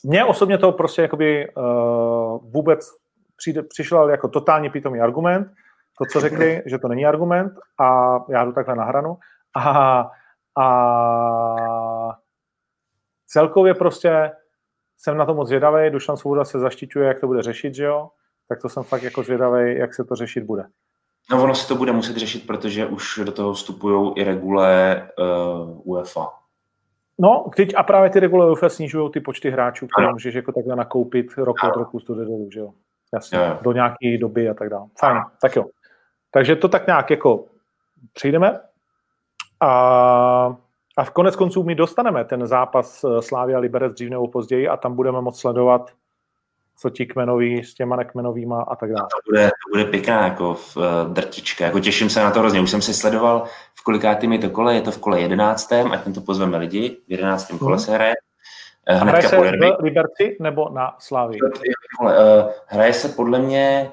Mně 0.05 0.25
osobně 0.25 0.59
to 0.59 0.73
prostě 0.73 1.03
jakoby 1.03 1.49
uh, 1.55 1.65
vůbec 2.53 2.91
přijde, 3.37 3.63
přišel 3.63 4.09
jako 4.09 4.29
totálně 4.29 4.71
pitomý 4.71 5.01
argument, 5.01 5.53
to, 5.99 6.05
co 6.13 6.21
řekli, 6.21 6.63
že 6.67 6.79
to 6.79 6.89
není 6.89 7.07
argument 7.07 7.53
a 7.81 8.19
já 8.29 8.45
jdu 8.45 8.53
takhle 8.53 8.77
na 8.77 8.85
hranu 8.85 9.17
a, 9.57 10.11
a 10.59 12.17
celkově 13.27 13.75
prostě 13.75 14.33
jsem 14.99 15.17
na 15.17 15.27
to 15.27 15.35
moc 15.35 15.49
zvědavý, 15.49 15.91
Dušan 15.91 16.17
Svoboda 16.17 16.45
se 16.45 16.59
zaštiťuje, 16.59 17.09
jak 17.09 17.21
to 17.21 17.27
bude 17.27 17.43
řešit, 17.43 17.75
že 17.75 17.85
jo? 17.85 18.11
Tak 18.51 18.63
to 18.63 18.69
jsem 18.69 18.83
fakt 18.83 19.03
jako 19.03 19.23
zvědavý, 19.23 19.79
jak 19.79 19.95
se 19.95 20.05
to 20.05 20.15
řešit 20.15 20.45
bude. 20.45 20.65
No 21.31 21.43
ono 21.43 21.55
se 21.55 21.69
to 21.69 21.75
bude 21.75 21.93
muset 21.93 22.17
řešit, 22.17 22.47
protože 22.47 22.87
už 22.87 23.21
do 23.25 23.33
toho 23.33 23.53
vstupují 23.53 24.13
i 24.17 24.25
regule 24.25 25.09
uh, 25.19 25.81
UEFA. 25.85 26.29
No, 27.19 27.51
teď 27.57 27.75
a 27.77 27.83
právě 27.83 28.11
ty 28.11 28.21
regule 28.21 28.51
UEFA 28.51 28.69
snižují 28.69 29.11
ty 29.11 29.21
počty 29.21 29.51
hráčů, 29.51 29.87
které 29.87 30.13
můžeš 30.13 30.35
jako 30.35 30.53
takhle 30.53 30.77
nakoupit 30.77 31.27
rok 31.37 31.57
od 31.65 31.77
roku 31.77 32.01
z 32.01 32.05
že 32.53 32.61
jo? 32.61 32.71
Jasně, 33.15 33.39
jo. 33.39 33.59
do 33.63 33.73
nějaké 33.73 34.19
doby 34.21 34.49
a 34.49 34.55
tak 34.55 34.69
dále. 34.69 34.87
Fajn, 34.99 35.23
tak 35.43 35.57
jo. 35.57 35.65
Takže 36.31 36.57
to 36.57 36.69
tak 36.69 36.87
nějak 36.87 37.11
jako 37.11 37.45
přijdeme 38.13 38.61
a, 39.61 39.71
a 40.97 41.05
v 41.05 41.11
konec 41.11 41.37
konců 41.37 41.63
my 41.63 41.75
dostaneme 41.75 42.25
ten 42.25 42.47
zápas 42.47 43.05
eh, 43.05 43.23
Slávia 43.23 43.59
Liberec 43.59 43.93
dřív 43.93 44.11
nebo 44.11 44.29
později 44.29 44.69
a 44.69 44.77
tam 44.77 44.97
budeme 44.97 45.21
moc 45.21 45.41
sledovat, 45.41 45.91
co 46.81 46.91
ti 46.91 47.07
kmenoví 47.07 47.65
s 47.65 47.75
těma 47.75 47.97
nekmenovýma 47.97 48.63
a 48.63 48.77
tak 48.77 48.93
dále. 48.93 49.09
To 49.11 49.31
bude, 49.31 49.47
to 49.47 49.71
bude 49.71 49.85
pěkná 49.85 50.25
jako 50.25 50.55
v, 50.55 50.77
uh, 50.77 50.85
drtička, 51.13 51.65
jako 51.65 51.81
těším 51.81 52.11
se 52.11 52.21
na 52.21 52.31
to 52.31 52.39
hrozně. 52.39 52.61
Už 52.61 52.71
jsem 52.71 52.83
si 52.83 52.95
sledoval, 52.95 53.45
v 53.75 53.83
kolikátým 53.83 54.33
je 54.33 54.39
to 54.39 54.51
kole, 54.51 54.75
je 54.75 54.81
to 54.81 54.91
v 54.91 54.99
kole 54.99 55.21
jedenáctém, 55.21 55.93
ať 55.93 56.15
to 56.15 56.21
pozveme 56.21 56.59
lidi, 56.59 56.97
v 57.09 57.11
jedenáctém 57.11 57.59
kole 57.59 57.77
hmm. 57.77 57.85
se 57.85 57.95
hraje. 57.95 58.15
Uh, 58.91 59.09
hraje 59.09 59.29
se 59.29 59.39
v 59.39 59.83
Liberci 59.83 60.37
nebo 60.41 60.69
na 60.69 60.97
Slávii? 60.99 61.41
Uh, 61.41 62.11
hraje 62.67 62.93
se 62.93 63.09
podle 63.09 63.39
mě 63.39 63.93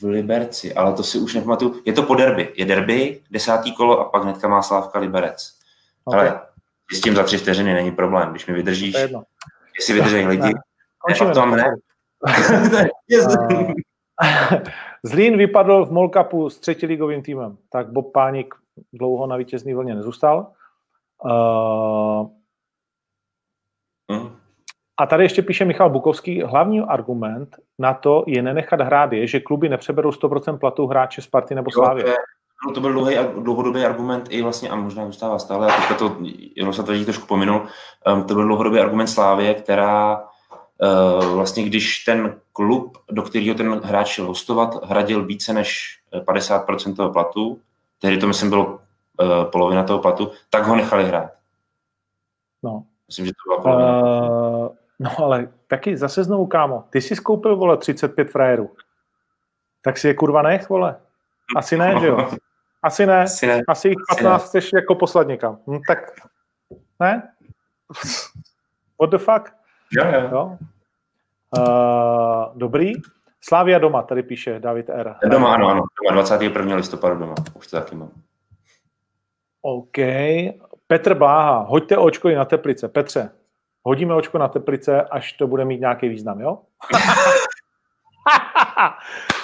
v 0.00 0.02
Liberci, 0.02 0.74
ale 0.74 0.92
to 0.92 1.02
si 1.02 1.18
už 1.18 1.34
nepamatuju. 1.34 1.82
Je 1.84 1.92
to 1.92 2.02
po 2.02 2.14
derby. 2.14 2.52
Je 2.54 2.64
derby, 2.64 3.20
desátý 3.30 3.74
kolo 3.74 4.00
a 4.00 4.04
pak 4.04 4.22
hnedka 4.22 4.48
má 4.48 4.62
Slávka 4.62 4.98
Liberec. 4.98 5.52
Okay. 6.04 6.20
Ale 6.20 6.40
s 6.92 7.00
tím 7.00 7.14
za 7.14 7.22
tři 7.22 7.38
vteřiny 7.38 7.74
není 7.74 7.92
problém. 7.92 8.30
Když 8.30 8.46
mi 8.46 8.54
vydržíš, 8.54 8.96
jestli 9.78 9.94
vydrží 9.94 10.26
lidi, 10.26 10.42
ne, 10.42 10.60
to 11.34 11.46
ne. 11.46 11.64
Zlín 15.02 15.38
vypadl 15.38 15.86
v 15.86 15.92
Molkapu 15.92 16.50
s 16.50 16.58
třetiligovým 16.58 17.22
týmem, 17.22 17.56
tak 17.72 17.92
Bob 17.92 18.12
Pánik 18.12 18.54
dlouho 18.92 19.26
na 19.26 19.36
vítězný 19.36 19.74
vlně 19.74 19.94
nezůstal. 19.94 20.52
Uh, 21.24 22.26
mm. 24.12 24.36
A 25.00 25.06
tady 25.06 25.24
ještě 25.24 25.42
píše 25.42 25.64
Michal 25.64 25.90
Bukovský, 25.90 26.42
hlavní 26.42 26.80
argument 26.80 27.56
na 27.78 27.94
to 27.94 28.24
je 28.26 28.42
nenechat 28.42 28.80
hrát 28.80 29.12
je, 29.12 29.26
že 29.26 29.40
kluby 29.40 29.68
nepřeberou 29.68 30.10
100% 30.10 30.58
platu 30.58 30.86
hráče 30.86 31.22
Sparty 31.22 31.54
nebo 31.54 31.70
Slávy. 31.70 32.04
No, 32.66 32.72
to 32.72 32.80
byl 32.80 32.92
dlouhý, 32.92 33.16
dlouhodobý 33.38 33.84
argument 33.84 34.26
i 34.30 34.42
vlastně, 34.42 34.68
a 34.68 34.74
možná 34.74 35.06
zůstává 35.06 35.38
stále, 35.38 35.66
a 35.66 35.76
teďka 35.76 35.94
to 35.94 36.16
Jaroslav 36.56 36.86
tady 36.86 37.04
trošku 37.04 37.26
pominul, 37.26 37.66
um, 38.06 38.24
to 38.24 38.34
byl 38.34 38.44
dlouhodobý 38.44 38.78
argument 38.78 39.06
Slávě, 39.06 39.54
která 39.54 40.24
vlastně, 41.34 41.64
když 41.64 42.04
ten 42.04 42.40
klub, 42.52 42.98
do 43.10 43.22
kterého 43.22 43.54
ten 43.54 43.80
hráč 43.84 44.08
šel 44.08 44.26
hostovat, 44.26 44.84
hradil 44.84 45.24
více 45.24 45.52
než 45.52 45.98
50% 46.12 46.92
eh, 46.92 46.94
toho 46.94 47.12
platu, 47.12 47.60
tehdy 47.98 48.18
to 48.18 48.26
myslím 48.26 48.50
bylo 48.50 48.66
uh, 48.66 49.44
polovina 49.52 49.84
toho 49.84 49.98
platu, 49.98 50.30
tak 50.50 50.66
ho 50.66 50.76
nechali 50.76 51.04
hrát. 51.04 51.30
No. 52.62 52.84
Myslím, 53.06 53.26
že 53.26 53.32
to 53.32 53.50
byla 53.50 53.62
polovina. 53.62 54.02
Uh, 54.02 54.74
No 54.98 55.10
ale 55.18 55.48
taky 55.66 55.96
zase 55.96 56.24
znovu, 56.24 56.46
kámo, 56.46 56.84
ty 56.90 57.00
jsi 57.00 57.16
skoupil, 57.16 57.56
vole, 57.56 57.76
35 57.76 58.30
frajerů. 58.30 58.70
Tak 59.82 59.98
si 59.98 60.08
je 60.08 60.14
kurva 60.14 60.42
nech, 60.42 60.68
vole. 60.68 60.96
Asi 61.56 61.76
ne, 61.76 61.94
že 62.00 62.06
jo? 62.06 62.30
Asi 62.82 63.06
ne. 63.06 63.22
Asi, 63.22 63.46
ne. 63.46 63.62
Asi 63.68 63.88
jich 63.88 63.96
15 64.16 64.42
Asi 64.42 64.48
chceš 64.48 64.70
jako 64.74 64.94
poslat 64.94 65.26
někam. 65.26 65.58
Hm, 65.66 65.80
tak 65.88 65.98
ne? 67.00 67.32
What 69.00 69.10
the 69.10 69.18
fuck? 69.18 69.63
Jo, 69.96 70.12
jo. 70.12 70.28
jo? 70.32 70.58
Uh, 71.58 72.58
dobrý. 72.58 72.92
Slávia 73.40 73.78
doma, 73.78 74.02
tady 74.02 74.22
píše 74.22 74.60
David 74.60 74.88
R. 74.88 75.14
Doma, 75.30 75.54
ano, 75.54 75.68
ano. 75.68 75.82
Doma 76.02 76.14
21. 76.14 76.76
listopadu 76.76 77.18
doma. 77.18 77.34
Už 77.54 77.66
to 77.66 77.76
taky 77.76 77.94
mám. 77.94 78.10
OK. 79.62 79.98
Petr 80.86 81.14
Bláha, 81.14 81.58
hoďte 81.58 81.98
očko 81.98 82.28
i 82.28 82.34
na 82.34 82.44
Teplice. 82.44 82.88
Petře, 82.88 83.30
hodíme 83.82 84.14
očko 84.14 84.38
na 84.38 84.48
Teplice, 84.48 85.02
až 85.02 85.32
to 85.32 85.46
bude 85.46 85.64
mít 85.64 85.80
nějaký 85.80 86.08
význam, 86.08 86.40
jo? 86.40 86.58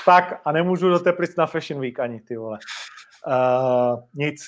tak 0.05 0.41
a 0.45 0.53
nemůžu 0.53 0.89
do 0.89 0.99
Teplic 0.99 1.37
na 1.37 1.47
Fashion 1.47 1.81
Week 1.81 2.01
ani, 2.01 2.21
ty 2.21 2.37
vole. 2.37 2.59
Uh, 3.27 4.01
nic. 4.15 4.43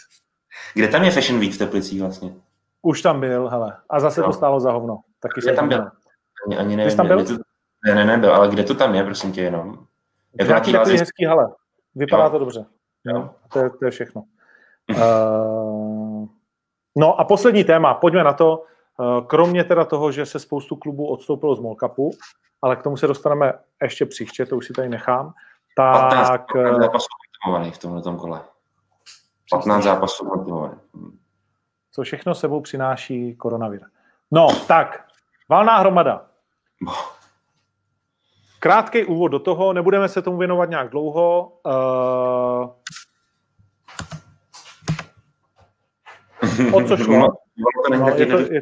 Kde 0.74 0.88
tam 0.88 1.04
je 1.04 1.10
Fashion 1.10 1.40
Week 1.40 1.52
v 1.52 1.58
Teplicích 1.58 2.00
vlastně? 2.00 2.34
Už 2.82 3.02
tam 3.02 3.20
byl, 3.20 3.48
hele. 3.48 3.76
A 3.90 4.00
zase 4.00 4.20
jo. 4.20 4.26
to 4.26 4.32
stálo 4.32 4.60
za 4.60 4.72
hovno. 4.72 5.00
Taky 5.22 5.40
kde 5.40 5.52
tam 5.52 5.68
byl? 5.68 5.90
Ani, 6.46 6.58
ani 6.58 6.76
nevím. 6.76 6.96
tam 6.96 7.06
byl? 7.06 7.24
To, 7.26 7.32
ne, 7.86 7.94
ne, 7.94 8.04
nebyl, 8.04 8.34
ale 8.34 8.48
kde 8.48 8.64
to 8.64 8.74
tam 8.74 8.94
je, 8.94 9.04
prosím 9.04 9.32
tě, 9.32 9.42
jenom? 9.42 9.86
Jako 10.38 10.48
Nějaký 10.48 10.72
takový 10.72 10.98
hezký, 10.98 11.26
hele. 11.26 11.52
Vypadá 11.94 12.24
jo. 12.24 12.30
to 12.30 12.38
dobře. 12.38 12.64
Jo. 13.04 13.30
To, 13.52 13.58
je, 13.58 13.70
to 13.70 13.84
je 13.84 13.90
všechno. 13.90 14.22
uh, 14.90 16.26
no 16.96 17.20
a 17.20 17.24
poslední 17.24 17.64
téma, 17.64 17.94
pojďme 17.94 18.24
na 18.24 18.32
to. 18.32 18.64
Eh, 19.00 19.22
kromě 19.26 19.64
teda 19.64 19.84
toho, 19.84 20.12
že 20.12 20.26
se 20.26 20.38
spoustu 20.38 20.76
klubů 20.76 21.06
odstoupilo 21.06 21.54
z 21.54 21.60
Molkapu, 21.60 22.10
ale 22.62 22.76
k 22.76 22.82
tomu 22.82 22.96
se 22.96 23.06
dostaneme 23.06 23.52
ještě 23.82 24.06
příště, 24.06 24.46
to 24.46 24.56
už 24.56 24.66
si 24.66 24.72
tady 24.72 24.88
nechám, 24.88 25.32
tak... 25.76 26.52
15 26.54 26.56
eh, 26.56 26.74
zápasů 26.82 27.06
v 27.72 27.78
tomhle 27.78 28.18
kole. 28.18 28.40
15 29.50 29.84
zápasů 29.84 30.24
motivovaných. 30.24 30.78
Co 31.92 32.02
všechno 32.02 32.34
sebou 32.34 32.60
přináší 32.60 33.36
koronavir. 33.36 33.82
No, 34.30 34.48
tak, 34.68 35.04
valná 35.48 35.78
hromada. 35.78 36.26
Krátký 38.58 39.04
úvod 39.04 39.28
do 39.28 39.38
toho, 39.38 39.72
nebudeme 39.72 40.08
se 40.08 40.22
tomu 40.22 40.36
věnovat 40.36 40.70
nějak 40.70 40.90
dlouho. 40.90 41.52
Uh, 41.66 42.70
o 46.72 46.82
co 46.88 46.96
šlo? 46.96 47.28
No, 47.90 48.08
je, 48.16 48.26
to, 48.26 48.38
je, 48.38 48.60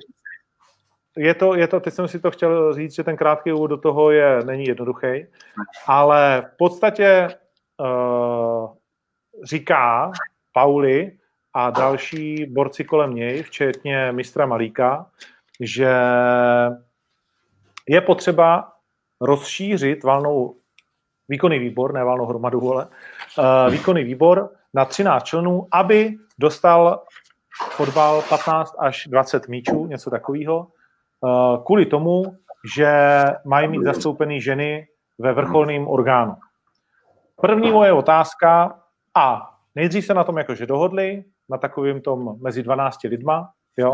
je 1.16 1.34
to, 1.34 1.54
je 1.54 1.68
to, 1.68 1.80
teď 1.80 1.94
jsem 1.94 2.08
si 2.08 2.20
to 2.20 2.30
chtěl 2.30 2.74
říct, 2.74 2.94
že 2.94 3.04
ten 3.04 3.16
krátký 3.16 3.52
úvod 3.52 3.66
do 3.66 3.76
toho 3.76 4.10
je, 4.10 4.44
není 4.44 4.64
jednoduchý, 4.64 5.26
ale 5.86 6.42
v 6.54 6.56
podstatě 6.56 7.28
uh, 7.80 8.74
říká 9.44 10.12
Pauli 10.52 11.12
a 11.54 11.70
další 11.70 12.46
borci 12.46 12.84
kolem 12.84 13.14
něj, 13.14 13.42
včetně 13.42 14.12
mistra 14.12 14.46
Malíka, 14.46 15.06
že 15.60 15.94
je 17.88 18.00
potřeba 18.00 18.72
rozšířit 19.20 20.04
valnou 20.04 20.56
výkonný 21.28 21.58
výbor, 21.58 21.92
ne 21.92 22.04
valnou 22.04 22.26
hromadu, 22.26 22.72
ale 22.72 22.86
uh, 22.86 23.72
výkonný 23.72 24.04
výbor 24.04 24.50
na 24.74 24.84
13 24.84 25.24
členů, 25.24 25.66
aby 25.72 26.16
dostal 26.38 27.02
fotbal 27.70 28.22
15 28.28 28.74
až 28.78 29.06
20 29.06 29.48
míčů, 29.48 29.86
něco 29.86 30.10
takového, 30.10 30.66
Eh, 31.24 31.58
kvůli 31.66 31.86
tomu, 31.86 32.22
že 32.76 33.22
mají 33.44 33.68
mít 33.68 33.84
zastoupený 33.84 34.40
ženy 34.40 34.86
ve 35.18 35.32
vrcholném 35.32 35.88
orgánu. 35.88 36.36
První 37.40 37.70
moje 37.70 37.92
otázka, 37.92 38.80
a 39.14 39.50
nejdřív 39.74 40.06
se 40.06 40.14
na 40.14 40.24
tom 40.24 40.38
jakože 40.38 40.66
dohodli, 40.66 41.24
na 41.48 41.58
takovým 41.58 42.00
tom 42.00 42.36
mezi 42.42 42.62
12 42.62 43.08
lidma, 43.08 43.50
jo, 43.76 43.92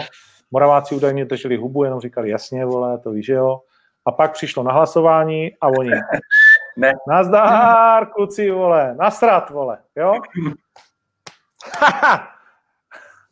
Moraváci 0.50 0.94
údajně 0.94 1.24
drželi 1.24 1.56
hubu, 1.56 1.84
jenom 1.84 2.00
říkali 2.00 2.30
jasně, 2.30 2.66
vole, 2.66 2.98
to 2.98 3.10
víš, 3.10 3.28
jo. 3.28 3.60
A 4.04 4.12
pak 4.12 4.32
přišlo 4.32 4.62
na 4.62 4.72
hlasování 4.72 5.50
a 5.60 5.68
oni, 5.68 5.90
ne. 6.76 6.92
nazdár, 7.08 8.06
kluci, 8.06 8.50
vole, 8.50 8.94
nasrat, 8.94 9.50
vole, 9.50 9.78
jo. 9.96 10.12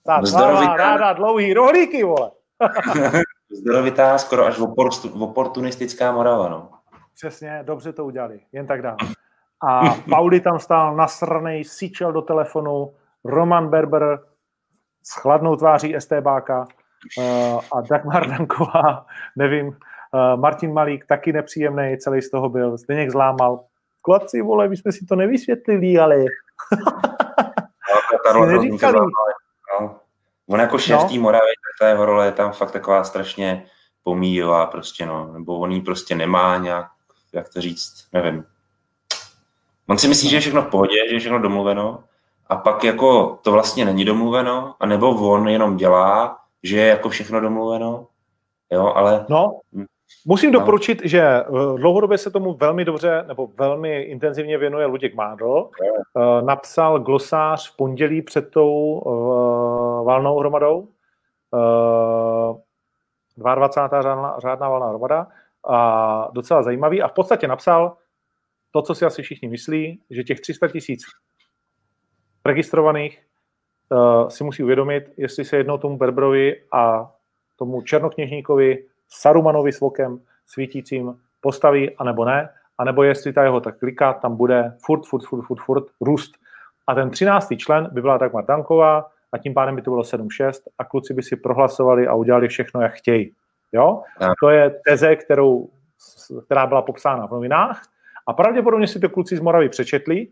Ta 0.07 0.21
tmavá, 0.21 0.77
ráda 0.77 1.13
dlouhý 1.13 1.55
rohlíky, 1.55 2.05
vole. 2.05 2.31
Zdorovitá, 3.51 4.19
skoro 4.19 4.47
až 4.47 4.59
oportunistická 5.21 6.13
Morava, 6.13 6.49
no. 6.49 6.71
Přesně, 7.15 7.61
dobře 7.63 7.93
to 7.93 8.05
udělali, 8.05 8.41
jen 8.53 8.67
tak 8.67 8.83
dál. 8.83 8.97
A 9.63 9.81
Pauli 10.11 10.41
tam 10.41 10.59
stál 10.59 10.97
nasranej, 10.97 11.65
síčel 11.65 12.13
do 12.13 12.23
telefonu, 12.23 12.95
Roman 13.25 13.69
Berber 13.69 14.19
s 15.03 15.15
chladnou 15.15 15.57
tváří 15.57 15.95
STBáka 15.99 16.67
a 17.73 17.81
Dagmar 17.91 18.29
Danková, 18.31 19.07
nevím, 19.37 19.67
uh, 19.67 20.41
Martin 20.41 20.73
Malík 20.73 21.07
taky 21.07 21.33
nepříjemný, 21.33 21.97
celý 21.99 22.23
z 22.23 22.31
toho 22.31 22.49
byl, 22.49 22.77
Zdeněk 22.77 23.11
zlámal. 23.11 23.65
Klaci, 24.03 24.43
vole, 24.43 24.69
my 24.69 24.77
jsme 24.77 24.93
si 24.93 25.07
to 25.07 25.17
nevysvětlili, 25.17 25.99
ale... 25.99 26.25
no, 28.35 28.47
neříkali. 28.47 28.99
No. 29.81 29.97
On 30.49 30.61
jako 30.61 30.79
šéf 30.79 31.01
no. 31.15 31.21
Moravy, 31.21 31.41
tak 31.47 31.87
ta 31.87 31.89
jeho 31.89 32.07
role 32.07 32.27
je 32.27 32.33
tam 32.33 32.53
fakt 32.53 32.71
taková 32.71 33.05
strašně 33.05 33.67
pomíjivá 34.03 34.67
prostě, 34.67 35.07
no. 35.07 35.33
Nebo 35.33 35.59
on 35.59 35.73
jí 35.73 35.81
prostě 35.81 36.15
nemá 36.15 36.57
nějak, 36.57 36.87
jak 37.33 37.49
to 37.49 37.61
říct, 37.61 38.09
nevím. 38.13 38.45
On 39.89 39.99
si 39.99 40.09
myslí, 40.09 40.29
že 40.29 40.37
je 40.37 40.41
všechno 40.41 40.63
v 40.63 40.71
pohodě, 40.71 41.09
že 41.09 41.15
je 41.15 41.21
všechno 41.21 41.39
domluveno 41.39 42.05
a 42.47 42.57
pak 42.57 42.85
jako 42.85 43.39
to 43.43 43.53
vlastně 43.53 43.85
není 43.85 44.05
domluveno, 44.05 44.75
anebo 44.81 45.31
on 45.31 45.49
jenom 45.49 45.77
dělá, 45.77 46.39
že 46.65 46.77
je 46.77 46.87
jako 46.87 47.09
všechno 47.09 47.41
domluveno, 47.41 48.07
jo, 48.73 48.93
ale... 48.95 49.27
No, 49.29 49.61
musím 50.27 50.53
no. 50.53 50.61
doporučit, 50.61 51.01
že 51.05 51.21
eh, 51.21 51.45
dlouhodobě 51.77 52.19
se 52.19 52.31
tomu 52.31 52.55
velmi 52.55 52.85
dobře 52.85 53.25
nebo 53.29 53.47
velmi 53.47 54.03
intenzivně 54.03 54.59
věnuje 54.59 54.87
Luděk 54.87 55.15
Mádl. 55.15 55.71
No. 56.17 56.41
Napsal 56.41 57.01
glosář 57.01 57.73
v 57.73 57.77
pondělí 57.77 58.23
před 58.23 58.51
tou 58.51 58.73
uh, 58.73 60.07
valnou 60.07 60.39
hromadou. 60.39 60.89
Uh, 61.51 62.59
22. 63.37 64.03
řádná, 64.03 64.37
řádná 64.39 64.69
valná 64.69 64.89
hromada. 64.89 65.27
A 65.69 66.29
docela 66.33 66.63
zajímavý. 66.63 67.03
A 67.03 67.09
v 67.09 67.13
podstatě 67.13 67.49
napsal 67.49 67.97
to, 68.71 68.83
co 68.83 68.95
si 68.95 69.05
asi 69.05 69.23
všichni 69.23 69.49
myslí, 69.49 70.01
že 70.11 70.25
těch 70.25 70.41
300 70.41 70.69
tisíc 70.69 71.03
registrovaných 72.45 73.23
uh, 73.91 74.29
si 74.29 74.45
musí 74.45 74.63
uvědomit, 74.63 75.13
jestli 75.17 75.45
se 75.45 75.57
jednou 75.57 75.79
tomu 75.79 75.97
Berbrovi 75.97 76.63
a 76.73 77.13
tomu 77.57 77.83
černokněžníkovi 77.83 78.85
Sarumanovi 79.09 79.73
s 79.73 79.81
vokem 79.81 80.21
svítícím 80.47 81.15
postaví, 81.41 81.97
anebo 81.97 82.25
ne, 82.25 82.49
anebo 82.79 83.03
jestli 83.03 83.33
ta 83.33 83.43
jeho 83.43 83.61
tak 83.61 83.79
klika, 83.79 84.13
tam 84.13 84.37
bude 84.37 84.77
furt, 84.85 85.07
furt, 85.07 85.25
furt, 85.25 85.43
furt, 85.43 85.61
furt 85.61 85.85
růst. 86.01 86.33
A 86.87 86.95
ten 86.95 87.11
třináctý 87.11 87.57
člen 87.59 87.89
by 87.93 88.01
byla 88.01 88.19
tak 88.19 88.33
Danková 88.49 89.11
a 89.33 89.39
tím 89.39 89.55
pádem 89.55 89.77
by 89.77 89.83
to 89.83 89.91
bylo 89.91 90.03
7-6 90.03 90.53
a 90.79 90.85
kluci 90.85 91.15
by 91.15 91.23
si 91.23 91.37
prohlasovali 91.37 92.07
a 92.07 92.15
udělali 92.15 92.49
všechno, 92.49 92.81
jak 92.81 92.93
chtějí. 92.93 93.33
Jo? 93.73 94.03
To 94.43 94.51
je 94.51 94.81
teze, 94.89 95.17
kterou, 95.17 95.69
která 96.45 96.67
byla 96.67 96.83
popsána 96.83 97.27
v 97.27 97.31
novinách 97.31 97.83
a 98.27 98.33
pravděpodobně 98.33 98.87
si 98.87 99.01
to 99.01 99.09
kluci 99.09 99.37
z 99.37 99.41
Moravy 99.41 99.69
přečetli 99.69 100.27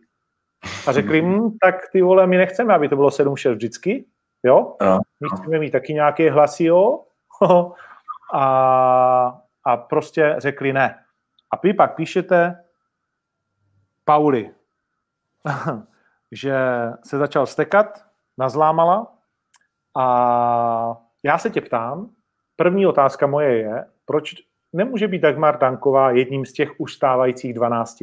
a 0.86 0.92
řekli, 0.92 1.22
hm, 1.22 1.50
tak 1.60 1.74
ty 1.92 2.02
vole, 2.02 2.26
my 2.26 2.36
nechceme, 2.36 2.74
aby 2.74 2.88
to 2.88 2.96
bylo 2.96 3.08
7-6 3.08 3.54
vždycky, 3.54 4.04
jo? 4.42 4.76
My 5.20 5.28
chceme 5.36 5.58
mít 5.58 5.70
taky 5.70 5.94
nějaké 5.94 6.30
hlasy, 6.30 6.64
jo? 6.64 7.00
a, 8.34 9.40
a 9.64 9.76
prostě 9.76 10.34
řekli 10.38 10.72
ne. 10.72 10.98
A 11.50 11.56
vy 11.62 11.74
pak 11.74 11.94
píšete 11.94 12.64
Pauli, 14.04 14.50
že 16.32 16.56
se 17.04 17.18
začal 17.18 17.46
stekat, 17.46 18.04
nazlámala 18.38 19.12
a 19.96 20.96
já 21.22 21.38
se 21.38 21.50
tě 21.50 21.60
ptám, 21.60 22.10
první 22.56 22.86
otázka 22.86 23.26
moje 23.26 23.58
je, 23.58 23.86
proč 24.04 24.34
nemůže 24.72 25.08
být 25.08 25.22
Dagmar 25.22 25.58
Danková 25.58 26.10
jedním 26.10 26.46
z 26.46 26.52
těch 26.52 26.80
už 26.80 26.94
stávajících 26.94 27.54
12? 27.54 28.02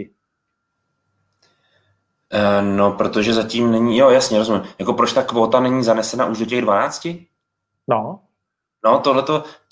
Eh, 2.33 2.61
no, 2.61 2.91
protože 2.91 3.33
zatím 3.33 3.71
není, 3.71 3.97
jo, 3.97 4.09
jasně, 4.09 4.37
rozumím. 4.37 4.63
Jako 4.79 4.93
proč 4.93 5.13
ta 5.13 5.23
kvota 5.23 5.59
není 5.59 5.83
zanesena 5.83 6.25
už 6.25 6.39
do 6.39 6.45
těch 6.45 6.61
12? 6.61 7.07
No. 7.87 8.19
No, 8.85 8.99
tohle 8.99 9.23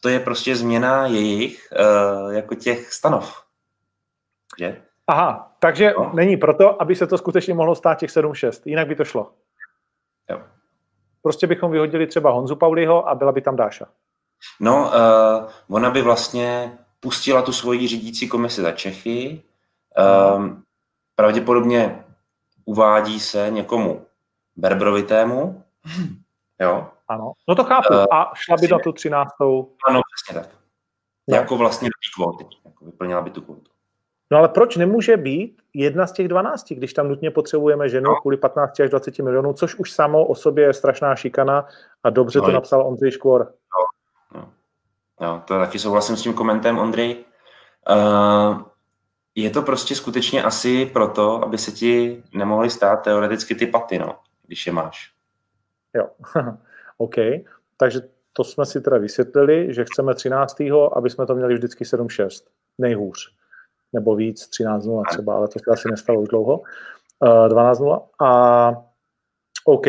to 0.02 0.10
je 0.10 0.20
prostě 0.20 0.56
změna 0.56 1.06
jejich 1.06 1.68
uh, 1.80 2.34
jako 2.34 2.56
těch 2.56 2.94
stanov. 2.94 3.44
Že? 4.60 4.82
Aha, 5.08 5.52
takže 5.60 5.94
no. 5.98 6.12
není 6.14 6.38
proto, 6.38 6.82
aby 6.82 6.96
se 6.96 7.08
to 7.08 7.18
skutečně 7.18 7.54
mohlo 7.54 7.76
stát 7.76 8.00
těch 8.00 8.10
7-6. 8.10 8.62
Jinak 8.66 8.88
by 8.88 8.96
to 8.96 9.06
šlo. 9.06 9.32
Jo. 10.30 10.42
Prostě 11.22 11.48
bychom 11.48 11.72
vyhodili 11.72 12.08
třeba 12.08 12.32
Honzu 12.32 12.56
Pauliho 12.56 13.10
a 13.10 13.16
byla 13.16 13.32
by 13.32 13.42
tam 13.42 13.56
Dáša. 13.56 13.86
No, 14.60 14.92
uh, 15.70 15.76
ona 15.76 15.90
by 15.90 16.02
vlastně 16.02 16.78
pustila 17.00 17.42
tu 17.42 17.52
svoji 17.52 17.88
řídící 17.88 18.28
komisi 18.28 18.62
za 18.62 18.72
Čechy. 18.72 19.44
Um, 20.36 20.64
pravděpodobně 21.16 22.04
uvádí 22.68 23.20
se 23.20 23.50
někomu 23.50 24.06
Berbrovitému, 24.56 25.64
jo. 26.62 26.88
Ano, 27.08 27.32
no 27.48 27.56
to 27.56 27.64
chápu. 27.64 27.94
Uh, 27.94 28.06
a 28.12 28.32
šla 28.36 28.58
by 28.62 28.68
na 28.68 28.80
tu 28.80 28.92
třináctou. 28.92 29.72
Ano, 29.88 30.02
přesně 30.16 30.42
tak. 30.42 30.50
No. 31.28 31.38
Jako 31.38 31.58
vlastně 31.58 31.86
do 31.86 31.92
té 31.92 32.10
kvóty. 32.16 32.56
Jako 32.66 32.86
vyplnila 32.86 33.22
by 33.22 33.30
tu 33.30 33.42
kvótu. 33.42 33.72
No 34.32 34.38
ale 34.38 34.50
proč 34.50 34.76
nemůže 34.76 35.18
být 35.18 35.62
jedna 35.74 36.08
z 36.08 36.12
těch 36.12 36.28
12, 36.28 36.72
když 36.72 36.94
tam 36.94 37.08
nutně 37.08 37.32
potřebujeme 37.32 37.90
ženu 37.90 38.10
no. 38.10 38.16
kvůli 38.16 38.38
15 38.38 38.80
až 38.80 38.90
20 38.90 39.20
milionů, 39.20 39.54
což 39.54 39.76
už 39.76 39.92
samo 39.92 40.26
o 40.26 40.36
sobě 40.36 40.66
je 40.66 40.74
strašná 40.74 41.16
šikana 41.16 41.68
a 42.04 42.10
dobře 42.10 42.40
no, 42.40 42.46
to 42.46 42.52
je... 42.52 42.54
napsal 42.54 42.88
Ondřej 42.88 43.12
Škvor. 43.12 43.54
No, 44.34 44.40
no. 44.40 44.50
no, 45.22 45.44
to 45.46 45.60
taky 45.60 45.80
souhlasím 45.80 46.18
s 46.18 46.22
tím 46.22 46.34
komentem, 46.34 46.78
Ondřej. 46.78 47.26
Uh, 47.90 48.62
je 49.44 49.50
to 49.50 49.62
prostě 49.62 49.96
skutečně 49.96 50.44
asi 50.44 50.86
proto, 50.86 51.44
aby 51.44 51.58
se 51.58 51.72
ti 51.72 52.24
nemohly 52.34 52.70
stát 52.70 52.96
teoreticky 52.96 53.56
ty 53.56 53.68
paty, 53.68 54.00
no, 54.00 54.20
když 54.48 54.68
je 54.68 54.74
máš. 54.74 55.14
Jo, 55.96 56.10
OK. 56.98 57.16
Takže 57.78 58.02
to 58.34 58.44
jsme 58.44 58.66
si 58.66 58.82
teda 58.82 58.98
vysvětlili, 58.98 59.74
že 59.74 59.86
chceme 59.86 60.16
13. 60.16 60.58
aby 60.94 61.10
jsme 61.10 61.26
to 61.26 61.36
měli 61.36 61.54
vždycky 61.54 61.84
7-6. 61.84 62.44
Nejhůř. 62.78 63.34
Nebo 63.94 64.16
víc, 64.16 64.50
13-0 64.50 65.04
třeba, 65.10 65.36
ale 65.36 65.48
to 65.48 65.60
se 65.60 65.72
asi 65.72 65.92
nestalo 65.92 66.22
už 66.22 66.28
dlouho. 66.30 66.58
Uh, 66.58 66.66
eh, 67.46 67.50
12-0. 67.50 68.08
A 68.22 68.72
OK. 69.66 69.88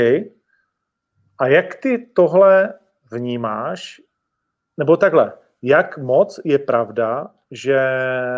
A 1.39 1.47
jak 1.47 1.75
ty 1.75 2.11
tohle 2.15 2.75
vnímáš? 3.13 4.01
Nebo 4.77 4.97
takhle, 4.97 5.33
jak 5.63 5.99
moc 5.99 6.41
je 6.45 6.59
pravda, 6.59 7.31
že 7.51 7.81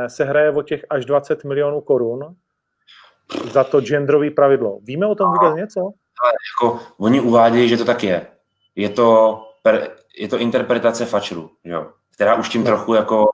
se 0.07 0.25
hraje 0.25 0.51
o 0.51 0.63
těch 0.63 0.85
až 0.91 1.05
20 1.05 1.45
milionů 1.45 1.81
korun 1.81 2.37
za 3.53 3.65
to 3.65 3.81
genderový 3.81 4.31
pravidlo. 4.31 4.79
Víme 4.83 5.07
o 5.07 5.15
tom 5.15 5.33
vůbec 5.33 5.55
něco? 5.57 5.81
Ale 5.81 6.33
jako, 6.53 6.81
oni 6.99 7.21
uvádějí, 7.21 7.69
že 7.69 7.77
to 7.77 7.85
tak 7.85 8.05
je. 8.05 8.27
Je 8.77 8.89
to, 8.89 9.41
per, 9.63 9.91
je 10.19 10.29
to 10.29 10.39
interpretace 10.39 11.07
fačru, 11.07 11.51
jo, 11.65 11.91
která 12.15 12.35
už 12.35 12.49
tím 12.49 12.61
no. 12.61 12.67
trochu 12.67 12.95
jako 12.95 13.23
uh, 13.23 13.27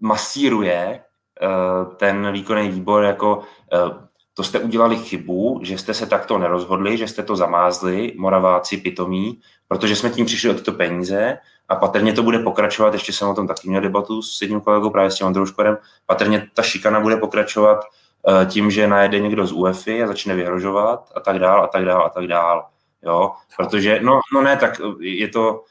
masíruje 0.00 1.04
uh, 1.42 1.94
ten 1.94 2.32
výkonný 2.32 2.68
výbor 2.68 3.04
jako 3.04 3.36
uh, 3.36 4.05
to 4.36 4.42
jste 4.42 4.58
udělali 4.58 4.96
chybu, 4.96 5.60
že 5.62 5.78
jste 5.78 5.94
se 5.94 6.06
takto 6.06 6.38
nerozhodli, 6.38 6.96
že 6.96 7.08
jste 7.08 7.22
to 7.22 7.36
zamázli, 7.36 8.12
moraváci 8.16 8.76
pitomí, 8.76 9.40
protože 9.68 9.96
jsme 9.96 10.10
tím 10.10 10.26
přišli 10.26 10.50
o 10.50 10.54
tyto 10.54 10.72
peníze 10.72 11.38
a 11.68 11.76
patrně 11.76 12.12
to 12.12 12.22
bude 12.22 12.38
pokračovat, 12.38 12.92
ještě 12.92 13.12
jsem 13.12 13.28
o 13.28 13.34
tom 13.34 13.46
taky 13.46 13.68
měl 13.68 13.80
debatu 13.80 14.22
s 14.22 14.42
jedním 14.42 14.60
kolegou, 14.60 14.90
právě 14.90 15.10
s 15.10 15.14
tím 15.14 15.26
Androu 15.26 15.46
Škorem, 15.46 15.78
patrně 16.06 16.48
ta 16.54 16.62
šikana 16.62 17.00
bude 17.00 17.16
pokračovat 17.16 17.80
uh, 17.80 18.44
tím, 18.44 18.70
že 18.70 18.88
najede 18.88 19.18
někdo 19.18 19.46
z 19.46 19.52
UEFI 19.52 20.02
a 20.02 20.06
začne 20.06 20.34
vyhrožovat 20.34 21.12
a 21.14 21.20
tak 21.20 21.38
dál 21.38 21.64
a 21.64 21.66
tak 21.66 21.84
dál 21.84 22.02
a 22.06 22.08
tak 22.08 22.26
dál. 22.26 22.66
Jo? 23.02 23.32
Protože, 23.56 24.00
no, 24.02 24.20
no 24.34 24.42
ne, 24.42 24.56
tak 24.56 24.80
je 25.00 25.28
to, 25.28 25.64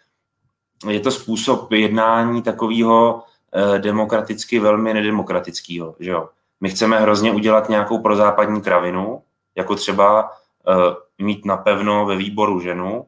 je 0.90 1.00
to 1.00 1.12
způsob 1.12 1.72
jednání 1.72 2.42
takového 2.42 3.14
uh, 3.16 3.78
demokraticky 3.78 4.60
velmi 4.60 4.94
nedemokratického, 4.94 5.96
že 6.00 6.12
jo. 6.12 6.30
My 6.62 6.70
chceme 6.70 7.00
hrozně 7.00 7.32
udělat 7.32 7.70
nějakou 7.70 8.02
prozápadní 8.02 8.62
kravinu, 8.62 9.24
jako 9.56 9.76
třeba 9.76 10.24
uh, 10.24 10.76
mít 11.18 11.46
napevno 11.46 12.06
ve 12.06 12.16
výboru 12.16 12.60
ženu. 12.60 13.06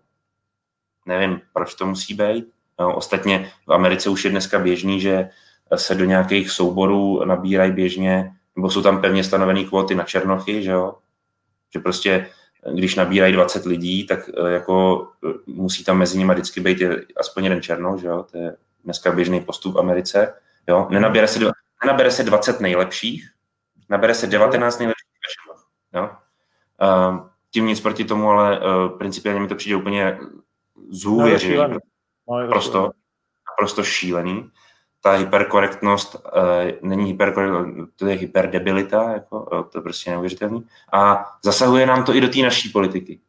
Nevím, 1.05 1.41
proč 1.53 1.75
to 1.75 1.85
musí 1.85 2.13
být. 2.13 2.45
No, 2.79 2.95
ostatně 2.95 3.51
v 3.67 3.73
Americe 3.73 4.09
už 4.09 4.25
je 4.25 4.31
dneska 4.31 4.59
běžný, 4.59 5.01
že 5.01 5.29
se 5.75 5.95
do 5.95 6.05
nějakých 6.05 6.51
souborů 6.51 7.25
nabírají 7.25 7.71
běžně, 7.71 8.33
nebo 8.55 8.69
jsou 8.69 8.81
tam 8.81 9.01
pevně 9.01 9.23
stanovené 9.23 9.63
kvóty 9.63 9.95
na 9.95 10.03
černochy, 10.03 10.63
že 10.63 10.71
jo? 10.71 10.95
Že 11.73 11.79
prostě 11.79 12.27
když 12.73 12.95
nabírají 12.95 13.33
20 13.33 13.65
lidí, 13.65 14.07
tak 14.07 14.29
eh, 14.29 14.51
jako 14.51 15.07
eh, 15.29 15.33
musí 15.45 15.83
tam 15.83 15.97
mezi 15.97 16.17
nimi 16.17 16.33
vždycky 16.33 16.59
být 16.59 16.77
aspoň 17.17 17.43
jeden 17.43 17.61
černou, 17.61 17.97
že 17.97 18.07
jo? 18.07 18.25
To 18.31 18.37
je 18.37 18.55
dneska 18.83 19.11
běžný 19.11 19.41
postup 19.41 19.75
v 19.75 19.79
Americe. 19.79 20.33
Jo? 20.67 20.87
Nenabere, 20.89 21.27
se, 21.27 21.39
nenabere 21.83 22.11
se 22.11 22.23
20 22.23 22.59
nejlepších, 22.59 23.31
nabere 23.89 24.13
se 24.13 24.27
19 24.27 24.79
nejlepších 24.79 25.07
jo? 25.93 26.09
Uh, 26.81 27.27
tím 27.51 27.65
nic 27.65 27.79
proti 27.79 28.05
tomu, 28.05 28.29
ale 28.29 28.59
uh, 28.59 28.97
principiálně 28.97 29.41
mi 29.41 29.47
to 29.47 29.55
přijde 29.55 29.75
úplně 29.75 30.19
zůvěřivý. 30.89 31.57
No, 31.57 31.67
no, 32.29 32.47
prosto, 32.47 32.91
naprosto 33.51 33.83
šílený 33.83 34.51
ta 35.01 35.11
hyperkorektnost 35.11 36.15
uh, 36.15 36.89
není 36.89 37.05
hyperkorektnost, 37.05 37.89
to 37.95 38.07
je 38.07 38.15
hyperdebilita, 38.15 39.11
jako, 39.11 39.39
uh, 39.39 39.63
to 39.63 39.77
je 39.77 39.81
prostě 39.81 40.11
neuvěřitelný. 40.11 40.67
A 40.93 41.25
zasahuje 41.43 41.85
nám 41.85 42.03
to 42.03 42.15
i 42.15 42.21
do 42.21 42.29
té 42.29 42.39
naší 42.39 42.69
politiky. 42.69 43.19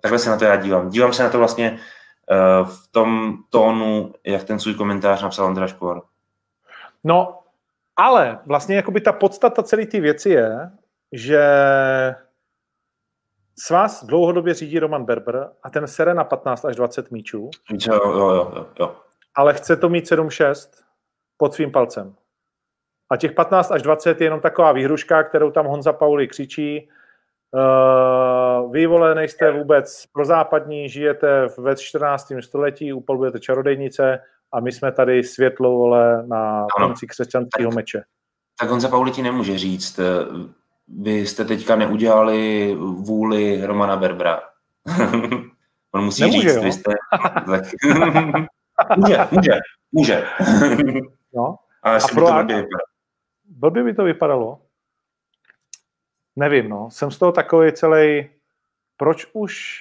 Takhle 0.00 0.18
se 0.18 0.30
na 0.30 0.36
to 0.36 0.44
já 0.44 0.56
dívám. 0.56 0.88
Dívám 0.88 1.12
se 1.12 1.22
na 1.22 1.28
to 1.30 1.38
vlastně 1.38 1.70
uh, 1.70 2.68
v 2.68 2.88
tom 2.90 3.38
tónu, 3.50 4.14
jak 4.24 4.44
ten 4.44 4.58
svůj 4.58 4.74
komentář 4.74 5.22
napsal 5.22 5.46
Andra 5.46 5.66
Škvor. 5.66 6.02
No, 7.04 7.38
ale 7.96 8.38
vlastně 8.46 8.76
jakoby 8.76 9.00
ta 9.00 9.12
podstata 9.12 9.62
celé 9.62 9.86
té 9.86 10.00
věci 10.00 10.30
je, 10.30 10.70
že 11.12 11.44
s 13.58 13.70
vás 13.70 14.04
dlouhodobě 14.04 14.54
řídí 14.54 14.78
Roman 14.78 15.04
Berber 15.04 15.50
a 15.62 15.70
ten 15.70 15.86
sere 15.86 16.14
na 16.14 16.24
15 16.24 16.64
až 16.64 16.76
20 16.76 17.10
míčů. 17.10 17.50
Jo, 17.86 18.00
jo, 18.04 18.30
jo, 18.30 18.66
jo 18.80 18.96
ale 19.34 19.54
chce 19.54 19.76
to 19.76 19.88
mít 19.88 20.04
7-6 20.04 20.70
pod 21.36 21.54
svým 21.54 21.72
palcem. 21.72 22.14
A 23.10 23.16
těch 23.16 23.32
15 23.32 23.70
až 23.70 23.82
20 23.82 24.20
je 24.20 24.26
jenom 24.26 24.40
taková 24.40 24.72
výhruška, 24.72 25.22
kterou 25.22 25.50
tam 25.50 25.66
Honza 25.66 25.92
Pauli 25.92 26.28
křičí. 26.28 26.88
Uh, 27.52 28.72
vy, 28.72 28.86
vole, 28.86 29.14
nejste 29.14 29.52
vůbec 29.52 30.06
prozápadní, 30.06 30.88
žijete 30.88 31.46
ve 31.58 31.76
14. 31.76 32.32
století, 32.40 32.92
upalujete 32.92 33.40
čarodejnice 33.40 34.20
a 34.54 34.60
my 34.60 34.72
jsme 34.72 34.92
tady 34.92 35.24
světlo, 35.24 35.70
vole, 35.70 36.26
na 36.26 36.66
konci 36.76 37.06
křesťanského 37.06 37.72
meče. 37.72 38.02
Tak 38.60 38.70
Honza 38.70 38.88
Pauli 38.88 39.10
ti 39.10 39.22
nemůže 39.22 39.58
říct, 39.58 39.98
eh, 39.98 40.04
vy 40.88 41.26
jste 41.26 41.44
teďka 41.44 41.76
neudělali 41.76 42.74
vůli 42.78 43.66
Romana 43.66 43.96
Berbra. 43.96 44.42
On 45.94 46.04
musí 46.04 46.22
Nemůže, 46.22 46.48
říct, 46.48 46.56
jo? 46.56 46.62
vy 46.62 46.72
jste... 46.72 46.92
Může, 48.96 49.18
může, 49.30 49.52
může. 49.92 50.24
No. 51.34 51.56
Ale 51.82 51.98
a 51.98 52.08
pro 52.14 52.26
to 52.26 52.32
blbě. 52.32 52.66
Blbě 53.44 53.84
by 53.84 53.94
to 53.94 54.04
vypadalo. 54.04 54.60
Nevím, 56.36 56.68
no. 56.68 56.90
Jsem 56.90 57.10
z 57.10 57.18
toho 57.18 57.32
takový 57.32 57.72
celý. 57.72 58.30
Proč 58.96 59.26
už 59.32 59.80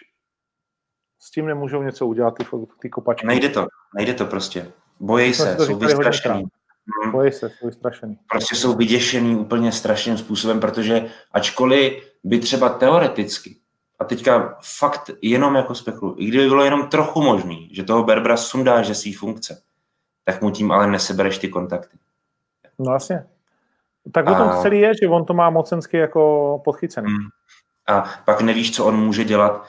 s 1.23 1.31
tím 1.31 1.45
nemůžou 1.45 1.83
něco 1.83 2.07
udělat 2.07 2.35
ty, 2.37 2.45
ty 2.81 2.89
kopačky? 2.89 3.27
Nejde 3.27 3.49
to, 3.49 3.67
nejde 3.95 4.13
to 4.13 4.25
prostě. 4.25 4.71
Bojí 4.99 5.33
se, 5.33 5.57
jsou 5.59 5.77
vystrašený. 5.77 6.43
Hmm. 7.03 7.11
Bojí 7.11 7.31
se, 7.31 7.49
jsou 7.49 7.67
vystrašený. 7.67 8.19
Prostě 8.29 8.55
jsou 8.55 8.75
vyděšený 8.75 9.35
úplně 9.35 9.71
strašným 9.71 10.17
způsobem, 10.17 10.59
protože 10.59 11.05
ačkoliv 11.31 11.93
by 12.23 12.39
třeba 12.39 12.69
teoreticky 12.69 13.57
a 13.99 14.03
teďka 14.05 14.57
fakt 14.79 15.09
jenom 15.21 15.55
jako 15.55 15.75
spekulu, 15.75 16.15
i 16.17 16.25
kdyby 16.25 16.47
bylo 16.47 16.63
jenom 16.63 16.87
trochu 16.87 17.21
možný, 17.21 17.69
že 17.71 17.83
toho 17.83 18.03
Berbra 18.03 18.37
sundáš 18.37 18.87
ze 18.87 18.95
svý 18.95 19.13
funkce, 19.13 19.61
tak 20.23 20.41
mu 20.41 20.51
tím 20.51 20.71
ale 20.71 20.87
nesebereš 20.87 21.37
ty 21.37 21.49
kontakty. 21.49 21.97
No 22.79 22.85
vlastně. 22.85 23.25
Tak 24.11 24.29
o 24.29 24.35
tom 24.35 24.49
a... 24.49 24.61
celý 24.61 24.79
je, 24.79 24.91
že 25.01 25.07
on 25.07 25.25
to 25.25 25.33
má 25.33 25.49
mocensky 25.49 25.97
jako 25.97 26.61
podchycený. 26.65 27.07
Hmm. 27.07 27.27
A 27.87 28.13
pak 28.25 28.41
nevíš, 28.41 28.75
co 28.75 28.85
on 28.85 28.99
může 28.99 29.23
dělat 29.23 29.65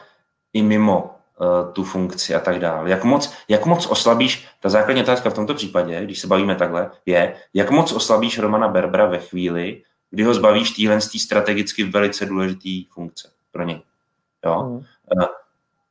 i 0.53 0.63
mimo 0.63 1.14
tu 1.73 1.85
funkci 1.85 2.35
a 2.35 2.41
tak 2.41 2.59
dále. 2.59 2.91
Jak 2.91 3.05
moc, 3.05 3.33
jak 3.49 3.67
moc 3.67 3.87
oslabíš, 3.87 4.49
ta 4.61 4.69
základní 4.69 5.03
otázka 5.03 5.31
v 5.31 5.35
tomto 5.35 5.55
případě, 5.55 6.05
když 6.05 6.19
se 6.21 6.27
bavíme 6.27 6.55
takhle, 6.55 6.91
je, 7.07 7.37
jak 7.55 7.71
moc 7.71 7.93
oslabíš 7.93 8.39
Romana 8.39 8.69
Berbra 8.69 9.07
ve 9.07 9.19
chvíli, 9.19 9.83
kdy 10.11 10.23
ho 10.23 10.35
zbavíš 10.35 10.71
téhle 10.71 11.01
strategicky 11.01 11.85
velice 11.85 12.27
důležité 12.27 12.71
funkce 12.93 13.31
pro 13.53 13.65
něj. 13.65 13.83
Jo? 14.45 14.63
Mm. 14.63 14.81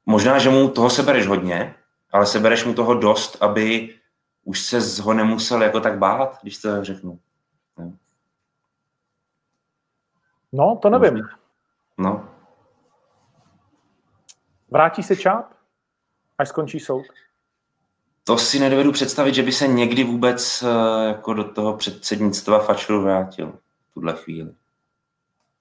Možná, 0.05 0.39
že 0.39 0.49
mu 0.49 0.69
toho 0.69 0.89
sebereš 0.89 1.27
hodně, 1.27 1.75
ale 2.11 2.25
sebereš 2.25 2.65
mu 2.65 2.73
toho 2.73 2.93
dost, 2.93 3.37
aby 3.41 3.95
už 4.43 4.59
se 4.59 5.01
ho 5.01 5.13
nemusel 5.13 5.63
jako 5.63 5.79
tak 5.79 5.97
bát, 5.97 6.39
když 6.41 6.57
to 6.57 6.83
řeknu. 6.83 7.19
No, 10.51 10.79
to 10.81 10.89
nevím. 10.89 11.21
No. 11.97 12.32
Vrátí 14.73 15.03
se 15.03 15.15
Čáp, 15.15 15.53
až 16.37 16.49
skončí 16.49 16.79
soud? 16.79 17.03
To 18.23 18.37
si 18.37 18.59
nedovedu 18.59 18.91
představit, 18.91 19.35
že 19.35 19.43
by 19.43 19.51
se 19.51 19.67
někdy 19.67 20.03
vůbec 20.03 20.63
eh, 20.63 21.07
jako 21.07 21.33
do 21.33 21.43
toho 21.43 21.77
předsednictva 21.77 22.59
Fačru 22.59 23.01
vrátil 23.01 23.51
v 23.89 23.93
tuhle 23.93 24.13
chvíli. 24.13 24.51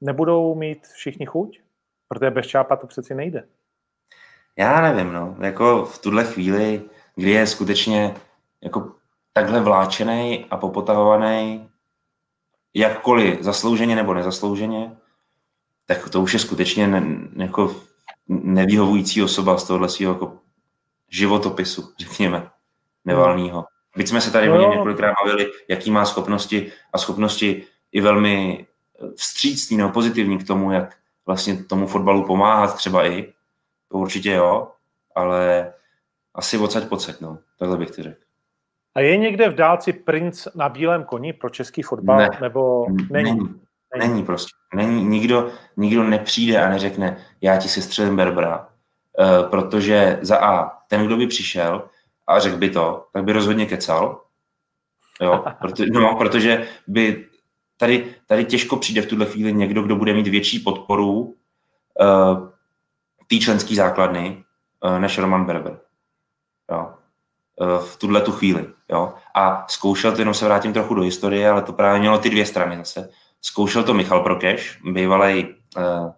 Nebudou 0.01 0.55
mít 0.55 0.87
všichni 0.87 1.27
chuť? 1.27 1.61
Protože 2.09 2.31
bez 2.31 2.47
čápa 2.47 2.77
to 2.77 2.87
přeci 2.87 3.15
nejde. 3.15 3.49
Já 4.57 4.81
nevím, 4.81 5.13
no. 5.13 5.37
Jako 5.41 5.85
v 5.85 5.99
tuhle 5.99 6.25
chvíli, 6.25 6.83
kdy 7.15 7.31
je 7.31 7.47
skutečně 7.47 8.15
jako 8.61 8.93
takhle 9.33 9.61
vláčený 9.61 10.47
a 10.51 10.57
popotahovaný, 10.57 11.69
jakkoliv 12.75 13.43
zaslouženě 13.43 13.97
nebo 13.97 14.15
nezaslouženě, 14.15 14.97
tak 15.87 16.09
to 16.09 16.21
už 16.21 16.33
je 16.33 16.41
skutečně 16.41 16.87
ne, 16.87 17.03
jako 17.37 17.92
nevyhovující 18.29 19.23
osoba 19.23 19.59
z 19.59 19.65
tohohle 19.65 19.89
svého 19.89 20.13
jako 20.13 20.39
životopisu, 21.11 21.93
řekněme, 21.99 22.51
nevalného. 23.05 23.65
Byť 23.97 24.09
jsme 24.09 24.21
se 24.21 24.31
tady 24.31 24.49
no. 24.49 24.55
o 24.55 24.61
něm 24.61 24.71
několikrát 24.71 25.15
bavili, 25.25 25.51
jaký 25.69 25.91
má 25.91 26.05
schopnosti 26.05 26.73
a 26.93 26.99
schopnosti 26.99 27.65
i 27.93 28.01
velmi 28.01 28.67
vstřícný 29.17 29.77
nebo 29.77 29.91
pozitivní 29.91 30.39
k 30.39 30.47
tomu, 30.47 30.73
jak 30.73 30.97
vlastně 31.27 31.65
tomu 31.65 31.87
fotbalu 31.87 32.27
pomáhat 32.27 32.77
třeba 32.77 33.07
i, 33.07 33.33
to 33.89 33.99
určitě 33.99 34.31
jo, 34.31 34.73
ale 35.15 35.73
asi 36.35 36.59
odsaď 36.59 36.89
pocať, 36.89 37.21
no, 37.21 37.39
takhle 37.59 37.77
bych 37.77 37.91
to 37.91 38.03
řekl. 38.03 38.21
A 38.95 39.01
je 39.01 39.17
někde 39.17 39.49
v 39.49 39.55
dálci 39.55 39.93
princ 39.93 40.49
na 40.55 40.69
bílém 40.69 41.05
koni 41.05 41.33
pro 41.33 41.51
český 41.51 41.83
fotbal? 41.83 42.19
Ne, 42.19 42.31
nebo 42.41 42.87
není? 43.11 43.31
Není, 43.31 43.61
není. 43.99 44.25
prostě. 44.25 44.53
Není, 44.75 45.05
nikdo, 45.05 45.51
nikdo 45.77 46.05
nepřijde 46.05 46.63
a 46.63 46.69
neřekne, 46.69 47.17
já 47.41 47.57
ti 47.57 47.69
se 47.69 47.83
střelím 47.83 48.17
Berbera, 48.17 48.69
uh, 49.19 49.51
protože 49.51 50.19
za 50.23 50.39
A, 50.39 50.71
ten, 50.89 51.07
kdo 51.07 51.17
by 51.17 51.27
přišel 51.27 51.89
a 52.27 52.41
řekl 52.41 52.57
by 52.57 52.71
to, 52.71 53.07
tak 53.13 53.25
by 53.25 53.33
rozhodně 53.33 53.67
kecal, 53.67 54.21
jo, 55.21 55.45
proto, 55.61 55.85
no, 55.93 56.17
protože 56.17 56.69
by 56.87 57.27
tady, 57.77 58.15
tady 58.27 58.45
těžko 58.45 58.77
přijde 58.77 59.03
v 59.03 59.07
tuhle 59.07 59.27
chvíli 59.27 59.53
někdo, 59.53 59.83
kdo 59.83 59.97
bude 59.97 60.15
mít 60.15 60.27
větší 60.27 60.59
podporu 60.59 61.21
uh, 61.21 62.49
té 63.27 63.37
členské 63.37 63.75
základny 63.75 64.45
uh, 64.85 64.99
než 64.99 65.19
Roman 65.19 65.45
Berber. 65.45 65.81
Jo. 66.71 66.95
V 67.81 67.97
tuhle 67.97 68.21
tu 68.21 68.33
chvíli. 68.33 68.67
Jo. 68.89 69.15
A 69.35 69.65
zkoušel 69.69 70.13
to, 70.13 70.21
jenom 70.21 70.35
se 70.35 70.45
vrátím 70.45 70.73
trochu 70.73 70.95
do 70.95 71.03
historie, 71.03 71.51
ale 71.51 71.63
to 71.63 71.73
právě 71.73 72.01
mělo 72.01 72.19
ty 72.19 72.31
dvě 72.31 72.47
strany 72.47 72.77
zase. 72.77 73.11
Zkoušel 73.43 73.85
to 73.85 73.95
Michal 73.95 74.21
Prokeš, 74.23 74.81
bývalý 74.85 75.45
uh, 75.77 76.13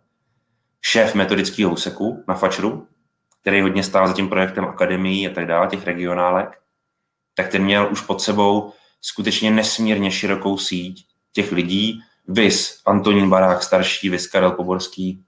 šéf 0.80 1.14
metodického 1.14 1.72
úseku 1.72 2.24
na 2.28 2.34
Fačru, 2.34 2.88
který 3.40 3.60
hodně 3.60 3.82
stál 3.82 4.08
za 4.08 4.14
tím 4.14 4.28
projektem 4.28 4.64
akademií 4.64 5.28
a 5.28 5.34
tak 5.34 5.46
dále, 5.46 5.66
těch 5.66 5.84
regionálek, 5.84 6.60
tak 7.34 7.48
ten 7.48 7.64
měl 7.64 7.88
už 7.92 8.00
pod 8.00 8.22
sebou 8.22 8.72
skutečně 9.00 9.50
nesmírně 9.50 10.10
širokou 10.10 10.58
síť 10.58 11.06
těch 11.32 11.52
lidí, 11.52 12.00
vys 12.28 12.82
Antonín 12.86 13.30
Barák 13.30 13.62
starší, 13.62 14.10
vys 14.10 14.26
Karel 14.26 14.50
Poborský, 14.50 15.24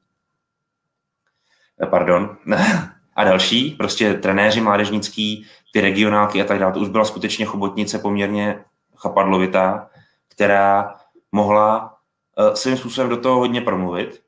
eh, 1.82 1.86
pardon, 1.86 2.36
a 3.16 3.24
další, 3.24 3.70
prostě 3.70 4.14
trenéři 4.14 4.60
mládežnický, 4.60 5.46
ty 5.72 5.80
regionálky 5.80 6.42
a 6.42 6.44
tak 6.44 6.58
dále. 6.58 6.72
To 6.72 6.80
už 6.80 6.88
byla 6.88 7.04
skutečně 7.04 7.46
chobotnice 7.46 7.98
poměrně 7.98 8.64
chapadlovitá, 8.96 9.90
která 10.28 10.94
mohla 11.36 11.94
uh, 12.38 12.54
svým 12.54 12.76
způsobem 12.76 13.10
do 13.10 13.16
toho 13.16 13.38
hodně 13.38 13.60
promluvit, 13.60 14.22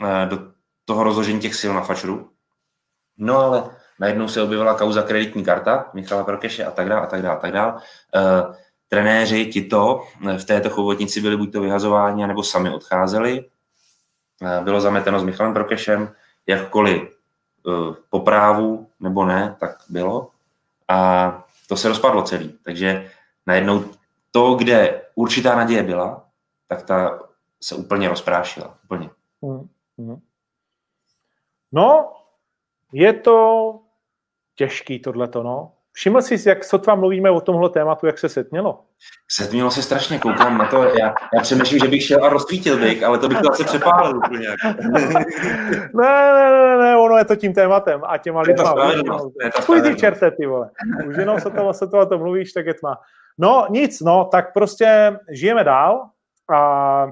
uh, 0.00 0.28
do 0.28 0.38
toho 0.84 1.04
rozložení 1.04 1.40
těch 1.40 1.54
sil 1.60 1.72
na 1.74 1.80
fačru. 1.80 2.30
No 3.18 3.38
ale 3.38 3.70
najednou 4.00 4.28
se 4.28 4.42
objevila 4.42 4.74
kauza 4.74 5.02
kreditní 5.02 5.44
karta 5.44 5.90
Michala 5.94 6.24
Prokeše 6.24 6.64
a 6.64 6.70
tak 6.70 6.88
dále 6.88 7.02
a 7.02 7.06
tak 7.06 7.22
dále 7.22 7.36
a 7.36 7.40
tak 7.40 7.52
dále. 7.52 7.72
Uh, 7.72 8.54
trenéři 8.88 9.46
tito 9.46 10.02
v 10.38 10.44
této 10.44 10.70
chobotnici 10.70 11.20
byli 11.20 11.36
buď 11.36 11.52
to 11.52 11.60
vyhazováni, 11.60 12.26
nebo 12.26 12.42
sami 12.42 12.70
odcházeli. 12.70 13.44
Eh, 14.42 14.60
bylo 14.64 14.80
zameteno 14.80 15.20
s 15.20 15.24
Michalem 15.24 15.54
Prokešem, 15.54 16.12
jakkoliv 16.46 17.02
eh, 17.02 17.94
po 18.10 18.20
právu 18.20 18.88
nebo 19.00 19.24
ne, 19.24 19.56
tak 19.60 19.76
bylo. 19.88 20.30
A 20.88 21.42
to 21.68 21.76
se 21.76 21.88
rozpadlo 21.88 22.22
celý. 22.22 22.58
Takže 22.64 23.10
najednou 23.46 23.84
to, 24.30 24.54
kde 24.54 25.02
určitá 25.14 25.56
naděje 25.56 25.82
byla, 25.82 26.25
tak 26.66 26.82
ta 26.82 27.18
se 27.62 27.74
úplně 27.74 28.08
rozprášila. 28.08 28.78
Úplně. 28.84 29.10
Mm, 29.42 29.68
mm. 29.96 30.20
No, 31.72 32.12
je 32.92 33.12
to 33.12 33.80
těžký 34.54 34.98
tohleto, 34.98 35.42
no. 35.42 35.72
Všiml 35.92 36.22
jsi, 36.22 36.48
jak 36.48 36.64
sotva 36.64 36.94
mluvíme 36.94 37.30
o 37.30 37.40
tomhle 37.40 37.70
tématu, 37.70 38.06
jak 38.06 38.18
se 38.18 38.28
setmělo? 38.28 38.84
Setmělo 39.30 39.70
se 39.70 39.82
strašně, 39.82 40.18
koukám 40.18 40.58
na 40.58 40.66
to. 40.66 40.84
Já, 40.84 41.14
já 41.34 41.40
přemýšlím, 41.42 41.78
že 41.78 41.88
bych 41.88 42.04
šel 42.04 42.24
a 42.24 42.28
rozsvítil 42.28 42.78
bych, 42.78 43.02
ale 43.02 43.18
to 43.18 43.28
bych 43.28 43.38
to 43.40 43.50
asi 43.50 43.64
přepálil 43.64 44.16
úplně. 44.16 44.48
ne, 45.94 46.32
ne, 46.32 46.50
ne, 46.50 46.76
ne, 46.76 46.96
ono 46.96 47.16
je 47.16 47.24
to 47.24 47.36
tím 47.36 47.54
tématem 47.54 48.00
a 48.06 48.18
těma 48.18 48.40
lidma. 48.40 48.74
Půjď 49.66 49.84
ty 49.84 49.96
čerte, 49.96 50.30
ty 50.30 50.46
vole. 50.46 50.70
Už 51.08 51.16
jenom 51.16 51.40
se 51.40 51.50
to, 51.50 51.72
se 51.72 51.86
to, 51.88 52.06
to 52.06 52.18
mluvíš, 52.18 52.52
tak 52.52 52.66
je 52.66 52.74
tma. 52.74 53.00
No 53.38 53.66
nic, 53.70 54.00
no, 54.00 54.24
tak 54.24 54.52
prostě 54.52 55.18
žijeme 55.30 55.64
dál 55.64 56.10
a 56.54 57.06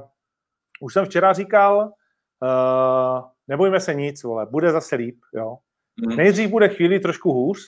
už 0.81 0.93
jsem 0.93 1.05
včera 1.05 1.33
říkal, 1.33 1.79
uh, 1.79 3.29
nebojme 3.49 3.81
se 3.81 3.95
nic, 3.95 4.23
vole, 4.23 4.47
bude 4.47 4.73
zase 4.73 4.97
líp, 4.97 5.19
jo. 5.35 5.59
Hmm. 6.07 6.17
Nejdřív 6.17 6.51
bude 6.51 6.69
chvíli 6.69 7.01
trošku 7.01 7.33
hůř, 7.33 7.59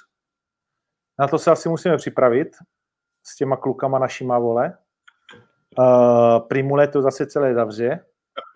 na 1.19 1.29
to 1.29 1.39
se 1.39 1.51
asi 1.51 1.69
musíme 1.69 1.97
připravit 1.97 2.49
s 3.27 3.37
těma 3.37 3.57
klukama 3.57 3.99
našima, 3.99 4.39
vole. 4.39 4.79
Uh, 5.79 6.49
Primule 6.49 6.89
to 6.89 7.03
zase 7.03 7.27
celé 7.27 7.55
zavře. 7.55 8.05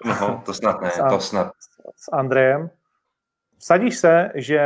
No, 0.07 0.43
to 0.47 0.55
snad 0.55 0.81
ne, 0.81 0.91
to 1.11 1.20
snad. 1.20 1.53
S 1.97 2.12
Andrejem. 2.12 2.70
Vsadíš 3.59 3.99
se, 3.99 4.32
že 4.35 4.61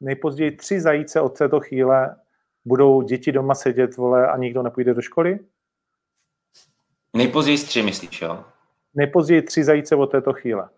nejpozději 0.00 0.56
tři 0.56 0.80
zajíce 0.80 1.20
od 1.20 1.38
této 1.38 1.60
chvíle 1.60 2.16
budou 2.64 3.02
děti 3.02 3.32
doma 3.32 3.54
sedět, 3.54 3.96
vole, 3.96 4.28
a 4.28 4.36
nikdo 4.36 4.62
nepůjde 4.62 4.94
do 4.94 5.02
školy? 5.02 5.38
Nejpozději 7.16 7.58
tři, 7.58 7.82
myslíš, 7.82 8.22
jo? 8.22 8.44
Nejpozději 8.94 9.42
tři 9.42 9.64
zajíce 9.64 9.96
od 9.96 10.06
této 10.06 10.32
chvíle. 10.32 10.68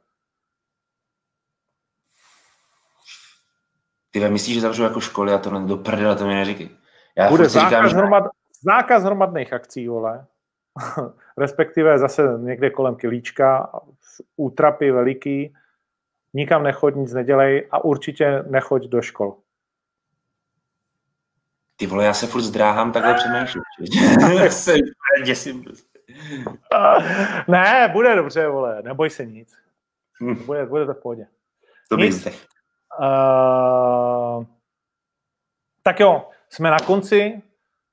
Ty 4.11 4.29
myslíš, 4.29 4.55
že 4.55 4.61
zavřou 4.61 4.83
jako 4.83 5.01
školy 5.01 5.33
a 5.33 5.39
to 5.39 5.51
do 5.51 5.77
prdele, 5.77 6.17
to 6.17 6.27
mi 6.27 6.35
neříkej. 6.35 6.71
Já 7.17 7.31
Bude 7.31 7.49
zákaz, 7.49 7.71
říkám, 7.71 7.89
že... 7.89 7.97
hromad, 7.97 8.25
zákaz 8.63 9.05
hromadných 9.05 9.53
akcí, 9.53 9.89
vole. 9.89 10.27
Respektive 11.39 11.99
zase 11.99 12.23
někde 12.39 12.71
kolem 12.71 12.97
kilíčka, 12.97 13.73
útrapy 14.37 14.91
veliký, 14.91 15.55
nikam 16.35 16.63
nechoď, 16.63 16.95
nic 16.95 17.13
nedělej 17.13 17.69
a 17.71 17.85
určitě 17.85 18.43
nechoď 18.43 18.85
do 18.85 19.03
škol. 19.03 19.37
Ty 21.77 21.87
vole, 21.87 22.05
já 22.05 22.15
se 22.15 22.27
furt 22.27 22.43
zdráhám 22.43 22.93
takhle 22.93 23.15
přemýšlet. 23.15 23.63
ne, 27.49 27.89
bude 27.93 28.17
dobře, 28.17 28.49
vole, 28.49 28.83
neboj 28.83 29.11
se 29.11 29.27
nic. 29.27 29.57
Hm. 30.23 30.35
Bude, 30.35 30.67
bude 30.67 30.87
to 30.87 30.95
v 30.95 31.03
pohodě. 31.03 31.27
To 31.89 31.97
Uh, 33.01 34.45
tak 35.83 36.01
jo, 36.01 36.29
jsme 36.51 36.71
na 36.71 36.79
konci. 36.79 37.43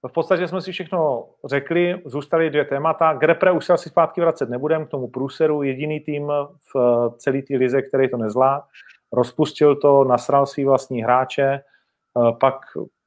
V 0.08 0.12
podstatě 0.12 0.48
jsme 0.48 0.62
si 0.62 0.72
všechno 0.72 1.30
řekli, 1.46 2.02
zůstaly 2.06 2.50
dvě 2.50 2.66
témata. 2.66 3.14
K 3.14 3.24
repre 3.24 3.52
už 3.52 3.66
se 3.66 3.74
asi 3.74 3.90
zpátky 3.90 4.22
vracet 4.22 4.50
nebudem, 4.50 4.86
k 4.86 4.90
tomu 4.90 5.08
průseru. 5.08 5.64
Jediný 5.64 6.00
tým 6.00 6.32
v 6.74 7.10
celé 7.18 7.42
té 7.42 7.56
lize, 7.56 7.82
který 7.82 8.10
to 8.10 8.18
nezvládl. 8.18 8.64
Rozpustil 9.14 9.76
to, 9.76 10.04
nasral 10.04 10.46
svý 10.46 10.66
vlastní 10.66 11.04
hráče, 11.04 11.62
pak 12.40 12.56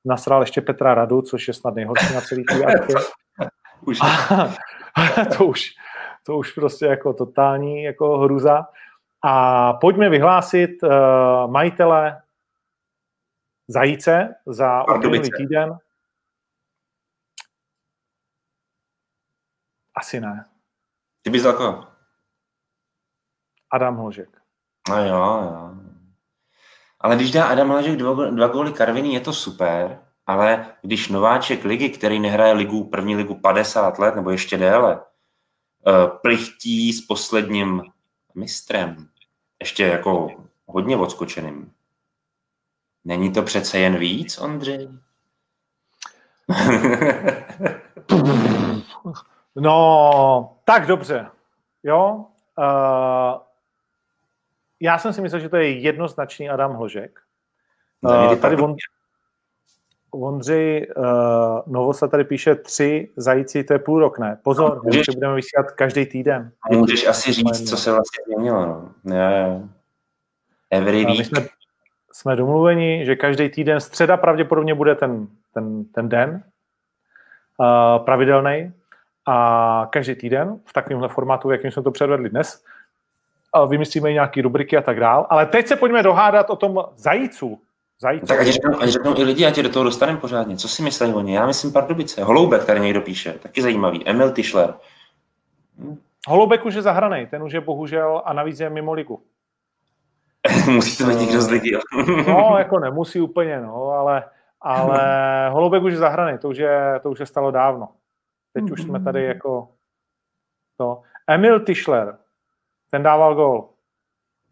nasral 0.04 0.42
ještě 0.42 0.60
Petra 0.60 0.94
Radu, 0.94 1.22
což 1.22 1.48
je 1.48 1.54
snad 1.54 1.74
nejhorší 1.74 2.14
na 2.14 2.20
celý 2.20 2.44
té 2.44 2.64
akci. 2.64 2.92
už. 3.86 3.98
to 5.38 5.46
už, 5.46 5.70
to 6.26 6.36
už 6.36 6.52
prostě 6.52 6.86
jako 6.86 7.12
totální 7.12 7.82
jako 7.82 8.18
hruza. 8.18 8.66
A 9.24 9.72
pojďme 9.72 10.08
vyhlásit 10.08 10.82
uh, 10.82 10.90
majitele 11.50 12.22
zajíce 13.68 14.34
za 14.46 14.88
uplynulý 14.96 15.30
týden. 15.36 15.78
Asi 19.96 20.20
ne. 20.20 20.46
Ty 21.22 21.30
bys 21.30 21.44
jako? 21.44 21.86
Adam 23.72 23.96
Hložek. 23.96 24.42
No 24.88 25.06
jo, 25.06 25.42
jo. 25.42 25.74
Ale 27.00 27.16
když 27.16 27.30
dá 27.30 27.46
Adam 27.46 27.68
Hložek 27.68 27.96
dva, 27.96 28.30
dva 28.30 28.48
góly 28.48 28.72
Karviní, 28.72 29.14
je 29.14 29.20
to 29.20 29.32
super, 29.32 30.00
ale 30.26 30.66
když 30.82 31.08
nováček 31.08 31.64
ligy, 31.64 31.88
který 31.88 32.20
nehraje 32.20 32.52
ligu, 32.52 32.84
první 32.84 33.16
ligu 33.16 33.34
50 33.34 33.98
let 33.98 34.14
nebo 34.14 34.30
ještě 34.30 34.56
déle, 34.56 34.96
uh, 34.96 35.02
plichtí 36.22 36.92
s 36.92 37.06
posledním 37.06 37.82
mistrem, 38.34 39.08
ještě 39.60 39.86
jako 39.86 40.30
hodně 40.66 40.96
odskočeným. 40.96 41.72
Není 43.04 43.32
to 43.32 43.42
přece 43.42 43.78
jen 43.78 43.96
víc, 43.96 44.38
Ondřej? 44.38 44.88
no, 49.56 50.56
tak 50.64 50.86
dobře. 50.86 51.26
Jo. 51.82 52.26
Uh, 52.58 53.40
já 54.80 54.98
jsem 54.98 55.12
si 55.12 55.20
myslel, 55.20 55.40
že 55.40 55.48
to 55.48 55.56
je 55.56 55.78
jednoznačný 55.78 56.50
Adam 56.50 56.74
Hložek. 56.74 57.20
Uh, 58.00 58.36
tady 58.36 58.56
on, 58.56 58.76
Ondřej 60.14 60.86
uh, 60.96 61.04
Novosa 61.66 62.08
tady 62.08 62.24
píše 62.24 62.54
tři 62.54 63.08
zajíci, 63.16 63.64
to 63.64 63.72
je 63.72 63.78
půl 63.78 64.00
rok, 64.00 64.18
ne? 64.18 64.38
Pozor, 64.42 64.80
můžeš, 64.84 65.08
budeme 65.08 65.34
vysílat 65.34 65.70
každý 65.70 66.06
týden. 66.06 66.52
Můžeš 66.70 67.06
asi 67.06 67.32
říct, 67.32 67.70
co 67.70 67.76
se 67.76 67.90
vlastně 67.90 68.24
změnilo. 68.26 68.88
No. 69.04 69.16
Jo, 69.16 69.62
Every 70.70 71.04
week. 71.04 71.18
My 71.18 71.24
jsme, 71.24 71.46
jsme 72.12 72.36
domluveni, 72.36 73.06
že 73.06 73.16
každý 73.16 73.48
týden, 73.48 73.80
středa 73.80 74.16
pravděpodobně 74.16 74.74
bude 74.74 74.94
ten, 74.94 75.26
ten, 75.54 75.84
ten 75.84 76.08
den 76.08 76.42
uh, 77.58 78.04
pravidelný 78.04 78.72
a 79.26 79.88
každý 79.92 80.14
týden 80.14 80.60
v 80.64 80.72
takovémhle 80.72 81.08
formátu, 81.08 81.50
jakým 81.50 81.70
jsme 81.70 81.82
to 81.82 81.90
předvedli 81.90 82.30
dnes, 82.30 82.64
uh, 83.56 83.70
vymyslíme 83.70 84.12
nějaké 84.12 84.42
rubriky 84.42 84.76
a 84.76 84.82
tak 84.82 85.00
dál. 85.00 85.26
Ale 85.30 85.46
teď 85.46 85.66
se 85.66 85.76
pojďme 85.76 86.02
dohádat 86.02 86.50
o 86.50 86.56
tom 86.56 86.84
zajícu, 86.96 87.60
Zajíc. 88.02 88.28
Tak 88.28 88.40
ať 88.40 88.46
řeknou, 88.46 88.80
ať 88.80 88.88
řeknou 88.88 89.18
i 89.18 89.22
lidi, 89.22 89.46
ať 89.46 89.54
tě 89.54 89.62
do 89.62 89.68
toho 89.68 89.84
dostaneme 89.84 90.18
pořádně. 90.18 90.56
Co 90.56 90.68
si 90.68 90.82
myslí 90.82 91.14
oni? 91.14 91.34
Já 91.34 91.46
myslím 91.46 91.72
Pardubice. 91.72 92.24
Holoubek 92.24 92.64
tady 92.64 92.80
někdo 92.80 93.00
píše, 93.00 93.32
taky 93.32 93.62
zajímavý. 93.62 94.08
Emil 94.08 94.32
Tischler. 94.32 94.74
Hm. 95.78 95.98
Holoubek 96.28 96.64
už 96.64 96.74
je 96.74 96.82
zahraný, 96.82 97.26
ten 97.26 97.42
už 97.42 97.52
je 97.52 97.60
bohužel 97.60 98.22
a 98.24 98.32
navíc 98.32 98.60
je 98.60 98.70
mimo 98.70 98.92
ligu. 98.92 99.22
musí 100.70 101.04
to 101.04 101.10
být 101.10 101.20
někdo 101.20 101.42
z 101.42 101.48
ligy. 101.48 101.78
no, 102.28 102.54
jako 102.58 102.78
nemusí 102.78 103.20
úplně, 103.20 103.60
no, 103.60 103.84
ale, 103.84 104.24
ale 104.60 105.00
Holoubek 105.50 105.82
už 105.82 105.92
je 105.92 105.98
zahraný, 105.98 106.38
to 106.38 106.48
už 106.48 106.56
je, 106.56 107.00
to 107.02 107.10
už 107.10 107.20
je 107.20 107.26
stalo 107.26 107.50
dávno. 107.50 107.88
Teď 108.52 108.70
už 108.70 108.82
jsme 108.82 109.00
tady 109.00 109.24
jako 109.24 109.68
to. 110.76 111.02
Emil 111.26 111.60
Tischler, 111.60 112.18
ten 112.90 113.02
dával 113.02 113.34
gol. 113.34 113.68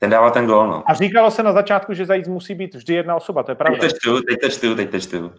Ten 0.01 0.11
dává 0.11 0.31
ten 0.31 0.47
gól, 0.47 0.69
no. 0.69 0.91
A 0.91 0.95
říkalo 0.95 1.31
se 1.31 1.43
na 1.43 1.53
začátku, 1.53 1.95
že 1.95 2.07
zajíc 2.07 2.29
musí 2.29 2.55
být 2.55 2.75
vždy 2.75 2.95
jedna 2.95 3.17
osoba, 3.17 3.43
to 3.43 3.51
je 3.51 3.55
pravda. 3.55 3.79
Teď 3.81 3.91
to 3.91 3.97
čtu, 3.99 4.21
teď 4.23 4.41
to 4.41 4.49
čtu, 4.49 4.75
teď 4.75 4.91
to 4.91 5.01
čtu. 5.01 5.33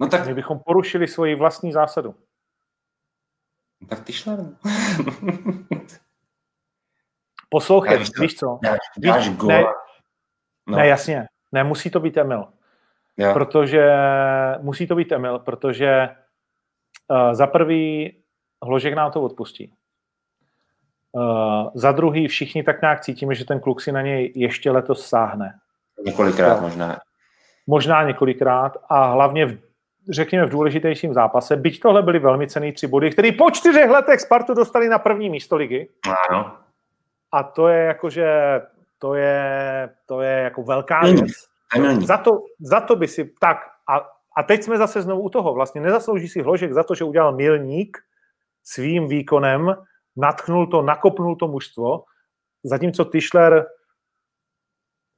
No 0.00 0.08
tak... 0.08 0.26
My 0.26 0.34
bychom 0.34 0.58
porušili 0.66 1.08
svoji 1.08 1.34
vlastní 1.34 1.72
zásadu. 1.72 2.14
No 3.80 3.88
tak 3.88 4.04
ty 4.04 4.12
šle. 4.12 4.36
Poslouchej, 7.48 7.98
víš, 7.98 8.10
víš 8.20 8.34
co? 8.34 8.58
Dáš, 8.62 8.78
víš, 8.96 9.30
ne, 9.46 9.64
no. 10.68 10.76
ne, 10.76 10.86
jasně. 10.86 11.26
Ne, 11.52 11.64
musí 11.64 11.90
to 11.90 12.00
být 12.00 12.16
Emil. 12.16 12.44
Jo. 13.16 13.32
Protože 13.32 13.90
musí 14.60 14.86
to 14.86 14.94
být 14.94 15.12
Emil, 15.12 15.38
protože 15.38 16.08
uh, 17.08 17.34
za 17.34 17.46
prvý 17.46 18.16
Hložek 18.64 18.94
nám 18.94 19.12
to 19.12 19.22
odpustí. 19.22 19.74
Uh, 21.12 21.68
za 21.74 21.92
druhý, 21.92 22.28
všichni 22.28 22.62
tak 22.62 22.80
nějak 22.82 23.00
cítíme, 23.00 23.34
že 23.34 23.44
ten 23.44 23.60
kluk 23.60 23.80
si 23.80 23.92
na 23.92 24.02
něj 24.02 24.32
ještě 24.36 24.70
letos 24.70 25.06
sáhne. 25.06 25.54
Několikrát 26.04 26.54
to, 26.54 26.60
možná. 26.62 26.98
Možná 27.66 28.02
několikrát 28.02 28.76
a 28.88 29.04
hlavně 29.04 29.46
v, 29.46 29.58
řekněme 30.10 30.46
v 30.46 30.50
důležitějším 30.50 31.14
zápase, 31.14 31.56
byť 31.56 31.80
tohle 31.80 32.02
byly 32.02 32.18
velmi 32.18 32.48
cený 32.48 32.72
tři 32.72 32.86
body, 32.86 33.10
který 33.10 33.32
po 33.32 33.50
čtyřech 33.50 33.90
letech 33.90 34.20
Spartu 34.20 34.54
dostali 34.54 34.88
na 34.88 34.98
první 34.98 35.30
místo 35.30 35.56
ligy. 35.56 35.88
Ano. 36.30 36.56
A 37.32 37.42
to 37.42 37.68
je 37.68 37.84
jakože, 37.84 38.60
to 38.98 39.14
je, 39.14 39.90
to 40.06 40.20
je 40.20 40.32
jako 40.32 40.62
velká 40.62 41.00
věc. 41.00 41.30
Za 42.04 42.16
to, 42.16 42.42
za 42.60 42.80
to 42.80 42.96
by 42.96 43.08
si, 43.08 43.32
tak 43.40 43.56
a, 43.88 43.96
a 44.36 44.42
teď 44.42 44.62
jsme 44.62 44.78
zase 44.78 45.02
znovu 45.02 45.22
u 45.22 45.28
toho, 45.30 45.54
vlastně 45.54 45.80
nezaslouží 45.80 46.28
si 46.28 46.42
Hložek 46.42 46.72
za 46.72 46.82
to, 46.82 46.94
že 46.94 47.04
udělal 47.04 47.32
milník 47.32 47.98
svým 48.64 49.08
výkonem 49.08 49.74
natchnul 50.16 50.66
to, 50.66 50.82
nakopnul 50.82 51.36
to 51.36 51.48
mužstvo, 51.48 52.04
zatímco 52.64 53.04
Tischler 53.04 53.66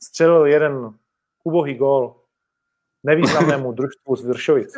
střelil 0.02 0.46
jeden 0.46 0.94
ubohý 1.44 1.74
gól 1.74 2.22
nevýznamnému 3.04 3.72
družstvu 3.78 4.16
z 4.16 4.24
Vršovic. 4.24 4.74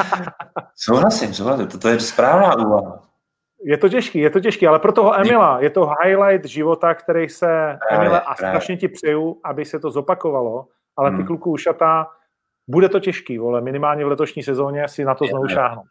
souhlasím, 0.74 1.34
souhlasím. 1.34 1.66
Toto 1.66 1.88
je 1.88 2.00
správná 2.00 2.56
úvaha. 2.56 3.02
Je 3.66 3.78
to 3.78 3.88
těžký, 3.88 4.18
je 4.18 4.30
to 4.30 4.40
těžký, 4.40 4.66
ale 4.66 4.78
pro 4.78 4.92
toho 4.92 5.20
Emila 5.20 5.60
je 5.60 5.70
to 5.70 5.90
highlight 6.02 6.44
života, 6.44 6.94
který 6.94 7.28
se 7.28 7.78
Emile 7.90 8.20
a 8.20 8.34
strašně 8.34 8.76
ti 8.76 8.88
přeju, 8.88 9.40
aby 9.44 9.64
se 9.64 9.78
to 9.78 9.90
zopakovalo, 9.90 10.66
ale 10.96 11.10
ty 11.10 11.16
hmm. 11.16 11.26
kluku 11.26 11.50
ušatá, 11.50 12.06
bude 12.68 12.88
to 12.88 13.00
těžký, 13.00 13.38
vole, 13.38 13.60
minimálně 13.60 14.04
v 14.04 14.08
letošní 14.08 14.42
sezóně 14.42 14.88
si 14.88 15.04
na 15.04 15.14
to 15.14 15.26
znovu 15.26 15.48
šáhnout. 15.48 15.86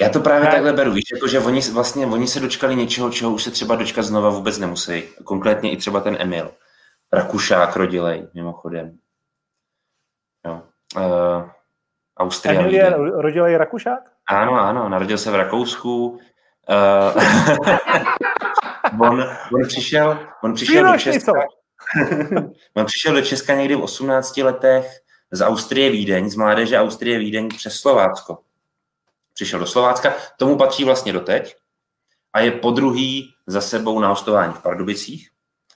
Já 0.00 0.08
to 0.08 0.20
právě 0.20 0.44
ne. 0.44 0.50
takhle 0.50 0.72
beru, 0.72 0.92
víš, 0.92 1.04
jako, 1.14 1.28
že 1.28 1.38
oni 1.38 1.60
vlastně 1.60 2.06
oni 2.06 2.26
se 2.26 2.40
dočkali 2.40 2.76
něčeho, 2.76 3.10
čeho 3.10 3.32
už 3.32 3.42
se 3.42 3.50
třeba 3.50 3.76
dočkat 3.76 4.02
znova 4.02 4.30
vůbec 4.30 4.58
nemusí. 4.58 5.02
Konkrétně 5.24 5.72
i 5.72 5.76
třeba 5.76 6.00
ten 6.00 6.16
Emil. 6.20 6.50
Rakušák 7.12 7.76
rodilej, 7.76 8.28
mimochodem. 8.34 8.98
Jo. 10.46 10.62
Uh, 10.96 11.50
Austria. 12.16 12.60
Emil 12.60 12.74
je 12.74 12.90
rodilej 12.96 13.56
Rakušák? 13.56 14.00
Ano, 14.28 14.60
ano, 14.60 14.88
narodil 14.88 15.18
se 15.18 15.30
v 15.30 15.34
Rakousku. 15.34 16.06
Uh, 16.08 17.22
on, 19.00 19.24
on, 19.54 19.62
přišel, 19.68 20.18
on 20.42 20.54
přišel 20.54 20.92
do 20.92 20.98
Česka. 20.98 21.32
on 22.74 22.84
přišel 22.84 23.14
do 23.14 23.22
Česka 23.22 23.54
někdy 23.54 23.74
v 23.74 23.82
18 23.82 24.36
letech 24.36 24.86
z 25.30 25.40
Austrie 25.40 25.90
Vídeň, 25.90 26.30
z 26.30 26.36
mládeže 26.36 26.78
Austrie 26.78 27.18
Vídeň 27.18 27.48
přes 27.48 27.74
Slovácko 27.74 28.38
přišel 29.34 29.58
do 29.58 29.66
Slovácka, 29.66 30.12
tomu 30.36 30.58
patří 30.58 30.84
vlastně 30.84 31.12
doteď 31.12 31.56
a 32.32 32.40
je 32.40 32.50
po 32.50 32.70
druhý 32.70 33.34
za 33.46 33.60
sebou 33.60 34.00
na 34.00 34.08
hostování 34.08 34.52
v 34.52 34.62
Pardubicích 34.62 35.30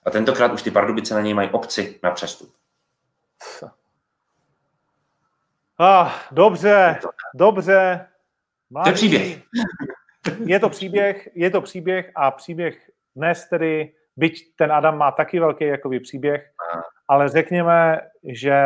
a 0.07 0.11
tentokrát 0.11 0.53
už 0.53 0.63
ty 0.63 0.71
Pardubice 0.71 1.15
na 1.15 1.21
něj 1.21 1.35
mají 1.35 1.51
obci 1.51 2.01
na 2.03 2.11
přestup. 2.11 2.55
Ah, 5.81 6.11
dobře, 6.31 7.01
dobře. 7.35 8.07
Mladý. 8.71 8.85
To 8.85 8.91
je 8.91 8.95
příběh. 8.95 9.43
Je 10.45 10.61
to 10.61 10.69
příběh, 10.69 11.29
je 11.35 11.51
to 11.51 11.61
příběh 11.61 12.13
a 12.15 12.31
příběh 12.31 12.91
dnes 13.17 13.49
tedy, 13.49 13.93
byť 14.17 14.57
ten 14.57 14.73
Adam 14.73 14.99
má 14.99 15.11
taky 15.11 15.41
velký 15.41 15.65
jakoby 15.65 16.01
příběh, 16.01 16.51
ale 17.09 17.29
řekněme, 17.29 18.01
že 18.25 18.63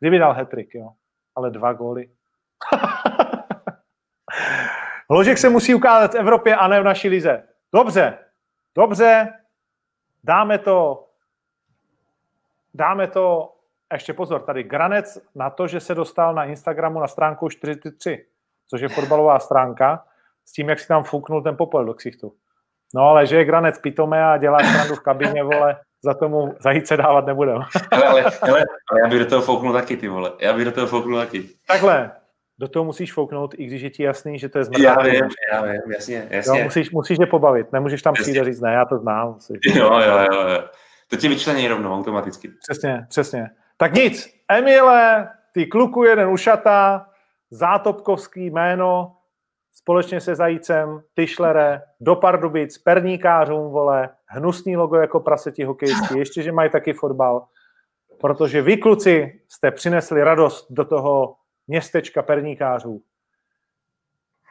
kdyby 0.00 0.18
dal 0.18 0.32
hetrik, 0.32 0.74
jo, 0.74 0.90
ale 1.34 1.50
dva 1.50 1.72
góly. 1.72 2.10
Ložek 5.12 5.38
se 5.38 5.48
musí 5.48 5.74
ukázat 5.74 6.14
v 6.14 6.16
Evropě 6.16 6.56
a 6.56 6.68
ne 6.68 6.80
v 6.80 6.84
naší 6.84 7.08
lize. 7.08 7.42
Dobře, 7.74 8.18
dobře, 8.74 9.28
dáme 10.24 10.58
to, 10.58 11.06
dáme 12.74 13.06
to, 13.06 13.52
ještě 13.92 14.12
pozor, 14.12 14.40
tady 14.40 14.62
Granec 14.62 15.18
na 15.34 15.50
to, 15.50 15.66
že 15.66 15.80
se 15.80 15.94
dostal 15.94 16.34
na 16.34 16.44
Instagramu 16.44 17.00
na 17.00 17.06
stránku 17.06 17.48
43, 17.48 18.26
což 18.66 18.80
je 18.80 18.88
fotbalová 18.88 19.38
stránka, 19.38 20.04
s 20.44 20.52
tím, 20.52 20.68
jak 20.68 20.80
si 20.80 20.88
tam 20.88 21.04
fuknul 21.04 21.42
ten 21.42 21.56
popel 21.56 21.84
do 21.84 21.94
ksichtu. 21.94 22.32
No 22.94 23.02
ale 23.02 23.26
že 23.26 23.36
je 23.36 23.44
Granec 23.44 23.78
pitomé 23.78 24.24
a 24.24 24.36
dělá 24.36 24.58
strandu 24.58 24.94
v 24.94 25.00
kabině, 25.00 25.44
vole, 25.44 25.76
za 26.02 26.14
tomu 26.14 26.54
zajít 26.60 26.86
se 26.86 26.96
dávat 26.96 27.26
nebudem. 27.26 27.62
ale, 27.90 28.04
ale, 28.04 28.24
ale, 28.42 28.64
ale 28.90 29.00
já 29.04 29.08
bych 29.08 29.18
do 29.18 29.26
toho 29.26 29.42
fouknul 29.42 29.72
taky, 29.72 29.96
ty 29.96 30.08
vole. 30.08 30.32
Já 30.40 30.52
bych 30.52 30.64
do 30.64 30.72
toho 30.72 30.86
fouknul 30.86 31.18
taky. 31.18 31.48
Takhle, 31.66 32.10
do 32.58 32.68
toho 32.68 32.84
musíš 32.84 33.12
fouknout, 33.12 33.54
i 33.58 33.66
když 33.66 33.82
je 33.82 33.90
ti 33.90 34.02
jasný, 34.02 34.38
že 34.38 34.48
to 34.48 34.58
je 34.58 34.64
zmrdá. 34.64 34.84
Já 34.84 35.02
vím, 35.02 35.28
já 35.52 35.62
vím, 35.62 35.92
jasně, 35.92 36.26
jasně. 36.30 36.58
Jo, 36.58 36.64
musíš, 36.64 36.90
musíš 36.90 37.18
je 37.20 37.26
pobavit, 37.26 37.72
nemůžeš 37.72 38.02
tam 38.02 38.14
přijít 38.14 38.40
a 38.40 38.44
říct, 38.44 38.60
ne, 38.60 38.72
já 38.72 38.84
to 38.84 38.98
znám. 38.98 39.32
Musíš. 39.32 39.58
Jo, 39.74 40.00
jo, 40.00 40.18
jo, 40.32 40.48
jo. 40.48 40.64
To 41.08 41.16
ti 41.16 41.28
vyčlení 41.28 41.68
rovnou 41.68 41.94
automaticky. 41.94 42.50
Přesně, 42.68 43.06
přesně. 43.08 43.50
Tak 43.76 43.94
nic, 43.94 44.34
Emile, 44.48 45.28
ty 45.52 45.66
kluku 45.66 46.04
jeden 46.04 46.28
ušata, 46.28 47.06
zátopkovský 47.50 48.50
jméno, 48.50 49.16
společně 49.72 50.20
se 50.20 50.34
Zajícem, 50.34 51.02
Tyšlere, 51.14 51.82
do 52.00 52.16
Pardubic, 52.16 52.78
perníkářům, 52.78 53.70
vole, 53.70 54.08
hnusný 54.26 54.76
logo 54.76 54.96
jako 54.96 55.20
praseti 55.20 55.64
hokejisti, 55.64 56.18
ještě, 56.18 56.42
že 56.42 56.52
mají 56.52 56.70
taky 56.70 56.92
fotbal, 56.92 57.46
protože 58.20 58.62
vy, 58.62 58.76
kluci, 58.76 59.40
jste 59.48 59.70
přinesli 59.70 60.24
radost 60.24 60.66
do 60.70 60.84
toho 60.84 61.34
městečka 61.66 62.22
perníkářů. 62.22 63.02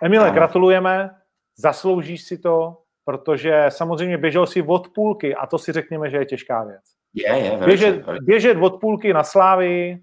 Emile, 0.03 0.27
no. 0.27 0.33
gratulujeme, 0.33 1.09
zasloužíš 1.57 2.23
si 2.23 2.38
to, 2.38 2.77
protože 3.05 3.65
samozřejmě 3.69 4.17
běžel 4.17 4.47
si 4.47 4.61
od 4.61 4.88
půlky 4.88 5.35
a 5.35 5.47
to 5.47 5.57
si 5.57 5.71
řekněme, 5.71 6.09
že 6.09 6.17
je 6.17 6.25
těžká 6.25 6.63
věc. 6.63 6.83
Je, 7.13 7.38
je, 7.38 7.57
běžet, 7.57 8.05
běžet 8.21 8.57
od 8.61 8.79
půlky 8.81 9.13
na 9.13 9.23
slávy 9.23 9.99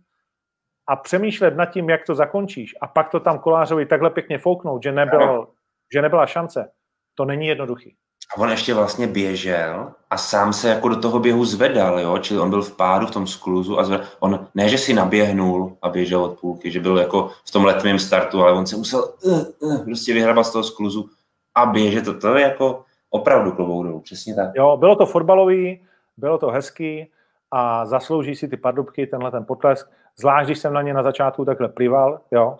a 0.86 0.96
přemýšlet 0.96 1.56
nad 1.56 1.66
tím, 1.66 1.90
jak 1.90 2.04
to 2.06 2.14
zakončíš 2.14 2.74
a 2.80 2.86
pak 2.86 3.10
to 3.10 3.20
tam 3.20 3.38
kolářovi 3.38 3.86
takhle 3.86 4.10
pěkně 4.10 4.38
fouknout, 4.38 4.82
že, 4.82 4.92
nebyl, 4.92 5.48
že 5.92 6.02
nebyla 6.02 6.26
šance, 6.26 6.70
to 7.14 7.24
není 7.24 7.46
jednoduchý. 7.46 7.96
A 8.34 8.40
on 8.40 8.50
ještě 8.50 8.74
vlastně 8.74 9.06
běžel 9.06 9.92
a 10.10 10.16
sám 10.16 10.52
se 10.52 10.68
jako 10.68 10.88
do 10.88 11.00
toho 11.00 11.18
běhu 11.18 11.44
zvedal, 11.44 12.00
jo? 12.00 12.18
čili 12.18 12.40
on 12.40 12.50
byl 12.50 12.62
v 12.62 12.76
pádu 12.76 13.06
v 13.06 13.10
tom 13.10 13.26
skluzu 13.26 13.78
a 13.78 13.84
zvedal. 13.84 14.06
On 14.20 14.46
ne, 14.54 14.68
že 14.68 14.78
si 14.78 14.94
naběhnul 14.94 15.76
a 15.82 15.88
běžel 15.88 16.24
od 16.24 16.40
půlky, 16.40 16.70
že 16.70 16.80
byl 16.80 16.98
jako 16.98 17.30
v 17.44 17.50
tom 17.50 17.64
letmém 17.64 17.98
startu, 17.98 18.42
ale 18.42 18.52
on 18.52 18.66
se 18.66 18.76
musel 18.76 19.14
uh, 19.22 19.40
uh, 19.60 19.84
prostě 19.84 20.14
vyhrabat 20.14 20.46
z 20.46 20.52
toho 20.52 20.64
skluzu 20.64 21.08
a 21.54 21.66
běžet. 21.66 22.04
To, 22.04 22.20
to 22.20 22.34
je 22.34 22.42
jako 22.42 22.84
opravdu 23.10 23.52
klobouk 23.52 23.86
dolů, 23.86 24.00
přesně 24.00 24.34
tak. 24.34 24.50
Jo, 24.54 24.76
bylo 24.76 24.96
to 24.96 25.06
fotbalový, 25.06 25.80
bylo 26.16 26.38
to 26.38 26.48
hezký 26.48 27.10
a 27.50 27.86
zaslouží 27.86 28.36
si 28.36 28.48
ty 28.48 28.56
pardubky, 28.56 29.06
tenhle 29.06 29.30
ten 29.30 29.44
potlesk, 29.44 29.90
zvlášť 30.16 30.46
když 30.46 30.58
jsem 30.58 30.72
na 30.72 30.82
ně 30.82 30.94
na 30.94 31.02
začátku 31.02 31.44
takhle 31.44 31.68
plival, 31.68 32.20
jo, 32.30 32.56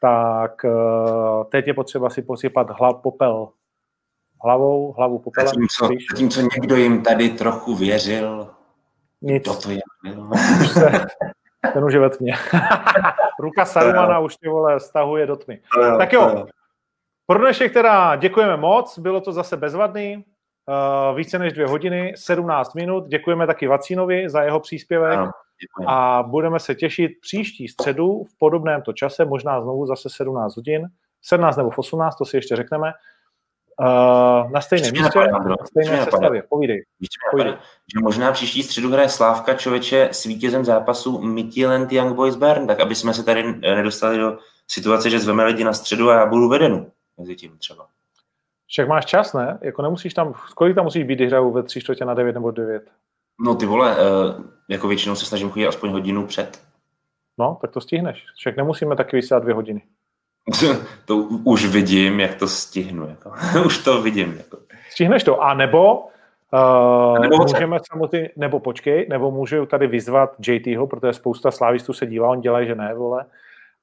tak 0.00 0.64
uh, 0.64 1.44
teď 1.44 1.66
je 1.66 1.74
potřeba 1.74 2.10
si 2.10 2.22
posypat 2.22 2.70
hlav 2.70 2.96
popel 3.02 3.48
hlavou, 4.44 4.92
hlavu 4.92 5.18
popelem. 5.18 5.48
Zatímco, 5.48 5.88
zatímco 6.10 6.40
někdo 6.40 6.76
jim 6.76 7.02
tady 7.02 7.28
trochu 7.28 7.74
věřil, 7.74 8.50
Nic. 9.22 9.44
to 9.44 9.54
to 9.54 9.70
je. 9.70 9.80
ten 11.72 11.84
už 11.84 11.92
je 11.92 12.00
ve 12.00 12.10
tmě. 12.10 12.34
Ruka 13.40 13.64
Sarumana 13.64 14.18
už 14.18 14.36
ty 14.36 14.48
vole 14.48 14.80
stahuje 14.80 15.26
do 15.26 15.36
tmy. 15.36 15.60
Tak 15.98 16.12
jo, 16.12 16.46
pro 17.26 17.38
dnešek 17.38 17.72
teda 17.72 18.16
děkujeme 18.16 18.56
moc, 18.56 18.98
bylo 18.98 19.20
to 19.20 19.32
zase 19.32 19.56
bezvadný, 19.56 20.16
uh, 20.16 21.16
více 21.16 21.38
než 21.38 21.52
dvě 21.52 21.66
hodiny, 21.66 22.12
17 22.16 22.74
minut. 22.74 23.06
Děkujeme 23.06 23.46
taky 23.46 23.66
Vacínovi 23.66 24.28
za 24.28 24.42
jeho 24.42 24.60
příspěvek 24.60 25.18
ano, 25.18 25.30
a 25.86 26.22
budeme 26.22 26.60
se 26.60 26.74
těšit 26.74 27.12
příští 27.20 27.68
středu 27.68 28.24
v 28.24 28.38
podobném 28.38 28.82
to 28.82 28.92
čase, 28.92 29.24
možná 29.24 29.60
znovu 29.60 29.86
zase 29.86 30.08
17 30.10 30.56
hodin, 30.56 30.86
17 31.22 31.56
nebo 31.56 31.70
18, 31.76 32.16
to 32.16 32.24
si 32.24 32.36
ještě 32.36 32.56
řekneme. 32.56 32.92
Uh, 33.80 34.50
na 34.50 34.60
stejném 34.60 34.92
místě, 34.92 35.18
na 35.18 35.56
stejné 35.66 36.04
sestavě. 36.04 36.42
Povídej. 36.48 36.84
Povídej. 37.30 37.52
Že 37.94 38.00
možná 38.02 38.32
příští 38.32 38.62
středu 38.62 38.90
hraje 38.90 39.08
Slávka 39.08 39.54
člověče 39.54 40.08
s 40.12 40.24
vítězem 40.24 40.64
zápasu 40.64 41.22
Midtjylland 41.22 41.92
Young 41.92 42.14
Boys 42.14 42.36
Bern, 42.36 42.66
tak 42.66 42.80
aby 42.80 42.94
jsme 42.94 43.14
se 43.14 43.24
tady 43.24 43.54
nedostali 43.60 44.18
do 44.18 44.38
situace, 44.68 45.10
že 45.10 45.18
zveme 45.18 45.44
lidi 45.44 45.64
na 45.64 45.72
středu 45.72 46.10
a 46.10 46.14
já 46.14 46.26
budu 46.26 46.48
vedenu 46.48 46.90
mezi 47.18 47.36
tím 47.36 47.58
třeba. 47.58 47.86
Však 48.66 48.88
máš 48.88 49.04
čas, 49.04 49.32
ne? 49.32 49.58
Jako 49.62 49.82
nemusíš 49.82 50.14
tam, 50.14 50.34
kolik 50.54 50.74
tam 50.74 50.84
musíš 50.84 51.04
být, 51.04 51.14
když 51.14 51.28
hrajou 51.28 51.52
ve 51.52 51.62
tři 51.62 51.80
čtvrtě 51.80 52.04
na 52.04 52.14
devět 52.14 52.32
nebo 52.32 52.50
devět? 52.50 52.90
No 53.40 53.54
ty 53.54 53.66
vole, 53.66 53.96
uh, 53.96 54.44
jako 54.68 54.88
většinou 54.88 55.14
se 55.14 55.26
snažím 55.26 55.50
chodit 55.50 55.66
aspoň 55.66 55.90
hodinu 55.90 56.26
před. 56.26 56.62
No, 57.38 57.58
tak 57.60 57.70
to 57.70 57.80
stihneš. 57.80 58.24
Však 58.36 58.56
nemusíme 58.56 58.96
taky 58.96 59.16
vysát 59.16 59.42
dvě 59.42 59.54
hodiny. 59.54 59.82
to 61.04 61.16
už 61.44 61.66
vidím, 61.66 62.20
jak 62.20 62.34
to 62.34 62.48
stihnu. 62.48 63.08
Jako. 63.08 63.32
už 63.66 63.78
to 63.78 64.02
vidím. 64.02 64.34
Jako. 64.36 64.58
Stihneš 64.90 65.24
to. 65.24 65.42
A 65.42 65.54
nebo 65.54 66.06
Uh, 66.52 67.18
nebo 67.18 67.36
můžeme 67.36 67.78
samozřejmě, 67.92 68.30
nebo 68.36 68.60
počkej, 68.60 69.06
nebo 69.10 69.30
můžu 69.30 69.66
tady 69.66 69.86
vyzvat 69.86 70.34
JTho, 70.48 70.86
protože 70.86 71.12
spousta 71.12 71.50
slávistů 71.50 71.92
se 71.92 72.06
dívá, 72.06 72.28
on 72.28 72.40
dělají, 72.40 72.66
že 72.66 72.74
ne, 72.74 72.94
vole, 72.94 73.24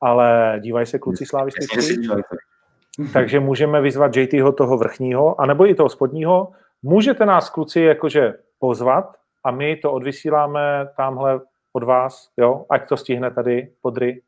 ale 0.01 0.57
dívají 0.59 0.85
se 0.85 0.99
kluci 0.99 1.25
slávistů. 1.25 1.65
Takže 3.13 3.39
můžeme 3.39 3.81
vyzvat 3.81 4.15
JTho 4.15 4.51
toho 4.51 4.77
vrchního, 4.77 5.41
anebo 5.41 5.69
i 5.69 5.75
toho 5.75 5.89
spodního. 5.89 6.51
Můžete 6.81 7.25
nás 7.25 7.49
kluci 7.49 7.81
jakože 7.81 8.33
pozvat 8.59 9.15
a 9.43 9.51
my 9.51 9.75
to 9.75 9.91
odvysíláme 9.91 10.89
tamhle 10.97 11.39
od 11.73 11.83
vás, 11.83 12.29
jo, 12.37 12.65
ať 12.69 12.89
to 12.89 12.97
stihne 12.97 13.31
tady 13.31 13.71
podry 13.81 14.21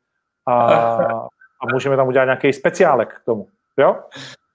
a 0.48 1.28
a 1.62 1.74
můžeme 1.74 1.96
tam 1.96 2.08
udělat 2.08 2.26
nějaký 2.26 2.54
speciálek 2.54 3.14
k 3.14 3.26
tomu. 3.26 3.48
Jo? 3.78 4.04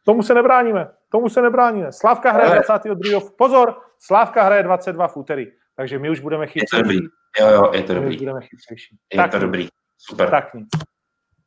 Tomu 0.04 0.22
se 0.22 0.34
nebráníme. 0.34 0.88
Tomu 1.08 1.28
se 1.28 1.42
nebráníme. 1.42 1.92
Slávka 1.92 2.32
hraje 2.32 2.62
22. 2.66 3.20
Pozor, 3.38 3.80
Slávka 3.98 4.42
hraje 4.42 4.62
22 4.62 5.08
v 5.08 5.16
úterý. 5.16 5.46
Takže 5.76 5.98
my 5.98 6.10
už 6.10 6.20
budeme 6.20 6.46
chytřejší. 6.46 7.00
Jo, 7.40 7.48
jo, 7.48 7.70
je 7.74 7.82
to 7.82 7.94
dobrý. 7.94 8.16
Budeme 8.16 8.40
chytřejší. 8.40 8.96
Je 9.12 9.16
tak 9.16 9.30
to 9.30 9.38
dobrý. 9.38 9.68
Super. 9.98 10.30
Tak 10.30 10.54
nic. 10.54 10.68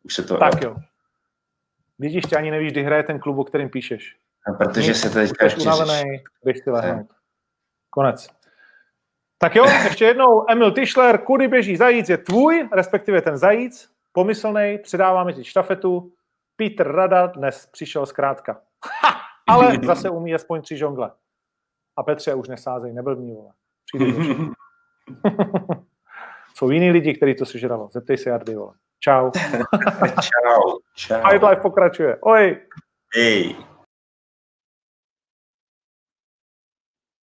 Už 0.04 0.14
se 0.14 0.24
to... 0.24 0.38
Tak 0.38 0.64
jo. 0.64 0.76
Vidíš, 2.00 2.26
ty 2.26 2.36
ani 2.36 2.52
nevíš, 2.52 2.72
kdy 2.72 2.84
hraje 2.84 3.04
ten 3.04 3.20
klub, 3.20 3.38
o 3.38 3.44
kterým 3.44 3.70
píšeš. 3.70 4.16
No, 4.48 4.54
protože 4.54 4.88
nic, 4.88 5.00
se 5.00 5.10
to 5.10 5.16
teďka 5.16 5.46
ještě 5.46 5.62
unavený, 5.62 6.24
jdeš 6.46 6.58
si 6.64 6.70
lehnout. 6.70 7.08
Konec. 7.90 8.30
Tak 9.38 9.56
jo, 9.56 9.66
ještě 9.84 10.06
jednou, 10.06 10.46
Emil 10.50 10.72
Tischler, 10.72 11.18
kudy 11.18 11.48
běží 11.48 11.78
zajíc 11.78 12.10
je 12.10 12.18
tvůj, 12.18 12.70
respektive 12.72 13.22
ten 13.22 13.38
zajíc, 13.38 13.90
pomyslný, 14.18 14.78
předáváme 14.84 15.34
ti 15.34 15.44
štafetu. 15.44 16.12
Petr 16.56 16.92
Rada 16.92 17.28
dnes 17.28 17.66
přišel 17.72 18.06
zkrátka. 18.06 18.62
Ha! 19.04 19.18
Ale 19.48 19.78
zase 19.84 20.10
umí 20.10 20.36
aspoň 20.36 20.62
tři 20.62 20.78
žongle. 20.78 21.12
A 21.98 22.04
Petře 22.04 22.34
už 22.34 22.48
nesázej, 22.48 22.94
neblbní, 22.94 23.34
vole. 23.34 23.52
Přijde 23.86 24.06
Jsou 26.56 26.70
jiní 26.70 26.92
lidi, 26.92 27.14
kteří 27.14 27.36
to 27.36 27.46
sežralo. 27.46 27.90
Zeptej 27.92 28.18
se 28.18 28.30
Jardy, 28.30 28.56
vole. 28.56 28.74
Čau. 29.00 29.32
čau. 30.22 30.78
čau. 30.96 31.30
Fight 31.30 31.44
Life 31.44 31.62
pokračuje. 31.62 32.18
Oj. 32.22 32.62
Hej. 33.16 33.56